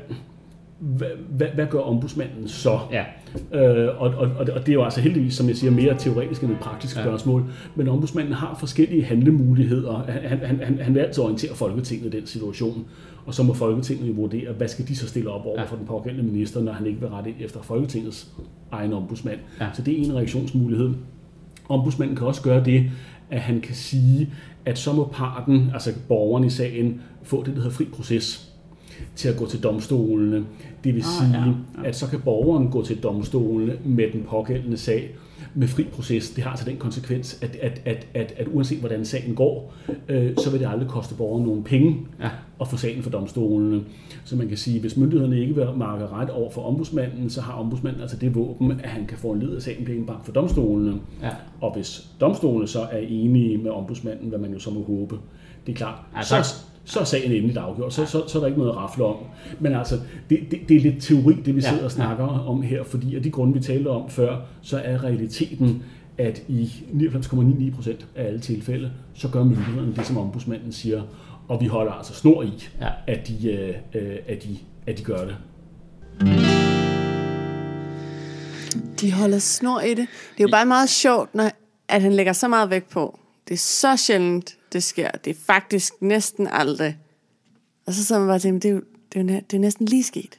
hvad, 0.78 1.08
hvad, 1.28 1.46
hvad 1.54 1.66
gør 1.66 1.78
ombudsmanden 1.78 2.48
så? 2.48 2.78
Ja. 2.92 3.04
Øh, 3.52 4.02
og, 4.02 4.08
og, 4.08 4.30
og, 4.38 4.46
det 4.46 4.68
er 4.68 4.72
jo 4.72 4.84
altså 4.84 5.00
heldigvis, 5.00 5.34
som 5.34 5.48
jeg 5.48 5.56
siger, 5.56 5.70
mere 5.70 5.94
teoretisk 5.98 6.42
end 6.42 6.52
et 6.52 6.58
praktisk 6.58 6.96
Ja. 6.96 7.02
spørgsmål. 7.02 7.44
Men 7.74 7.88
ombudsmanden 7.88 8.34
har 8.34 8.56
forskellige 8.60 9.04
handlemuligheder. 9.04 10.04
Han, 10.08 10.38
han, 10.38 10.60
han, 10.60 10.78
han 10.78 10.94
vil 10.94 11.00
altid 11.00 11.22
orientere 11.22 11.54
Folketinget 11.54 12.14
i 12.14 12.18
den 12.18 12.26
situation. 12.26 12.84
Og 13.26 13.34
så 13.34 13.42
må 13.42 13.54
Folketinget 13.54 14.08
jo 14.08 14.12
vurdere, 14.12 14.52
hvad 14.52 14.68
skal 14.68 14.88
de 14.88 14.96
så 14.96 15.08
stille 15.08 15.30
op 15.30 15.46
over 15.46 15.60
ja. 15.60 15.66
for 15.66 15.76
den 15.76 15.86
pågældende 15.86 16.30
minister, 16.32 16.60
når 16.62 16.72
han 16.72 16.86
ikke 16.86 17.00
vil 17.00 17.08
rette 17.08 17.30
ind 17.30 17.36
efter 17.40 17.62
Folketingets 17.62 18.28
egen 18.72 18.92
ombudsmand. 18.92 19.38
Ja. 19.60 19.66
Så 19.74 19.82
det 19.82 20.00
er 20.00 20.04
en 20.04 20.14
reaktionsmulighed. 20.16 20.90
Ombudsmanden 21.68 22.16
kan 22.16 22.26
også 22.26 22.42
gøre 22.42 22.64
det, 22.64 22.90
at 23.30 23.40
han 23.40 23.60
kan 23.60 23.74
sige, 23.74 24.30
at 24.64 24.78
så 24.78 24.92
må 24.92 25.10
parten, 25.12 25.70
altså 25.74 25.92
borgeren 26.08 26.44
i 26.44 26.50
sagen, 26.50 27.00
få 27.22 27.42
det, 27.42 27.54
der 27.56 27.62
hedder 27.62 27.70
fri 27.76 27.84
proces 27.84 28.52
til 29.16 29.28
at 29.28 29.36
gå 29.36 29.46
til 29.46 29.62
domstolene. 29.62 30.44
Det 30.84 30.94
vil 30.94 31.00
Ah, 31.00 31.06
sige, 31.06 31.40
ja, 31.40 31.46
ja. 31.82 31.88
at 31.88 31.96
så 31.96 32.06
kan 32.10 32.20
borgeren 32.20 32.70
gå 32.70 32.84
til 32.84 33.02
domstolene 33.02 33.76
med 33.84 34.12
den 34.12 34.22
pågældende 34.22 34.76
sag 34.76 35.14
med 35.54 35.68
fri 35.68 35.84
proces. 35.92 36.30
Det 36.30 36.44
har 36.44 36.50
altså 36.50 36.66
den 36.66 36.76
konsekvens, 36.76 37.38
at, 37.42 37.56
at, 37.62 37.82
at, 37.84 38.06
at, 38.14 38.34
at 38.36 38.46
uanset 38.52 38.78
hvordan 38.78 39.04
sagen 39.04 39.34
går, 39.34 39.74
øh, 40.08 40.32
så 40.38 40.50
vil 40.50 40.60
det 40.60 40.68
aldrig 40.68 40.88
koste 40.88 41.14
borgeren 41.14 41.44
nogen 41.44 41.64
penge 41.64 41.96
Ja. 42.20 42.28
at 42.60 42.68
få 42.68 42.76
sagen 42.76 43.02
for 43.02 43.10
domstolene. 43.10 43.82
Så 44.24 44.36
man 44.36 44.48
kan 44.48 44.56
sige, 44.56 44.74
at 44.76 44.80
hvis 44.80 44.96
myndighederne 44.96 45.40
ikke 45.40 45.54
vil 45.54 45.66
markere 45.76 46.08
ret 46.08 46.30
over 46.30 46.50
for 46.50 46.62
ombudsmanden, 46.62 47.30
så 47.30 47.40
har 47.40 47.52
ombudsmanden 47.52 48.02
altså 48.02 48.16
det 48.16 48.34
våben, 48.34 48.70
at 48.72 48.90
han 48.90 49.06
kan 49.06 49.18
få 49.18 49.32
en 49.32 49.40
led 49.40 49.56
af 49.56 49.62
sagen 49.62 49.84
blive 49.84 50.06
bragt 50.06 50.24
for 50.24 50.32
domstolene. 50.32 50.94
Ja. 51.22 51.30
Og 51.60 51.74
hvis 51.74 52.08
domstolene 52.20 52.68
så 52.68 52.80
er 52.80 52.98
enige 52.98 53.58
med 53.58 53.70
ombudsmanden, 53.70 54.28
hvad 54.28 54.38
man 54.38 54.52
jo 54.52 54.58
så 54.58 54.70
må 54.70 54.82
håbe, 54.82 55.16
det 55.66 55.72
er 55.72 55.76
klart, 55.76 55.98
Ja, 56.16 56.22
så, 56.22 56.54
så- 56.84 57.00
er 57.00 57.04
sagen 57.04 57.32
endeligt 57.32 57.58
afgjort, 57.58 57.94
så, 57.94 58.06
så, 58.06 58.22
så 58.28 58.38
er 58.38 58.40
der 58.40 58.46
ikke 58.46 58.58
noget 58.58 58.70
at 58.72 58.76
rafle 58.76 59.04
om. 59.04 59.16
Men 59.60 59.74
altså, 59.74 59.94
det, 60.30 60.38
det, 60.50 60.60
det 60.68 60.76
er 60.76 60.80
lidt 60.80 61.02
teori, 61.02 61.34
det 61.44 61.54
vi 61.56 61.60
Ja, 61.60 61.68
sidder 61.70 61.84
og 61.84 61.90
snakker 61.90 62.24
om 62.24 62.62
her, 62.62 62.84
fordi 62.84 63.16
af 63.16 63.22
de 63.22 63.30
grunde, 63.30 63.54
vi 63.54 63.60
talte 63.60 63.88
om 63.88 64.10
før, 64.10 64.36
så 64.62 64.80
er 64.84 65.04
realiteten, 65.04 65.82
at 66.18 66.42
i 66.48 66.70
99,99 66.92 67.74
procent 67.74 68.06
af 68.16 68.26
alle 68.26 68.40
tilfælde, 68.40 68.90
så 69.14 69.28
gør 69.28 69.44
myndighederne 69.44 69.94
det, 69.96 70.06
som 70.06 70.18
ombudsmanden 70.18 70.72
siger, 70.72 71.02
og 71.48 71.60
vi 71.60 71.66
holder 71.66 71.92
altså 71.92 72.14
snor 72.14 72.42
i, 72.42 72.52
Ja. 72.80 72.88
at, 73.06 73.28
de, 73.28 73.52
øh, 73.52 73.74
øh, 73.94 74.16
at, 74.28 74.42
de, 74.44 74.56
at 74.86 74.98
de 74.98 75.02
gør 75.02 75.24
det. 75.24 75.36
De 79.00 79.12
holder 79.12 79.38
snor 79.38 79.80
i 79.80 79.88
det. 79.90 79.96
Det 80.32 80.40
er 80.40 80.44
jo 80.44 80.48
bare 80.50 80.66
meget 80.66 80.88
sjovt, 80.88 81.34
når, 81.34 81.50
at 81.88 82.02
han 82.02 82.12
lægger 82.12 82.32
så 82.32 82.48
meget 82.48 82.70
vægt 82.70 82.90
på. 82.90 83.18
Det 83.48 83.54
er 83.54 83.58
så 83.58 83.96
sjældent, 83.96 84.54
det 84.72 84.82
sker. 84.82 85.10
Det 85.24 85.30
er 85.30 85.34
faktisk 85.46 85.92
næsten 86.00 86.48
aldrig. 86.52 86.96
Og 87.86 87.92
så 87.94 88.04
sidder 88.04 88.20
man 88.20 88.28
bare 88.28 88.36
og 88.36 88.42
tænker, 88.42 88.60
det 88.60 88.68
er, 88.68 88.72
jo, 88.74 88.80
det, 89.12 89.30
er 89.30 89.34
jo, 89.34 89.40
det 89.50 89.56
er 89.56 89.60
næsten 89.60 89.86
lige 89.86 90.04
sket. 90.04 90.38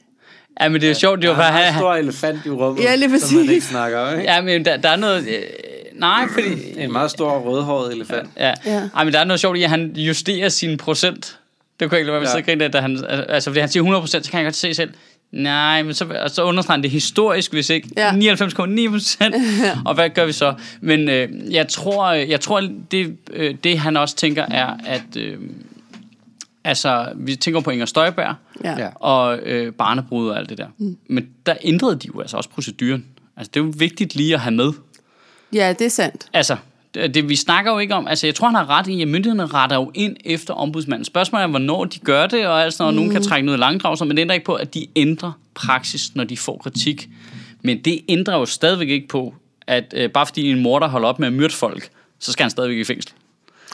Ja, 0.60 0.68
men 0.68 0.80
det 0.80 0.86
er 0.86 0.90
jo 0.90 0.94
sjovt, 0.98 1.22
det 1.22 1.30
var 1.30 1.36
Der 1.36 1.42
er 1.42 1.50
bare... 1.52 1.58
en 1.58 1.64
meget 1.64 1.74
stor 1.78 1.94
elefant 1.94 2.46
i 2.46 2.50
rummet, 2.50 2.82
Ja, 2.82 2.94
lige 2.94 3.20
som 3.20 3.36
man 3.38 3.48
ikke 3.48 3.66
snakker 3.66 3.98
om. 3.98 4.18
Ikke? 4.18 4.32
Ja, 4.32 4.40
men 4.42 4.64
der, 4.64 4.76
der 4.76 4.88
er 4.88 4.96
noget... 4.96 5.28
Øh, 5.28 5.42
nej, 5.94 6.28
fordi... 6.32 6.80
En 6.80 6.92
meget 6.92 7.10
stor 7.10 7.38
rødhåret 7.38 7.92
elefant. 7.94 8.28
Ja. 8.36 8.46
Ja. 8.46 8.54
ja. 8.72 8.88
Ej, 8.94 9.04
men 9.04 9.12
der 9.12 9.18
er 9.20 9.24
noget 9.24 9.40
sjovt 9.40 9.58
i, 9.58 9.62
at 9.62 9.70
han 9.70 9.92
justerer 9.96 10.48
sin 10.48 10.76
procent. 10.76 11.38
Det 11.80 11.88
kunne 11.88 11.94
jeg 11.96 12.00
ikke 12.00 12.06
lade 12.12 12.12
være 12.12 12.20
med 12.20 12.28
at 12.28 12.28
Ja. 12.28 12.32
sidde 12.32 12.42
og 12.42 12.46
grine 12.46 12.64
af, 12.64 12.72
da 12.72 12.80
han... 12.80 13.04
Altså, 13.28 13.50
fordi 13.50 13.60
han 13.60 13.68
siger 13.68 14.00
100% 14.02 14.06
så 14.06 14.30
kan 14.30 14.38
jeg 14.40 14.44
godt 14.46 14.56
se 14.56 14.74
selv. 14.74 14.94
Nej, 15.32 15.82
men 15.82 15.94
så, 15.94 16.24
så 16.26 16.42
understreger 16.44 16.82
det 16.82 16.90
historisk, 16.90 17.52
hvis 17.52 17.70
ikke 17.70 17.88
Ja. 17.96 18.10
99,9 18.10 18.90
procent. 18.90 19.34
og 19.86 19.94
hvad 19.94 20.10
gør 20.10 20.26
vi 20.26 20.32
så? 20.32 20.54
Men 20.80 21.08
øh, 21.08 21.28
jeg 21.52 21.68
tror, 21.68 22.12
jeg 22.12 22.40
tror 22.40 22.68
det, 22.90 23.16
øh, 23.32 23.54
det 23.64 23.78
han 23.78 23.96
også 23.96 24.16
tænker 24.16 24.46
er, 24.50 24.76
at... 24.86 25.16
Øh, 25.16 25.38
altså, 26.64 27.12
vi 27.16 27.36
tænker 27.36 27.60
på 27.60 27.70
Inger 27.70 27.86
Støjberg 27.86 28.34
Ja. 28.64 28.78
Ja. 28.78 28.88
og 28.94 29.38
øh, 29.38 29.72
barnebrud 29.72 30.28
og 30.28 30.38
alt 30.38 30.48
det 30.48 30.58
der. 30.58 30.66
Mm. 30.78 30.96
Men 31.08 31.28
der 31.46 31.54
ændrede 31.62 31.96
de 31.96 32.06
jo 32.14 32.20
altså 32.20 32.36
også 32.36 32.50
proceduren. 32.50 33.04
Altså, 33.36 33.50
det 33.54 33.60
er 33.60 33.64
jo 33.64 33.72
vigtigt 33.78 34.14
lige 34.14 34.34
at 34.34 34.40
have 34.40 34.54
med. 34.54 34.72
ja, 35.52 35.74
det 35.78 35.84
er 35.84 35.88
sandt. 35.90 36.26
Altså, 36.32 36.56
det, 36.96 37.14
det, 37.14 37.28
vi 37.28 37.36
snakker 37.36 37.72
jo 37.72 37.78
ikke 37.78 37.94
om, 37.94 38.08
altså 38.08 38.26
jeg 38.26 38.34
tror, 38.34 38.48
han 38.48 38.54
har 38.54 38.70
ret 38.70 38.86
i, 38.86 39.02
at 39.02 39.08
myndighederne 39.08 39.46
retter 39.46 39.76
jo 39.76 39.90
ind 39.94 40.16
efter 40.24 40.54
ombudsmanden. 40.54 41.04
Spørgsmålet 41.04 41.44
er, 41.44 41.48
hvornår 41.48 41.84
de 41.84 41.98
gør 41.98 42.26
det, 42.26 42.46
og 42.46 42.62
altså, 42.64 42.82
når 42.82 42.90
mm. 42.90 42.96
nogen 42.96 43.10
kan 43.10 43.22
trække 43.22 43.46
noget 43.46 43.58
langdrag, 43.58 43.96
men 44.06 44.16
det 44.16 44.22
ændrer 44.22 44.34
ikke 44.34 44.46
på, 44.46 44.54
at 44.54 44.74
de 44.74 44.86
ændrer 44.96 45.32
praksis, 45.54 46.14
når 46.14 46.24
de 46.24 46.36
får 46.36 46.56
kritik. 46.62 47.08
Men 47.62 47.78
det 47.78 48.00
ændrer 48.08 48.38
jo 48.38 48.46
stadigvæk 48.46 48.88
ikke 48.88 49.08
på, 49.08 49.34
at 49.66 49.94
øh, 49.96 50.10
bare 50.10 50.26
fordi 50.26 50.50
en 50.50 50.60
morder 50.60 50.88
holder 50.88 51.08
op 51.08 51.18
med 51.18 51.26
at 51.26 51.32
myrde 51.32 51.54
folk, 51.54 51.88
så 52.20 52.32
skal 52.32 52.44
han 52.44 52.50
stadigvæk 52.50 52.78
i 52.78 52.84
fængsel. 52.84 53.12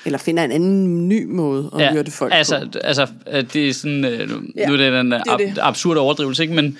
Eller 0.04 0.18
finder 0.18 0.44
en 0.44 0.52
anden 0.52 1.08
ny 1.08 1.24
måde 1.24 1.70
at 1.74 1.80
ja, 1.80 1.92
myrde 1.92 2.10
folk 2.10 2.32
altså, 2.34 2.68
på. 2.72 2.78
altså, 2.78 3.06
øh, 3.32 3.44
det 3.52 3.68
er 3.68 3.72
sådan, 3.72 4.04
øh, 4.04 4.30
nu, 4.30 4.42
Ja, 4.56 4.62
er 4.62 4.76
det 4.76 4.92
den 4.92 5.12
det 5.12 5.22
ab- 5.28 5.38
det. 5.38 5.58
absurde 5.62 6.00
overdrivelse, 6.00 6.42
ikke? 6.42 6.54
men 6.54 6.78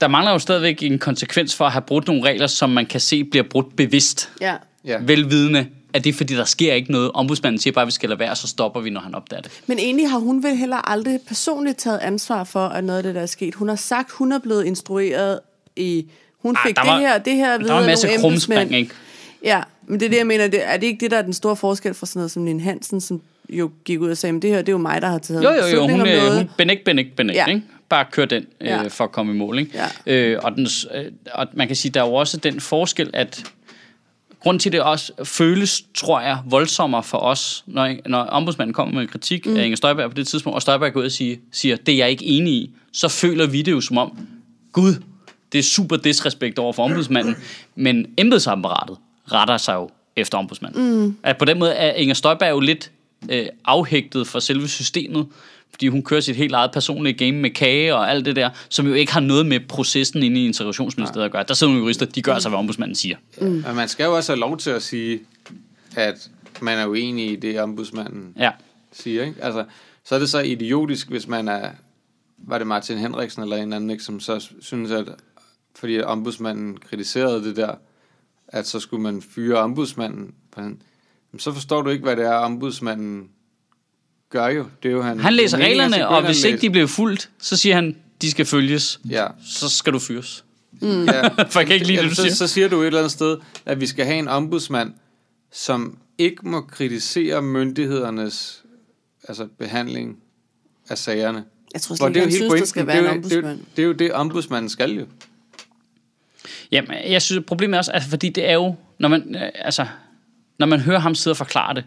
der 0.00 0.08
mangler 0.08 0.32
jo 0.32 0.38
stadigvæk 0.38 0.82
en 0.82 0.98
konsekvens 0.98 1.54
for 1.54 1.64
at 1.64 1.72
have 1.72 1.82
brudt 1.82 2.06
nogle 2.06 2.22
regler, 2.24 2.46
som 2.46 2.70
man 2.70 2.86
kan 2.86 3.00
se 3.00 3.24
bliver 3.24 3.44
brudt 3.50 3.76
bevidst 3.76 4.30
Ja. 4.40 4.54
Ja. 4.84 4.98
velvidende, 5.02 5.66
at 5.92 6.04
det 6.04 6.10
er 6.10 6.14
fordi, 6.14 6.34
der 6.34 6.44
sker 6.44 6.74
ikke 6.74 6.92
noget. 6.92 7.10
Ombudsmanden 7.14 7.60
siger 7.60 7.74
bare, 7.74 7.82
at 7.82 7.86
vi 7.86 7.92
skal 7.92 8.08
lade 8.08 8.18
være, 8.20 8.36
så 8.36 8.46
stopper 8.48 8.80
vi, 8.80 8.90
når 8.90 9.00
han 9.00 9.14
opdager 9.14 9.42
det. 9.42 9.60
Men 9.66 9.78
egentlig 9.78 10.10
har 10.10 10.18
hun 10.18 10.42
vel 10.42 10.56
heller 10.56 10.90
aldrig 10.90 11.20
personligt 11.28 11.78
taget 11.78 11.98
ansvar 11.98 12.44
for, 12.44 12.66
at 12.68 12.84
noget 12.84 12.96
af 12.98 13.02
det, 13.02 13.14
der 13.14 13.20
er 13.20 13.26
sket. 13.26 13.54
Hun 13.54 13.68
har 13.68 13.76
sagt, 13.76 14.10
hun 14.10 14.32
er 14.32 14.38
blevet 14.38 14.64
instrueret 14.64 15.40
i... 15.76 16.06
Hun 16.42 16.54
Ej, 16.54 16.62
fik 16.66 16.76
der 16.76 16.82
det 16.82 16.90
var- 16.90 16.98
her, 16.98 17.18
det 17.18 17.34
her 17.36 17.58
vide 17.58 17.68
Der 17.68 17.74
var 17.74 17.80
en 17.80 17.84
af 17.88 17.90
masse 17.90 18.08
krumspring, 18.20 18.74
ikke? 18.74 18.90
Ja, 19.44 19.62
men 19.86 20.00
det 20.00 20.06
er 20.06 20.10
det, 20.10 20.16
jeg 20.18 20.26
mener. 20.26 20.46
Det, 20.48 20.60
er 20.64 20.76
det 20.76 20.86
ikke 20.86 21.00
det, 21.00 21.10
der 21.10 21.18
er 21.18 21.22
den 21.22 21.32
store 21.32 21.56
forskel 21.56 21.94
fra 21.94 22.06
sådan 22.06 22.18
noget 22.20 22.30
som 22.30 22.42
Nina 22.42 22.62
Hansen, 22.62 23.00
som 23.00 23.20
jo 23.50 23.70
gik 23.84 24.00
ud 24.00 24.10
og 24.10 24.16
sagde, 24.16 24.36
at 24.36 24.42
det 24.42 24.50
her, 24.50 24.58
det 24.58 24.68
er 24.68 24.72
jo 24.72 24.78
mig, 24.78 25.02
der 25.02 25.08
har 25.08 25.18
taget 25.18 25.44
Jo, 25.44 25.50
jo, 25.50 25.66
jo, 25.76 25.88
hun, 25.88 26.06
øh, 26.08 26.32
hun 26.36 26.50
benægt, 26.58 26.84
benægt, 26.84 27.16
benægt, 27.16 27.36
Ja. 27.36 27.46
ikke? 27.46 27.62
Bare 27.88 28.04
kør 28.10 28.24
den 28.24 28.46
øh, 28.60 28.66
Ja. 28.66 28.88
for 28.88 29.04
at 29.04 29.12
komme 29.12 29.32
i 29.32 29.36
mål, 29.36 29.58
ikke? 29.58 29.82
Ja. 30.06 30.12
Øh, 30.12 30.40
og, 30.42 30.56
den, 30.56 30.68
øh, 30.94 31.04
og 31.34 31.46
man 31.52 31.66
kan 31.66 31.76
sige, 31.76 31.92
der 31.92 32.02
er 32.02 32.06
jo 32.06 32.14
også 32.14 32.36
den 32.36 32.60
forskel, 32.60 33.10
at 33.12 33.44
grund 34.40 34.60
til, 34.60 34.72
det 34.72 34.80
også 34.80 35.12
føles, 35.24 35.84
tror 35.94 36.20
jeg, 36.20 36.38
voldsommere 36.46 37.02
for 37.02 37.18
os, 37.18 37.64
når, 37.66 37.94
når 38.06 38.18
ombudsmanden 38.18 38.74
kommer 38.74 38.94
med 38.94 39.02
en 39.02 39.08
kritik 39.08 39.46
mm. 39.46 39.56
af 39.56 39.64
Inger 39.64 39.76
Støjberg 39.76 40.10
på 40.10 40.14
det 40.14 40.26
tidspunkt, 40.28 40.54
og 40.54 40.62
Støjberg 40.62 40.92
går 40.92 41.00
ud 41.00 41.04
og 41.04 41.12
siger, 41.12 41.36
siger, 41.52 41.76
det 41.76 41.92
er 41.92 41.96
jeg 41.96 42.10
ikke 42.10 42.24
enig 42.24 42.52
i, 42.52 42.70
så 42.92 43.08
føler 43.08 43.46
vi 43.46 43.62
det 43.62 43.72
jo 43.72 43.80
som 43.80 43.98
om, 43.98 44.18
gud, 44.72 44.94
det 45.52 45.58
er 45.58 45.62
super 45.62 45.96
disrespekt 45.96 46.58
over 46.58 46.72
for 46.72 46.84
ombudsmanden, 46.84 47.36
men 47.74 48.06
embedsapparatet 48.18 48.96
retter 49.32 49.56
sig 49.56 49.74
jo 49.74 49.90
efter 50.16 50.38
ombudsmanden. 50.38 51.00
Mm. 51.04 51.16
At 51.22 51.38
på 51.38 51.44
den 51.44 51.58
måde 51.58 51.72
er 51.72 51.92
Inger 51.92 52.14
Støjberg 52.14 52.50
jo 52.50 52.60
lidt 52.60 52.90
øh, 53.30 53.46
afhægtet 53.64 54.26
for 54.26 54.38
selve 54.38 54.68
systemet, 54.68 55.26
fordi 55.76 55.88
hun 55.88 56.02
kører 56.02 56.20
sit 56.20 56.36
helt 56.36 56.52
eget 56.54 56.70
personlige 56.72 57.14
game 57.26 57.32
med 57.32 57.50
kage 57.50 57.94
og 57.94 58.10
alt 58.10 58.24
det 58.24 58.36
der, 58.36 58.50
som 58.68 58.86
jo 58.86 58.94
ikke 58.94 59.12
har 59.12 59.20
noget 59.20 59.46
med 59.46 59.60
processen 59.68 60.22
inde 60.22 60.40
i 60.40 60.46
integrationsministeriet 60.46 61.24
at 61.24 61.32
gøre. 61.32 61.44
Der 61.48 61.54
sidder 61.54 61.72
nogle 61.72 61.82
jurister, 61.82 62.06
de 62.06 62.22
gør 62.22 62.34
altså, 62.34 62.48
hvad 62.48 62.58
ombudsmanden 62.58 62.94
siger. 62.94 63.16
Men 63.40 63.64
man 63.74 63.88
skal 63.88 64.04
jo 64.04 64.16
også 64.16 64.32
have 64.32 64.40
lov 64.40 64.58
til 64.58 64.70
at 64.70 64.82
sige, 64.82 65.20
at 65.96 66.30
man 66.60 66.78
er 66.78 66.86
uenig 66.86 67.32
i 67.32 67.36
det, 67.36 67.60
ombudsmanden 67.60 68.32
Ja. 68.38 68.50
siger. 68.92 69.24
Ikke? 69.24 69.42
Altså, 69.42 69.64
så 70.04 70.14
er 70.14 70.18
det 70.18 70.28
så 70.28 70.38
idiotisk, 70.38 71.08
hvis 71.08 71.28
man 71.28 71.48
er, 71.48 71.70
var 72.38 72.58
det 72.58 72.66
Martin 72.66 72.98
Henriksen 72.98 73.42
eller 73.42 73.56
en 73.56 73.72
anden, 73.72 73.90
ikke, 73.90 74.04
som 74.04 74.20
så 74.20 74.48
synes, 74.60 74.90
at 74.90 75.04
fordi 75.78 76.00
ombudsmanden 76.00 76.76
kritiserede 76.76 77.44
det 77.44 77.56
der, 77.56 77.74
at 78.48 78.66
så 78.66 78.80
skulle 78.80 79.02
man 79.02 79.22
fyre 79.22 79.58
ombudsmanden. 79.58 80.34
Så 81.38 81.52
forstår 81.52 81.82
du 81.82 81.90
ikke, 81.90 82.04
hvad 82.04 82.16
det 82.16 82.24
er, 82.24 82.34
ombudsmanden 82.34 83.28
gør 84.30 84.48
jo. 84.48 84.66
Det 84.82 84.88
er 84.88 84.92
jo 84.92 85.02
han, 85.02 85.20
Han 85.20 85.34
læser 85.34 85.56
er 85.56 85.62
meningen, 85.62 85.82
reglerne, 85.92 86.08
og 86.08 86.24
hvis 86.26 86.44
ikke 86.44 86.58
de 86.60 86.70
bliver 86.70 86.86
fuldt, 86.86 87.30
så 87.38 87.56
siger 87.56 87.74
han, 87.74 87.96
de 88.22 88.30
skal 88.30 88.46
følges. 88.46 89.00
Ja, 89.10 89.26
Så 89.46 89.68
skal 89.68 89.92
du 89.92 89.98
fyres. 89.98 90.44
ja. 90.82 91.28
For 91.28 91.60
jeg 91.60 91.66
kan 91.66 91.74
ikke 91.74 91.86
lide 91.86 92.02
det, 92.02 92.10
du 92.10 92.14
så, 92.14 92.22
siger. 92.22 92.34
så 92.34 92.46
siger 92.46 92.68
du 92.68 92.80
et 92.80 92.86
eller 92.86 92.98
andet 93.00 93.12
sted, 93.12 93.36
at 93.66 93.80
vi 93.80 93.86
skal 93.86 94.04
have 94.06 94.18
en 94.18 94.28
ombudsmand, 94.28 94.92
som 95.52 95.98
ikke 96.18 96.48
må 96.48 96.60
kritisere 96.60 97.42
myndighedernes 97.42 98.62
altså 99.28 99.48
behandling 99.58 100.16
af 100.88 100.98
sagerne. 100.98 101.44
Jeg 101.74 101.82
tror 101.82 101.94
slet 101.96 102.08
ikke, 102.08 102.20
han 102.20 102.30
synes, 102.30 102.42
der 102.42 102.48
pointen. 102.48 102.66
skal 102.66 102.86
det, 102.86 102.94
er 102.94 103.02
være 103.02 103.14
en 103.14 103.22
det, 103.22 103.32
er 103.32 103.36
jo, 103.36 103.42
ombudsmand. 103.42 103.60
det 103.76 103.82
er 103.82 103.86
jo 103.86 103.92
det, 103.92 104.12
ombudsmanden 104.12 104.68
skal 104.68 104.90
jo. 104.92 105.06
Jamen, 106.72 106.90
jeg 107.10 107.22
synes, 107.22 107.44
problemet 107.46 107.74
er 107.74 107.78
også, 107.78 107.92
altså, 107.92 108.10
fordi 108.10 108.28
det 108.28 108.48
er 108.48 108.54
jo, 108.54 108.74
når 108.98 109.08
man, 109.08 109.34
øh, 109.34 109.48
altså, 109.54 109.86
når 110.58 110.66
man 110.66 110.80
hører 110.80 110.98
ham 110.98 111.14
sidde 111.14 111.32
og 111.32 111.36
forklare 111.36 111.74
det, 111.74 111.84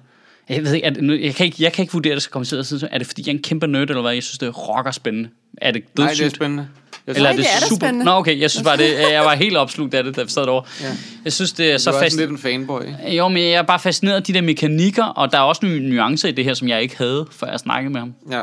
jeg 0.49 0.63
ved 0.63 0.73
ikke, 0.73 0.85
er 0.85 0.89
det, 0.89 1.03
nu- 1.03 1.13
jeg, 1.13 1.35
kan 1.35 1.45
ikke, 1.45 1.63
jeg 1.63 1.73
kan 1.73 1.83
ikke 1.83 1.93
vurdere 1.93 2.15
det, 2.15 2.23
så 2.23 2.57
at 2.59 2.65
sidde, 2.65 2.87
er 2.91 2.97
det 2.97 3.07
fordi, 3.07 3.21
jeg 3.25 3.31
er 3.33 3.35
en 3.37 3.43
kæmpe 3.43 3.67
nerd, 3.67 3.89
eller 3.89 4.01
hvad? 4.01 4.13
Jeg 4.13 4.23
synes, 4.23 4.37
det 4.37 4.47
er 4.47 4.51
rocker 4.51 4.91
spændende. 4.91 5.29
Er 5.61 5.71
det 5.71 5.83
Nej, 5.83 5.91
det 5.95 6.03
er 6.03 6.07
dødssygt? 6.07 6.35
spændende. 6.35 6.67
Jeg 7.07 7.15
Eller 7.15 7.29
er 7.29 7.33
Nej, 7.33 7.41
det, 7.41 7.45
det 7.45 7.63
er 7.63 7.67
super? 7.67 7.75
spændende. 7.85 8.05
Nå, 8.05 8.11
okay, 8.11 8.39
jeg 8.39 8.51
synes 8.51 8.63
bare, 8.63 8.77
det, 8.77 8.99
jeg 9.11 9.23
var 9.23 9.35
helt 9.35 9.57
opslugt 9.57 9.93
af 9.93 10.03
det, 10.03 10.15
da 10.15 10.23
vi 10.23 10.29
sad 10.29 10.41
derovre. 10.43 10.67
Ja. 10.81 10.87
Jeg 11.25 11.33
synes, 11.33 11.53
det 11.53 11.71
er 11.71 11.77
så 11.77 11.83
så 11.83 11.91
du 11.91 11.97
er 11.97 12.01
fast. 12.01 12.13
sådan 12.15 12.29
lidt 12.29 12.31
en 12.31 12.41
fanboy. 12.43 12.81
ikke? 12.81 13.15
Jo, 13.17 13.27
men 13.27 13.43
jeg 13.43 13.51
er 13.51 13.61
bare 13.61 13.79
fascineret 13.79 14.15
af 14.15 14.23
de 14.23 14.33
der 14.33 14.41
mekanikker, 14.41 15.03
og 15.03 15.31
der 15.31 15.37
er 15.37 15.41
også 15.41 15.65
nogle 15.65 15.89
nuancer 15.89 16.29
i 16.29 16.31
det 16.31 16.43
her, 16.45 16.53
som 16.53 16.67
jeg 16.67 16.81
ikke 16.81 16.97
havde, 16.97 17.27
før 17.31 17.47
jeg 17.47 17.59
snakkede 17.59 17.93
med 17.93 17.99
ham. 18.01 18.13
Ja. 18.31 18.41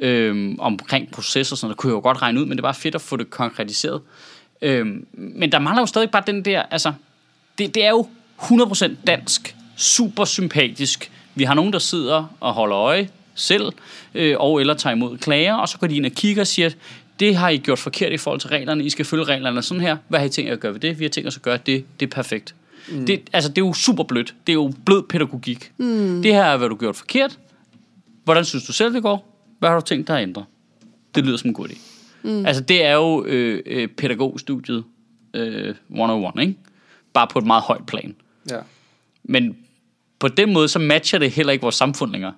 øhm, 0.00 0.56
omkring 0.60 1.10
processer, 1.10 1.56
sådan 1.56 1.66
noget, 1.66 1.76
det 1.76 1.80
kunne 1.80 1.90
jeg 1.90 1.96
jo 1.96 2.00
godt 2.00 2.22
regne 2.22 2.40
ud, 2.40 2.44
men 2.46 2.50
det 2.52 2.58
er 2.58 2.66
bare 2.66 2.74
fedt 2.74 2.94
at 2.94 3.00
få 3.00 3.16
det 3.16 3.30
konkretiseret. 3.30 4.00
Øhm, 4.62 5.06
men 5.12 5.52
der 5.52 5.58
mangler 5.58 5.82
jo 5.82 5.86
stadig 5.86 6.10
bare 6.10 6.22
den 6.26 6.44
der, 6.44 6.62
altså, 6.70 6.92
det, 7.58 7.74
det 7.74 7.84
er 7.84 7.90
jo 7.90 8.08
100% 8.42 8.90
dansk, 9.06 9.54
super 9.78 10.24
sympatisk. 10.24 11.10
Vi 11.34 11.44
har 11.44 11.54
nogen, 11.54 11.72
der 11.72 11.78
sidder 11.78 12.36
og 12.40 12.52
holder 12.52 12.76
øje 12.76 13.08
selv, 13.34 13.72
øh, 14.14 14.36
og 14.38 14.60
eller 14.60 14.74
tager 14.74 14.96
imod 14.96 15.18
klager, 15.18 15.54
og 15.54 15.68
så 15.68 15.78
går 15.78 15.86
de 15.86 15.96
ind 15.96 16.06
og 16.06 16.12
kigger 16.12 16.42
og 16.42 16.46
siger, 16.46 16.70
det 17.20 17.36
har 17.36 17.48
I 17.48 17.56
gjort 17.56 17.78
forkert 17.78 18.12
i 18.12 18.16
forhold 18.16 18.40
til 18.40 18.50
reglerne, 18.50 18.84
I 18.84 18.90
skal 18.90 19.04
følge 19.04 19.24
reglerne 19.24 19.62
sådan 19.62 19.80
her, 19.80 19.96
hvad 20.08 20.18
har 20.18 20.26
I 20.26 20.28
tænkt 20.28 20.48
jer 20.48 20.54
at 20.54 20.60
gøre 20.60 20.72
ved 20.72 20.80
det? 20.80 20.98
Vi 20.98 21.04
har 21.04 21.08
tænkt 21.10 21.28
os 21.28 21.36
at 21.36 21.42
gøre 21.42 21.58
det, 21.66 21.84
det 22.00 22.06
er 22.06 22.10
perfekt. 22.10 22.54
Mm. 22.88 23.06
Det, 23.06 23.20
altså, 23.32 23.50
det 23.50 23.62
er 23.62 23.66
jo 23.66 23.72
super 23.72 24.04
blødt, 24.04 24.34
det 24.46 24.52
er 24.52 24.54
jo 24.54 24.72
blød 24.86 25.02
pædagogik. 25.02 25.72
Mm. 25.78 26.22
Det 26.22 26.34
her 26.34 26.44
er, 26.44 26.56
hvad 26.56 26.68
du 26.68 26.74
har 26.74 26.78
gjort 26.78 26.96
forkert, 26.96 27.38
Hvordan 28.28 28.44
synes 28.44 28.64
du 28.64 28.72
selv, 28.72 28.94
det 28.94 29.02
går? 29.02 29.38
Hvad 29.58 29.68
har 29.68 29.80
du 29.80 29.86
tænkt 29.86 30.08
dig 30.08 30.16
at 30.16 30.22
ændre? 30.22 30.44
Det 31.14 31.24
lyder 31.24 31.36
som 31.36 31.48
en 31.48 31.54
god 31.54 31.68
idé. 31.68 31.78
Mm. 32.22 32.46
Altså, 32.46 32.62
det 32.62 32.84
er 32.84 32.92
jo 32.92 33.24
øh, 33.24 33.62
øh, 33.66 33.88
pædagogstudiet 33.88 34.84
øh, 35.34 35.74
101, 35.90 36.40
ikke? 36.40 36.54
bare 37.12 37.26
på 37.26 37.38
et 37.38 37.46
meget 37.46 37.62
højt 37.62 37.86
plan. 37.86 38.16
Ja. 38.50 38.58
Men 39.24 39.56
på 40.18 40.28
den 40.28 40.52
måde, 40.52 40.68
så 40.68 40.78
matcher 40.78 41.18
det 41.18 41.30
heller 41.30 41.52
ikke 41.52 41.62
vores 41.62 41.74
samfund 41.74 42.12
længere. 42.12 42.32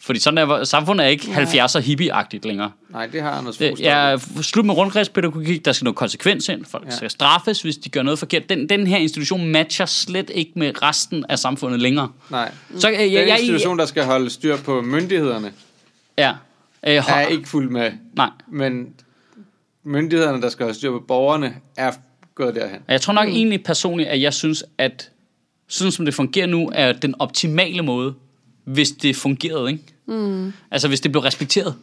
Fordi 0.00 0.18
sådan 0.20 0.38
er, 0.38 0.64
samfundet 0.64 1.04
er 1.04 1.08
ikke 1.08 1.24
70'er 1.24 1.80
hippie-agtigt 1.80 2.46
længere. 2.46 2.70
Nej, 2.88 3.06
det 3.06 3.22
har 3.22 3.30
Anders 3.30 3.56
Det 3.56 3.68
Fogh 3.70 3.86
er 3.86 4.42
slut 4.42 4.66
med 4.66 4.76
rundkredspædagogik, 4.76 5.64
der 5.64 5.72
skal 5.72 5.84
noget 5.84 5.96
konsekvens 5.96 6.48
ind. 6.48 6.64
Folk 6.64 6.84
Ja. 6.84 6.90
ja. 6.90 6.96
skal 6.96 7.10
straffes, 7.10 7.62
hvis 7.62 7.76
de 7.76 7.88
gør 7.88 8.02
noget 8.02 8.18
forkert. 8.18 8.48
Den, 8.48 8.68
den 8.68 8.86
her 8.86 8.96
institution 8.96 9.46
matcher 9.46 9.86
slet 9.86 10.30
ikke 10.34 10.52
med 10.56 10.82
resten 10.82 11.24
af 11.28 11.38
samfundet 11.38 11.80
længere. 11.80 12.08
Nej. 12.30 12.52
Så, 12.76 12.88
øh, 12.88 12.94
jeg, 12.94 13.02
Den 13.02 13.12
jeg, 13.12 13.28
jeg, 13.28 13.40
institution, 13.40 13.78
der 13.78 13.86
skal 13.86 14.04
holde 14.04 14.30
styr 14.30 14.56
på 14.56 14.80
myndighederne, 14.82 15.52
ja, 16.18 16.30
øh, 16.30 16.94
er 16.94 17.00
har, 17.00 17.20
ikke 17.20 17.48
fuldt 17.48 17.72
med. 17.72 17.90
Nej, 18.16 18.30
Men 18.48 18.94
myndighederne, 19.84 20.42
der 20.42 20.48
skal 20.48 20.64
holde 20.64 20.78
styr 20.78 20.90
på 20.90 21.04
borgerne, 21.08 21.54
er 21.76 21.92
gået 22.34 22.54
derhen. 22.54 22.80
Jeg 22.88 23.00
tror 23.00 23.12
nok 23.12 23.28
mm. 23.28 23.34
egentlig 23.34 23.64
personligt, 23.64 24.08
at 24.08 24.20
jeg 24.20 24.34
synes, 24.34 24.64
at 24.78 25.10
sådan 25.68 25.92
som 25.92 26.04
det 26.04 26.14
fungerer 26.14 26.46
nu, 26.46 26.70
er 26.74 26.92
den 26.92 27.14
optimale 27.18 27.82
måde, 27.82 28.14
hvis 28.64 28.90
det 28.90 29.16
fungerede, 29.16 29.70
ikke? 29.70 29.84
Mm. 30.06 30.52
Altså 30.70 30.88
hvis 30.88 31.00
det 31.00 31.12
blev 31.12 31.22
respekteret. 31.22 31.74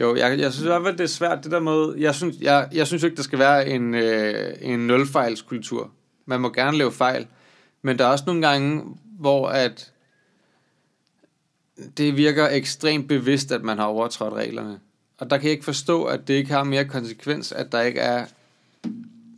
Jo, 0.00 0.16
jeg, 0.16 0.38
jeg 0.38 0.52
synes 0.52 0.64
i 0.64 0.68
hvert 0.68 0.82
fald, 0.84 0.96
det 0.96 1.04
er 1.04 1.08
svært, 1.08 1.44
det 1.44 1.52
der 1.52 1.60
med... 1.60 1.94
Jeg 1.98 2.14
synes, 2.14 2.36
jeg, 2.40 2.68
jeg 2.72 2.86
synes 2.86 3.02
ikke, 3.02 3.16
der 3.16 3.22
skal 3.22 3.38
være 3.38 3.68
en, 3.68 3.94
øh, 3.94 4.52
en 4.60 4.86
nulfejlskultur. 4.86 5.90
Man 6.26 6.40
må 6.40 6.52
gerne 6.52 6.78
lave 6.78 6.92
fejl. 6.92 7.26
Men 7.82 7.98
der 7.98 8.04
er 8.04 8.08
også 8.08 8.24
nogle 8.26 8.48
gange, 8.48 8.82
hvor 9.18 9.48
at 9.48 9.92
det 11.96 12.16
virker 12.16 12.48
ekstremt 12.48 13.08
bevidst, 13.08 13.52
at 13.52 13.62
man 13.62 13.78
har 13.78 13.84
overtrådt 13.84 14.34
reglerne. 14.34 14.78
Og 15.18 15.30
der 15.30 15.36
kan 15.36 15.44
jeg 15.44 15.52
ikke 15.52 15.64
forstå, 15.64 16.04
at 16.04 16.28
det 16.28 16.34
ikke 16.34 16.52
har 16.52 16.64
mere 16.64 16.84
konsekvens, 16.84 17.52
at 17.52 17.72
der 17.72 17.80
ikke 17.80 18.00
er 18.00 18.26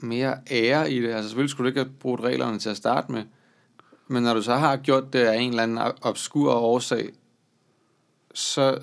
mere 0.01 0.39
ære 0.51 0.93
i 0.93 1.03
det. 1.03 1.09
Altså 1.09 1.29
selvfølgelig 1.29 1.51
skulle 1.51 1.64
du 1.64 1.69
ikke 1.69 1.81
have 1.81 1.99
brugt 2.01 2.23
reglerne 2.23 2.59
til 2.59 2.71
at 2.71 2.77
starte 2.77 3.12
med. 3.12 3.23
Men 4.09 4.23
når 4.23 4.35
du 4.35 4.43
så 4.43 4.55
har 4.55 4.77
gjort 4.77 5.13
det 5.13 5.19
af 5.19 5.37
en 5.37 5.51
eller 5.51 5.63
anden 5.63 5.79
obskur 6.03 6.53
årsag, 6.53 7.09
så 8.35 8.79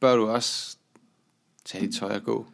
bør 0.00 0.16
du 0.16 0.28
også 0.28 0.76
tage 1.64 1.86
dit 1.86 1.94
tøj 1.94 2.14
og 2.14 2.22
gå. 2.22 2.46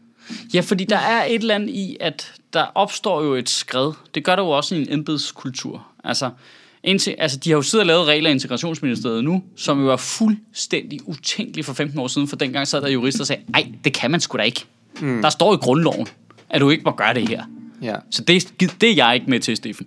Ja, 0.55 0.61
fordi 0.61 0.85
der 0.85 0.97
er 0.97 1.25
et 1.25 1.35
eller 1.35 1.55
andet 1.55 1.69
i, 1.69 1.97
at 2.01 2.33
der 2.53 2.67
opstår 2.75 3.23
jo 3.23 3.35
et 3.35 3.49
skred. 3.49 3.93
Det 4.15 4.25
gør 4.25 4.37
der 4.37 4.43
jo 4.43 4.51
også 4.51 4.75
i 4.75 4.81
en 4.81 4.93
embedskultur. 4.93 5.87
Altså, 6.05 6.31
indtil, 6.83 7.15
altså, 7.19 7.39
de 7.39 7.51
har 7.51 7.57
jo 7.57 7.63
siddet 7.63 7.83
og 7.83 7.87
lavet 7.87 8.07
regler 8.07 8.31
i 8.31 8.33
integrationsministeriet 8.33 9.25
nu, 9.25 9.43
som 9.57 9.81
jo 9.81 9.89
er 9.89 9.97
fuldstændig 9.97 11.09
utænkelige 11.09 11.65
for 11.65 11.73
15 11.73 11.99
år 11.99 12.09
siden, 12.09 12.29
for 12.29 12.37
dengang 12.37 12.69
sad 12.69 12.81
der 12.81 12.89
jurister 12.89 13.21
og 13.21 13.27
sagde, 13.27 13.43
ej, 13.55 13.73
det 13.85 13.95
kan 13.95 14.11
man 14.11 14.21
sgu 14.21 14.39
da 14.39 14.43
ikke. 14.43 14.65
Mm. 15.01 15.23
Der 15.23 15.31
står 15.31 15.55
i 15.55 15.57
grundloven, 15.57 16.07
at 16.51 16.61
du 16.61 16.71
ikke 16.71 16.85
må 16.85 16.91
gøre 16.91 17.15
det 17.15 17.29
her. 17.29 17.45
Ja. 17.83 17.97
Så 18.11 18.23
det, 18.23 18.55
det 18.81 18.91
er 18.91 18.95
jeg 18.95 19.15
ikke 19.15 19.31
med 19.31 19.41
til, 19.41 19.57
Steffen. 19.57 19.87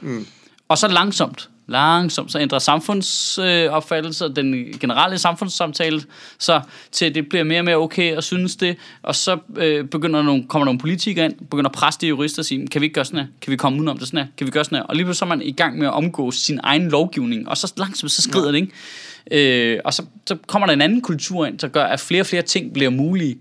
Mm. 0.00 0.26
Og 0.68 0.78
så 0.78 0.88
langsomt, 0.88 1.50
langsomt, 1.68 2.32
så 2.32 2.38
ændrer 2.38 2.58
samfundsopfattelse 2.58 4.24
og 4.24 4.36
den 4.36 4.52
generelle 4.80 5.18
samfundssamtale 5.18 6.02
så 6.38 6.60
til, 6.92 7.14
det 7.14 7.28
bliver 7.28 7.44
mere 7.44 7.60
og 7.60 7.64
mere 7.64 7.76
okay 7.76 8.16
at 8.16 8.24
synes 8.24 8.56
det, 8.56 8.76
og 9.02 9.14
så 9.14 9.38
øh, 9.56 9.84
begynder 9.84 10.22
nogle, 10.22 10.44
kommer 10.48 10.64
nogle 10.64 10.80
politikere 10.80 11.24
ind, 11.24 11.34
begynder 11.50 11.68
at 11.68 11.74
presse 11.74 12.00
de 12.00 12.06
jurister 12.06 12.42
og 12.42 12.46
sige, 12.46 12.66
kan 12.66 12.80
vi 12.80 12.84
ikke 12.84 12.94
gøre 12.94 13.04
sådan 13.04 13.20
her? 13.20 13.26
Kan 13.40 13.50
vi 13.50 13.56
komme 13.56 13.78
udenom 13.78 13.98
det 13.98 14.08
sådan 14.08 14.18
her? 14.18 14.26
Kan 14.36 14.46
vi 14.46 14.50
gøre 14.50 14.64
sådan 14.64 14.78
her? 14.78 14.82
Og 14.82 14.94
lige 14.94 15.04
pludselig 15.04 15.18
så 15.18 15.24
er 15.24 15.28
man 15.28 15.42
i 15.42 15.52
gang 15.52 15.78
med 15.78 15.86
at 15.86 15.92
omgå 15.92 16.30
sin 16.30 16.60
egen 16.62 16.88
lovgivning, 16.88 17.48
og 17.48 17.56
så 17.56 17.72
langsomt 17.76 18.10
så 18.10 18.22
skrider 18.22 18.52
det, 18.52 18.58
ikke? 18.58 19.74
Øh, 19.74 19.80
og 19.84 19.94
så, 19.94 20.02
så 20.26 20.36
kommer 20.46 20.66
der 20.66 20.72
en 20.72 20.80
anden 20.80 21.00
kultur 21.00 21.46
ind, 21.46 21.58
der 21.58 21.68
gør, 21.68 21.84
at 21.84 22.00
flere 22.00 22.22
og 22.22 22.26
flere 22.26 22.42
ting 22.42 22.72
bliver 22.72 22.90
mulige. 22.90 23.38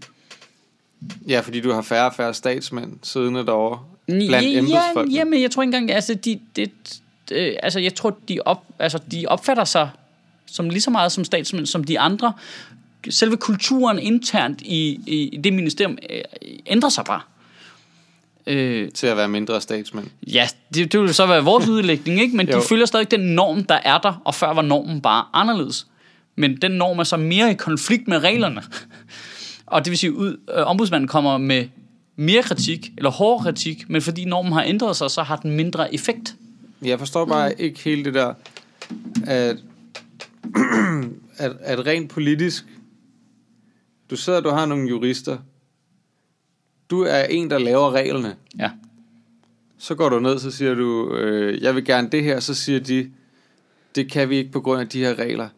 ja, 1.28 1.40
fordi 1.40 1.60
du 1.60 1.72
har 1.72 1.82
færre 1.82 2.06
og 2.06 2.14
færre 2.14 2.34
statsmænd 2.34 2.94
siddende 3.04 3.46
derovre 3.46 3.80
blandt 4.06 4.34
ja, 4.34 4.60
embedsfolk. 4.60 5.12
jamen, 5.12 5.42
jeg 5.42 5.52
tror 5.52 5.64
ikke 5.64 5.78
engang, 5.78 5.96
altså, 5.96 6.14
de, 6.14 6.40
det, 6.56 6.72
øh, 7.32 7.54
altså, 7.64 7.80
jeg 7.80 7.96
tror, 7.96 8.18
de, 8.30 8.40
op, 8.46 8.64
altså, 8.80 9.00
de 9.12 9.26
opfatter 9.28 9.64
sig 9.64 9.90
som 10.46 10.70
lige 10.70 10.82
så 10.82 10.90
meget 10.90 11.12
som 11.12 11.24
statsmænd 11.24 11.66
som 11.66 11.84
de 11.84 12.00
andre. 12.00 12.34
Selve 13.10 13.38
kulturen 13.38 14.00
internt 14.00 14.62
i, 14.62 15.00
i 15.08 15.38
det 15.44 15.54
ministerium 15.54 15.98
øh, 16.10 16.22
ændrer 16.66 16.90
sig 16.90 17.06
bare. 17.06 17.22
Øh, 18.48 18.92
Til 18.92 19.08
at 19.08 19.18
være 19.18 19.28
mindre 19.28 19.62
statsmænd. 19.62 20.08
ja, 20.28 20.48
det, 20.74 20.92
det 20.94 21.02
vil 21.02 21.14
så 21.14 21.26
være 21.26 21.44
vores 21.44 21.68
udlægning, 21.68 22.22
ikke? 22.22 22.36
men 22.38 22.48
de 22.48 22.52
Jo. 22.52 22.62
følger 22.62 22.86
stadig 22.86 23.12
den 23.12 23.20
norm, 23.20 23.64
der 23.64 23.76
er 23.84 23.98
der, 23.98 24.22
og 24.26 24.36
før 24.36 24.54
var 24.54 24.62
normen 24.62 25.02
bare 25.02 25.26
anderledes. 25.34 25.88
Men 26.36 26.56
den 26.56 26.72
norm 26.72 27.00
er 27.00 27.04
så 27.04 27.18
mere 27.18 27.52
i 27.52 27.54
konflikt 27.54 28.08
med 28.08 28.18
reglerne. 28.24 28.64
Og 29.66 29.86
det 29.86 29.92
vil 29.92 29.98
sige, 29.98 30.14
ud, 30.14 30.38
øh, 30.56 30.64
ombudsmanden 30.68 31.08
kommer 31.08 31.38
med 31.38 31.66
mere 32.16 32.44
kritik, 32.44 32.92
eller 32.98 33.10
hårdere 33.12 33.44
kritik, 33.44 33.90
men 33.90 34.02
fordi 34.02 34.26
normen 34.26 34.54
har 34.54 34.64
ændret 34.64 34.96
sig, 34.96 35.12
så 35.12 35.24
har 35.24 35.36
den 35.36 35.52
mindre 35.52 35.94
effekt. 35.94 36.36
Jeg 36.82 37.00
forstår 37.00 37.26
bare 37.26 37.50
mm. 37.50 37.56
ikke 37.58 37.80
helt 37.80 38.06
det 38.06 38.14
der, 38.14 38.34
at, 39.26 39.58
at, 41.38 41.52
at 41.60 41.86
rent 41.86 42.10
politisk, 42.12 42.66
du 44.10 44.16
sidder, 44.16 44.42
du 44.42 44.50
har 44.50 44.66
nogle 44.66 44.90
jurister, 44.90 45.38
du 46.90 47.02
er 47.02 47.24
en, 47.24 47.50
der 47.50 47.58
laver 47.58 47.92
reglerne, 47.92 48.36
Ja. 48.60 48.72
så 49.78 49.96
går 49.96 50.10
du 50.10 50.20
ned, 50.20 50.40
så 50.40 50.52
siger 50.52 50.74
du, 50.74 51.16
øh, 51.16 51.62
jeg 51.62 51.76
vil 51.76 51.86
gerne 51.86 52.10
det 52.10 52.24
her, 52.24 52.40
så 52.40 52.54
siger 52.54 52.80
de, 52.80 53.12
det 53.96 54.12
kan 54.12 54.30
vi 54.30 54.38
ikke 54.38 54.52
på 54.52 54.62
grund 54.62 54.82
af 54.82 54.90
de 54.90 55.00
her 55.00 55.20
regler. 55.20 55.50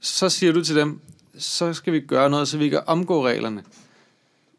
Så 0.00 0.28
siger 0.28 0.52
du 0.52 0.64
til 0.64 0.76
dem, 0.76 1.00
så 1.38 1.72
skal 1.72 1.92
vi 1.92 2.00
gøre 2.00 2.30
noget, 2.30 2.48
så 2.48 2.58
vi 2.58 2.68
kan 2.68 2.80
omgå 2.86 3.26
reglerne. 3.26 3.62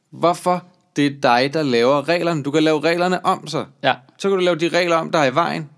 Hvorfor? 0.10 0.66
Det 0.96 1.06
er 1.06 1.10
dig, 1.24 1.54
der 1.54 1.64
laver 1.64 2.10
reglerne. 2.10 2.44
Du 2.44 2.52
kan 2.52 2.64
lave 2.64 2.80
reglerne 2.80 3.26
om 3.26 3.48
så. 3.48 3.66
Ja. 3.84 3.94
Så 4.18 4.30
kan 4.30 4.38
du 4.38 4.44
lave 4.44 4.56
de 4.56 4.68
regler 4.68 4.96
om, 4.96 5.12
der 5.12 5.20
er 5.20 5.32
i 5.32 5.36
vejen. 5.36 5.70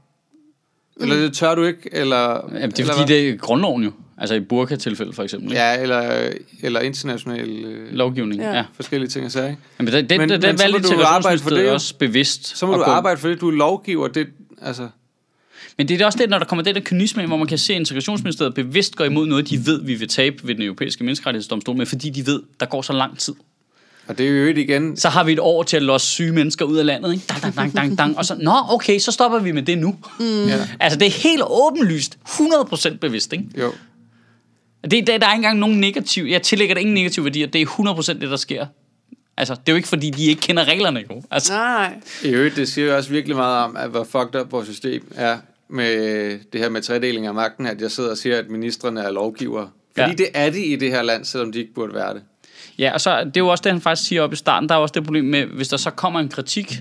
Eller 1.02 1.16
det 1.16 1.34
tør 1.34 1.56
du 1.56 1.64
ikke, 1.64 1.90
eller... 1.92 2.18
Jamen, 2.20 2.72
det 2.72 2.80
er 2.80 2.84
eller 2.84 2.94
fordi, 2.94 3.14
hvad? 3.14 3.22
det 3.22 3.30
er 3.30 3.36
grundloven 3.38 3.84
jo. 3.84 3.92
Altså 4.18 4.36
i 4.36 4.40
burka-tilfælde 4.40 5.14
for 5.14 5.24
eksempel. 5.24 5.52
ikke? 5.52 5.62
Ja, 5.62 5.82
eller, 5.82 6.30
eller 6.64 6.80
international 6.80 7.50
øh, 7.66 7.94
Lovgivning, 7.94 8.42
Ja. 8.42 8.64
forskellige 8.74 9.10
ting 9.10 9.26
at 9.26 9.32
sige. 9.32 9.50
ikke? 9.50 9.58
Men 9.78 9.88
det, 9.88 9.94
det, 9.94 10.20
Men- 10.20 10.30
det, 10.30 10.42
men 10.42 10.42
det 10.42 10.60
så 10.60 10.68
må 10.68 10.72
valgte 10.74 10.90
du 10.96 11.02
arbejde 11.04 11.40
for 11.40 11.50
det, 11.50 11.72
også 11.72 11.96
bevidst. 11.98 12.58
Så 12.58 12.66
må 12.66 12.72
du 12.74 12.78
gå- 12.78 12.84
arbejde 12.84 13.20
for 13.20 13.28
det, 13.28 13.42
du 13.42 13.48
er 13.48 13.52
lovgiver. 13.56 14.08
Det, 14.08 14.28
altså, 14.62 14.88
Men 15.78 15.88
det 15.88 16.02
er 16.02 16.06
også 16.06 16.20
det, 16.20 16.30
når 16.30 16.38
der 16.40 16.46
kommer 16.46 16.64
det 16.64 16.76
der 16.76 16.82
kynisme 16.86 17.22
ind, 17.22 17.30
hvor 17.30 17.38
man 17.38 17.48
kan 17.48 17.58
se, 17.58 17.74
at 17.74 17.80
integrationsministeriet 17.80 18.54
bevidst 18.54 18.96
går 18.96 19.06
imod 19.06 19.28
noget, 19.28 19.50
de 19.50 19.66
ved, 19.66 19.82
vi 19.84 19.94
vil 19.96 20.08
tabe 20.08 20.48
ved 20.48 20.56
den 20.56 20.64
europæiske 20.64 21.04
menneskerettighedsdomstol, 21.04 21.78
men 21.78 21.88
fordi 21.88 22.10
de 22.10 22.26
ved, 22.26 22.42
der 22.60 22.66
går 22.66 22.82
så 22.82 22.94
lang 22.94 23.20
tid. 23.20 23.34
Og 24.08 24.18
det 24.18 24.26
er 24.28 24.30
jo 24.30 24.46
ikke 24.46 24.64
igen... 24.64 24.98
Så 24.98 25.10
har 25.10 25.24
vi 25.24 25.34
et 25.34 25.40
år 25.40 25.64
til 25.64 25.78
at 25.78 25.84
losse 25.84 26.08
syge 26.08 26.32
mennesker 26.32 26.66
ud 26.66 26.78
af 26.78 26.86
landet, 26.86 27.14
ikke? 27.14 27.26
Dang, 27.30 27.42
dang, 27.42 27.56
dang, 27.56 27.76
dang, 27.76 27.98
dang. 27.98 28.18
Og 28.18 28.26
så, 28.26 28.36
nå, 28.42 28.54
okay, 28.70 29.00
så 29.00 29.12
stopper 29.12 29.40
vi 29.40 29.52
med 29.52 29.64
det 29.64 29.78
nu. 29.78 29.96
Mm. 30.20 30.48
Ja, 30.48 30.68
Altså, 30.80 31.00
det 31.00 31.06
er 31.08 31.12
helt 31.12 31.44
åbenlyst, 31.48 32.18
100% 32.28 32.98
bevidst, 32.98 33.34
ikke? 33.34 33.46
jo. 33.58 33.72
Det, 34.84 34.92
det, 34.92 35.08
der 35.08 35.14
er 35.14 35.16
ikke 35.16 35.36
engang 35.36 35.60
nogen 35.60 35.80
negativ, 35.80 36.26
jeg 36.26 36.42
tillægger 36.42 36.76
det 36.76 36.82
ingen 36.82 36.94
negativ 36.94 37.24
værdi, 37.24 37.46
det 37.46 37.62
er 37.62 37.66
100% 37.66 38.14
det, 38.14 38.22
der 38.22 38.36
sker. 38.36 38.66
Altså, 39.38 39.54
det 39.54 39.70
er 39.70 39.72
jo 39.72 39.76
ikke, 39.76 39.88
fordi 39.88 40.10
de 40.10 40.26
ikke 40.26 40.42
kender 40.42 40.66
reglerne, 40.66 41.04
jo. 41.12 41.24
Altså, 41.32 41.54
Nej. 41.54 41.94
I 42.24 42.28
øvrigt, 42.28 42.56
det 42.56 42.68
siger 42.68 42.88
jo 42.88 42.96
også 42.96 43.10
virkelig 43.10 43.36
meget 43.36 43.64
om, 43.64 43.78
at 43.78 43.90
hvor 43.90 44.04
fucked 44.04 44.42
up 44.42 44.52
vores 44.52 44.68
system 44.68 45.12
er 45.16 45.38
med 45.70 46.40
det 46.54 46.62
her 46.62 46.70
med 46.70 46.82
tredeling 46.82 47.26
af 47.26 47.34
magten, 47.34 47.66
at 47.66 47.82
jeg 47.82 47.92
sidder 47.92 48.12
og 48.12 48.18
siger, 48.18 48.40
at 48.40 48.50
ministerne 48.50 49.02
er 49.02 49.12
lovgivere. 49.12 49.70
Fordi 49.98 50.10
ja. 50.10 50.16
det 50.16 50.28
er 50.34 50.50
de 50.50 50.66
i 50.66 50.76
det 50.76 50.92
her 50.92 51.02
land, 51.02 51.26
selvom 51.26 51.52
de 51.52 51.60
ikke 51.60 51.74
burde 51.74 51.94
være 51.94 52.14
det. 52.14 52.22
Ja, 52.78 52.94
og 52.94 53.02
så 53.02 53.20
det 53.24 53.38
er 53.38 53.42
jo 53.42 53.48
også 53.48 53.62
det, 53.62 53.72
han 53.72 53.82
faktisk 53.82 54.08
siger 54.08 54.22
op 54.22 54.34
i 54.34 54.36
starten. 54.36 54.70
Der 54.70 54.76
er 54.76 54.80
også 54.80 54.94
det 54.94 55.04
problem 55.04 55.26
med, 55.26 55.46
hvis 55.46 55.68
der 55.68 55.78
så 55.78 55.90
kommer 55.90 56.20
en 56.20 56.30
kritik, 56.30 56.78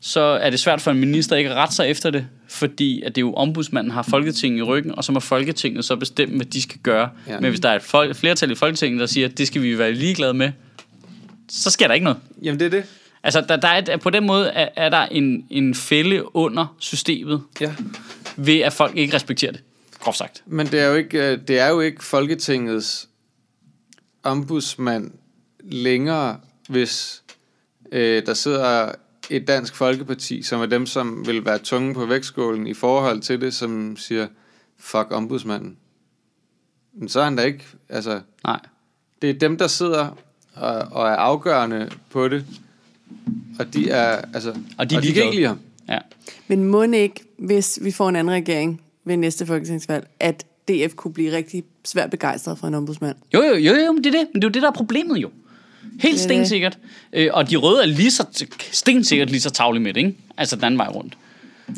så 0.00 0.20
er 0.20 0.50
det 0.50 0.60
svært 0.60 0.80
for 0.80 0.90
en 0.90 0.98
minister 1.00 1.36
ikke 1.36 1.50
at 1.50 1.56
rette 1.56 1.74
sig 1.74 1.88
efter 1.88 2.10
det, 2.10 2.26
fordi 2.48 3.02
at 3.02 3.14
det 3.14 3.20
er 3.20 3.26
jo 3.26 3.34
ombudsmanden 3.34 3.90
har 3.92 4.02
Folketinget 4.02 4.58
i 4.58 4.62
ryggen, 4.62 4.94
og 4.98 5.04
så 5.04 5.12
må 5.12 5.20
Folketinget 5.20 5.84
så 5.84 5.96
bestemme, 5.96 6.36
hvad 6.36 6.46
de 6.46 6.62
skal 6.62 6.78
gøre. 6.82 7.08
Ja. 7.28 7.40
Men 7.40 7.50
hvis 7.50 7.60
der 7.60 7.68
er 7.68 7.76
et 7.76 7.82
fol- 7.82 8.12
flertal 8.12 8.50
i 8.50 8.54
Folketinget, 8.54 9.00
der 9.00 9.06
siger, 9.06 9.28
at 9.28 9.38
det 9.38 9.46
skal 9.46 9.62
vi 9.62 9.78
være 9.78 9.92
ligeglade 9.92 10.34
med, 10.34 10.50
så 11.48 11.70
sker 11.70 11.86
der 11.86 11.94
ikke 11.94 12.04
noget. 12.04 12.18
Jamen, 12.42 12.60
det 12.60 12.66
er 12.66 12.70
det. 12.70 12.84
Altså, 13.22 13.40
der, 13.40 13.56
der 13.56 13.68
er, 13.68 13.78
et- 13.94 14.00
på 14.00 14.10
den 14.10 14.26
måde 14.26 14.48
er, 14.48 14.68
er 14.76 14.88
der 14.88 14.98
en, 15.06 15.44
en 15.50 15.74
fælde 15.74 16.36
under 16.36 16.76
systemet, 16.78 17.42
Ja. 17.60 17.72
ved 18.36 18.58
at 18.60 18.72
folk 18.72 18.96
ikke 18.96 19.14
respekterer 19.14 19.52
det. 19.52 19.60
Groft 20.00 20.18
sagt. 20.18 20.42
Men 20.46 20.66
det 20.66 20.80
er 20.80 20.86
jo 20.86 20.94
ikke, 20.94 21.18
øh, 21.32 21.38
det 21.48 21.60
er 21.60 21.68
jo 21.68 21.80
ikke 21.80 22.04
Folketingets 22.04 23.07
ombudsmand 24.22 25.10
længere, 25.60 26.40
hvis 26.68 27.22
øh, 27.92 28.26
der 28.26 28.34
sidder 28.34 28.92
et 29.30 29.48
dansk 29.48 29.76
folkeparti, 29.76 30.42
som 30.42 30.60
er 30.60 30.66
dem, 30.66 30.86
som 30.86 31.26
vil 31.26 31.44
være 31.44 31.58
tunge 31.58 31.94
på 31.94 32.06
vægtskålen 32.06 32.66
i 32.66 32.74
forhold 32.74 33.20
til 33.20 33.40
det, 33.40 33.54
som 33.54 33.96
siger, 33.96 34.26
fuck 34.78 35.06
ombudsmanden. 35.10 35.76
Men 36.92 37.08
så 37.08 37.20
er 37.20 37.24
han 37.24 37.36
da 37.36 37.42
ikke, 37.42 37.64
altså, 37.88 38.20
Nej. 38.44 38.60
det 39.22 39.30
er 39.30 39.34
dem, 39.34 39.58
der 39.58 39.66
sidder 39.66 40.16
og, 40.54 40.74
og 40.74 41.08
er 41.08 41.16
afgørende 41.16 41.90
på 42.10 42.28
det, 42.28 42.46
og 43.58 43.74
de 43.74 43.90
er, 43.90 44.22
altså, 44.34 44.50
Og 44.78 44.90
de 44.90 44.94
er 44.94 44.98
og 44.98 45.04
de 45.04 45.12
kan 45.12 45.22
ikke 45.22 45.36
lide 45.36 45.46
ham. 45.46 45.60
Ja. 45.88 45.98
Men 46.48 46.64
må 46.64 46.82
ikke, 46.82 47.24
hvis 47.38 47.78
vi 47.82 47.90
får 47.90 48.08
en 48.08 48.16
anden 48.16 48.34
regering 48.34 48.82
ved 49.04 49.16
næste 49.16 49.46
folketingsvalg, 49.46 50.08
at 50.20 50.46
DF 50.68 50.94
kunne 50.94 51.14
blive 51.14 51.36
rigtig 51.36 51.64
svært 51.84 52.10
begejstret 52.10 52.58
for 52.58 52.66
en 52.66 52.74
ombudsmand? 52.74 53.16
Jo, 53.34 53.42
jo, 53.42 53.54
jo, 53.54 53.74
jo, 53.74 53.92
men 53.92 54.04
det 54.04 54.14
er 54.14 54.18
det. 54.18 54.28
Men 54.34 54.42
det 54.42 54.44
er 54.46 54.48
jo 54.48 54.52
det, 54.52 54.62
der 54.62 54.68
er 54.68 54.72
problemet 54.72 55.16
jo. 55.18 55.30
Helt 56.00 56.14
er 56.18 56.20
stensikkert. 56.22 56.78
Øh, 57.12 57.28
og 57.32 57.50
de 57.50 57.56
røde 57.56 57.82
er 57.82 57.86
lige 57.86 58.10
så 58.10 58.46
stensikkert 58.72 59.30
lige 59.30 59.40
så 59.40 59.50
tavlige 59.50 59.82
med 59.82 59.94
det, 59.94 60.00
ikke? 60.00 60.16
Altså 60.36 60.56
den 60.56 60.64
anden 60.64 60.78
vej 60.78 60.88
rundt. 60.88 61.18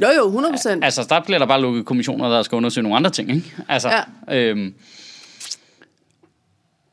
Jo, 0.03 0.07
jo, 0.19 0.27
100 0.27 0.53
procent. 0.53 0.85
Altså, 0.85 1.07
der 1.09 1.21
bliver 1.25 1.39
der 1.39 1.47
bare 1.47 1.61
lukket 1.61 1.85
kommissioner, 1.87 2.29
der 2.29 2.43
skal 2.43 2.57
undersøge 2.57 2.83
nogle 2.83 2.97
andre 2.97 3.11
ting, 3.11 3.31
ikke? 3.31 3.57
Altså, 3.69 3.89
Ja. 4.29 4.37
øhm, 4.37 4.75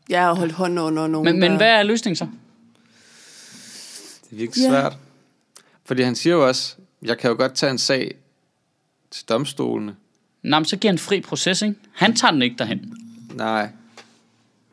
Jeg 0.10 0.22
har 0.22 0.34
holdt 0.34 0.54
hånden 0.54 0.78
under 0.80 1.08
nogen, 1.08 1.26
men, 1.26 1.40
men 1.40 1.52
der- 1.52 1.58
hvad 1.58 1.68
er 1.72 1.84
løsningen 1.84 2.16
så? 2.16 2.28
Det 4.24 4.32
er 4.32 4.36
virkelig 4.38 4.64
Ja. 4.64 4.70
svært. 4.70 4.98
Fordi 5.86 6.02
han 6.02 6.16
siger 6.16 6.34
jo 6.34 6.48
også, 6.48 6.76
jeg 7.02 7.18
kan 7.18 7.30
jo 7.30 7.36
godt 7.38 7.54
tage 7.56 7.72
en 7.72 7.78
sag 7.78 8.16
til 9.12 9.26
domstolene. 9.30 9.96
Nå, 10.44 10.60
men 10.60 10.66
så 10.66 10.78
giver 10.78 10.92
han 10.92 10.98
fri 11.00 11.22
proces, 11.22 11.62
ikke? 11.62 11.76
Han 11.94 12.16
tager 12.16 12.32
den 12.32 12.42
ikke 12.42 12.56
derhen. 12.60 12.98
Nej. 13.36 13.70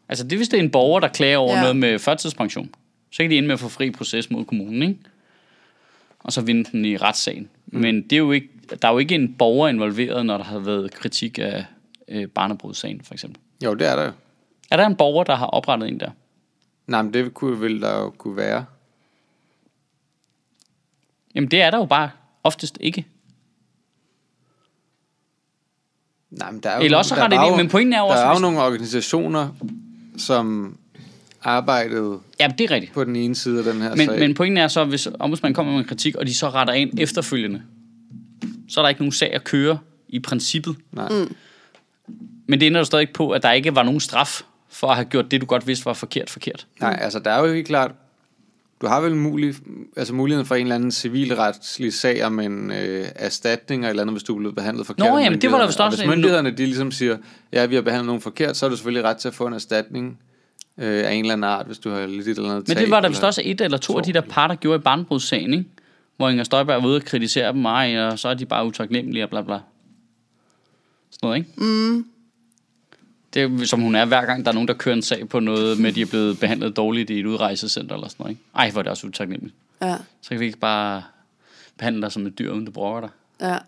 Altså, 0.09 0.25
det 0.27 0.39
hvis 0.39 0.49
det 0.49 0.59
er 0.59 0.63
en 0.63 0.71
borger, 0.71 1.01
der 1.01 1.09
klager 1.09 1.37
over 1.39 1.51
Ja. 1.51 1.57
ja. 1.57 1.61
noget 1.61 1.77
med 1.77 1.99
førtidspension. 1.99 2.71
Så 3.11 3.23
kan 3.23 3.31
de 3.31 3.37
ende 3.39 3.47
med 3.47 3.53
at 3.55 3.61
få 3.61 3.69
fri 3.69 3.91
proces 3.91 4.31
mod 4.31 4.45
kommunen, 4.45 4.83
ikke? 4.83 5.01
Og 6.19 6.33
så 6.33 6.41
vinde 6.41 6.65
den 6.73 6.85
i 6.85 6.97
retssagen. 6.97 7.49
Mm. 7.67 7.81
Men 7.81 8.03
det 8.03 8.13
er 8.13 8.17
jo 8.17 8.33
ikke, 8.33 8.49
der 8.83 8.89
er 8.89 8.93
jo 8.93 8.99
ikke 8.99 9.15
en 9.15 9.35
borger 9.35 9.69
involveret, 9.69 10.27
når 10.27 10.37
der 10.37 10.45
har 10.45 10.59
været 10.59 10.95
kritik 10.95 11.39
af 11.39 11.65
øh, 12.09 12.29
barnebrudssagen, 12.29 13.01
for 13.01 13.15
eksempel. 13.15 13.43
Jo, 13.65 13.75
det 13.75 13.87
er 13.89 13.97
der 13.97 14.05
jo. 14.05 14.13
Er 14.71 14.77
der 14.77 14.87
en 14.87 14.97
borger, 14.97 15.25
der 15.25 15.35
har 15.37 15.47
oprettet 15.47 15.89
en 15.89 16.01
der? 16.01 16.11
Nej, 16.87 17.03
men 17.03 17.15
det 17.15 17.35
kunne, 17.35 17.61
vil 17.61 17.81
der 17.83 17.99
jo 18.01 18.11
kunne 18.11 18.37
være. 18.37 18.65
Jamen, 21.35 21.51
det 21.51 21.63
er 21.63 21.71
der 21.71 21.79
jo 21.79 21.85
bare 21.85 22.11
oftest 22.45 22.79
ikke. 22.81 23.05
Nej, 26.39 26.51
men 26.51 26.61
der 26.61 26.71
er 26.71 26.77
jo, 26.77 26.83
Eller 26.85 26.99
også 26.99 27.15
der 27.15 27.21
har 27.21 27.49
det 27.49 27.57
men 27.57 27.69
pointen 27.69 27.93
er 27.93 27.99
jo 27.99 28.05
der 28.05 28.11
også, 28.11 28.23
er 28.23 28.27
jo 28.29 28.33
hvis- 28.35 28.41
nogle 28.43 28.61
organisationer, 28.61 29.49
som 30.19 30.77
arbejdede 31.43 32.19
Ja, 32.41 32.49
det 32.59 32.65
er 32.65 32.71
rigtigt. 32.71 32.93
på 32.93 33.05
den 33.05 33.17
ene 33.17 33.35
side 33.35 33.59
af 33.59 33.65
den 33.73 33.83
her 33.83 33.95
Men, 33.97 34.07
sag. 34.09 34.19
men 34.19 34.35
pointen 34.35 34.57
er 34.59 34.69
så, 34.69 34.85
hvis 34.85 35.09
ombudsmanden 35.19 35.55
kommer 35.55 35.73
med 35.73 35.81
en 35.81 35.87
kritik, 35.89 36.15
og 36.17 36.27
de 36.27 36.35
så 36.35 36.49
retter 36.49 36.75
ind 36.75 36.99
efterfølgende, 36.99 37.63
så 38.69 38.81
er 38.81 38.83
der 38.85 38.89
ikke 38.89 39.01
nogen 39.01 39.13
sag 39.13 39.35
at 39.35 39.45
køre 39.45 39.79
i 40.09 40.21
princippet. 40.21 40.77
Nej. 40.93 41.09
Mm. 41.11 41.35
Men 42.49 42.61
det 42.61 42.67
ender 42.67 42.81
jo 42.81 42.85
stadig 42.85 43.01
ikke 43.03 43.13
på, 43.13 43.31
at 43.31 43.43
der 43.43 43.53
ikke 43.53 43.75
var 43.75 43.83
nogen 43.83 44.01
straf 44.01 44.43
for 44.71 44.87
at 44.87 44.95
have 44.97 45.05
gjort 45.05 45.31
det, 45.31 45.41
du 45.41 45.47
godt 45.47 45.67
vidste 45.67 45.87
var 45.87 45.93
forkert, 45.93 46.31
forkert. 46.31 46.67
Nej, 46.81 46.99
altså 47.03 47.19
der 47.19 47.31
er 47.31 47.47
jo 47.47 47.55
helt 47.55 47.67
klart, 47.67 47.91
du 48.81 48.87
har 48.87 49.01
vel 49.01 49.17
mulig, 49.17 49.55
altså 49.97 50.15
muligheden 50.15 50.47
for 50.47 50.55
en 50.55 50.63
eller 50.63 50.75
anden 50.75 50.93
civilretslig 50.93 51.95
sag 51.95 52.25
om 52.25 52.41
en 52.41 52.71
øh, 52.71 53.07
erstatning 53.17 53.81
eller 53.81 53.89
et 53.89 53.91
eller 53.91 54.03
andet, 54.03 54.15
hvis 54.15 54.23
du 54.23 54.35
er 54.35 54.39
blevet 54.39 54.55
behandlet 54.55 54.87
forkert. 54.87 55.09
Nå, 55.09 55.19
jamen, 55.19 55.41
det 55.41 55.53
var 55.53 55.59
der 55.59 55.67
vist 55.67 55.79
myndighederne. 55.79 55.87
Og 55.87 55.93
også 55.93 56.03
Hvis 56.03 56.17
myndighederne 56.17 56.51
de 56.51 56.65
ligesom 56.67 56.93
siger, 56.93 57.17
ja, 57.53 57.67
vi 57.67 57.75
har 57.75 57.83
behandlet 57.83 58.07
nogen 58.07 58.23
forkert, 58.23 58.57
så 58.57 58.67
er 58.67 58.71
du 58.71 58.77
selvfølgelig 58.77 59.05
ret 59.05 59.17
til 59.17 59.29
at 59.29 59.35
få 59.35 59.47
en 59.47 59.53
erstatning 59.53 60.19
øh, 60.79 61.07
af 61.09 61.13
en 61.13 61.25
eller 61.25 61.33
anden 61.33 61.45
art, 61.45 61.67
hvis 61.67 61.79
du 61.79 61.91
har 61.91 62.07
lidt 62.07 62.29
et 62.29 62.37
eller 62.37 62.51
andet 62.51 62.69
Men 62.69 62.77
det 62.77 62.91
var 62.91 63.01
der 63.01 63.09
vist 63.09 63.25
også 63.25 63.43
et 63.45 63.61
eller 63.61 63.79
to 63.79 63.99
af 63.99 64.05
de 64.05 64.13
der 64.13 64.21
par, 64.21 64.47
der 64.47 64.55
gjorde 64.55 64.77
i 64.77 64.83
barnebrudssagen, 64.83 65.53
ikke? 65.55 65.65
Hvor 66.17 66.29
Inger 66.29 66.45
Støjberg 66.45 66.83
var 66.83 66.89
ude 66.89 66.97
og 66.97 67.03
kritisere 67.03 67.53
dem, 67.53 67.65
og 67.65 68.19
så 68.19 68.29
er 68.29 68.35
de 68.35 68.47
bare 68.47 68.67
utaknemmelige 68.67 69.25
og 69.25 69.31
bla 69.31 69.43
bla. 69.43 69.59
Sådan 71.11 71.19
noget, 71.23 71.37
ikke? 71.37 71.51
Mm. 71.57 72.07
Det 73.35 73.69
som 73.69 73.81
hun 73.81 73.95
er, 73.95 74.05
hver 74.05 74.25
gang 74.25 74.45
der 74.45 74.51
er 74.51 74.55
nogen, 74.55 74.69
der 74.69 74.75
kører 74.75 74.95
en 74.97 75.03
sag 75.03 75.29
på 75.29 75.41
noget 75.41 75.79
med, 75.79 75.91
at 75.91 75.95
de 75.95 76.01
er 76.03 76.07
blevet 76.07 76.41
behandlet 76.41 76.77
dårligt 76.77 77.11
i 77.11 77.21
et 77.21 77.27
udrejsecenter 77.27 77.95
eller 77.95 78.09
sådan 78.09 78.23
noget, 78.23 78.31
ikke? 78.31 78.43
Ej, 78.57 78.71
hvor 78.71 78.79
er 78.79 78.83
det 78.83 78.91
også 78.91 79.07
utaknemmeligt. 79.07 79.57
Ja, 79.83 79.97
Så 80.23 80.29
kan 80.29 80.41
vi 80.41 80.47
ikke 80.47 80.59
bare 80.59 81.03
behandle 81.79 82.03
dig 82.03 82.13
som 82.13 82.27
et 82.27 82.39
dyr, 82.39 82.53
uden 82.53 82.65
du 82.65 82.71
brokker 82.71 83.01
dig. 83.01 83.11
ja. 83.49 83.59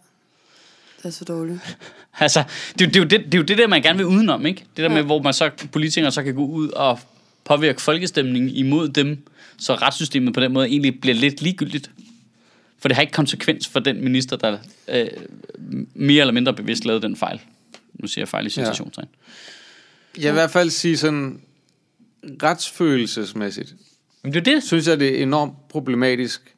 Det 0.99 1.05
er 1.05 1.11
så 1.11 1.25
dårligt. 1.25 1.61
Altså, 2.19 2.43
det, 2.79 2.85
er 2.87 2.89
det, 2.89 2.97
er 2.97 3.01
jo 3.01 3.07
det, 3.07 3.25
det 3.25 3.35
er 3.35 3.39
jo 3.39 3.45
det 3.45 3.59
der, 3.59 3.67
man 3.67 3.83
gerne 3.83 3.97
vil 3.97 4.07
udenom, 4.07 4.47
ikke? 4.47 4.61
Det 4.61 4.77
der 4.77 4.83
Ja. 4.83 4.89
med, 4.89 5.03
hvor 5.03 5.23
man 5.23 5.35
så, 5.35 5.51
politikere 5.73 6.12
så 6.12 6.23
kan 6.23 6.35
gå 6.35 6.47
ud 6.47 6.69
og 6.69 7.01
påvirke 7.45 7.83
folkestemningen 7.83 8.51
imod 8.51 8.89
dem, 8.89 9.19
så 9.59 9.75
retssystemet 9.75 10.35
på 10.35 10.41
den 10.41 10.53
måde 10.53 10.67
egentlig 10.69 11.01
bliver 11.01 11.14
lidt 11.14 11.43
ligegyldigt. 11.43 11.91
For 12.79 12.89
det 12.89 12.95
har 12.95 13.03
ikke 13.03 13.12
konsekvens 13.12 13.69
for 13.69 13.81
den 13.81 14.05
minister, 14.05 14.37
der 14.37 14.59
øh, 14.89 15.07
mere 15.95 16.21
eller 16.21 16.33
mindre 16.35 16.53
bevidst 16.55 16.85
lavede 16.85 17.03
den 17.03 17.17
fejl. 17.17 17.41
Nu 17.95 18.07
siger 18.09 18.23
jeg 18.23 18.29
fejl 18.29 18.47
i 18.47 18.51
citationstegn. 18.51 19.09
Jeg 20.17 20.23
vil 20.23 20.29
i 20.29 20.33
hvert 20.33 20.51
fald 20.51 20.71
sige 20.71 20.97
sådan, 20.97 21.41
retsfølelsesmæssigt, 22.43 23.75
Men 24.23 24.33
det 24.33 24.39
er 24.39 24.55
det. 24.55 24.62
synes 24.62 24.89
jeg, 24.89 25.01
det 25.01 25.19
er 25.19 25.23
enormt 25.23 25.69
problematisk, 25.69 26.55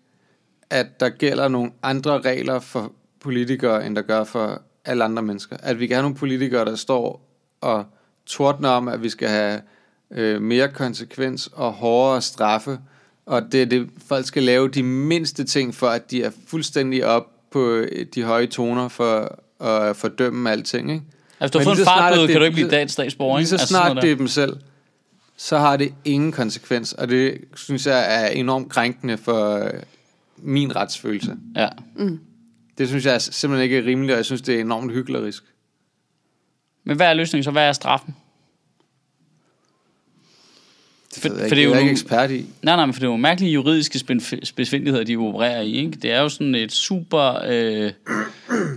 at 0.70 1.00
der 1.00 1.08
gælder 1.08 1.48
nogle 1.48 1.70
andre 1.82 2.20
regler 2.20 2.60
for 2.60 2.92
politikere, 3.20 3.86
end 3.86 3.96
der 3.96 4.02
gør 4.02 4.24
for 4.24 4.62
alle 4.84 5.04
andre 5.04 5.22
mennesker. 5.22 5.56
At 5.62 5.80
vi 5.80 5.86
kan 5.86 5.94
have 5.96 6.02
nogle 6.02 6.16
politikere, 6.16 6.64
der 6.64 6.76
står 6.76 7.28
og 7.60 7.84
tordner 8.26 8.68
om, 8.68 8.88
at 8.88 9.02
vi 9.02 9.08
skal 9.08 9.28
have 9.28 9.60
øh, 10.10 10.42
mere 10.42 10.68
konsekvens 10.68 11.46
og 11.52 11.72
hårdere 11.72 12.22
straffe, 12.22 12.78
og 13.26 13.52
det 13.52 13.62
er 13.62 13.66
det, 13.66 13.88
folk 14.06 14.26
skal 14.26 14.42
lave 14.42 14.68
de 14.68 14.82
mindste 14.82 15.44
ting 15.44 15.74
for, 15.74 15.88
at 15.88 16.10
de 16.10 16.22
er 16.22 16.30
fuldstændig 16.46 17.04
op 17.06 17.26
på 17.50 17.70
øh, 17.70 18.06
de 18.14 18.22
høje 18.22 18.46
toner 18.46 18.88
for 18.88 19.38
at 19.64 19.96
fordømme 19.96 20.50
alting, 20.50 20.92
ikke? 20.92 21.04
Altså, 21.40 21.52
du 21.52 21.58
har 21.58 21.64
fået 21.64 21.76
lige 21.76 21.82
en 21.82 21.86
fartbøde, 21.86 22.26
kan 22.28 22.36
du 22.36 22.44
ikke 22.44 22.54
blive 22.54 22.70
dansk 22.70 22.92
statsborger, 22.92 23.38
Lige 23.38 23.42
ikke? 23.42 23.48
så 23.48 23.54
Altså, 23.54 23.66
snart 23.68 24.02
det 24.02 24.12
er 24.12 24.16
dem 24.16 24.28
selv, 24.28 24.56
så 25.36 25.58
har 25.58 25.76
det 25.76 25.94
ingen 26.04 26.32
konsekvens, 26.32 26.92
og 26.92 27.08
det 27.08 27.38
synes 27.56 27.86
jeg 27.86 28.24
er 28.24 28.28
enormt 28.28 28.68
krænkende 28.68 29.18
for 29.18 29.56
øh, 29.56 29.70
min 30.36 30.76
retsfølelse. 30.76 31.36
Ja. 31.56 31.68
Det 32.78 32.88
synes 32.88 33.04
jeg 33.06 33.14
er 33.14 33.18
simpelthen 33.18 33.64
ikke 33.64 33.78
er 33.78 33.84
rimeligt, 33.86 34.12
og 34.12 34.16
jeg 34.16 34.24
synes, 34.24 34.42
det 34.42 34.54
er 34.56 34.60
enormt 34.60 34.92
hyklerisk. 34.92 35.44
Men 36.84 36.96
hvad 36.96 37.06
er 37.06 37.14
løsningen 37.14 37.44
så? 37.44 37.50
Hvad 37.50 37.68
er 37.68 37.72
straffen? 37.72 38.16
Det, 41.14 41.22
For- 41.22 41.28
for, 41.28 41.34
det 41.34 41.44
er 41.44 41.48
det 41.48 41.58
er 41.58 41.62
jo 41.64 41.70
jeg 41.70 41.76
er 41.76 41.80
ikke 41.80 41.92
ekspert 41.92 42.30
i. 42.30 42.46
Nej, 42.62 42.76
nej, 42.76 42.86
men 42.86 42.92
for 42.94 43.00
det 43.00 43.06
er 43.06 43.10
jo 43.10 43.16
mærkelige 43.16 43.52
juridiske 43.52 43.98
spidsfindigheder, 44.44 45.04
de 45.04 45.16
opererer 45.16 45.60
i, 45.60 45.72
ikke? 45.72 45.92
Det 45.92 46.12
er 46.12 46.20
jo 46.20 46.28
sådan 46.28 46.54
et 46.54 46.72
super 46.72 47.40
øh, 47.46 47.92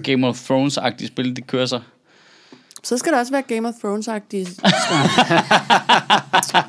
Game 0.04 0.28
of 0.28 0.52
Thrones-agtigt 0.52 1.08
spil, 1.08 1.36
det 1.36 1.48
kører 1.48 1.66
sig. 1.66 1.82
Så 2.84 2.98
skal 2.98 3.12
det 3.12 3.20
også 3.20 3.32
være 3.32 3.42
Game 3.42 3.68
of 3.68 3.74
Thrones-agtigt. 3.74 4.50
Så 6.44 6.62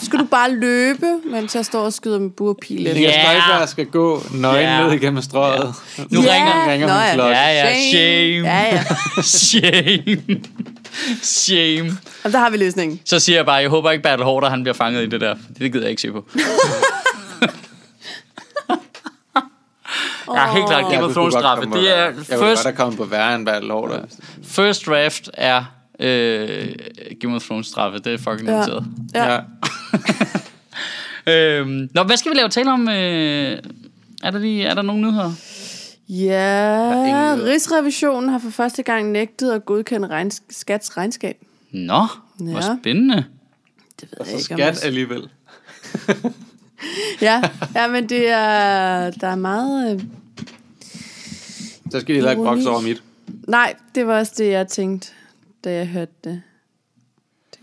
skal 0.06 0.18
du 0.18 0.24
bare 0.24 0.50
løbe, 0.50 1.06
mens 1.30 1.54
jeg 1.54 1.64
står 1.64 1.80
og 1.80 1.92
skyder 1.92 2.18
med 2.18 2.30
burpil 2.30 2.86
efter. 2.86 2.96
Inger 2.96 3.10
Ja. 3.10 3.40
Støjberg 3.40 3.68
skal 3.68 3.86
gå 3.86 4.22
nøgen 4.34 4.62
Ja. 4.62 4.82
ned 4.82 4.92
igennem 4.92 5.22
strøget. 5.22 5.74
Nu 6.10 6.20
ringer- 6.20 6.70
ringer 6.72 6.86
Nå 6.86 6.92
hun 6.92 7.02
ja. 7.02 7.14
klokken. 7.14 7.36
Ja, 7.36 7.48
ja, 7.48 7.90
shame. 7.90 8.48
Ja, 8.48 8.74
ja. 8.74 8.82
Shame. 9.22 10.40
Shame. 11.22 11.96
Jamen, 12.24 12.32
der 12.32 12.38
har 12.38 12.50
vi 12.50 12.56
løsningen. 12.56 13.00
Så 13.04 13.18
siger 13.20 13.36
jeg 13.38 13.46
bare, 13.46 13.54
jeg 13.56 13.68
håber 13.70 13.90
ikke, 13.90 14.02
Bertel 14.02 14.24
Hårder, 14.24 14.50
han 14.50 14.62
bliver 14.62 14.74
fanget 14.74 15.02
i 15.02 15.06
det 15.06 15.20
der. 15.20 15.34
Det 15.58 15.72
gider 15.72 15.84
jeg 15.84 15.90
ikke 15.90 16.02
se 16.02 16.12
på. 16.12 16.24
Ja, 20.34 20.52
helt 20.54 20.66
klart. 20.66 20.82
Game 20.82 20.94
Jeg 20.94 21.04
of 21.04 21.12
Thrones 21.12 21.34
straffe. 21.34 21.62
komme 21.64 21.80
Det 21.80 21.98
er 21.98 22.02
Jeg 22.04 22.14
kunne 22.14 22.24
first, 22.24 22.40
godt 22.40 22.58
have 22.62 22.76
kommet 22.76 22.96
på 22.98 23.04
værre 23.04 23.34
end 23.34 23.46
Bertel 23.46 23.70
Hårder. 23.70 24.00
first 24.44 24.86
draft 24.86 25.30
er 25.34 25.64
øh, 26.00 26.68
Game 27.20 27.36
of 27.36 27.42
Thrones 27.42 27.66
straffe. 27.66 27.98
Det 27.98 28.12
er 28.14 28.18
fucking 28.18 28.48
Ja. 28.48 28.54
irriteret. 28.56 28.84
Ja. 29.14 29.32
Ja. 29.32 29.40
Øhm, 31.26 31.88
nå, 31.94 32.02
hvad 32.02 32.16
skal 32.16 32.32
vi 32.32 32.36
lave 32.36 32.48
tale 32.48 32.72
om? 32.72 32.88
Øh, 32.88 33.58
er, 34.22 34.30
der 34.30 34.38
lige, 34.38 34.64
er 34.64 34.74
der 34.74 34.82
nogle 34.82 35.02
nyheder? 35.02 35.32
Ja. 36.08 37.34
Rigsrevisionen 37.44 38.28
har 38.28 38.38
for 38.38 38.50
første 38.50 38.82
gang 38.82 39.10
nægtet 39.12 39.52
at 39.52 39.64
godkende 39.64 40.08
regns- 40.08 40.42
skats 40.50 40.96
regnskab. 40.96 41.36
Nå, 41.72 42.06
hvor 42.38 42.56
Ja. 42.56 42.76
spændende. 42.82 43.24
Det 44.00 44.08
ved 44.18 44.26
Så 44.26 44.30
jeg 44.32 44.40
ikke, 44.40 44.54
om 44.54 44.58
skat 44.58 44.58
jeg- 44.58 44.84
alligevel. 44.86 45.28
Ja, 47.20 47.42
ja, 47.74 47.86
men 47.88 48.08
det 48.08 48.28
er, 48.30 49.10
der 49.10 49.26
er 49.28 49.36
meget... 49.36 50.02
Så 51.90 52.00
skal 52.00 52.08
de 52.08 52.14
heller 52.14 52.30
ikke 52.30 52.42
brokse 52.42 52.70
over 52.70 52.80
mit. 52.80 53.02
nej, 53.48 53.74
det 53.94 54.06
var 54.06 54.18
også 54.18 54.32
det, 54.38 54.50
jeg 54.50 54.68
tænkte, 54.68 55.08
da 55.64 55.72
jeg 55.72 55.86
hørte 55.86 56.12
det. 56.24 56.42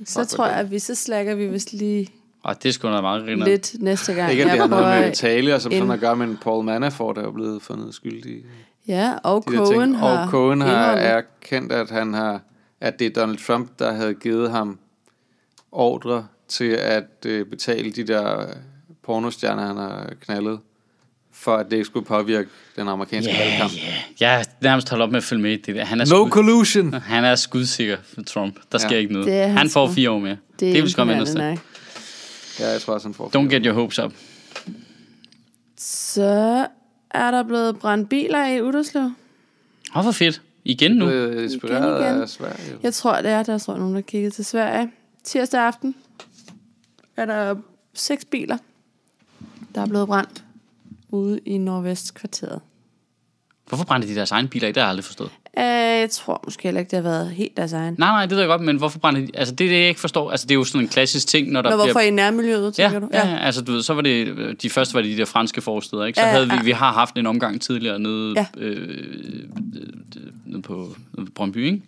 Så 0.06 0.20
hvor 0.20 0.26
tror 0.26 0.48
jeg, 0.48 0.56
at 0.56 0.72
vi 0.72 0.80
så 0.80 0.96
slækker 0.96 1.36
vi 1.36 1.48
vist 1.48 1.74
lige 1.74 2.10
Oh, 2.44 2.54
det 2.64 2.70
er 2.70 2.74
sgu 2.74 2.88
da 2.88 3.02
meget 3.02 3.24
griner. 3.26 3.46
lidt 3.46 3.76
næste 3.80 4.14
gang. 4.14 4.32
Ikke 4.32 4.44
at 4.44 4.52
det 4.52 4.60
har 4.60 4.68
noget 4.68 4.86
med 4.86 5.54
og 5.54 5.62
som 5.62 5.72
sådan 5.72 5.84
ind- 5.84 5.94
at 5.94 6.00
gøre, 6.00 6.16
men 6.16 6.38
Paul 6.38 6.64
Manafort 6.66 7.18
er 7.18 7.22
jo 7.22 7.32
blevet 7.32 7.62
fundet 7.62 7.94
skyldig 7.96 8.32
i 8.32 8.46
Ja, 8.88 9.14
og 9.24 9.44
de 9.48 9.54
der 9.54 9.66
Cohen 9.66 9.96
har 9.96 10.24
Og 10.26 10.30
Cohen 10.30 10.62
har 10.62 10.92
erkendt, 10.92 11.72
at, 11.72 11.90
han 11.90 12.14
har, 12.14 12.42
at 12.82 13.00
det 13.00 13.08
er 13.08 13.22
Donald 13.22 13.38
Trump, 13.48 13.80
der 13.80 13.94
havde 13.94 14.14
givet 14.14 14.52
ham 14.52 14.80
ordre 15.72 16.28
til 16.48 16.70
at 16.70 17.26
øh, 17.26 17.46
betale 17.46 17.92
de 17.92 18.04
der 18.04 18.40
øh, 18.42 18.48
pornostjerner, 19.04 19.66
han 19.68 19.78
har 19.78 20.14
knaldet, 20.22 20.60
for 21.36 21.56
at 21.56 21.66
det 21.66 21.74
ikke 21.74 21.86
skulle 21.86 22.06
påvirke 22.06 22.50
den 22.76 22.88
amerikanske 22.88 23.32
Ja, 23.32 23.50
valgkamp. 23.50 23.74
ja. 23.74 23.80
Jeg 24.20 24.40
er 24.40 24.44
nærmest 24.62 24.90
holdt 24.90 25.04
op 25.04 25.10
med 25.12 25.18
at 25.18 25.24
følge 25.24 25.42
med 25.42 25.52
i 25.52 25.58
det 25.58 25.76
der. 25.76 25.86
Han 25.86 26.02
er, 26.02 26.06
No 26.06 26.18
skud, 26.26 26.30
collusion! 26.30 26.94
han 26.94 27.24
er 27.26 27.36
skudsikker 27.36 27.98
for 28.04 28.22
Trump. 28.22 28.60
Der 28.72 28.78
sker 28.78 28.90
Ja. 28.90 28.96
ikke 28.98 29.14
noget. 29.14 29.28
Det 29.28 29.34
han 29.42 29.58
han 29.58 29.70
får 29.70 29.92
fire 29.92 30.12
år 30.12 30.20
mere. 30.20 30.38
Det 30.52 30.60
det 30.60 30.78
er 30.78 30.82
vi 30.84 30.90
sgu 30.90 31.02
om 31.02 31.10
imponerende 31.10 31.32
til. 31.32 31.40
nok. 31.50 31.60
Ja, 32.60 32.72
jeg 32.72 32.82
tror 32.82 32.94
også, 32.94 33.08
han 33.08 33.14
får 33.14 33.32
Don't 33.38 33.50
get 33.56 33.66
your 33.66 33.74
hopes 33.74 34.00
up. 34.00 34.14
Så 35.78 36.68
er 37.12 37.32
der 37.32 37.44
blevet 37.44 37.80
brændt 37.80 38.10
biler 38.10 38.46
i 38.48 38.62
Uderslev. 38.62 39.04
Åh, 39.04 39.12
oh, 39.98 40.04
hvor 40.04 40.12
fedt. 40.12 40.42
Igen 40.66 40.92
nu. 40.92 41.06
Du 41.06 41.12
er 41.12 41.44
inspireret 41.44 42.00
Igen, 42.02 42.12
igen. 42.12 42.22
af 42.22 42.30
Sverige. 42.30 42.78
Jeg 42.84 42.94
tror, 42.94 43.22
det 43.22 43.32
er, 43.32 43.44
der 43.44 43.58
står 43.58 43.78
nogen, 43.78 43.96
der 43.96 44.02
kigger 44.02 44.30
til 44.30 44.46
Sverige. 44.46 44.92
Tirsdag 45.24 45.62
aften 45.62 45.96
er 47.18 47.26
der 47.26 47.56
seks 47.94 48.26
biler, 48.26 48.58
der 49.76 49.82
er 49.82 49.86
blevet 49.86 50.08
brændt 50.08 50.44
ude 51.10 51.40
i 51.46 51.58
Nordvestkvarteret. 51.58 52.60
Hvorfor 53.68 53.84
brændte 53.86 54.08
de 54.08 54.16
deres 54.16 54.32
egen 54.32 54.48
biler 54.48 54.68
af? 54.68 54.74
Det 54.74 54.82
har 54.82 54.88
jeg 54.88 54.90
aldrig 54.90 55.04
forstået. 55.06 55.30
Øh, 55.58 55.64
jeg 56.00 56.10
tror 56.12 56.42
måske 56.44 56.64
heller 56.64 56.80
ikke, 56.80 56.90
det 56.92 56.98
har 57.04 57.10
været 57.12 57.30
helt 57.32 57.58
deres 57.58 57.74
egen. 57.74 57.96
Nej, 57.98 58.10
nej, 58.10 58.22
det 58.22 58.32
ved 58.32 58.40
jeg 58.40 58.48
godt, 58.48 58.62
men 58.62 58.78
hvorfor 58.78 59.00
brændte 59.00 59.22
de... 59.22 59.32
Altså, 59.34 59.56
det 59.56 59.66
er 59.66 59.70
det, 59.70 59.80
jeg 59.80 59.88
ikke 59.88 60.00
forstår. 60.00 60.32
Altså, 60.32 60.46
det 60.48 60.52
er 60.52 60.56
jo 60.56 60.64
sådan 60.64 60.82
en 60.82 60.88
klassisk 60.88 61.28
ting, 61.28 61.52
når 61.52 61.62
der 61.62 61.70
Nå, 61.70 61.76
hvorfor 61.76 61.92
bliver... 61.94 62.02
i 62.02 62.10
nærmiljøet, 62.10 62.80
Ja, 62.80 62.84
tænker 62.84 63.00
du? 63.00 63.10
ja, 63.14 63.28
ja, 63.30 63.38
altså 63.38 63.62
du 63.62 63.72
ved, 63.72 63.82
så 63.82 63.94
var 63.94 64.02
det, 64.02 64.62
de 64.62 64.70
første 64.70 64.94
var 64.94 65.02
det 65.02 65.12
de 65.12 65.18
der 65.18 65.26
franske 65.26 65.62
forsteder, 65.62 66.06
ikke? 66.06 66.20
Så 66.20 66.26
Ja, 66.26 66.32
havde 66.32 66.46
vi, 66.50 66.54
ja. 66.56 66.62
vi 66.64 66.72
har 66.72 66.92
haft 66.94 67.18
en 67.18 67.26
omgang 67.26 67.62
tidligere 67.62 68.00
nede, 68.00 68.34
Ja. 68.38 68.46
øh, 68.58 68.90
øh, 68.90 69.44
nede 70.46 70.62
på 70.62 70.96
nede 71.18 71.26
på 71.26 71.32
Brøndby, 71.36 71.66
ikke? 71.66 71.82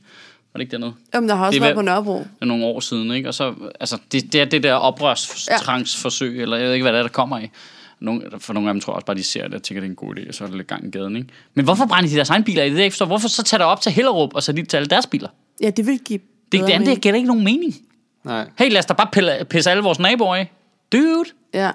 Var 0.53 0.57
det 0.57 0.61
ikke 0.61 0.72
dernede? 0.72 0.93
Jamen, 1.13 1.30
der 1.30 1.36
har 1.36 1.45
også 1.45 1.55
Det 1.55 1.61
været 1.61 1.76
på 1.76 1.82
Nørrebro. 1.82 2.18
Det 2.20 2.28
er 2.41 2.45
nogle 2.45 2.65
år 2.65 2.80
siden, 2.80 3.11
ikke? 3.11 3.28
Og 3.30 3.34
så, 3.34 3.53
altså, 3.80 3.97
det, 4.11 4.34
det 4.34 4.41
er 4.41 4.45
det 4.45 4.63
der 4.63 4.74
oprørstrangsforsøg, 4.74 6.41
eller 6.41 6.57
jeg 6.57 6.65
ved 6.65 6.74
ikke, 6.74 6.84
hvad 6.84 6.93
det 6.93 6.99
er, 6.99 7.03
der 7.03 7.09
kommer 7.09 7.38
af. 7.38 7.51
Nogle, 8.00 8.22
for 8.39 8.54
nogle 8.54 8.70
af 8.70 8.74
dem 8.74 8.82
tror 8.82 8.93
jeg 8.93 8.95
også 8.95 9.06
bare, 9.06 9.18
de 9.18 9.24
ser 9.24 9.43
det 9.43 9.54
og 9.54 9.64
tænker, 9.64 9.82
det 9.82 9.88
er 9.88 9.89
en 9.91 9.95
god 9.95 10.16
idé, 10.18 10.28
og 10.28 10.34
så 10.34 10.43
er 10.43 10.48
det 10.48 10.58
lidt 10.58 10.68
gang 10.68 10.86
i 10.88 10.89
gaden, 10.91 11.16
ikke? 11.16 11.30
Men 11.54 11.66
hvorfor 11.66 11.86
brænder 11.86 12.10
de 12.10 12.16
deres 12.16 12.30
egen 12.30 12.43
biler 12.43 12.64
af? 12.64 12.70
Det 12.70 12.80
jeg 12.80 12.91
forstår. 12.91 13.06
Hvorfor 13.06 13.28
så 13.28 13.43
tager 13.43 13.58
der 13.60 13.66
op 13.66 13.82
til 13.82 13.91
Hellerup, 13.91 14.34
og 14.36 14.43
så 14.43 14.52
lige 14.52 14.66
til 14.66 14.78
alle 14.78 14.88
deres 14.88 15.08
biler? 15.08 15.30
Ja, 15.62 15.70
det 15.70 15.88
vil 15.88 16.00
give 16.00 16.20
Det, 16.52 16.60
det 16.68 16.70
andet, 16.74 16.88
det 16.88 17.02
giver 17.02 17.16
ikke 17.16 17.28
nogen 17.28 17.43
mening. 17.43 17.76
Nej. 18.24 18.50
Hey, 18.60 18.70
lad 18.72 18.80
os 18.80 18.86
da 18.86 18.93
bare 18.93 19.08
pille, 19.12 19.45
pisse 19.50 19.72
alle 19.72 19.84
vores 19.84 20.00
naboer 20.00 20.36
af. 20.36 20.52
Dude, 20.91 21.24
Ja. 21.54 21.60
jeg 21.62 21.74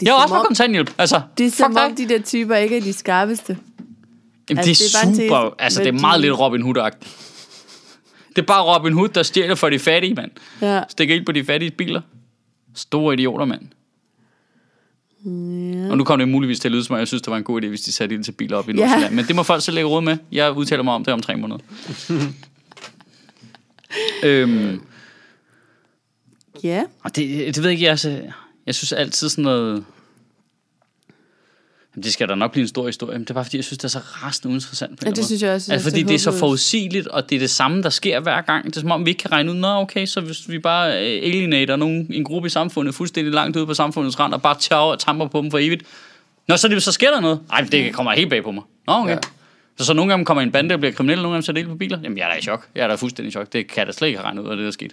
Det 0.00 0.08
er 0.08 0.12
også 0.12 0.34
på 0.34 0.42
kontanthjælp. 0.42 0.94
Altså, 0.98 1.20
Det 1.38 1.46
er 1.46 1.50
som 1.50 1.76
om, 1.76 1.96
de 1.96 2.08
der 2.08 2.22
typer 2.22 2.56
ikke 2.56 2.76
er 2.76 2.80
de 2.80 2.92
skarpeste. 2.92 3.58
Jamen, 4.50 4.58
Altså, 4.58 4.84
det 4.84 5.08
er, 5.10 5.14
det 5.14 5.24
er 5.24 5.28
super, 5.28 5.54
altså 5.58 5.80
det 5.80 5.88
er 5.88 5.92
meget 5.92 6.18
de- 6.18 6.22
lidt 6.22 6.38
Robin 6.38 6.62
Hood-agtigt. 6.62 7.16
Det 8.28 8.42
er 8.42 8.46
bare 8.46 8.74
Robin 8.78 8.92
Hood, 8.92 9.08
der 9.08 9.22
stjæler 9.22 9.54
for 9.54 9.70
de 9.70 9.78
fattige, 9.78 10.14
mand. 10.14 10.30
Ja. 10.62 10.82
Stikker 10.88 11.14
ind 11.14 11.26
på 11.26 11.32
de 11.32 11.44
fattige 11.44 11.70
biler. 11.70 12.00
Store 12.74 13.14
idioter, 13.14 13.44
mand. 13.44 13.62
Ja. 15.24 15.90
Og 15.90 15.96
nu 15.98 16.04
kommer 16.04 16.24
det 16.24 16.32
muligvis 16.32 16.60
til 16.60 16.68
at 16.68 16.72
lyde 16.72 16.84
som, 16.84 16.94
om 16.94 16.98
jeg 16.98 17.08
synes, 17.08 17.22
det 17.22 17.30
var 17.30 17.36
en 17.36 17.44
god 17.44 17.62
idé, 17.62 17.66
hvis 17.66 17.80
de 17.80 17.92
satte 17.92 18.14
ild 18.14 18.24
til 18.24 18.32
biler 18.32 18.56
op 18.56 18.68
i. 18.68 18.72
Nordsjælland. 18.72 19.14
Men 19.14 19.24
det 19.26 19.36
må 19.36 19.42
folk 19.42 19.62
selv 19.64 19.74
lægge 19.74 19.88
råd 19.90 20.02
med. 20.02 20.16
Jeg 20.32 20.52
udtaler 20.52 20.82
mig 20.82 20.94
om 20.94 21.04
det 21.04 21.12
om 21.14 21.20
tre 21.22 21.36
måneder. 21.36 21.58
øhm, 24.24 24.80
Ja. 26.64 26.82
og 27.04 27.16
det, 27.16 27.46
det 27.54 27.56
ved 27.56 27.64
jeg 27.64 27.72
ikke, 27.72 27.90
altså, 27.90 28.20
jeg 28.66 28.74
synes 28.74 28.92
altid 28.92 29.28
sådan 29.28 29.44
noget... 29.44 29.84
Jamen, 31.96 32.04
det 32.04 32.12
skal 32.12 32.28
der 32.28 32.34
nok 32.34 32.52
blive 32.52 32.62
en 32.62 32.68
stor 32.68 32.86
historie, 32.86 33.12
men 33.18 33.24
det 33.24 33.30
er 33.30 33.34
bare 33.34 33.44
fordi, 33.44 33.56
jeg 33.56 33.64
synes, 33.64 33.78
det 33.78 33.84
er 33.84 33.88
så 33.88 33.98
rasende 33.98 34.48
uinteressant. 34.52 34.90
På 34.90 34.96
Ja, 35.04 35.10
det 35.10 35.16
anden 35.18 35.24
synes 35.26 35.42
måde. 35.42 35.48
jeg 35.48 35.54
også, 35.54 35.72
Altså, 35.72 35.90
fordi 35.90 36.02
det 36.02 36.14
er 36.14 36.18
så 36.18 36.32
forudsigeligt, 36.38 37.06
og 37.06 37.30
det 37.30 37.36
er 37.36 37.40
det 37.40 37.50
samme, 37.50 37.82
der 37.82 37.90
sker 37.90 38.20
hver 38.20 38.40
gang. 38.40 38.64
Det 38.66 38.76
er 38.76 38.80
som 38.80 38.90
om, 38.90 39.04
vi 39.06 39.10
ikke 39.10 39.20
kan 39.20 39.32
regne 39.32 39.50
ud, 39.50 39.56
nå 39.56 39.68
okay, 39.68 40.06
så 40.06 40.20
hvis 40.20 40.48
vi 40.48 40.58
bare 40.58 40.88
øh, 40.88 41.26
alienater 41.26 41.76
nogen, 41.76 42.06
en 42.10 42.24
gruppe 42.24 42.46
i 42.46 42.50
samfundet 42.50 42.94
fuldstændig 42.94 43.34
langt 43.34 43.56
ude 43.56 43.66
på 43.66 43.74
samfundets 43.74 44.20
rand, 44.20 44.34
og 44.34 44.42
bare 44.42 44.56
tager 44.60 44.80
og 44.82 44.98
tamper 44.98 45.26
på 45.26 45.40
dem 45.42 45.50
for 45.50 45.58
evigt. 45.58 45.82
Nå, 46.48 46.56
så, 46.56 46.68
det, 46.68 46.82
så 46.82 46.92
sker 46.92 47.10
der 47.10 47.20
noget. 47.20 47.40
Nej, 47.48 47.60
det 47.72 47.94
kommer 47.94 48.12
helt 48.12 48.30
bag 48.30 48.44
på 48.44 48.50
mig. 48.50 48.62
Nå, 48.86 48.92
okay. 48.92 49.10
Ja. 49.12 49.18
Så, 49.78 49.84
så 49.84 49.94
nogle 49.94 50.12
dem 50.12 50.24
kommer 50.24 50.40
i 50.40 50.44
en 50.44 50.52
bande 50.52 50.74
og 50.74 50.78
bliver 50.80 50.92
kriminelle, 50.92 51.22
nogle 51.22 51.34
dem 51.34 51.42
sætter 51.42 51.62
ild 51.62 51.68
på 51.68 51.74
biler. 51.74 51.98
Jamen, 52.02 52.18
jeg 52.18 52.24
er 52.24 52.32
da 52.32 52.38
i 52.38 52.42
chok. 52.42 52.66
Jeg 52.74 52.84
er 52.84 52.88
da 52.88 52.94
fuldstændig 52.94 53.28
i 53.28 53.32
chok. 53.32 53.52
Det 53.52 53.66
kan 53.68 53.78
jeg 53.78 53.86
da 53.86 53.92
slet 53.92 54.08
ikke 54.08 54.18
have 54.18 54.26
regnet 54.26 54.42
ud 54.42 54.48
af 54.48 54.56
det, 54.56 54.62
der 54.62 54.68
er 54.68 54.72
sket. 54.72 54.92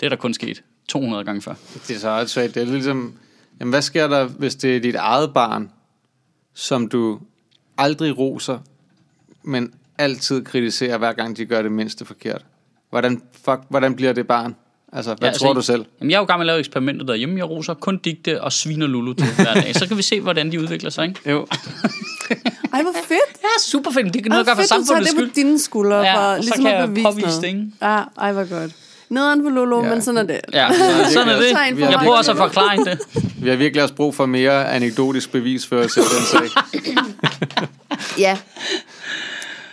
Det 0.00 0.06
er 0.06 0.10
der 0.10 0.16
kun 0.16 0.34
sket 0.34 0.62
200 0.88 1.24
gange 1.24 1.42
før. 1.42 1.54
Det 1.88 1.96
er 1.96 2.00
så 2.00 2.08
også 2.08 2.34
svagt. 2.34 2.54
Det 2.54 2.62
er 2.62 2.66
ligesom, 2.66 3.12
jamen 3.60 3.70
hvad 3.72 3.82
sker 3.82 4.08
der, 4.08 4.24
hvis 4.24 4.54
det 4.54 4.76
er 4.76 4.80
dit 4.80 4.94
eget 4.94 5.34
barn, 5.34 5.70
som 6.60 6.88
du 6.88 7.18
aldrig 7.78 8.18
roser, 8.18 8.58
men 9.42 9.72
altid 9.98 10.44
kritiserer, 10.44 10.98
hver 10.98 11.12
gang 11.12 11.36
de 11.36 11.46
gør 11.46 11.62
det 11.62 11.72
mindste 11.72 12.04
forkert? 12.04 12.44
Hvordan, 12.90 13.22
fuck, 13.44 13.60
hvordan 13.68 13.94
bliver 13.94 14.12
det 14.12 14.26
barn? 14.26 14.56
Altså, 14.92 15.10
hvad 15.14 15.18
Ja, 15.22 15.26
altså, 15.26 15.44
tror 15.44 15.52
du 15.52 15.62
selv? 15.62 15.84
Jamen, 16.00 16.10
jeg 16.10 16.16
er 16.16 16.20
jo 16.20 16.24
gammel 16.26 16.44
at 16.44 16.46
lave 16.46 16.58
eksperimentet 16.58 17.08
derhjemme. 17.08 17.36
Jeg 17.38 17.50
roser 17.50 17.74
kun 17.74 17.98
digte 17.98 18.42
og 18.42 18.52
sviner 18.52 18.86
Lulu 18.86 19.12
til 19.12 19.26
hver 19.36 19.54
dag. 19.54 19.74
Så 19.74 19.88
kan 19.88 19.96
vi 19.96 20.02
se, 20.02 20.20
hvordan 20.20 20.52
de 20.52 20.60
udvikler 20.60 20.90
sig, 20.90 21.08
ikke? 21.08 21.30
Jo. 21.30 21.46
Ej, 22.74 22.82
hvor 22.82 22.92
fedt. 23.04 23.42
Ja, 23.42 23.48
super 23.62 23.90
fedt. 23.90 24.14
Det 24.14 24.22
kan 24.22 24.32
Ej, 24.32 24.36
noget 24.36 24.46
gøre 24.46 24.56
for 24.56 24.62
fedt, 24.62 24.70
du 24.70 24.74
tager 24.74 24.84
samfundets 24.86 25.10
det 25.10 25.18
på 25.18 25.24
skyld. 25.32 25.44
dine 25.44 25.58
skuldre, 25.58 25.96
Ja, 25.96 26.14
for 26.16 26.20
og 26.20 26.36
så 26.36 26.40
ligesom 26.42 26.64
kan 26.64 26.74
at 26.74 26.80
jeg 26.80 26.88
påvise 27.04 27.26
noget. 27.26 27.42
det, 27.42 27.48
ikke? 27.48 27.66
Ja, 27.82 28.02
ej, 28.18 28.32
hvor 28.32 28.60
godt. 28.60 28.72
Nederen 29.08 29.42
på 29.42 29.48
Lolo, 29.48 29.82
Ja. 29.84 29.90
men 29.90 30.02
sådan 30.02 30.18
er 30.18 30.22
det. 30.22 30.40
Ja, 30.52 30.68
sådan 31.12 31.28
er 31.28 31.40
Så 31.40 31.58
er 31.58 31.64
en 31.64 31.76
det. 31.76 31.80
Jeg 31.80 31.98
prøver 31.98 32.16
også 32.16 32.30
at 32.30 32.36
forklare 32.36 32.76
det. 32.84 32.98
Vi 33.42 33.48
har 33.48 33.56
virkelig 33.56 33.82
også 33.82 33.94
brug 33.94 34.14
for 34.14 34.26
mere 34.26 34.70
anekdotisk 34.70 35.32
bevisførelse 35.32 36.00
i 36.00 36.04
den 36.04 36.24
sag. 36.24 36.62
Ja. 38.18 38.38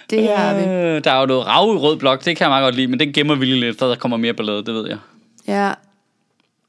Det 0.10 0.28
har 0.38 0.54
vi. 0.56 0.64
Øh, 0.64 1.04
der 1.04 1.12
er 1.12 1.20
jo 1.20 1.26
noget 1.26 1.48
rav 1.48 1.74
i 1.76 1.78
rød 1.78 1.98
blok, 1.98 2.26
det 2.26 2.38
kan 2.38 2.44
jeg 2.46 2.50
meget 2.50 2.64
godt 2.64 2.76
lide, 2.76 2.88
men 2.88 3.00
den 3.00 3.14
gemmer 3.14 3.36
vi 3.36 3.46
lige 3.46 3.60
lidt, 3.60 3.80
for 3.80 3.86
der 3.86 3.96
kommer 3.96 4.18
mere 4.18 4.34
ballade, 4.34 4.58
det 4.66 4.74
ved 4.74 4.88
jeg. 4.88 4.98
Ja. 5.48 5.72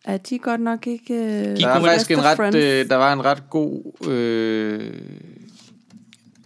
Er 0.04 0.16
de 0.16 0.38
godt 0.38 0.60
nok 0.60 0.86
ikke... 0.86 1.14
Uh, 1.14 1.18
De 1.20 1.56
Der 1.56 1.68
var 1.68 1.80
faktisk 1.80 2.10
en 2.10 2.24
ret, 2.24 2.54
øh, 2.54 2.88
der 2.88 2.96
var 2.96 3.12
en 3.12 3.24
ret 3.24 3.50
god, 3.50 4.06
øh, 4.08 4.92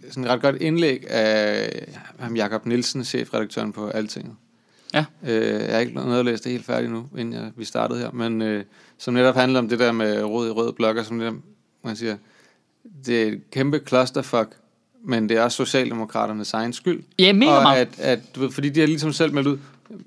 sådan 0.09 0.23
et 0.23 0.29
ret 0.29 0.41
godt 0.41 0.55
indlæg 0.55 1.11
af 1.11 1.69
ham 2.19 2.35
Jakob 2.35 2.65
Nielsen, 2.65 3.03
chefredaktøren 3.03 3.71
på 3.73 3.87
Altinget. 3.89 4.33
Ja. 4.93 5.05
Øh, 5.27 5.61
jeg 5.61 5.71
har 5.73 5.79
ikke 5.79 5.93
noget 5.93 6.19
at 6.19 6.25
læse 6.25 6.43
det 6.43 6.51
helt 6.51 6.65
færdigt 6.65 6.91
nu, 6.91 7.05
inden 7.17 7.33
jeg, 7.33 7.51
vi 7.55 7.65
startede 7.65 7.99
her, 7.99 8.11
men 8.11 8.41
øh, 8.41 8.63
som 8.97 9.13
netop 9.13 9.35
handler 9.35 9.59
om 9.59 9.69
det 9.69 9.79
der 9.79 9.91
med 9.91 10.23
rød 10.23 10.47
i 10.47 10.51
rød 10.51 10.73
blok, 10.73 10.97
og 10.97 11.05
som 11.05 11.17
netop, 11.17 11.33
man 11.83 11.95
siger, 11.95 12.17
det 13.05 13.23
er 13.23 13.27
et 13.27 13.41
kæmpe 13.51 13.81
clusterfuck, 13.87 14.49
men 15.05 15.29
det 15.29 15.37
er 15.37 15.41
også 15.43 15.55
Socialdemokraternes 15.55 16.53
egen 16.53 16.73
skyld. 16.73 17.03
Ja, 17.19 17.33
mega 17.33 17.51
og 17.51 17.63
meget. 17.63 17.87
at, 17.99 18.19
at, 18.39 18.51
fordi 18.51 18.69
de 18.69 18.79
har 18.79 18.87
ligesom 18.87 19.13
selv 19.13 19.33
meldt 19.33 19.47
ud, 19.47 19.57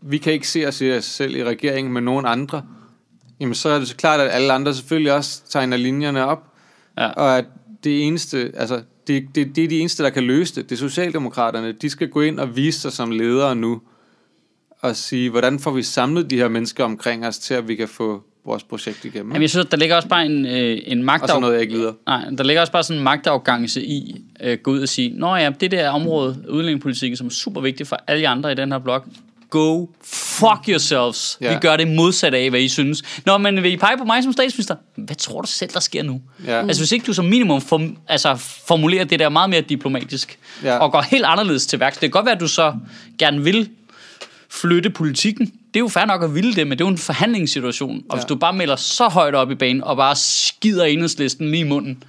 vi 0.02 0.18
kan 0.18 0.32
ikke 0.32 0.48
se 0.48 0.66
os 0.66 0.80
i 0.80 0.92
os 0.92 1.04
selv 1.04 1.36
i 1.36 1.44
regeringen 1.44 1.92
med 1.92 2.00
nogen 2.02 2.26
andre, 2.26 2.62
jamen 3.40 3.54
så 3.54 3.68
er 3.68 3.78
det 3.78 3.88
så 3.88 3.96
klart, 3.96 4.20
at 4.20 4.30
alle 4.32 4.52
andre 4.52 4.74
selvfølgelig 4.74 5.12
også 5.12 5.42
tegner 5.50 5.76
linjerne 5.76 6.24
op, 6.24 6.50
Ja. 6.98 7.08
og 7.08 7.38
at 7.38 7.44
det 7.84 8.06
eneste, 8.06 8.52
altså, 8.56 8.82
det, 9.06 9.28
det, 9.34 9.56
det 9.56 9.64
er 9.64 9.68
de 9.68 9.78
eneste, 9.80 10.02
der 10.02 10.10
kan 10.10 10.22
løse 10.24 10.54
det. 10.54 10.70
Det 10.70 10.76
er 10.76 10.78
Socialdemokraterne. 10.78 11.72
De 11.72 11.90
skal 11.90 12.08
gå 12.08 12.20
ind 12.20 12.40
og 12.40 12.56
vise 12.56 12.80
sig 12.80 12.92
som 12.92 13.10
ledere 13.10 13.56
nu, 13.56 13.80
og 14.84 14.96
sige, 14.96 15.30
hvordan 15.30 15.58
får 15.58 15.70
vi 15.70 15.82
samlet 15.82 16.30
de 16.30 16.36
her 16.36 16.48
mennesker 16.48 16.84
omkring 16.84 17.26
os, 17.26 17.38
til 17.38 17.54
at 17.54 17.68
vi 17.68 17.74
kan 17.74 17.88
få 17.88 18.22
vores 18.46 18.62
projekt 18.62 19.04
igennem. 19.04 19.30
Jamen, 19.30 19.42
jeg 19.42 19.50
synes, 19.50 19.66
at 19.66 19.70
der 19.70 19.76
ligger 19.76 19.96
også 19.96 20.08
bare 20.08 20.26
en, 20.26 20.46
øh, 20.46 20.78
en 20.86 20.98
og 20.98 21.04
magtav... 21.04 21.28
så 21.28 21.40
noget, 21.40 21.54
jeg 21.54 21.62
ikke 21.62 21.74
videre. 21.74 21.94
Nej, 22.06 22.24
der 22.38 22.44
ligger 22.44 22.60
også 22.60 22.72
bare 22.72 22.82
sådan 22.82 22.98
en 22.98 23.04
magtafgangelse 23.04 23.84
i 23.84 24.22
øh, 24.40 24.58
gå 24.58 24.70
ud 24.70 24.80
og 24.82 24.88
sige, 24.88 25.12
Nå 25.18 25.36
ja, 25.36 25.50
det 25.60 25.70
der 25.70 25.90
område, 25.90 26.44
udlændingepolitikken, 26.48 27.16
som 27.16 27.26
er 27.26 27.30
super 27.30 27.60
vigtigt 27.60 27.88
for 27.88 27.98
alle 28.06 28.28
andre 28.28 28.52
i 28.52 28.54
den 28.54 28.72
her 28.72 28.78
blok, 28.78 29.06
go 29.50 29.86
fuck 30.04 30.68
yourselves. 30.68 31.38
Ja. 31.40 31.54
Vi 31.54 31.58
gør 31.60 31.76
det 31.76 31.88
modsat 31.88 32.34
af, 32.34 32.50
hvad 32.50 32.60
I 32.60 32.68
synes. 32.68 33.02
Nå, 33.26 33.38
men 33.38 33.62
vil 33.62 33.72
I 33.72 33.76
pege 33.76 33.98
på 33.98 34.04
mig 34.04 34.22
som 34.22 34.32
statsminister? 34.32 34.74
Hvad 34.96 35.16
tror 35.16 35.40
du 35.40 35.46
selv, 35.46 35.70
der 35.70 35.80
sker 35.80 36.02
nu? 36.02 36.20
Ja. 36.46 36.60
Altså, 36.60 36.80
hvis 36.80 36.92
ikke 36.92 37.06
du 37.06 37.12
som 37.12 37.24
minimum 37.24 37.60
form, 37.60 37.96
altså, 38.08 38.34
formulerer 38.66 39.04
det 39.04 39.18
der 39.18 39.28
meget 39.28 39.50
mere 39.50 39.60
diplomatisk, 39.60 40.38
Ja. 40.62 40.78
og 40.78 40.92
går 40.92 41.00
helt 41.00 41.24
anderledes 41.24 41.66
til 41.66 41.80
værks. 41.80 41.94
Det 41.96 42.00
kan 42.00 42.10
godt 42.10 42.26
være, 42.26 42.34
at 42.34 42.40
du 42.40 42.48
så 42.48 42.74
gerne 43.18 43.44
vil 43.44 43.70
flytte 44.60 44.90
politikken. 44.90 45.46
Det 45.46 45.76
er 45.76 45.80
jo 45.80 45.88
fair 45.88 46.04
nok 46.04 46.22
at 46.22 46.34
ville 46.34 46.54
det, 46.54 46.66
men 46.66 46.78
det 46.78 46.84
er 46.84 46.88
jo 46.88 46.90
en 46.90 46.98
forhandlingssituation. 46.98 48.04
Og 48.08 48.16
ja. 48.16 48.20
hvis 48.20 48.24
du 48.24 48.36
bare 48.36 48.52
melder 48.52 48.76
så 48.76 49.08
højt 49.08 49.34
op 49.34 49.50
i 49.50 49.54
banen, 49.54 49.84
og 49.84 49.96
bare 49.96 50.16
skider 50.16 50.84
enhedslisten 50.84 51.50
lige 51.50 51.60
i 51.60 51.68
munden, 51.68 52.02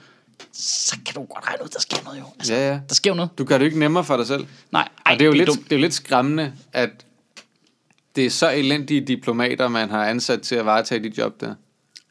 så 0.54 0.96
kan 1.06 1.16
du 1.16 1.24
godt 1.24 1.48
regne 1.48 1.64
ud, 1.64 1.70
der 1.70 1.80
sker 1.80 1.98
noget 2.06 2.20
jo. 2.20 2.26
Altså, 2.40 2.54
Ja, 2.54 2.70
ja. 2.72 2.80
Der 2.90 2.96
sker 2.96 3.12
jo 3.12 3.16
noget. 3.16 3.38
Du 3.38 3.44
gør 3.44 3.58
det 3.58 3.66
jo 3.66 3.66
ikke 3.66 3.80
nemmere 3.80 4.04
for 4.04 4.18
dig 4.18 4.28
selv. 4.28 4.46
Nej, 4.72 4.82
Ej, 4.82 4.88
ej, 5.06 5.14
det, 5.14 5.22
er 5.22 5.26
jo 5.26 5.32
lidt, 5.32 5.48
dumt. 5.48 5.64
det 5.64 5.72
er 5.72 5.76
jo 5.76 5.82
lidt 5.82 5.94
skræmmende, 5.94 6.54
at 6.74 6.90
det 8.16 8.26
er 8.26 8.30
så 8.30 8.52
elendige 8.52 9.02
diplomater, 9.02 9.68
man 9.68 9.90
har 9.90 10.06
ansat 10.06 10.42
til 10.42 10.56
at 10.56 10.66
varetage 10.66 11.04
dit 11.04 11.18
job 11.18 11.42
der. 11.42 11.54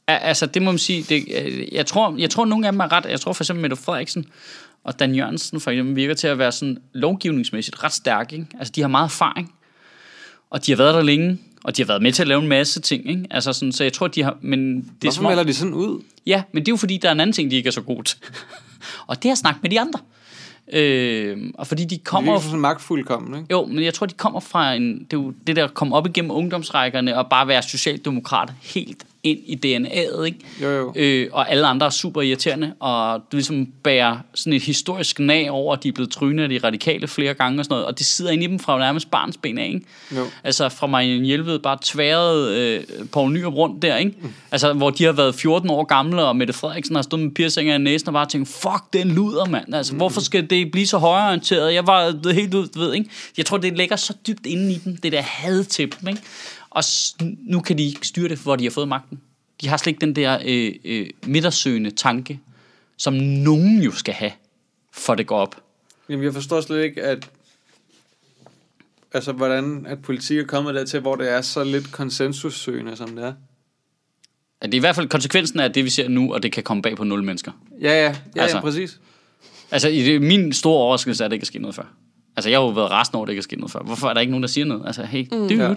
Ja, 0.09 0.17
altså, 0.17 0.47
det 0.47 0.63
må 0.63 0.71
man 0.71 0.79
sige. 0.79 1.03
Det, 1.03 1.25
øh, 1.45 1.75
jeg, 1.75 1.87
tror, 1.87 2.15
jeg 2.19 2.31
tror, 2.31 2.45
nogle 2.45 2.67
af 2.67 2.73
dem 2.73 2.81
er 2.81 2.93
ret. 2.93 3.07
Jeg 3.07 3.21
tror 3.21 3.33
for 3.33 3.45
eksempel, 3.45 3.63
Mette 3.63 3.77
Frederiksen 3.77 4.27
og 4.85 4.99
Dan 4.99 5.15
Jørgensen 5.15 5.61
for 5.61 5.71
eksempel 5.71 5.97
virker 5.97 6.15
til 6.15 6.27
at 6.27 6.39
være 6.39 6.53
sådan 6.53 6.79
lovgivningsmæssigt 6.93 7.85
ret 7.85 7.93
stærke. 7.93 8.37
Ikke? 8.37 8.47
Altså, 8.59 8.73
de 8.77 8.81
har 8.81 8.89
meget 8.89 9.05
erfaring, 9.05 9.55
og 10.51 10.67
de 10.67 10.73
har 10.73 10.77
været 10.77 10.95
der 10.95 11.03
længe, 11.03 11.39
og 11.65 11.77
de 11.77 11.83
har 11.83 11.87
været 11.87 12.03
med 12.03 12.13
til 12.13 12.23
at 12.23 12.29
lave 12.29 12.43
en 12.43 12.49
masse 12.49 12.81
ting. 12.81 13.11
Ikke? 13.11 13.27
Altså, 13.31 13.53
sådan, 13.53 13.73
så 13.73 13.85
jeg 13.85 13.93
tror, 13.93 14.09
de 14.09 14.23
har... 14.23 14.37
Men 14.41 14.77
det 14.77 14.83
er 14.83 14.87
Hvorfor 15.03 15.23
melder 15.23 15.43
de 15.43 15.55
sådan 15.55 15.75
ud? 15.75 16.03
Ja, 16.27 16.43
men 16.53 16.63
det 16.63 16.69
er 16.69 16.73
jo 16.73 16.77
fordi, 16.77 16.97
der 16.97 17.09
er 17.09 17.13
en 17.13 17.21
anden 17.21 17.35
ting, 17.35 17.51
de 17.51 17.57
ikke 17.57 17.67
er 17.67 17.73
så 17.73 17.81
gode 17.81 18.03
til. 18.03 18.19
og 19.09 19.23
det 19.23 19.29
er 19.29 19.33
at 19.33 19.39
snakke 19.39 19.61
med 19.63 19.71
de 19.71 19.81
andre. 19.81 20.01
Øh, 20.73 21.53
og 21.55 21.67
fordi 21.67 21.85
de 21.85 21.99
kommer... 21.99 22.33
virker 22.33 22.45
sådan 22.45 22.61
magtfuldkommen, 22.61 23.41
ikke? 23.41 23.47
Jo, 23.51 23.67
men 23.67 23.85
jeg 23.85 23.95
tror, 23.95 24.07
de 24.07 24.15
kommer 24.15 24.41
fra 24.41 24.75
en, 24.75 24.99
det, 24.99 25.13
er 25.13 25.23
jo 25.23 25.35
det 25.47 25.57
der 25.57 25.69
komme 25.69 25.97
op 25.97 26.07
igennem 26.07 26.31
ungdomsrækkerne 26.31 27.19
og 27.19 27.29
bare 27.29 27.49
være 27.49 27.63
socialdemokrat 27.63 28.53
helt 28.63 29.07
ind 29.25 29.39
i 29.47 29.55
DNA'et, 29.55 30.25
ikke? 30.25 30.39
Jo, 30.63 30.69
jo. 30.69 30.93
Øh, 30.97 31.29
og 31.33 31.51
alle 31.51 31.67
andre 31.67 31.87
er 31.87 31.91
super 31.91 32.23
irriterende, 32.23 32.73
og 32.81 33.21
du 33.33 33.37
ligesom 33.37 33.67
bærer 33.83 34.17
sådan 34.35 34.53
et 34.53 34.63
historisk 34.63 35.19
nag 35.19 35.51
over, 35.51 35.77
at 35.77 35.83
de 35.83 35.89
er 35.89 35.93
blevet 35.93 36.11
trynet 36.11 36.43
af 36.43 36.49
de 36.49 36.61
radikale 36.65 37.09
flere 37.09 37.35
gange 37.35 37.61
og 37.61 37.65
sådan 37.65 37.75
noget, 37.75 37.87
og 37.87 37.99
det 37.99 38.07
sidder 38.07 38.31
inde 38.31 38.45
i 38.45 38.47
dem 38.47 38.59
fra 38.59 38.79
nærmest 38.79 39.11
barns 39.11 39.37
ben 39.37 39.59
af, 39.59 39.67
ikke? 39.67 39.87
Jo. 40.17 40.25
Altså 40.45 40.69
fra 40.69 40.87
Marianne 40.87 41.27
Hjelved 41.27 41.59
bare 41.59 41.79
tværet 41.83 42.49
øh, 42.49 42.81
Poul 43.13 43.33
Nyrup 43.33 43.55
rundt 43.55 43.83
der, 43.83 43.97
ikke? 43.97 44.15
Altså 44.51 44.73
hvor 44.73 44.91
de 44.91 45.05
har 45.05 45.13
været 45.13 45.35
14 45.35 45.71
år 45.71 45.85
gamle, 45.85 46.25
og 46.25 46.37
Mette 46.37 46.53
Frederiksen 46.53 46.95
har 46.95 47.03
stået 47.03 47.23
med 47.23 47.31
piercinger 47.31 47.75
i 47.75 47.79
næsen 47.79 48.09
og 48.09 48.13
bare 48.13 48.27
tænkt, 48.27 48.49
fuck, 48.49 48.93
den 48.93 49.11
luder, 49.11 49.45
mand. 49.45 49.75
Altså 49.75 49.95
hvorfor 49.95 50.21
skal 50.21 50.51
det 50.51 50.71
blive 50.73 50.87
så 50.87 50.99
højreorienteret? 50.99 51.75
Jeg 51.75 51.87
var 51.87 52.33
helt 52.33 52.55
ud, 52.55 52.69
ved, 52.79 52.95
ikke? 52.95 53.11
Jeg 53.37 53.47
tror, 53.47 53.57
det 53.57 53.77
ligger 53.77 53.97
så 53.97 54.15
dybt 54.27 54.47
inde 54.47 54.73
i 54.73 54.79
dem, 54.85 54.97
det 54.97 55.13
der 55.13 55.23
had 55.23 55.65
til 55.65 55.93
dem, 56.01 56.09
ikke? 56.09 56.21
Og 56.75 56.83
nu 57.47 57.61
kan 57.61 57.79
de 57.79 57.83
ikke 57.83 58.07
styre 58.07 58.29
det, 58.29 58.39
hvor 58.39 58.57
de 58.57 58.65
har 58.65 58.71
fået 58.71 58.89
magten. 58.89 59.21
De 59.61 59.69
har 59.69 59.77
slet 59.77 59.91
ikke 59.91 60.01
den 60.01 60.17
der 60.17 60.39
øh, 60.45 60.75
øh, 60.85 61.07
midtersøgende 61.27 61.91
tanke, 61.91 62.41
som 62.97 63.15
nogen 63.15 63.83
jo 63.83 63.93
skal 63.93 64.15
have, 64.15 64.33
for 64.93 65.15
det 65.15 65.27
går 65.27 65.39
op. 65.39 65.57
Jamen, 66.09 66.25
jeg 66.25 66.35
forstår 66.35 66.61
slet 66.61 66.85
ikke, 66.85 67.03
at 67.03 67.31
altså, 69.13 69.33
hvordan 69.33 69.87
at 69.89 70.03
politik 70.03 70.39
er 70.39 70.45
kommet 70.45 70.75
dertil, 70.75 71.01
hvor 71.01 71.17
det 71.17 71.31
er 71.31 71.41
så 71.41 71.65
lidt 71.65 71.93
konsensussøgende, 71.93 72.97
som 72.97 73.17
det 73.17 73.25
er. 73.25 73.33
At 74.61 74.73
det 74.73 74.75
er 74.75 74.79
i 74.79 74.81
hvert 74.81 74.95
fald 74.95 75.09
konsekvensen 75.09 75.61
af 75.61 75.73
det, 75.73 75.85
vi 75.85 75.91
ser 75.91 76.09
nu, 76.09 76.35
og 76.35 76.43
det 76.43 76.53
kan 76.53 76.63
komme 76.63 76.83
bag 76.83 76.97
på 76.97 77.05
nul 77.05 77.23
mennesker. 77.23 77.53
Ja, 77.81 77.89
ja, 77.89 78.03
ja, 78.03 78.09
Altså. 78.09 78.41
altså. 78.41 78.57
ja 78.57 78.61
præcis. 78.61 79.01
Altså, 79.71 79.89
i 79.89 80.03
det, 80.03 80.23
min 80.23 80.53
store 80.53 80.79
overraskelse 80.79 81.25
er, 81.25 81.25
at 81.25 81.31
det 81.31 81.35
ikke 81.35 81.45
er 81.45 81.47
sket 81.47 81.61
noget 81.61 81.75
før. 81.75 81.95
Altså, 82.37 82.51
jeg 82.51 82.59
har 82.59 82.65
jo 82.65 82.71
været 82.71 82.91
resten 82.91 83.17
over, 83.17 83.25
at 83.25 83.27
det 83.27 83.33
ikke 83.33 83.41
er 83.41 83.43
sket 83.43 83.59
noget 83.59 83.73
før. 83.73 83.81
Hvorfor 83.81 84.09
er 84.09 84.15
der 84.15 84.21
ikke 84.21 84.31
nogen, 84.31 84.43
der 84.43 84.49
siger 84.49 84.65
noget? 84.65 84.87
Altså, 84.87 85.03
hey, 85.03 85.23
mm. 85.33 85.49
dude. 85.49 85.63
Ja. 85.63 85.75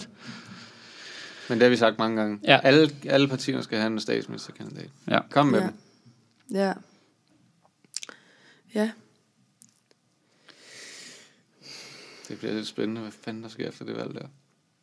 Men 1.49 1.57
det 1.57 1.63
har 1.63 1.69
vi 1.69 1.75
sagt 1.77 1.99
mange 1.99 2.17
gange. 2.21 2.39
Ja. 2.43 2.59
Alle, 2.63 2.89
alle 3.05 3.27
partier 3.27 3.61
skal 3.61 3.77
have 3.79 3.91
en 3.93 3.99
statsministerkandidat. 3.99 4.89
Ja. 5.09 5.19
Kom 5.29 5.45
med 5.45 5.59
Ja. 5.59 5.65
ja. 5.65 6.67
dem. 6.67 6.75
Ja. 8.75 8.81
Ja. 8.81 8.91
Det 12.27 12.37
bliver 12.39 12.53
lidt 12.53 12.67
spændende, 12.67 13.01
hvad 13.01 13.11
fanden 13.25 13.43
der 13.43 13.49
sker 13.49 13.67
efter 13.67 13.85
det 13.85 13.95
valg 13.97 14.13
der. 14.13 14.19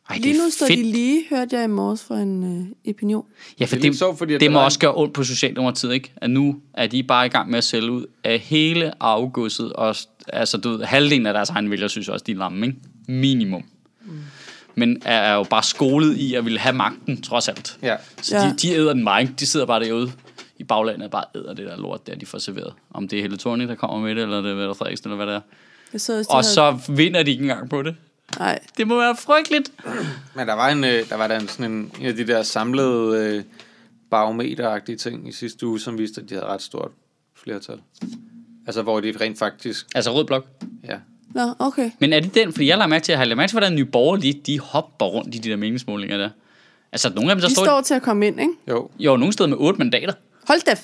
Ej, 0.09 0.15
det 0.15 0.25
Lige 0.25 0.37
nu 0.43 0.49
står 0.49 0.67
fedt. 0.67 0.77
de 0.77 0.83
lige, 0.91 1.25
hørte 1.29 1.55
jeg 1.55 1.63
i 1.63 1.67
morges 1.67 2.03
fra 2.03 2.19
en 2.19 2.59
øh, 2.85 2.91
opinion. 2.93 3.25
Ja, 3.59 3.65
for 3.65 3.75
Det 3.75 3.85
er 3.85 3.89
det, 3.89 3.99
sjovt, 3.99 4.17
fordi 4.17 4.37
det 4.37 4.51
må 4.51 4.57
var 4.59 4.65
også 4.65 4.77
en- 4.77 4.81
gøre 4.81 4.95
ondt 4.95 5.13
på 5.13 5.23
Socialdemokratiet, 5.23 5.93
ikke? 5.93 6.13
At 6.15 6.29
nu 6.29 6.61
er 6.73 6.87
de 6.87 7.03
bare 7.03 7.25
i 7.25 7.29
gang 7.29 7.49
med 7.49 7.57
at 7.57 7.63
sælge 7.63 7.91
ud 7.91 8.05
af 8.23 8.39
hele 8.39 9.03
afgodset, 9.03 9.73
og 9.73 9.95
altså, 10.27 10.57
du 10.57 10.69
ved, 10.69 10.83
halvdelen 10.85 11.25
af 11.27 11.33
deres 11.33 11.49
egen 11.49 11.71
vælger 11.71 11.87
synes 11.87 12.09
også, 12.09 12.23
de 12.27 12.31
er 12.31 12.35
lamme, 12.35 12.65
ikke? 12.67 12.79
Minimum. 13.07 13.63
Mm. 14.01 14.19
Men 14.75 15.01
er, 15.05 15.33
jo 15.33 15.43
bare 15.43 15.63
skolet 15.63 16.17
i 16.17 16.35
at 16.35 16.45
ville 16.45 16.59
have 16.59 16.75
magten, 16.75 17.21
trods 17.21 17.47
alt. 17.47 17.77
Ja. 17.81 17.95
Så 18.21 18.35
Ja. 18.37 18.43
de, 18.49 18.55
de 18.61 18.73
æder 18.73 18.93
den 18.93 19.07
ikke? 19.21 19.33
De 19.39 19.45
sidder 19.45 19.65
bare 19.65 19.83
derude 19.83 20.11
i 20.57 20.63
baglandet 20.63 21.03
og 21.03 21.11
bare 21.11 21.23
æder 21.35 21.53
det 21.53 21.65
der 21.67 21.77
lort, 21.77 22.07
der 22.07 22.15
de 22.15 22.25
får 22.25 22.37
serveret. 22.37 22.73
Om 22.93 23.07
det 23.07 23.17
er 23.17 23.21
Helle 23.21 23.37
Thorning, 23.37 23.69
der 23.69 23.75
kommer 23.75 23.99
med 24.07 24.15
det, 24.15 24.23
eller 24.23 24.41
det 24.41 24.51
er 24.51 24.55
Mette 24.55 24.75
Frederiksen, 24.75 25.09
eller 25.11 25.25
hvad 25.25 25.27
det 25.33 25.35
er. 25.35 25.41
Jeg 25.93 26.01
så 26.01 26.25
Og 26.29 26.35
havde- 26.35 26.43
så 26.47 26.79
vinder 26.93 27.23
de 27.23 27.31
ikke 27.31 27.41
engang 27.41 27.69
på 27.69 27.81
det. 27.81 27.95
Nej, 28.39 28.59
Det 28.77 28.87
må 28.87 28.97
være 28.97 29.15
frygteligt. 29.19 29.71
Men 30.35 30.47
der 30.47 30.53
var, 30.53 30.69
en, 30.69 30.83
øh, 30.83 31.09
der 31.09 31.15
var 31.15 31.27
der 31.27 31.39
en, 31.39 31.47
sådan 31.47 31.71
en, 31.71 31.91
en 31.99 32.05
af 32.05 32.15
de 32.15 32.27
der 32.27 32.43
samlede 32.43 33.17
øh, 33.37 33.43
barometeragtige 34.11 34.95
ting 34.97 35.29
i 35.29 35.31
sidste 35.31 35.67
uge, 35.67 35.79
som 35.79 35.97
viste, 35.97 36.21
at 36.21 36.29
de 36.29 36.33
havde 36.33 36.45
ret 36.47 36.61
stort 36.61 36.91
flertal. 37.43 37.79
Altså, 38.67 38.81
hvor 38.81 38.99
de 38.99 39.13
rent 39.21 39.39
faktisk... 39.39 39.85
Altså 39.95 40.13
rød 40.13 40.25
blok. 40.25 40.45
Ja. 40.83 40.97
Nå, 41.35 41.53
okay. 41.59 41.91
Men 41.99 42.13
er 42.13 42.19
det 42.19 42.35
den, 42.35 42.51
fordi 42.53 42.67
jeg 42.67 42.77
lader 42.77 42.87
mærke 42.87 43.03
til, 43.03 43.11
at 43.11 43.19
jeg 43.19 43.27
har 43.27 43.35
mærke 43.35 43.49
til, 43.49 43.53
hvordan 43.53 43.75
nye 43.75 43.85
borgerlige, 43.85 44.33
de 44.45 44.59
hopper 44.59 45.05
rundt 45.05 45.35
i 45.35 45.37
de 45.37 45.49
der 45.49 45.55
meningsmålinger 45.55 46.17
der. 46.17 46.29
Altså, 46.91 47.09
nogle 47.15 47.31
af 47.31 47.35
dem, 47.35 47.41
der 47.41 47.47
De 47.47 47.53
står, 47.53 47.65
står 47.65 47.81
til 47.81 47.93
at 47.93 48.01
komme 48.01 48.27
ind, 48.27 48.39
ikke? 48.39 48.53
Jo. 48.69 48.89
jo, 48.99 49.17
nogle 49.17 49.33
steder 49.33 49.49
med 49.49 49.57
otte 49.59 49.77
mandater. 49.79 50.13
Hold 50.47 50.61
da. 50.65 50.71
Det 50.71 50.79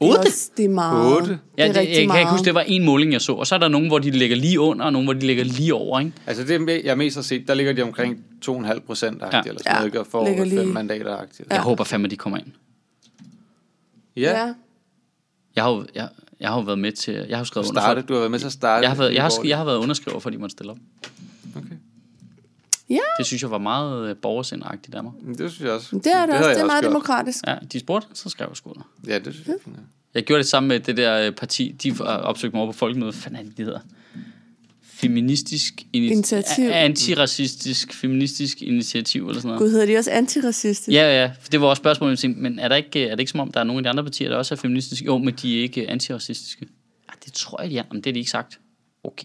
Otte? 0.00 0.30
det 0.56 0.64
er 0.64 0.68
meget. 0.68 1.16
Otte? 1.16 1.38
Ja, 1.58 1.66
det 1.68 1.74
det, 1.74 1.82
er 1.82 1.88
jeg 1.88 1.96
kan 1.98 2.06
meget. 2.06 2.20
ikke 2.20 2.30
huske, 2.30 2.44
det 2.44 2.54
var 2.54 2.60
en 2.60 2.84
måling, 2.84 3.12
jeg 3.12 3.20
så. 3.20 3.32
Og 3.32 3.46
så 3.46 3.54
er 3.54 3.58
der 3.58 3.68
nogen, 3.68 3.88
hvor 3.88 3.98
de 3.98 4.10
ligger 4.10 4.36
lige 4.36 4.60
under, 4.60 4.84
og 4.84 4.92
nogen, 4.92 5.06
hvor 5.06 5.12
de 5.14 5.26
ligger 5.26 5.44
lige 5.44 5.74
over, 5.74 6.00
ikke? 6.00 6.12
Altså, 6.26 6.44
det 6.44 6.80
jeg 6.84 6.98
mest 6.98 7.16
har 7.16 7.22
set, 7.22 7.48
der 7.48 7.54
ligger 7.54 7.72
de 7.72 7.82
omkring 7.82 8.24
2,5 8.48 8.78
procent 8.80 9.20
Ja. 9.20 9.26
ja. 9.32 9.42
eller 9.46 9.58
sådan 9.62 9.82
Ja, 9.84 9.88
noget, 9.90 10.06
får 10.06 10.26
ligger 10.28 10.44
lige- 10.44 10.58
fem 10.58 10.68
mandater 10.68 11.16
agtigt. 11.16 11.48
Jeg 11.52 11.60
håber 11.60 11.84
fandme, 11.84 12.08
de 12.08 12.16
kommer 12.16 12.38
ind. 12.38 12.46
Ja, 14.16 14.40
Ja. 14.46 14.52
Jeg 15.56 15.64
har 15.64 15.70
jo, 15.70 15.84
jeg, 15.94 16.08
jeg 16.40 16.48
har 16.48 16.56
jo 16.56 16.62
været 16.62 16.78
med 16.78 16.92
til... 16.92 17.26
Jeg 17.28 17.36
har 17.36 17.44
skrevet 17.44 17.68
under 17.68 17.80
starte. 17.80 18.00
for, 18.00 18.06
Du 18.06 18.12
har 18.12 18.20
været 18.20 18.30
med 18.30 18.38
til 18.38 18.46
at 18.46 18.52
starte. 18.52 18.82
jeg 18.82 18.90
har, 18.90 18.96
været, 18.96 19.14
jeg, 19.14 19.22
har, 19.22 19.32
jeg 19.44 19.56
har 19.56 19.64
været 19.64 19.76
underskriver, 19.76 20.20
for 20.20 20.30
de 20.30 20.38
måtte 20.38 20.52
stille 20.52 20.72
op. 20.72 20.78
Okay. 21.56 21.74
ja, 22.90 22.98
Det 23.18 23.26
synes 23.26 23.42
jeg 23.42 23.50
var 23.50 23.58
meget 23.58 24.08
øh, 24.10 24.16
borgersindagtigt 24.16 24.94
af 24.94 25.02
mig. 25.04 25.12
Det 25.38 25.50
synes 25.52 25.60
jeg 25.60 25.70
også. 25.70 25.96
det 25.96 26.06
er 26.06 26.26
det, 26.26 26.34
havde 26.34 26.38
også. 26.38 26.50
Det 26.50 26.60
er 26.60 26.66
meget 26.66 26.82
gjort. 26.82 26.90
demokratisk. 26.90 27.38
Ja, 27.46 27.56
de 27.72 27.80
spurgte, 27.80 28.08
så 28.14 28.28
skrev 28.28 28.46
jeg 28.50 28.56
sgu 28.56 28.70
under. 28.70 28.82
Ja, 29.06 29.18
det 29.18 29.34
synes 29.34 29.46
jeg. 29.48 29.54
er 29.54 29.58
fint, 29.64 29.76
ja. 29.76 29.82
Jeg 30.14 30.22
gjorde 30.24 30.38
det 30.42 30.48
samme 30.48 30.68
med 30.68 30.80
det 30.80 30.96
der 30.96 31.26
øh, 31.26 31.32
parti, 31.32 31.76
de 31.82 31.88
øh, 31.88 32.00
opsøgte 32.00 32.56
mig 32.56 32.62
over 32.62 32.72
på 32.72 32.78
folkemødet. 32.78 33.14
Hvad 33.14 33.22
fanden 33.22 33.40
er 33.40 33.44
det, 33.48 33.56
de 33.58 33.62
hedder? 33.64 33.80
Feministisk 35.00 35.74
ini- 35.80 35.86
Initiativ. 35.96 36.70
Antiracistisk 36.72 37.92
feministisk 37.94 38.62
initiativ 38.62 39.22
eller 39.28 39.34
sådan 39.40 39.48
noget. 39.48 39.58
Gud, 39.60 39.70
hedder 39.70 39.86
de 39.86 39.96
også 39.96 40.10
antiracistiske? 40.10 40.92
Ja, 40.92 41.22
ja, 41.22 41.30
for 41.40 41.48
det 41.50 41.60
var 41.60 41.66
også 41.66 41.80
spørgsmålet, 41.80 42.10
jeg 42.12 42.18
tænkte, 42.18 42.42
men 42.42 42.58
er, 42.58 42.68
der 42.68 42.76
ikke, 42.76 43.06
er 43.06 43.10
det 43.10 43.20
ikke 43.20 43.30
som 43.30 43.40
om, 43.40 43.52
der 43.52 43.60
er 43.60 43.64
nogle 43.64 43.78
af 43.78 43.82
de 43.82 43.88
andre 43.90 44.02
partier, 44.04 44.28
der 44.28 44.36
også 44.36 44.54
er 44.54 44.58
feministiske? 44.58 45.04
Jo, 45.04 45.18
men 45.18 45.34
de 45.34 45.58
er 45.58 45.62
ikke 45.62 45.90
antiracistiske. 45.90 46.66
Ja, 47.08 47.14
det 47.24 47.32
tror 47.32 47.62
jeg, 47.62 47.70
de 47.70 47.78
er. 47.78 47.82
Om 47.90 48.02
det 48.02 48.10
er 48.10 48.12
de 48.12 48.18
ikke 48.18 48.30
sagt. 48.30 48.58
Okay, 49.04 49.24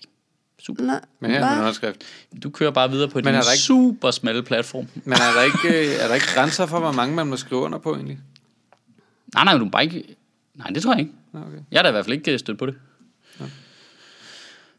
super. 0.61 0.83
Nej. 0.83 1.01
Men 1.19 1.31
her 1.31 1.45
er 1.45 1.59
underskrift. 1.59 2.03
Du 2.43 2.49
kører 2.49 2.71
bare 2.71 2.91
videre 2.91 3.07
på 3.09 3.19
din 3.21 3.27
er 3.27 3.31
der 3.31 3.51
ikke- 3.51 3.61
super 3.63 4.11
smalle 4.11 4.43
platform. 4.43 4.87
Men 5.03 5.13
er 5.13 5.17
der, 5.17 5.43
ikke, 5.43 5.79
øh, 5.89 5.95
er 5.99 6.07
der 6.07 6.15
ikke 6.15 6.27
grænser 6.35 6.65
for, 6.65 6.79
hvor 6.79 6.91
mange 6.91 7.15
man 7.15 7.27
må 7.27 7.35
skrive 7.37 7.61
under 7.61 7.77
på, 7.77 7.95
egentlig? 7.95 8.17
Nej, 9.35 9.43
nej, 9.43 9.57
du 9.57 9.69
bare 9.69 9.83
ikke... 9.83 10.03
Nej, 10.55 10.67
det 10.67 10.83
tror 10.83 10.91
jeg 10.93 10.99
ikke. 10.99 11.11
Okay. 11.33 11.57
Jeg 11.71 11.77
har 11.77 11.83
da 11.83 11.89
i 11.89 11.91
hvert 11.91 12.05
fald 12.05 12.13
ikke 12.17 12.33
øh, 12.33 12.39
stødt 12.39 12.57
på 12.59 12.65
det. 12.65 12.75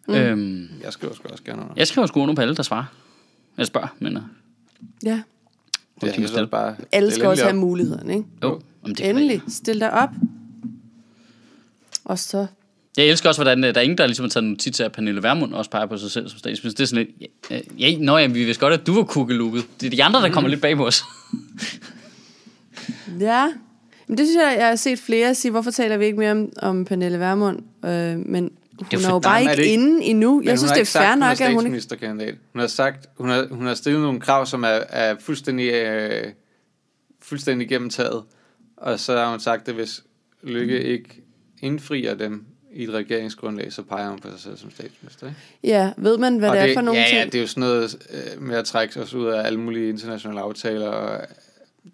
Øhm, 0.09 0.69
Jeg 0.85 0.93
skriver 0.93 1.15
sgu 1.15 1.29
også 1.29 1.45
gerne 1.45 1.63
under. 1.63 1.75
jeg 1.77 1.87
skriver 1.87 2.07
sgu 2.07 2.21
under 2.23 2.35
på 2.35 2.41
alle, 2.41 2.55
der 2.57 2.63
svarer. 2.63 2.85
Jeg 3.59 3.67
spørger, 3.67 3.89
men... 3.99 4.17
øh, 4.17 4.23
Ja. 5.05 5.23
Det 6.01 6.19
er, 6.19 6.39
jeg 6.41 6.51
bare... 6.51 6.77
Alle 6.93 7.11
skal 7.11 7.27
også 7.27 7.43
lidt 7.43 7.51
have 7.53 7.61
muligheden, 7.61 8.11
ikke? 8.11 8.25
Jo, 8.43 8.61
om 8.83 8.95
det 8.95 9.07
er 9.07 9.11
Endelig. 9.11 9.43
Stil 9.49 9.81
dig 9.81 9.93
op. 9.93 10.09
Og 12.05 12.19
så... 12.19 12.47
Jeg 12.97 13.07
elsker 13.07 13.29
også, 13.29 13.39
hvordan 13.43 13.65
øh, 13.65 13.75
der 13.75 13.81
er 13.81 13.85
ingen, 13.85 13.99
der 13.99 14.07
ligesom 14.07 14.25
har 14.25 14.29
taget 14.31 14.45
notits 14.45 14.81
af, 14.81 14.85
at 14.85 14.93
Pernille 14.93 15.23
Vermund 15.23 15.55
også 15.55 15.71
peger 15.71 15.87
på 15.87 15.97
sig 15.97 16.11
selv 16.11 16.29
som 16.29 16.39
statsminister. 16.39 16.77
Det 16.77 16.83
er 16.83 16.87
sådan 16.97 17.07
lidt, 17.21 17.31
ja, 17.51 17.57
øh, 17.57 17.81
ja, 17.83 17.99
nå 17.99 18.17
ja, 18.19 18.27
vi 18.27 18.45
vidste 18.45 18.61
godt, 18.61 18.75
at 18.75 18.87
du 18.87 18.95
var 18.95 19.03
kukkelukket. 19.03 19.65
Det 19.81 19.87
er 19.87 19.91
de 19.91 20.05
andre, 20.05 20.21
der 20.23 20.29
kommer 20.33 20.51
lidt 20.51 20.61
bag 20.61 20.77
på 20.77 20.87
os. 20.87 21.03
Ja. 23.21 23.53
Men 24.07 24.19
det 24.19 24.27
synes 24.27 24.43
jeg, 24.43 24.57
jeg 24.59 24.69
har 24.69 24.77
set 24.77 24.99
flere 24.99 25.35
sige, 25.35 25.51
hvorfor 25.51 25.71
taler 25.71 25.97
vi 25.97 26.05
ikke 26.05 26.19
mere 26.19 26.31
om, 26.31 26.53
om 26.63 26.85
Pernille 26.85 27.19
Vermund? 27.19 27.59
Øh, 27.85 28.19
men 28.19 28.51
hun 28.81 29.05
er, 29.05 29.11
jo 29.11 29.19
bare 29.19 29.37
er 29.37 29.41
ikke 29.41 29.51
det 29.57 29.59
ikke- 29.59 29.73
inde 29.73 30.05
endnu. 30.05 30.43
Jeg 30.45 30.53
hun 30.53 30.59
synes, 30.59 30.73
det 30.73 30.81
er 30.81 30.85
fair 30.85 31.13
hun 31.13 31.23
er 31.23 31.29
nok, 31.29 31.41
at 31.41 31.47
hun 31.47 31.49
ikke... 31.51 31.61
statsministerkandidat. 31.61 32.35
Hun 32.53 32.61
har 32.61 32.67
sagt, 32.67 33.07
hun 33.17 33.29
har, 33.29 33.47
hun 33.51 33.67
har 33.67 33.75
stillet 33.75 34.03
nogle 34.03 34.21
krav, 34.21 34.47
som 34.47 34.63
er, 34.65 34.69
er 34.89 35.17
fuldstændig, 35.21 35.73
øh, 35.73 36.25
fuldstændig 37.23 37.69
gennemtaget. 37.69 38.23
Og 38.77 39.01
så 39.01 39.17
har 39.17 39.31
hun 39.31 39.41
sagt, 39.41 39.69
at 39.69 39.75
hvis 39.75 40.03
Lykke 40.43 40.83
ikke 40.83 41.23
indfrier 41.63 42.15
dem 42.15 42.45
i 42.73 42.83
et 42.85 42.91
regeringsgrundlag, 42.91 43.73
så 43.73 43.83
peger 43.83 44.09
hun 44.11 44.19
på 44.19 44.29
sig 44.31 44.41
selv 44.41 44.57
som 44.57 44.71
statsminister. 44.71 45.27
Ikke? 45.27 45.39
Ja, 45.65 45.93
ved 45.97 46.19
man, 46.19 46.39
hvad 46.39 46.49
og 46.49 46.57
det 46.57 46.71
er 46.71 46.75
for 46.75 46.81
nogle 46.81 47.01
ja, 47.01 47.07
ting? 47.07 47.19
Ja, 47.19 47.25
det 47.25 47.35
er 47.35 47.41
jo 47.41 47.47
sådan 47.47 47.61
noget 47.61 47.97
øh, 48.11 48.43
med 48.43 48.57
at 48.57 48.65
trække 48.65 49.01
os 49.01 49.15
ud 49.15 49.27
af 49.27 49.47
alle 49.47 49.61
mulige 49.61 49.89
internationale 49.89 50.41
aftaler, 50.41 50.89
og 50.89 51.27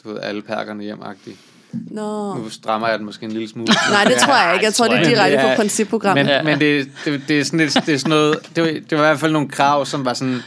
du 0.04 0.08
ved, 0.12 0.20
alle 0.20 0.42
perkerne 0.42 0.82
hjem-agtigt. 0.82 1.38
Nå. 1.72 2.34
Nu 2.34 2.48
strammer 2.48 2.88
jeg 2.88 2.98
den 2.98 3.06
måske 3.06 3.24
en 3.26 3.32
lille 3.32 3.48
smule. 3.48 3.72
Nej, 3.90 4.04
det 4.04 4.16
tror 4.16 4.44
jeg 4.44 4.54
ikke. 4.54 4.64
Jeg 4.64 4.74
tror, 4.74 4.88
det 4.88 4.98
er 4.98 5.04
direkte 5.04 5.38
på 5.42 5.48
principprogrammet. 5.56 6.26
Men, 6.26 6.44
men 6.44 6.60
det, 6.60 6.88
det, 7.04 7.22
det, 7.28 7.40
er 7.40 7.44
sådan 7.44 7.58
lidt, 7.60 7.74
det 7.86 7.94
er 7.94 7.98
sådan 7.98 8.10
noget, 8.10 8.38
det 8.56 8.62
var, 8.64 8.68
det 8.70 8.90
var 8.90 8.96
i 9.04 9.06
hvert 9.08 9.20
fald 9.20 9.32
nogle 9.32 9.48
krav, 9.48 9.86
som 9.86 10.04
var 10.04 10.14
sådan, 10.14 10.38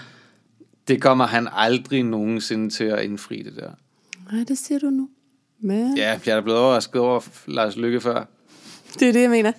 det 0.87 1.01
kommer 1.01 1.27
han 1.27 1.47
aldrig 1.55 2.03
nogensinde 2.03 2.69
til 2.69 2.83
at 2.83 3.03
indfri 3.03 3.43
det 3.43 3.53
der. 3.55 3.69
Nej, 4.31 4.43
det 4.47 4.57
siger 4.57 4.79
du 4.79 4.89
nu. 4.89 5.09
Men 5.61 5.97
Ja, 5.97 6.19
jeg 6.25 6.37
er 6.37 6.41
blevet 6.41 6.59
overrasket 6.59 7.01
over 7.01 7.21
Lars 7.47 7.75
Lykke 7.77 8.01
før. 8.01 8.23
det 8.99 9.07
er 9.09 9.13
det, 9.13 9.21
jeg 9.21 9.29
mener. 9.29 9.51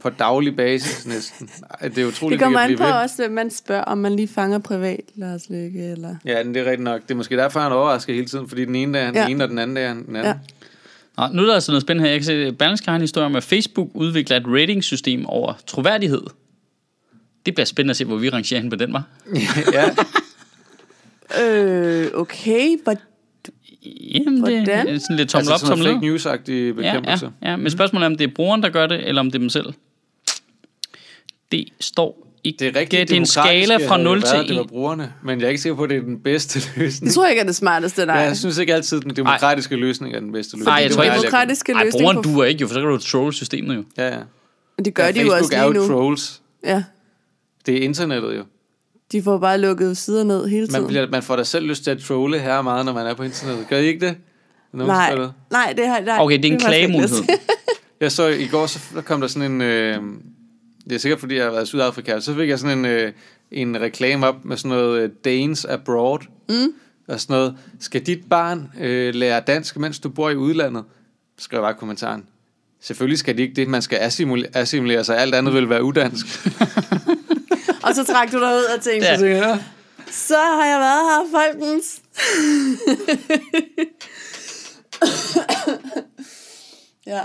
På 0.00 0.10
daglig 0.10 0.56
basis 0.56 1.06
næsten. 1.06 1.50
Det 1.82 1.98
er 1.98 2.06
utroligt, 2.06 2.38
Det 2.40 2.44
kommer 2.44 2.60
an 2.60 2.76
på 2.76 2.84
ved. 2.84 2.92
også, 2.92 3.16
hvem 3.22 3.30
man 3.30 3.50
spørger, 3.50 3.82
om 3.84 3.98
man 3.98 4.16
lige 4.16 4.28
fanger 4.28 4.58
privat, 4.58 5.00
Lars 5.14 5.50
Lykke, 5.50 5.84
eller... 5.84 6.16
Ja, 6.24 6.44
men 6.44 6.54
det 6.54 6.60
er 6.60 6.64
rigtigt 6.64 6.82
nok. 6.82 7.02
Det 7.02 7.10
er 7.10 7.14
måske 7.14 7.36
derfor, 7.36 7.60
han 7.60 7.72
er 7.72 7.76
overrasket 7.76 8.14
hele 8.14 8.26
tiden, 8.26 8.48
fordi 8.48 8.64
den 8.64 8.74
ene 8.74 8.92
dag 8.98 9.02
er 9.02 9.06
han 9.06 9.14
Ja. 9.14 9.22
den 9.22 9.30
ene, 9.30 9.44
og 9.44 9.50
den 9.50 9.58
anden 9.58 9.74
dag 9.76 9.84
er 9.84 9.88
han 9.88 10.06
den 10.06 10.16
anden. 10.16 10.32
Ja. 10.32 10.38
Nå, 11.18 11.26
nu 11.32 11.42
er 11.42 11.46
der 11.46 11.54
altså 11.54 11.72
noget 11.72 11.82
spændende 11.82 12.04
her. 12.08 12.12
Jeg 12.12 12.20
kan 12.20 12.24
se, 12.24 12.32
at 12.32 12.58
Berlingske 12.58 12.88
har 12.88 12.94
en 12.96 13.00
historie 13.00 13.26
om, 13.26 13.36
at 13.36 13.42
Facebook 13.44 13.90
udvikler 13.94 14.36
et 14.36 14.42
ratingsystem 14.46 15.26
over 15.26 15.52
troværdighed. 15.66 16.22
Det 17.46 17.54
bliver 17.54 17.64
spændende 17.64 17.90
at 17.90 17.96
se, 17.96 18.04
hvor 18.04 18.16
vi 18.16 18.28
rangerer 18.30 18.60
hen 18.60 18.70
på 18.70 18.76
den, 18.76 18.92
var. 18.92 19.04
ja. 19.72 19.90
Øh, 21.42 22.10
okay, 22.14 22.76
hvor... 22.84 22.94
Jamen, 23.86 24.34
det 24.34 24.40
Hvordan? 24.40 24.88
er 24.88 24.98
sådan 24.98 25.16
lidt 25.16 25.28
tommel 25.28 25.52
altså 25.52 25.66
op, 25.66 25.68
tommel 25.70 25.86
ned. 25.86 25.94
fake 25.94 26.06
news-agtig 26.06 26.52
Ja, 26.52 26.72
bekæmpelse. 26.72 27.30
ja, 27.42 27.50
ja, 27.50 27.56
men 27.56 27.70
spørgsmålet 27.70 28.04
er, 28.04 28.06
om 28.10 28.16
det 28.16 28.30
er 28.30 28.34
brugeren, 28.34 28.62
der 28.62 28.68
gør 28.68 28.86
det, 28.86 29.08
eller 29.08 29.20
om 29.20 29.26
det 29.30 29.34
er 29.34 29.38
dem 29.40 29.48
selv. 29.48 29.66
Det 31.52 31.68
står 31.80 32.23
ikke. 32.44 32.56
Det 32.58 32.76
er 32.76 32.80
rigtigt 32.80 33.08
det 33.08 33.16
er 33.16 33.20
en 33.20 33.26
skala 33.26 33.88
fra 33.88 33.96
0 33.96 34.22
til 34.22 34.48
Det 34.48 34.56
var 34.56 34.62
1. 34.62 34.68
brugerne, 34.68 35.12
men 35.24 35.38
jeg 35.40 35.44
er 35.46 35.48
ikke 35.50 35.60
sikker 35.62 35.76
på, 35.76 35.82
at 35.84 35.90
det 35.90 35.96
er 35.98 36.02
den 36.02 36.20
bedste 36.20 36.60
løsning. 36.80 37.06
Det 37.08 37.14
tror 37.14 37.24
jeg 37.24 37.30
ikke 37.32 37.40
er 37.40 37.46
det 37.46 37.56
smarteste, 37.56 38.06
nej. 38.06 38.16
Ja, 38.16 38.22
jeg 38.22 38.36
synes 38.36 38.58
ikke 38.58 38.74
altid, 38.74 38.98
at 38.98 39.04
den 39.04 39.16
demokratiske 39.16 39.76
løsning 39.76 40.14
er 40.14 40.20
den 40.20 40.32
bedste 40.32 40.56
løsning. 40.56 40.66
Nej, 40.66 40.74
jeg 40.74 40.84
Det 40.88 40.94
tror 40.96 41.02
er 41.04 41.06
ikke-. 41.06 41.16
Demokratiske 41.22 41.72
Ej, 41.72 41.84
løsning 41.84 42.00
brugeren 42.02 42.16
på... 42.22 42.30
duer 42.30 42.44
ikke 42.44 42.60
jo, 42.60 42.66
for 42.66 42.74
så 42.74 42.80
kan 42.80 42.88
du 42.88 42.98
troll 42.98 43.32
systemet 43.32 43.76
jo. 43.76 43.84
Ja, 43.98 44.08
ja. 44.08 44.18
Men 44.76 44.84
det 44.84 44.94
gør 44.94 45.04
ja, 45.04 45.10
de 45.12 45.20
jo 45.20 45.30
Facebook 45.30 45.42
også 45.42 45.54
er 45.56 45.72
lige 45.72 45.82
jo 45.82 45.88
nu. 45.88 45.94
trolls. 45.94 46.42
Ja, 46.64 46.84
Det 47.66 47.76
er 47.78 47.80
internettet 47.82 48.36
jo. 48.36 48.42
de 49.12 49.22
får 49.22 49.38
bare 49.38 49.58
lukket 49.58 49.96
sider 49.96 50.24
ned 50.24 50.46
hele 50.48 50.60
Man, 50.66 50.70
tiden. 50.70 50.86
bliver, 50.86 51.06
man 51.10 51.22
får 51.22 51.36
da 51.36 51.44
selv 51.44 51.66
lyst 51.66 51.84
til 51.84 51.90
at 51.90 51.98
trolle 51.98 52.38
her 52.38 52.62
meget, 52.62 52.84
når 52.86 52.92
man 52.92 53.06
er 53.06 53.14
på 53.14 53.22
internettet. 53.22 53.66
Gør 53.68 53.78
I 53.78 53.86
ikke 53.86 54.06
det? 54.06 54.16
Nogen 54.72 54.88
Nej, 54.90 55.10
spiller? 55.10 55.30
nej, 55.50 55.74
det 55.76 55.86
har 55.88 56.00
nej, 56.00 56.16
Okay, 56.20 56.36
det 56.36 56.44
er 56.44 56.52
en 56.52 56.58
klagemulighed. 56.60 57.18
Jeg 58.00 58.12
så 58.12 58.26
i 58.26 58.46
går, 58.46 58.66
så 58.66 58.78
der 58.94 59.00
kom 59.00 59.20
der 59.20 59.28
sådan 59.28 59.52
en... 59.52 59.60
Øh, 59.60 59.96
det 60.88 60.94
er 60.94 60.98
sikkert, 60.98 61.20
fordi 61.20 61.36
jeg 61.36 61.44
har 61.44 61.50
været 61.50 61.62
i 61.64 61.66
Sydafrika. 61.66 62.20
Så 62.20 62.34
fik 62.34 62.48
jeg 62.48 62.58
sådan 62.58 62.78
en, 62.78 62.84
øh, 62.84 63.12
en 63.50 63.80
reklame 63.80 64.26
op 64.26 64.44
med 64.44 64.56
sådan 64.56 64.68
noget 64.68 65.00
øh, 65.02 65.10
Danes 65.24 65.64
Abroad. 65.64 66.18
Mm. 66.48 66.74
Og 67.08 67.20
sådan 67.20 67.34
noget. 67.34 67.56
Skal 67.80 68.02
dit 68.06 68.28
barn 68.30 68.72
øh, 68.80 69.14
lære 69.14 69.40
dansk, 69.46 69.76
mens 69.76 69.98
du 69.98 70.08
bor 70.08 70.30
i 70.30 70.36
udlandet? 70.36 70.84
Skrev 71.38 71.58
jeg 71.58 71.62
bare 71.64 71.72
i 71.72 71.78
kommentaren. 71.78 72.24
Selvfølgelig 72.80 73.18
skal 73.18 73.36
de 73.36 73.42
ikke 73.42 73.54
det. 73.54 73.68
Man 73.68 73.82
skal 73.82 73.98
assimile- 73.98 74.48
assimilere 74.54 75.04
sig. 75.04 75.18
Alt 75.18 75.34
andet 75.34 75.54
vil 75.54 75.68
være 75.68 75.84
udansk. 75.84 76.26
Og 77.86 77.94
så 77.94 78.04
trak 78.04 78.32
du 78.32 78.38
dig 78.40 78.48
ud 78.56 78.64
og 78.76 78.82
tænkte, 78.82 79.08
Ja. 79.08 79.20
ja. 79.48 79.58
så 80.10 80.36
har 80.36 80.64
jeg 80.66 80.78
været 80.80 81.02
her, 81.10 81.20
folkens. 81.30 82.00
ja. 87.06 87.20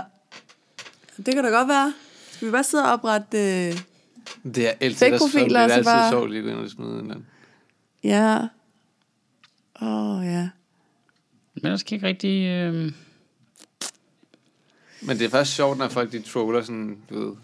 Det 1.26 1.34
kan 1.34 1.44
da 1.44 1.50
godt 1.50 1.68
være. 1.68 1.92
Skal 2.40 2.48
vi 2.48 2.52
bare 2.52 2.64
sidde 2.64 2.84
og 2.84 2.92
oprette... 2.92 3.38
Øh... 3.38 3.80
Det 4.54 4.68
er 4.68 4.72
altid, 4.80 4.98
Fake-profiler, 4.98 5.46
det 5.46 5.56
er 5.56 5.60
altid 5.74 5.84
bare- 5.84 6.10
sjovt 6.10 6.30
lige 6.30 6.52
at 6.52 6.70
smide 6.70 6.90
en 6.90 6.96
eller 6.98 7.10
anden. 7.14 7.26
Ja. 8.04 8.38
Åh, 9.82 10.18
oh, 10.18 10.24
ja. 10.26 10.48
Men 11.54 11.70
jeg 11.70 11.78
skal 11.78 11.94
ikke 11.94 12.06
rigtig... 12.06 12.46
Øh... 12.46 12.92
Men 15.02 15.18
det 15.18 15.22
er 15.22 15.28
faktisk 15.28 15.56
sjovt, 15.56 15.78
når 15.78 15.88
folk 15.88 16.12
de 16.12 16.22
troller 16.22 16.62
sådan, 16.62 16.98
du 17.10 17.24
ved... 17.24 17.36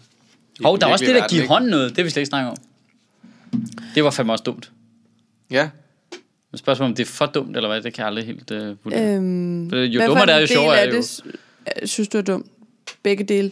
Hov, 0.63 0.79
der 0.79 0.87
er 0.87 0.91
også 0.91 1.05
det 1.05 1.15
der 1.15 1.27
give 1.27 1.47
hånd 1.47 1.65
noget. 1.67 1.89
Det 1.89 1.97
vil 1.97 2.05
vi 2.05 2.09
slet 2.09 2.21
ikke 2.21 2.29
snakke 2.29 2.49
om. 2.49 2.57
Det 3.95 4.03
var 4.03 4.09
fandme 4.11 4.33
også 4.33 4.43
dumt. 4.43 4.71
Ja, 5.51 5.69
Men 6.51 6.57
spørgsmålet 6.57 6.91
om 6.91 6.95
det 6.95 7.03
er 7.03 7.07
for 7.07 7.25
dumt, 7.25 7.55
eller 7.55 7.69
hvad, 7.69 7.81
det 7.81 7.93
kan 7.93 8.01
jeg 8.01 8.07
aldrig 8.07 8.25
helt 8.25 8.51
øh, 8.51 8.75
vurdere. 8.83 9.15
Øhm, 9.15 9.73
Øh, 9.73 9.95
jo 9.95 10.01
dummere 10.05 10.25
det 10.25 10.35
er, 10.35 10.39
jo 10.39 10.47
sjovere 10.47 10.77
er 10.79 10.91
det 10.91 11.21
jo. 11.25 11.31
øh, 11.81 11.87
synes 11.87 12.07
du 12.07 12.17
er 12.17 12.21
dumt? 12.21 12.47
Begge 13.03 13.23
dele. 13.23 13.51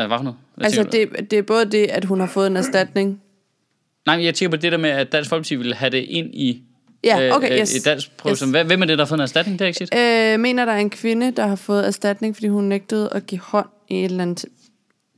Øh, 0.00 0.06
hvad 0.06 0.18
for 0.18 0.24
noget? 0.24 0.38
Hvad 0.54 0.64
Altså, 0.66 0.82
det, 0.82 1.30
det 1.30 1.38
er 1.38 1.42
både 1.42 1.64
det, 1.64 1.86
at 1.86 2.04
hun 2.04 2.20
har 2.20 2.26
fået 2.26 2.46
en 2.46 2.56
erstatning. 2.56 3.20
Nej, 4.06 4.16
men 4.16 4.24
jeg 4.26 4.34
tænker 4.34 4.56
på 4.56 4.60
det 4.62 4.72
der 4.72 4.78
med, 4.78 4.90
at 4.90 5.12
Dansk 5.12 5.30
Folkeparti 5.30 5.54
ville 5.54 5.74
have 5.74 5.90
det 5.90 5.98
ind 5.98 6.34
i 6.34 6.62
Ja, 7.04 7.36
okay, 7.36 7.52
øh, 7.52 7.58
yes. 7.58 7.74
et 7.76 7.84
dansk 7.84 8.16
prøve. 8.16 8.32
Yes. 8.32 8.40
Hvem 8.40 8.82
er 8.82 8.86
det, 8.86 8.98
der 8.98 9.04
har 9.04 9.08
fået 9.08 9.18
en 9.18 9.22
erstatning? 9.22 9.58
Det 9.58 9.64
er 9.64 9.66
ikke 9.68 9.78
sit. 9.78 9.94
Øh, 9.94 10.40
mener, 10.40 10.64
der 10.64 10.72
er 10.72 10.76
en 10.78 10.90
kvinde, 10.90 11.30
der 11.30 11.46
har 11.46 11.56
fået 11.56 11.86
erstatning, 11.86 12.36
fordi 12.36 12.48
hun 12.48 12.64
nægtede 12.64 13.08
at 13.12 13.26
give 13.26 13.40
hånd 13.40 13.66
i 13.88 13.98
et 13.98 14.04
eller 14.04 14.22
andet... 14.22 14.44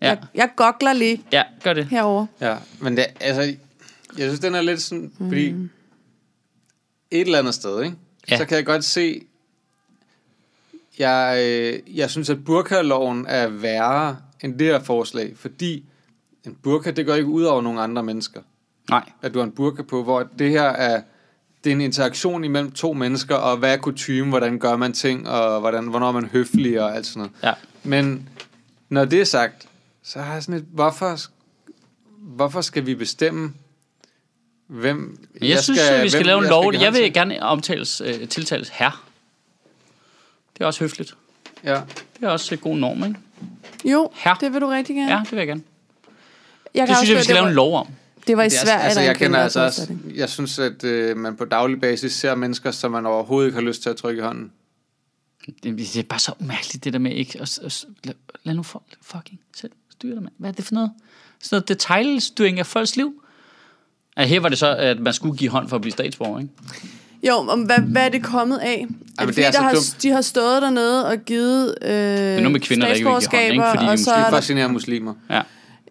Ja. 0.03 0.09
Jeg, 0.09 0.19
jeg 0.35 0.51
gokler 0.57 0.93
lige 0.93 1.23
Ja, 1.33 1.43
gør 1.65 1.73
det. 1.73 1.87
herover. 1.87 2.27
ja. 2.41 2.57
Men 2.81 2.97
det, 2.97 3.07
altså, 3.21 3.41
jeg 3.43 3.57
synes, 4.29 4.41
den 4.41 4.55
er 4.55 4.63
lidt 4.63 4.83
sådan, 4.83 5.13
fordi 5.19 5.47
et 7.11 7.21
eller 7.21 7.39
andet 7.39 7.55
sted, 7.55 7.83
ikke? 7.83 7.97
Ja. 8.31 8.37
så 8.37 8.45
kan 8.45 8.57
jeg 8.57 8.67
godt 8.67 8.85
se, 8.85 9.21
jeg, 10.99 11.37
øh, 11.47 11.97
jeg 11.99 12.11
synes, 12.11 12.31
at 12.31 12.45
burkaloven 12.45 13.27
er 13.29 13.49
værre 13.49 14.17
end 14.43 14.59
det 14.59 14.67
her 14.67 14.81
forslag, 14.81 15.33
fordi 15.37 15.85
en 16.47 16.57
burka, 16.63 16.91
det 16.91 17.07
går 17.07 17.15
ikke 17.15 17.29
ud 17.29 17.43
over 17.43 17.63
nogle 17.63 17.81
andre 17.81 18.03
mennesker. 18.03 18.41
Nej. 18.91 19.11
at 19.23 19.35
du 19.35 19.39
har 19.39 19.47
en 19.47 19.53
burka 19.53 19.83
på, 19.83 20.03
hvor 20.03 20.29
det 20.39 20.51
her 20.51 20.63
er, 20.63 21.03
det 21.65 21.71
er 21.71 21.75
en 21.75 21.81
interaktion 21.81 22.45
imellem 22.45 22.73
to 22.73 22.93
mennesker, 22.93 23.35
og 23.35 23.57
hvad 23.57 23.73
er 23.73 23.77
kutume, 23.77 24.29
hvordan 24.29 24.59
gør 24.59 24.77
man 24.77 24.93
ting, 24.93 25.29
og 25.29 25.61
hvordan, 25.61 25.87
hvornår 25.87 26.09
er 26.09 26.13
man 26.13 26.27
høflig 26.27 26.83
og 26.83 26.97
alt 26.97 27.07
sådan 27.07 27.21
noget. 27.21 27.33
Ja. 27.43 27.53
Men 27.85 28.29
når 28.89 29.05
det 29.05 29.21
er 29.21 29.25
sagt, 29.25 29.69
så 30.03 30.21
har 30.21 30.33
jeg 30.33 30.43
sådan 30.43 30.55
et, 30.55 30.67
hvorfor, 30.73 31.17
hvorfor 32.19 32.61
skal 32.61 32.87
vi 32.87 32.95
bestemme, 32.95 33.55
hvem 34.67 35.19
Jeg, 35.41 35.49
jeg 35.49 35.59
synes, 35.59 35.81
skal, 35.81 36.05
vi 36.05 36.09
skal 36.09 36.19
hvem 36.19 36.27
lave 36.27 36.39
en 36.43 36.49
lov. 36.49 36.75
Jeg 36.75 36.93
vil 36.93 37.13
gerne 37.13 37.43
omtales, 37.43 38.01
øh, 38.01 38.29
tiltales 38.29 38.69
her. 38.69 39.07
Det 40.55 40.63
er 40.63 40.67
også 40.67 40.81
høfligt. 40.81 41.17
Ja. 41.65 41.81
Det 42.17 42.25
er 42.27 42.29
også 42.29 42.55
et 42.55 42.61
god 42.61 42.77
norm, 42.77 43.05
ikke? 43.05 43.21
Jo, 43.85 44.11
Her. 44.15 44.35
det 44.35 44.53
vil 44.53 44.61
du 44.61 44.67
rigtig 44.67 44.97
gerne. 44.97 45.13
Ja, 45.13 45.21
det 45.25 45.31
vil 45.31 45.39
jeg 45.39 45.47
gerne. 45.47 45.63
jeg 46.75 46.89
Det 46.89 46.97
synes 46.97 47.11
jeg, 47.11 47.19
vi 47.19 47.23
skal 47.23 47.35
lave 47.35 47.45
en 47.45 47.49
det 47.49 47.57
lov 47.57 47.75
om. 47.79 47.87
var, 47.87 47.93
det 48.27 48.37
var 48.37 48.43
i 48.43 48.47
er, 48.47 48.51
Sverige, 48.51 48.81
altså, 48.83 49.01
jeg 49.01 49.17
kender 49.17 49.39
en 49.39 49.43
altså 49.43 49.61
også, 49.61 49.97
jeg 50.15 50.29
synes, 50.29 50.59
at 50.59 50.85
øh, 50.85 51.17
man 51.17 51.37
på 51.37 51.45
daglig 51.45 51.81
basis 51.81 52.13
ser 52.13 52.35
mennesker, 52.35 52.71
som 52.71 52.93
man 52.93 53.07
overhovedet 53.07 53.49
ikke 53.49 53.55
har 53.59 53.67
lyst 53.67 53.83
til 53.83 53.91
at 53.91 53.97
trykke 53.97 54.21
i 54.21 54.23
hånden. 54.23 54.53
Det, 55.47 55.79
det 55.79 55.97
er 55.97 56.03
bare 56.03 56.19
så 56.19 56.33
umærkeligt, 56.41 56.85
det 56.85 56.93
der 56.93 56.99
med 56.99 57.13
ikke... 57.13 57.41
At, 57.41 57.59
at, 57.65 57.85
lad, 58.05 58.15
lad 58.45 58.55
nu 58.55 58.63
folk 58.63 58.85
fucking 59.03 59.41
selv 59.57 59.73
styre 59.91 60.15
det, 60.15 60.23
mand. 60.23 60.35
Hvad 60.39 60.51
er 60.51 60.55
det 60.55 60.65
for 60.65 60.75
noget? 60.75 60.91
Sådan 61.43 61.57
noget 61.57 61.69
detaljstyring 61.69 62.59
af 62.59 62.67
folks 62.67 62.97
liv. 62.97 63.23
Altså, 64.17 64.35
her 64.35 64.41
var 64.41 64.49
det 64.49 64.59
så, 64.59 64.77
at 64.77 65.01
man 65.01 65.13
skulle 65.13 65.37
give 65.37 65.51
hånd 65.51 65.69
for 65.69 65.77
at 65.77 65.83
blive 65.83 65.93
statsborger, 65.93 66.39
ikke? 66.39 66.53
Jo, 67.29 67.35
om 67.35 67.61
hvad, 67.63 67.79
hvad 67.79 68.03
er 68.03 68.09
det 68.09 68.23
kommet 68.25 68.59
af? 68.59 68.87
Men 69.21 69.29
det, 69.29 69.39
er 69.47 69.51
så 69.53 69.59
der 69.59 69.65
har, 69.65 69.73
dumt. 69.75 69.97
de 70.03 70.11
har 70.11 70.21
stået 70.21 70.63
dernede 70.63 71.07
og 71.07 71.19
givet 71.19 71.75
øh, 71.83 71.89
det 71.91 71.97
er 71.97 72.37
noget 72.37 72.53
med 72.53 72.61
kvinder, 72.61 72.87
der 72.87 72.95
ikke 72.95 73.09
vil 73.09 73.19
give 73.21 73.31
hånd, 73.31 73.53
ikke? 73.53 73.65
Fordi 73.71 73.85
de 73.85 73.89
og 73.89 73.93
er 73.93 73.97
så 73.97 74.11
Det 74.11 74.17
er 74.17 74.21
er 74.21 74.25
der, 74.31 74.37
fascinerer 74.37 74.69
muslimer. 74.69 75.15
Ja. 75.31 75.43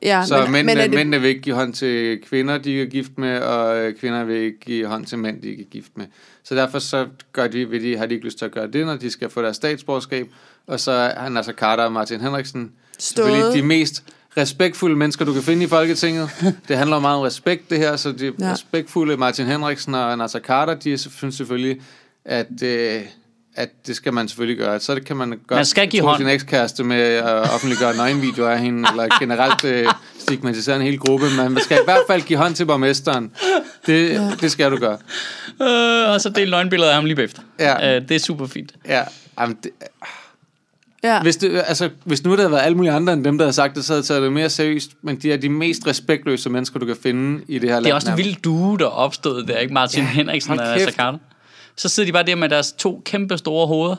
ja, 0.04 0.26
Så 0.26 0.42
men, 0.42 0.52
mænd, 0.52 0.66
men 0.66 0.78
er 0.78 0.82
det, 0.82 0.94
mændene 0.94 1.22
vil 1.22 1.30
ikke 1.30 1.42
give 1.42 1.56
hånd 1.56 1.74
til 1.74 2.20
kvinder, 2.30 2.58
de 2.58 2.82
er 2.82 2.86
gift 2.86 3.12
med, 3.18 3.40
og 3.42 3.78
øh, 3.78 3.96
kvinder 3.96 4.24
vil 4.24 4.36
ikke 4.38 4.60
give 4.60 4.88
hånd 4.88 5.06
til 5.06 5.18
mænd, 5.18 5.42
de 5.42 5.52
er 5.52 5.64
gift 5.72 5.92
med. 5.96 6.06
Så 6.44 6.56
derfor 6.56 6.80
så 6.80 7.08
gør 7.34 7.48
de, 7.48 7.70
vil 7.70 7.84
de, 7.84 7.98
har 7.98 8.06
de 8.06 8.14
ikke 8.14 8.26
lyst 8.26 8.38
til 8.38 8.46
at 8.46 8.52
gøre 8.52 8.68
det, 8.68 8.86
når 8.86 8.96
de 8.96 9.12
skal 9.12 9.30
få 9.30 9.42
deres 9.42 9.56
statsborgerskab. 9.56 10.28
Og 10.68 10.80
så 10.80 10.92
er 10.92 11.30
Nasser 11.30 11.54
Carter 11.54 11.84
og 11.84 11.92
Martin 11.92 12.22
Henriksen 12.22 12.72
selvfølgelig 13.00 13.42
Stået. 13.44 13.54
de 13.56 13.62
mest 13.62 14.04
respektfulde 14.38 14.96
mennesker, 14.96 15.26
du 15.26 15.34
kan 15.34 15.44
finde 15.44 15.64
i 15.64 15.68
Folketinget. 15.68 16.30
Det 16.68 16.78
handler 16.78 17.00
meget 17.00 17.18
om 17.18 17.22
respekt, 17.24 17.70
det 17.70 17.78
her, 17.78 17.96
så 17.96 18.12
de 18.12 18.34
Ja. 18.40 18.52
respektfulde 18.54 19.18
Martin 19.18 19.46
Henriksen 19.46 19.96
og 19.96 20.18
Nasser 20.18 20.40
Carter, 20.40 20.74
de 20.74 20.98
synes 20.98 21.36
selvfølgelig, 21.36 21.82
at... 22.26 22.64
Øh, 22.64 23.02
at 23.56 23.70
det 23.88 23.96
skal 23.96 24.14
man 24.14 24.28
selvfølgelig 24.28 24.58
gøre. 24.58 24.80
Så 24.80 24.96
det 24.96 25.06
kan 25.06 25.18
man 25.18 25.30
godt 25.30 25.50
Man 25.52 25.66
skal 25.66 25.88
give 25.88 26.02
tro 26.02 26.08
hånd. 26.08 26.18
sin 26.20 26.28
ekskæreste 26.28 26.84
med 26.84 27.02
at 27.02 27.54
offentliggøre 27.54 27.96
nøgenvideoer 27.96 28.50
af 28.50 28.60
hende, 28.60 28.90
eller 28.92 29.20
generelt 29.20 29.64
øh, 29.64 29.88
stigmatisere 30.20 30.76
en 30.76 30.82
hel 30.82 31.00
gruppe. 31.00 31.26
Men 31.38 31.52
man 31.52 31.64
skal 31.64 31.78
i 31.78 31.84
hvert 31.86 32.02
fald 32.08 32.22
give 32.22 32.40
hånd 32.40 32.56
til 32.56 32.66
borgmesteren. 32.66 33.32
Det, 33.86 34.10
ja. 34.10 34.32
det 34.42 34.52
skal 34.52 34.72
du 34.72 34.78
gøre. 34.78 34.98
Øh, 35.62 36.14
og 36.14 36.22
så 36.22 36.30
del 36.30 36.50
nøgenbilleder 36.50 36.90
af 36.90 36.96
ham 36.96 37.06
lige 37.06 37.16
bagefter. 37.16 37.42
Ja. 37.60 37.96
Øh, 37.96 38.02
det 38.10 38.16
er 38.16 38.20
super 38.20 38.48
fint. 38.48 38.72
Ja, 38.88 39.04
jamen, 39.40 39.58
det, 39.64 39.72
ja. 41.04 41.22
hvis, 41.22 41.38
det, 41.38 41.64
altså, 41.68 41.90
hvis 42.06 42.24
nu 42.24 42.32
der 42.32 42.38
havde 42.38 42.52
været 42.52 42.62
alle 42.62 42.76
mulige 42.76 42.92
andre 42.92 43.14
end 43.14 43.24
dem, 43.24 43.38
der 43.38 43.46
havde 43.46 43.54
sagt 43.54 43.76
det, 43.76 43.86
så 43.86 43.94
havde 43.94 44.00
jeg 44.00 44.06
taget 44.06 44.22
det 44.22 44.32
mere 44.34 44.50
seriøst. 44.50 44.92
Men 45.02 45.16
de 45.16 45.34
er 45.34 45.38
de 45.38 45.50
mest 45.50 45.88
respektløse 45.88 46.50
mennesker, 46.50 46.80
du 46.80 46.86
kan 46.86 46.96
finde 47.04 47.44
i 47.48 47.60
det 47.60 47.70
her 47.70 47.76
land. 47.76 47.84
Det 47.84 47.92
er 47.92 47.96
også 47.96 48.12
en 48.12 48.18
vild 48.18 48.36
due, 48.42 48.78
der 48.78 48.86
opstod 48.86 49.44
der, 49.44 49.58
ikke? 49.58 49.74
Martin 49.74 50.04
ja, 50.04 50.10
Henriksen 50.10 50.60
og 50.60 50.78
Carter. 50.92 51.18
Så 51.76 51.90
sidder 51.90 52.08
de 52.08 52.14
bare 52.14 52.24
der 52.24 52.36
med 52.36 52.50
deres 52.50 52.72
to 52.72 53.02
kæmpe 53.06 53.38
store 53.38 53.68
hoveder. 53.68 53.96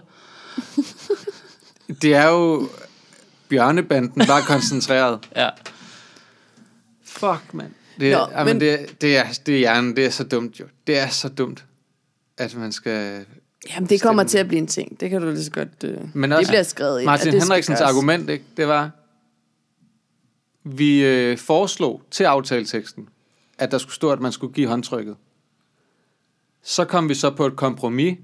Det 2.02 2.14
er 2.14 2.28
jo 2.28 2.68
bjørnebanden, 3.48 4.27
bare 4.27 4.43
koncentreret. 4.43 5.18
Ja. 5.36 5.48
Fuck, 7.05 7.55
mand. 7.55 7.70
Det, 8.01 8.12
Nå, 8.12 8.44
men- 8.44 8.60
det, 8.60 9.01
det, 9.01 9.16
er, 9.16 9.24
det 9.47 9.55
er 9.55 9.59
hjernen, 9.59 9.97
det 9.97 10.06
er 10.06 10.10
så 10.10 10.24
dumt 10.24 10.60
jo. 10.60 10.64
Det 10.86 10.98
er 10.98 11.09
så 11.09 11.28
dumt, 11.28 11.64
at 12.39 12.55
man 12.56 12.72
skal... 12.72 13.24
Jamen, 13.69 13.89
det 13.89 14.03
kommer 14.03 14.24
til 14.24 14.39
at 14.39 14.49
blive 14.49 14.59
en 14.59 14.66
ting. 14.66 15.01
Det 15.01 15.11
kan 15.11 15.23
du 15.23 15.28
lige 15.28 15.45
så 15.45 15.51
godt... 15.51 15.85
Øh, 15.85 15.99
Men 16.15 16.31
det 16.31 16.39
også, 16.39 16.51
bliver 16.51 16.62
skrevet 16.62 17.01
ind. 17.01 17.07
Martin 17.07 17.32
det 17.32 17.43
Henriksens 17.43 17.81
argument, 17.81 18.31
ikke, 18.31 18.45
det 18.57 18.69
var, 18.69 18.91
vi 20.65 21.05
øh, 21.05 21.39
foreslog 21.39 22.03
til 22.11 22.24
aftaleteksten, 22.24 23.09
at 23.59 23.70
der 23.70 23.78
skulle 23.78 23.95
stå, 23.95 24.11
at 24.11 24.20
man 24.20 24.32
skulle 24.32 24.55
give 24.55 24.69
håndtrykket. 24.69 25.16
Så 26.62 26.85
kom 26.85 27.09
vi 27.09 27.15
så 27.15 27.31
på 27.31 27.47
et 27.47 27.57
kompromis, 27.57 28.19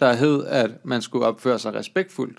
der 0.00 0.12
hed, 0.12 0.44
at 0.44 0.70
man 0.84 1.02
skulle 1.02 1.26
opføre 1.26 1.58
sig 1.58 1.74
respektfuldt. 1.74 2.38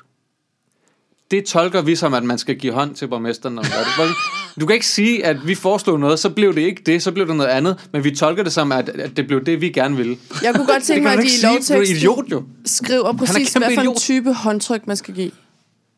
Det 1.32 1.46
tolker 1.46 1.82
vi 1.82 1.96
som, 1.96 2.14
at 2.14 2.24
man 2.24 2.38
skal 2.38 2.56
give 2.56 2.74
hånd 2.74 2.96
til 2.96 3.08
borgmesteren, 3.08 3.56
når 3.56 3.64
man 3.64 3.72
gør 3.98 4.04
det. 4.04 4.14
Du 4.60 4.66
kan 4.66 4.74
ikke 4.74 4.88
sige, 4.88 5.26
at 5.26 5.48
vi 5.48 5.56
foreslog 5.56 6.00
noget, 6.00 6.20
så 6.20 6.30
blev 6.30 6.56
det 6.56 6.62
ikke 6.62 6.82
det, 6.86 7.04
så 7.04 7.12
blev 7.12 7.28
det 7.28 7.36
noget 7.36 7.50
andet, 7.50 7.88
men 7.94 8.04
vi 8.04 8.16
tolker 8.16 8.44
det 8.44 8.54
som, 8.54 8.72
at, 8.72 8.90
at 8.90 9.18
det 9.18 9.28
blev 9.28 9.46
det, 9.46 9.62
vi 9.62 9.70
gerne 9.70 9.96
ville. 9.98 10.18
Jeg 10.44 10.56
kunne 10.56 10.68
godt 10.68 10.84
tænke 10.84 11.04
mig, 11.04 11.14
at 11.14 11.20
de 11.20 11.24
i 11.26 11.30
er 11.44 11.48
lovteksten 11.52 11.96
idiot 11.98 12.26
jo. 12.32 12.44
skriver 12.66 13.14
præcis, 13.14 13.54
hvad 13.54 13.74
for 13.76 13.82
en 13.82 13.96
type 13.96 14.34
håndtryk, 14.34 14.88
man 14.88 14.98
skal 14.98 15.14
give. 15.14 15.32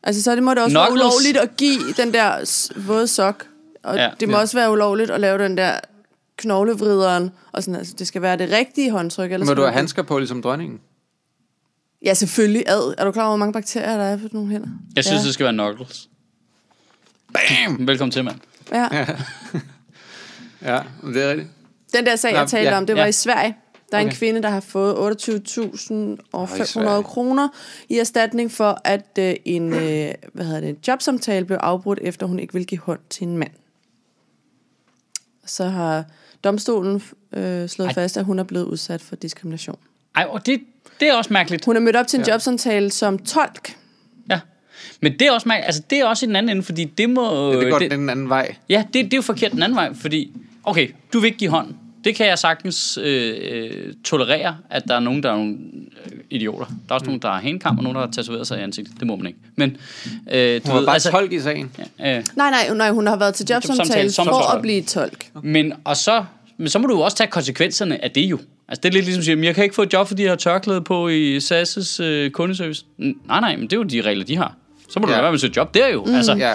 Altså, 0.02 0.22
så 0.22 0.34
det 0.34 0.42
må 0.42 0.50
det 0.54 0.58
også 0.62 0.78
Knuckles. 0.78 1.00
være 1.00 1.06
ulovligt 1.06 1.36
at 1.36 1.56
give 1.56 1.92
den 1.96 2.12
der 2.14 2.60
våde 2.86 3.06
sok. 3.06 3.46
Og 3.82 3.96
Ja. 3.96 4.10
det 4.20 4.28
må 4.28 4.34
Ja. 4.36 4.40
også 4.40 4.56
være 4.56 4.72
ulovligt 4.72 5.10
at 5.10 5.20
lave 5.20 5.38
den 5.38 5.56
der 5.56 5.72
knoglevrideren. 6.36 7.30
Og 7.52 7.62
sådan, 7.62 7.76
altså, 7.78 7.94
det 7.98 8.06
skal 8.06 8.22
være 8.22 8.36
det 8.38 8.50
rigtige 8.52 8.90
håndtryk. 8.90 9.32
Ellers 9.32 9.48
Må 9.48 9.54
du 9.54 9.62
have 9.62 9.72
handsker 9.72 10.02
på, 10.02 10.18
ligesom 10.18 10.42
dronningen? 10.42 10.78
Ja, 12.04 12.14
selvfølgelig. 12.14 12.64
Ad. 12.68 12.94
Er 12.98 13.04
du 13.04 13.12
klar 13.12 13.22
over, 13.22 13.30
hvor 13.30 13.36
mange 13.36 13.52
bakterier 13.52 13.96
der 13.96 14.04
er 14.04 14.16
på 14.16 14.28
nogle 14.32 14.50
hænder? 14.50 14.68
Jeg 14.96 15.04
synes, 15.04 15.20
Ja. 15.20 15.26
det 15.26 15.34
skal 15.34 15.44
være 15.44 15.52
knuckles. 15.52 16.08
Bam! 17.34 17.86
Velkommen 17.88 18.10
til, 18.10 18.24
mand. 18.24 18.36
Ja. 18.72 18.88
Ja, 20.62 20.82
det 21.14 21.22
er 21.22 21.30
rigtigt. 21.30 21.48
Den 21.94 22.06
der 22.06 22.16
sag, 22.16 22.32
Nå, 22.32 22.38
jeg 22.38 22.48
talte 22.48 22.70
ja, 22.70 22.76
om, 22.76 22.86
det 22.86 22.96
var 22.96 23.02
ja. 23.02 23.08
i 23.08 23.12
Sverige. 23.12 23.56
Der 23.90 23.98
er 23.98 24.02
en 24.02 24.06
Okay. 24.08 24.16
kvinde, 24.16 24.42
der 24.42 24.48
har 24.48 24.60
fået 24.60 24.94
28.500 24.94 26.64
Sverige. 26.64 27.02
kroner 27.02 27.48
i 27.88 27.98
erstatning 27.98 28.52
for, 28.52 28.80
at 28.84 29.18
øh, 29.18 29.34
en 29.44 29.72
øh, 29.72 30.14
hvad 30.32 30.44
hedder 30.44 30.60
det, 30.60 30.68
en 30.68 30.76
jobsamtale 30.88 31.44
blev 31.44 31.58
afbrudt, 31.60 31.98
efter 32.02 32.26
hun 32.26 32.38
ikke 32.38 32.52
ville 32.52 32.66
give 32.66 32.78
hånd 32.80 33.00
til 33.10 33.26
en 33.26 33.38
mand. 33.38 33.50
Så 35.46 35.64
har 35.64 36.04
domstolen 36.44 37.02
øh, 37.32 37.68
slået 37.68 37.88
Ej. 37.88 37.94
fast, 37.94 38.16
at 38.16 38.24
hun 38.24 38.38
er 38.38 38.42
blevet 38.44 38.64
udsat 38.64 39.00
for 39.02 39.16
diskrimination. 39.16 39.78
Ej, 40.14 40.26
og 40.30 40.46
det, 40.46 40.60
det 41.00 41.08
er 41.08 41.14
også 41.14 41.32
mærkeligt. 41.32 41.64
Hun 41.64 41.76
er 41.76 41.80
mødt 41.80 41.96
op 41.96 42.06
til 42.06 42.20
en 42.20 42.26
jobsamtale 42.26 42.90
som 42.90 43.18
tolk. 43.18 43.76
Men 45.00 45.12
det 45.12 45.22
er 45.22 45.32
også. 45.32 45.48
Altså, 45.64 45.82
det 45.90 45.98
er 45.98 46.04
også 46.04 46.26
i 46.26 46.28
den 46.28 46.36
anden 46.36 46.50
ende, 46.50 46.62
fordi 46.62 46.84
det 46.84 47.10
må... 47.10 47.52
Ja, 47.52 47.60
det 47.60 47.70
går 47.70 47.78
det, 47.78 47.90
den 47.90 48.10
anden 48.10 48.28
vej. 48.28 48.54
ja, 48.68 48.84
det, 48.92 49.04
det 49.04 49.12
er 49.12 49.16
jo 49.18 49.22
forkert 49.22 49.52
den 49.52 49.62
anden 49.62 49.76
vej, 49.76 49.94
fordi... 49.94 50.30
Okay, 50.64 50.88
du 51.12 51.20
vil 51.20 51.26
ikke 51.26 51.38
give 51.38 51.50
hånd. 51.50 51.74
Det 52.04 52.14
kan 52.14 52.26
jeg 52.26 52.38
sagtens 52.38 52.98
øh, 53.02 53.34
øh, 53.52 53.92
tolerere, 54.04 54.56
at 54.70 54.82
der 54.88 54.94
er 54.94 55.00
nogen, 55.00 55.22
der 55.22 55.30
er 55.32 55.36
nogle 55.36 55.56
øh, 56.06 56.12
idioter. 56.30 56.64
Der 56.66 56.72
er 56.90 56.94
også 56.94 57.04
mm. 57.04 57.08
nogen, 57.08 57.22
der 57.22 57.28
har 57.28 57.40
hanekam, 57.40 57.76
og 57.78 57.82
nogen, 57.82 57.96
der 57.96 58.02
har 58.04 58.10
tatoveret 58.12 58.46
sig 58.46 58.58
i 58.58 58.62
ansigtet. 58.62 58.94
Det 58.98 59.06
må 59.06 59.16
man 59.16 59.26
ikke. 59.26 59.38
Men, 59.56 59.76
øh, 60.32 60.54
du 60.56 60.60
Hun 60.66 60.72
var 60.74 60.78
ved, 60.78 60.86
bare 60.86 60.94
altså, 60.94 61.10
tolk 61.10 61.32
i 61.32 61.40
sagen. 61.40 61.70
øh, 61.78 62.06
Nej, 62.06 62.22
nej, 62.36 62.74
nej, 62.74 62.90
hun 62.90 63.06
har 63.06 63.16
været 63.16 63.34
til 63.34 63.46
jobsamtale 63.50 64.12
som 64.12 64.26
for 64.26 64.32
tolk. 64.32 64.56
at 64.56 64.62
blive 64.62 64.82
tolk. 64.82 65.26
Men, 65.42 65.72
og 65.84 65.96
så, 65.96 66.24
men 66.56 66.68
så 66.68 66.78
må 66.78 66.86
du 66.86 66.94
jo 66.94 67.00
også 67.00 67.16
tage 67.16 67.30
konsekvenserne 67.30 68.04
af 68.04 68.10
det 68.10 68.20
jo. 68.22 68.38
Altså 68.68 68.80
det 68.82 68.88
er 68.88 68.92
lidt 68.92 69.04
ligesom 69.04 69.20
at 69.20 69.24
sige, 69.24 69.36
"Men 69.36 69.44
jeg 69.44 69.54
kan 69.54 69.64
ikke 69.64 69.74
få 69.76 69.82
et 69.82 69.92
job, 69.92 70.08
fordi 70.08 70.22
jeg 70.22 70.30
har 70.30 70.36
tørklæde 70.36 70.80
på 70.80 71.08
i 71.08 71.38
SAS' 71.38 72.02
øh, 72.02 72.30
kundeservice. 72.30 72.84
N- 73.00 73.04
Nej, 73.26 73.40
nej, 73.40 73.56
men 73.56 73.62
det 73.64 73.72
er 73.72 73.76
jo 73.76 73.82
de 73.82 74.00
regler, 74.00 74.24
de 74.24 74.36
har. 74.36 74.56
Så 74.92 75.00
må 75.00 75.06
du 75.06 75.10
Ja. 75.12 75.16
ja. 75.16 75.22
være 75.22 75.32
med 75.32 75.36
at 75.36 75.40
søge 75.40 75.52
job 75.56 75.74
der 75.74 75.88
jo. 75.88 76.04
Mm. 76.04 76.14
Altså, 76.14 76.32
Ja. 76.34 76.52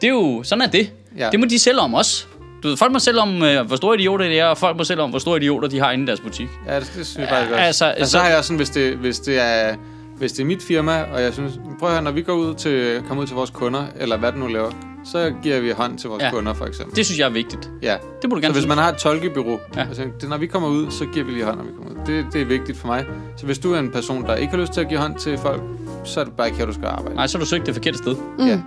det 0.00 0.06
er 0.06 0.10
jo, 0.12 0.42
sådan 0.44 0.62
er 0.62 0.66
det. 0.66 0.90
Ja. 1.18 1.28
Det 1.30 1.40
må 1.40 1.46
de 1.46 1.58
selv 1.58 1.80
om 1.80 1.94
også. 1.94 2.24
Du 2.62 2.68
ved, 2.68 2.76
folk 2.76 2.92
må 2.92 2.98
selv 2.98 3.18
om, 3.20 3.42
øh, 3.42 3.66
hvor 3.66 3.76
store 3.76 3.96
idioter 3.98 4.24
det 4.28 4.38
er, 4.40 4.44
og 4.46 4.58
folk 4.58 4.76
må 4.76 4.84
selv 4.84 5.00
om, 5.00 5.10
hvor 5.10 5.18
store 5.18 5.36
idioter 5.38 5.68
de 5.68 5.78
har 5.80 5.90
inde 5.92 6.04
i 6.04 6.06
deres 6.06 6.20
butik. 6.20 6.48
Ja, 6.68 6.80
det, 6.80 6.92
det 6.96 7.06
synes 7.06 7.18
jeg 7.18 7.28
faktisk 7.28 7.52
også. 7.52 7.62
Altså, 7.64 7.84
Altså, 7.84 8.04
så- 8.04 8.10
så 8.10 8.18
har 8.18 8.28
jeg 8.28 8.36
også 8.38 8.48
sådan, 8.48 8.56
hvis 8.56 8.70
det, 8.70 8.94
hvis 8.96 9.18
det 9.18 9.38
er... 9.40 9.74
Hvis 10.18 10.32
det 10.32 10.40
er 10.42 10.46
mit 10.46 10.62
firma, 10.62 11.02
og 11.12 11.22
jeg 11.22 11.32
synes, 11.32 11.52
prøv 11.78 11.88
at 11.88 11.94
høre, 11.94 12.02
når 12.04 12.10
vi 12.10 12.22
går 12.22 12.32
ud 12.32 12.54
til, 12.54 13.02
kommer 13.08 13.22
ud 13.22 13.26
til 13.26 13.36
vores 13.36 13.50
kunder, 13.50 13.84
eller 14.00 14.16
hvad 14.16 14.32
det 14.32 14.40
nu 14.40 14.46
laver, 14.46 14.70
så 15.04 15.32
giver 15.42 15.60
vi 15.60 15.70
hånd 15.70 15.98
til 15.98 16.08
vores 16.10 16.20
ja. 16.20 16.26
Ja. 16.26 16.32
kunder, 16.32 16.54
for 16.54 16.64
eksempel. 16.66 16.96
Det 16.96 17.06
synes 17.06 17.18
jeg 17.18 17.26
er 17.26 17.30
vigtigt. 17.32 17.70
Ja. 17.82 17.96
Det 18.22 18.30
må 18.30 18.34
du 18.36 18.40
Så 18.40 18.42
gerne 18.42 18.52
hvis 18.52 18.62
synes. 18.62 18.68
man 18.68 18.78
har 18.78 18.88
et 18.92 18.96
tolkebyrå, 18.98 19.50
ja. 19.50 19.80
Ja. 19.80 19.86
altså, 19.88 20.06
det, 20.20 20.28
når 20.28 20.36
vi 20.38 20.46
kommer 20.46 20.68
ud, 20.68 20.90
så 20.90 21.06
giver 21.06 21.26
vi 21.26 21.32
lige 21.32 21.44
hånd, 21.44 21.56
når 21.56 21.64
vi 21.64 21.70
kommer 21.76 21.90
ud. 22.00 22.06
Det, 22.06 22.26
det 22.32 22.40
er 22.42 22.44
vigtigt 22.46 22.78
for 22.78 22.86
mig. 22.86 23.04
Så 23.36 23.46
hvis 23.46 23.58
du 23.58 23.72
er 23.74 23.78
en 23.78 23.90
person, 23.90 24.22
der 24.24 24.34
ikke 24.34 24.50
har 24.50 24.58
lyst 24.60 24.72
til 24.72 24.80
at 24.80 24.88
give 24.88 25.00
hånd 25.00 25.14
til 25.16 25.38
folk, 25.38 25.62
så 26.04 26.20
er 26.20 26.24
det 26.24 26.32
bare 26.36 26.46
ikke 26.46 26.58
her, 26.58 26.66
du 26.66 26.72
skal 26.72 26.86
arbejde. 26.86 27.14
Nej, 27.16 27.26
så 27.26 27.38
har 27.38 27.44
du 27.44 27.48
søgt 27.48 27.66
det 27.66 27.74
forkerte 27.74 27.98
sted. 27.98 28.16
Mm. 28.38 28.46
Ja. 28.46 28.60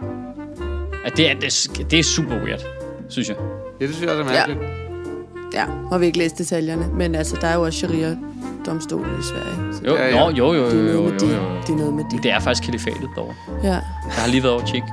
Ja, 1.05 1.09
det, 1.17 1.31
er, 1.31 1.33
det, 1.39 1.91
det 1.91 1.99
er 1.99 2.03
super 2.03 2.35
weird, 2.45 2.61
synes 3.09 3.29
jeg. 3.29 3.37
ja, 3.81 3.85
det 3.85 3.95
synes 3.95 4.11
jeg 4.11 4.19
også 4.19 4.29
er 4.29 4.35
mærkeligt. 4.35 4.59
Ja, 5.53 5.63
og 5.91 5.99
vi 5.99 6.05
har 6.05 6.07
ikke 6.07 6.17
læst 6.17 6.37
detaljerne. 6.37 6.87
Men 6.93 7.15
altså, 7.15 7.37
der 7.41 7.47
er 7.47 7.55
jo 7.55 7.61
også 7.61 7.79
sharia-domstolen 7.79 9.19
i 9.19 9.23
Sverige. 9.23 9.73
Så 9.73 9.81
Jo, 9.85 9.95
Ja, 9.95 10.01
ja, 10.07 10.09
ja. 10.09 10.23
ja. 10.23 10.29
jo, 10.29 10.53
jo, 10.53 10.53
jo, 10.53 10.65
det 10.65 10.73
er 10.73 10.77
jo, 10.77 10.83
noget 10.83 10.93
jo, 10.95 11.01
med 11.01 11.11
jo, 11.11 11.27
det. 11.27 11.35
jo. 11.35 11.61
Det 11.61 11.69
er 11.69 11.77
noget 11.77 11.93
med 11.93 12.03
det. 12.11 12.23
Det 12.23 12.31
er 12.31 12.39
faktisk 12.39 12.63
kalifatet 12.65 13.09
derovre. 13.15 13.35
Ja. 13.63 13.67
Jeg 13.73 13.81
har 14.15 14.27
lige 14.27 14.43
været 14.43 14.53
over 14.53 14.61
at 14.63 14.67
tjekke. 14.69 14.87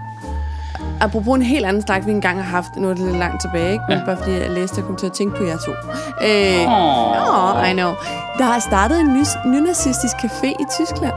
Apropos 1.00 1.36
en 1.36 1.42
helt 1.42 1.66
anden 1.66 1.82
snak, 1.82 2.06
vi 2.06 2.10
engang 2.10 2.36
har 2.42 2.50
haft, 2.50 2.68
nu 2.76 2.90
er 2.90 2.94
det 2.94 3.04
lidt 3.04 3.16
langt 3.18 3.40
tilbage, 3.40 3.72
ikke? 3.72 3.84
Men 3.88 3.98
Ja. 3.98 4.04
bare 4.04 4.16
fordi 4.16 4.32
jeg 4.32 4.50
læste, 4.50 4.76
jeg 4.78 4.84
kom 4.84 4.96
til 4.96 5.06
at 5.06 5.12
tænke 5.12 5.36
på 5.36 5.44
jer 5.44 5.56
to. 5.56 5.70
Øh, 5.70 6.66
Åh. 6.66 7.60
oh, 7.60 7.70
I 7.70 7.72
know. 7.72 7.92
Der 8.38 8.44
har 8.44 8.58
startet 8.58 9.00
en 9.00 9.06
ny, 9.14 9.22
nynazistisk 9.46 10.14
café 10.24 10.46
i 10.46 10.64
Tyskland. 10.78 11.12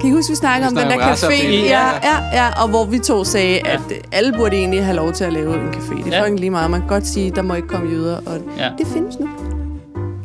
Kan 0.00 0.10
I 0.10 0.12
huske, 0.12 0.30
vi 0.30 0.36
snakkede 0.36 0.68
om 0.68 0.74
den 0.76 0.86
der 0.90 0.96
café? 0.96 1.46
Ja, 1.52 1.86
ja, 2.02 2.16
ja, 2.32 2.62
og 2.62 2.68
hvor 2.68 2.84
vi 2.84 2.98
to 2.98 3.24
sagde, 3.24 3.58
at 3.66 3.80
øh, 3.90 3.96
alle 4.12 4.32
burde 4.38 4.56
egentlig 4.56 4.84
have 4.84 4.96
lov 4.96 5.12
til 5.12 5.24
at 5.24 5.32
lave 5.32 5.54
en 5.54 5.68
café. 5.68 6.04
Det 6.04 6.12
er 6.12 6.16
Ja. 6.16 6.22
fucking 6.22 6.40
lige 6.40 6.50
meget. 6.50 6.70
Man 6.70 6.80
kan 6.80 6.88
godt 6.88 7.06
sige, 7.06 7.30
der 7.30 7.42
må 7.42 7.54
ikke 7.54 7.68
komme 7.68 7.90
jøder. 7.90 8.16
Og 8.16 8.38
Ja. 8.58 8.68
Det 8.78 8.86
findes 8.86 9.18
nu 9.20 9.26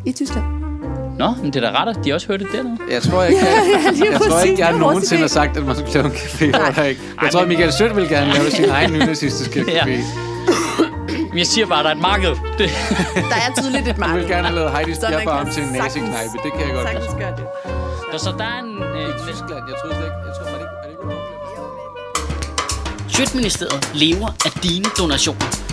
i 0.05 0.11
Tyskland. 0.11 0.45
Nå, 1.21 1.29
men 1.41 1.53
det 1.53 1.63
er 1.63 1.71
da 1.71 1.77
rart, 1.77 1.87
at 1.87 1.97
de 2.05 2.13
også 2.13 2.27
hørte 2.27 2.43
det 2.45 2.51
dernede. 2.53 2.77
Jeg 2.91 3.01
tror 3.03 3.23
ikke, 3.29 3.39
jeg, 3.39 3.47
Ja, 4.05 4.11
jeg, 4.11 4.19
tror 4.29 4.39
ikke, 4.39 4.59
jeg 4.61 4.67
er 4.67 4.71
vores 4.71 4.81
nogensinde 4.81 5.21
har 5.21 5.27
sagt, 5.39 5.57
at 5.57 5.65
man 5.65 5.75
skulle 5.75 5.93
lave 5.93 6.05
en 6.05 6.11
café, 6.11 6.45
der 6.51 6.83
ikke... 6.83 7.01
Jeg 7.15 7.23
Ej, 7.25 7.29
tror, 7.29 7.41
at 7.41 7.47
Michael 7.47 7.71
Sødt 7.73 7.95
vil 7.95 8.09
gerne 8.09 8.33
lave 8.33 8.51
sin 8.51 8.69
egen 8.69 8.93
nynazistiske 8.93 9.65
Ja. 9.77 9.83
café. 9.85 9.97
Men 11.29 11.37
jeg 11.37 11.47
siger 11.47 11.65
bare, 11.67 11.79
at 11.79 11.83
der 11.85 11.91
er 11.91 11.95
et 11.95 12.01
marked. 12.01 12.29
Det, 12.59 12.69
Der 13.31 13.37
er 13.47 13.51
tydeligt 13.61 13.87
et 13.87 13.97
marked. 13.97 14.19
vil 14.19 14.27
gerne 14.29 14.43
have 14.47 14.55
lavet 14.55 14.69
Heidi's 14.69 15.01
man 15.01 15.11
Bjergbarm 15.11 15.49
til 15.49 15.63
en 15.63 15.69
naziknejpe. 15.69 16.33
Det 16.43 16.51
kan 16.53 16.61
jeg 16.67 16.73
godt 16.75 16.87
Sagtens 16.87 17.13
gøre 17.19 17.31
det. 17.39 17.45
der, 18.11 18.17
så 18.17 18.29
der 18.37 18.43
er 18.43 18.59
en... 18.65 18.71
Øh, 18.97 19.07
Tyskland, 19.27 19.61
jeg 19.69 19.75
troede 19.79 19.95
slet 19.95 20.05
ikke... 20.09 20.17
Jeg 20.27 20.33
tror, 20.37 20.45
det 20.45 20.53
ikke, 20.53 20.65
var 20.77 20.81
det 20.83 20.89
ikke? 20.91 21.01
Sjøtministeriet 23.15 23.89
lever 23.93 24.27
af 24.45 24.51
dine 24.63 24.85
donationer. 24.99 25.45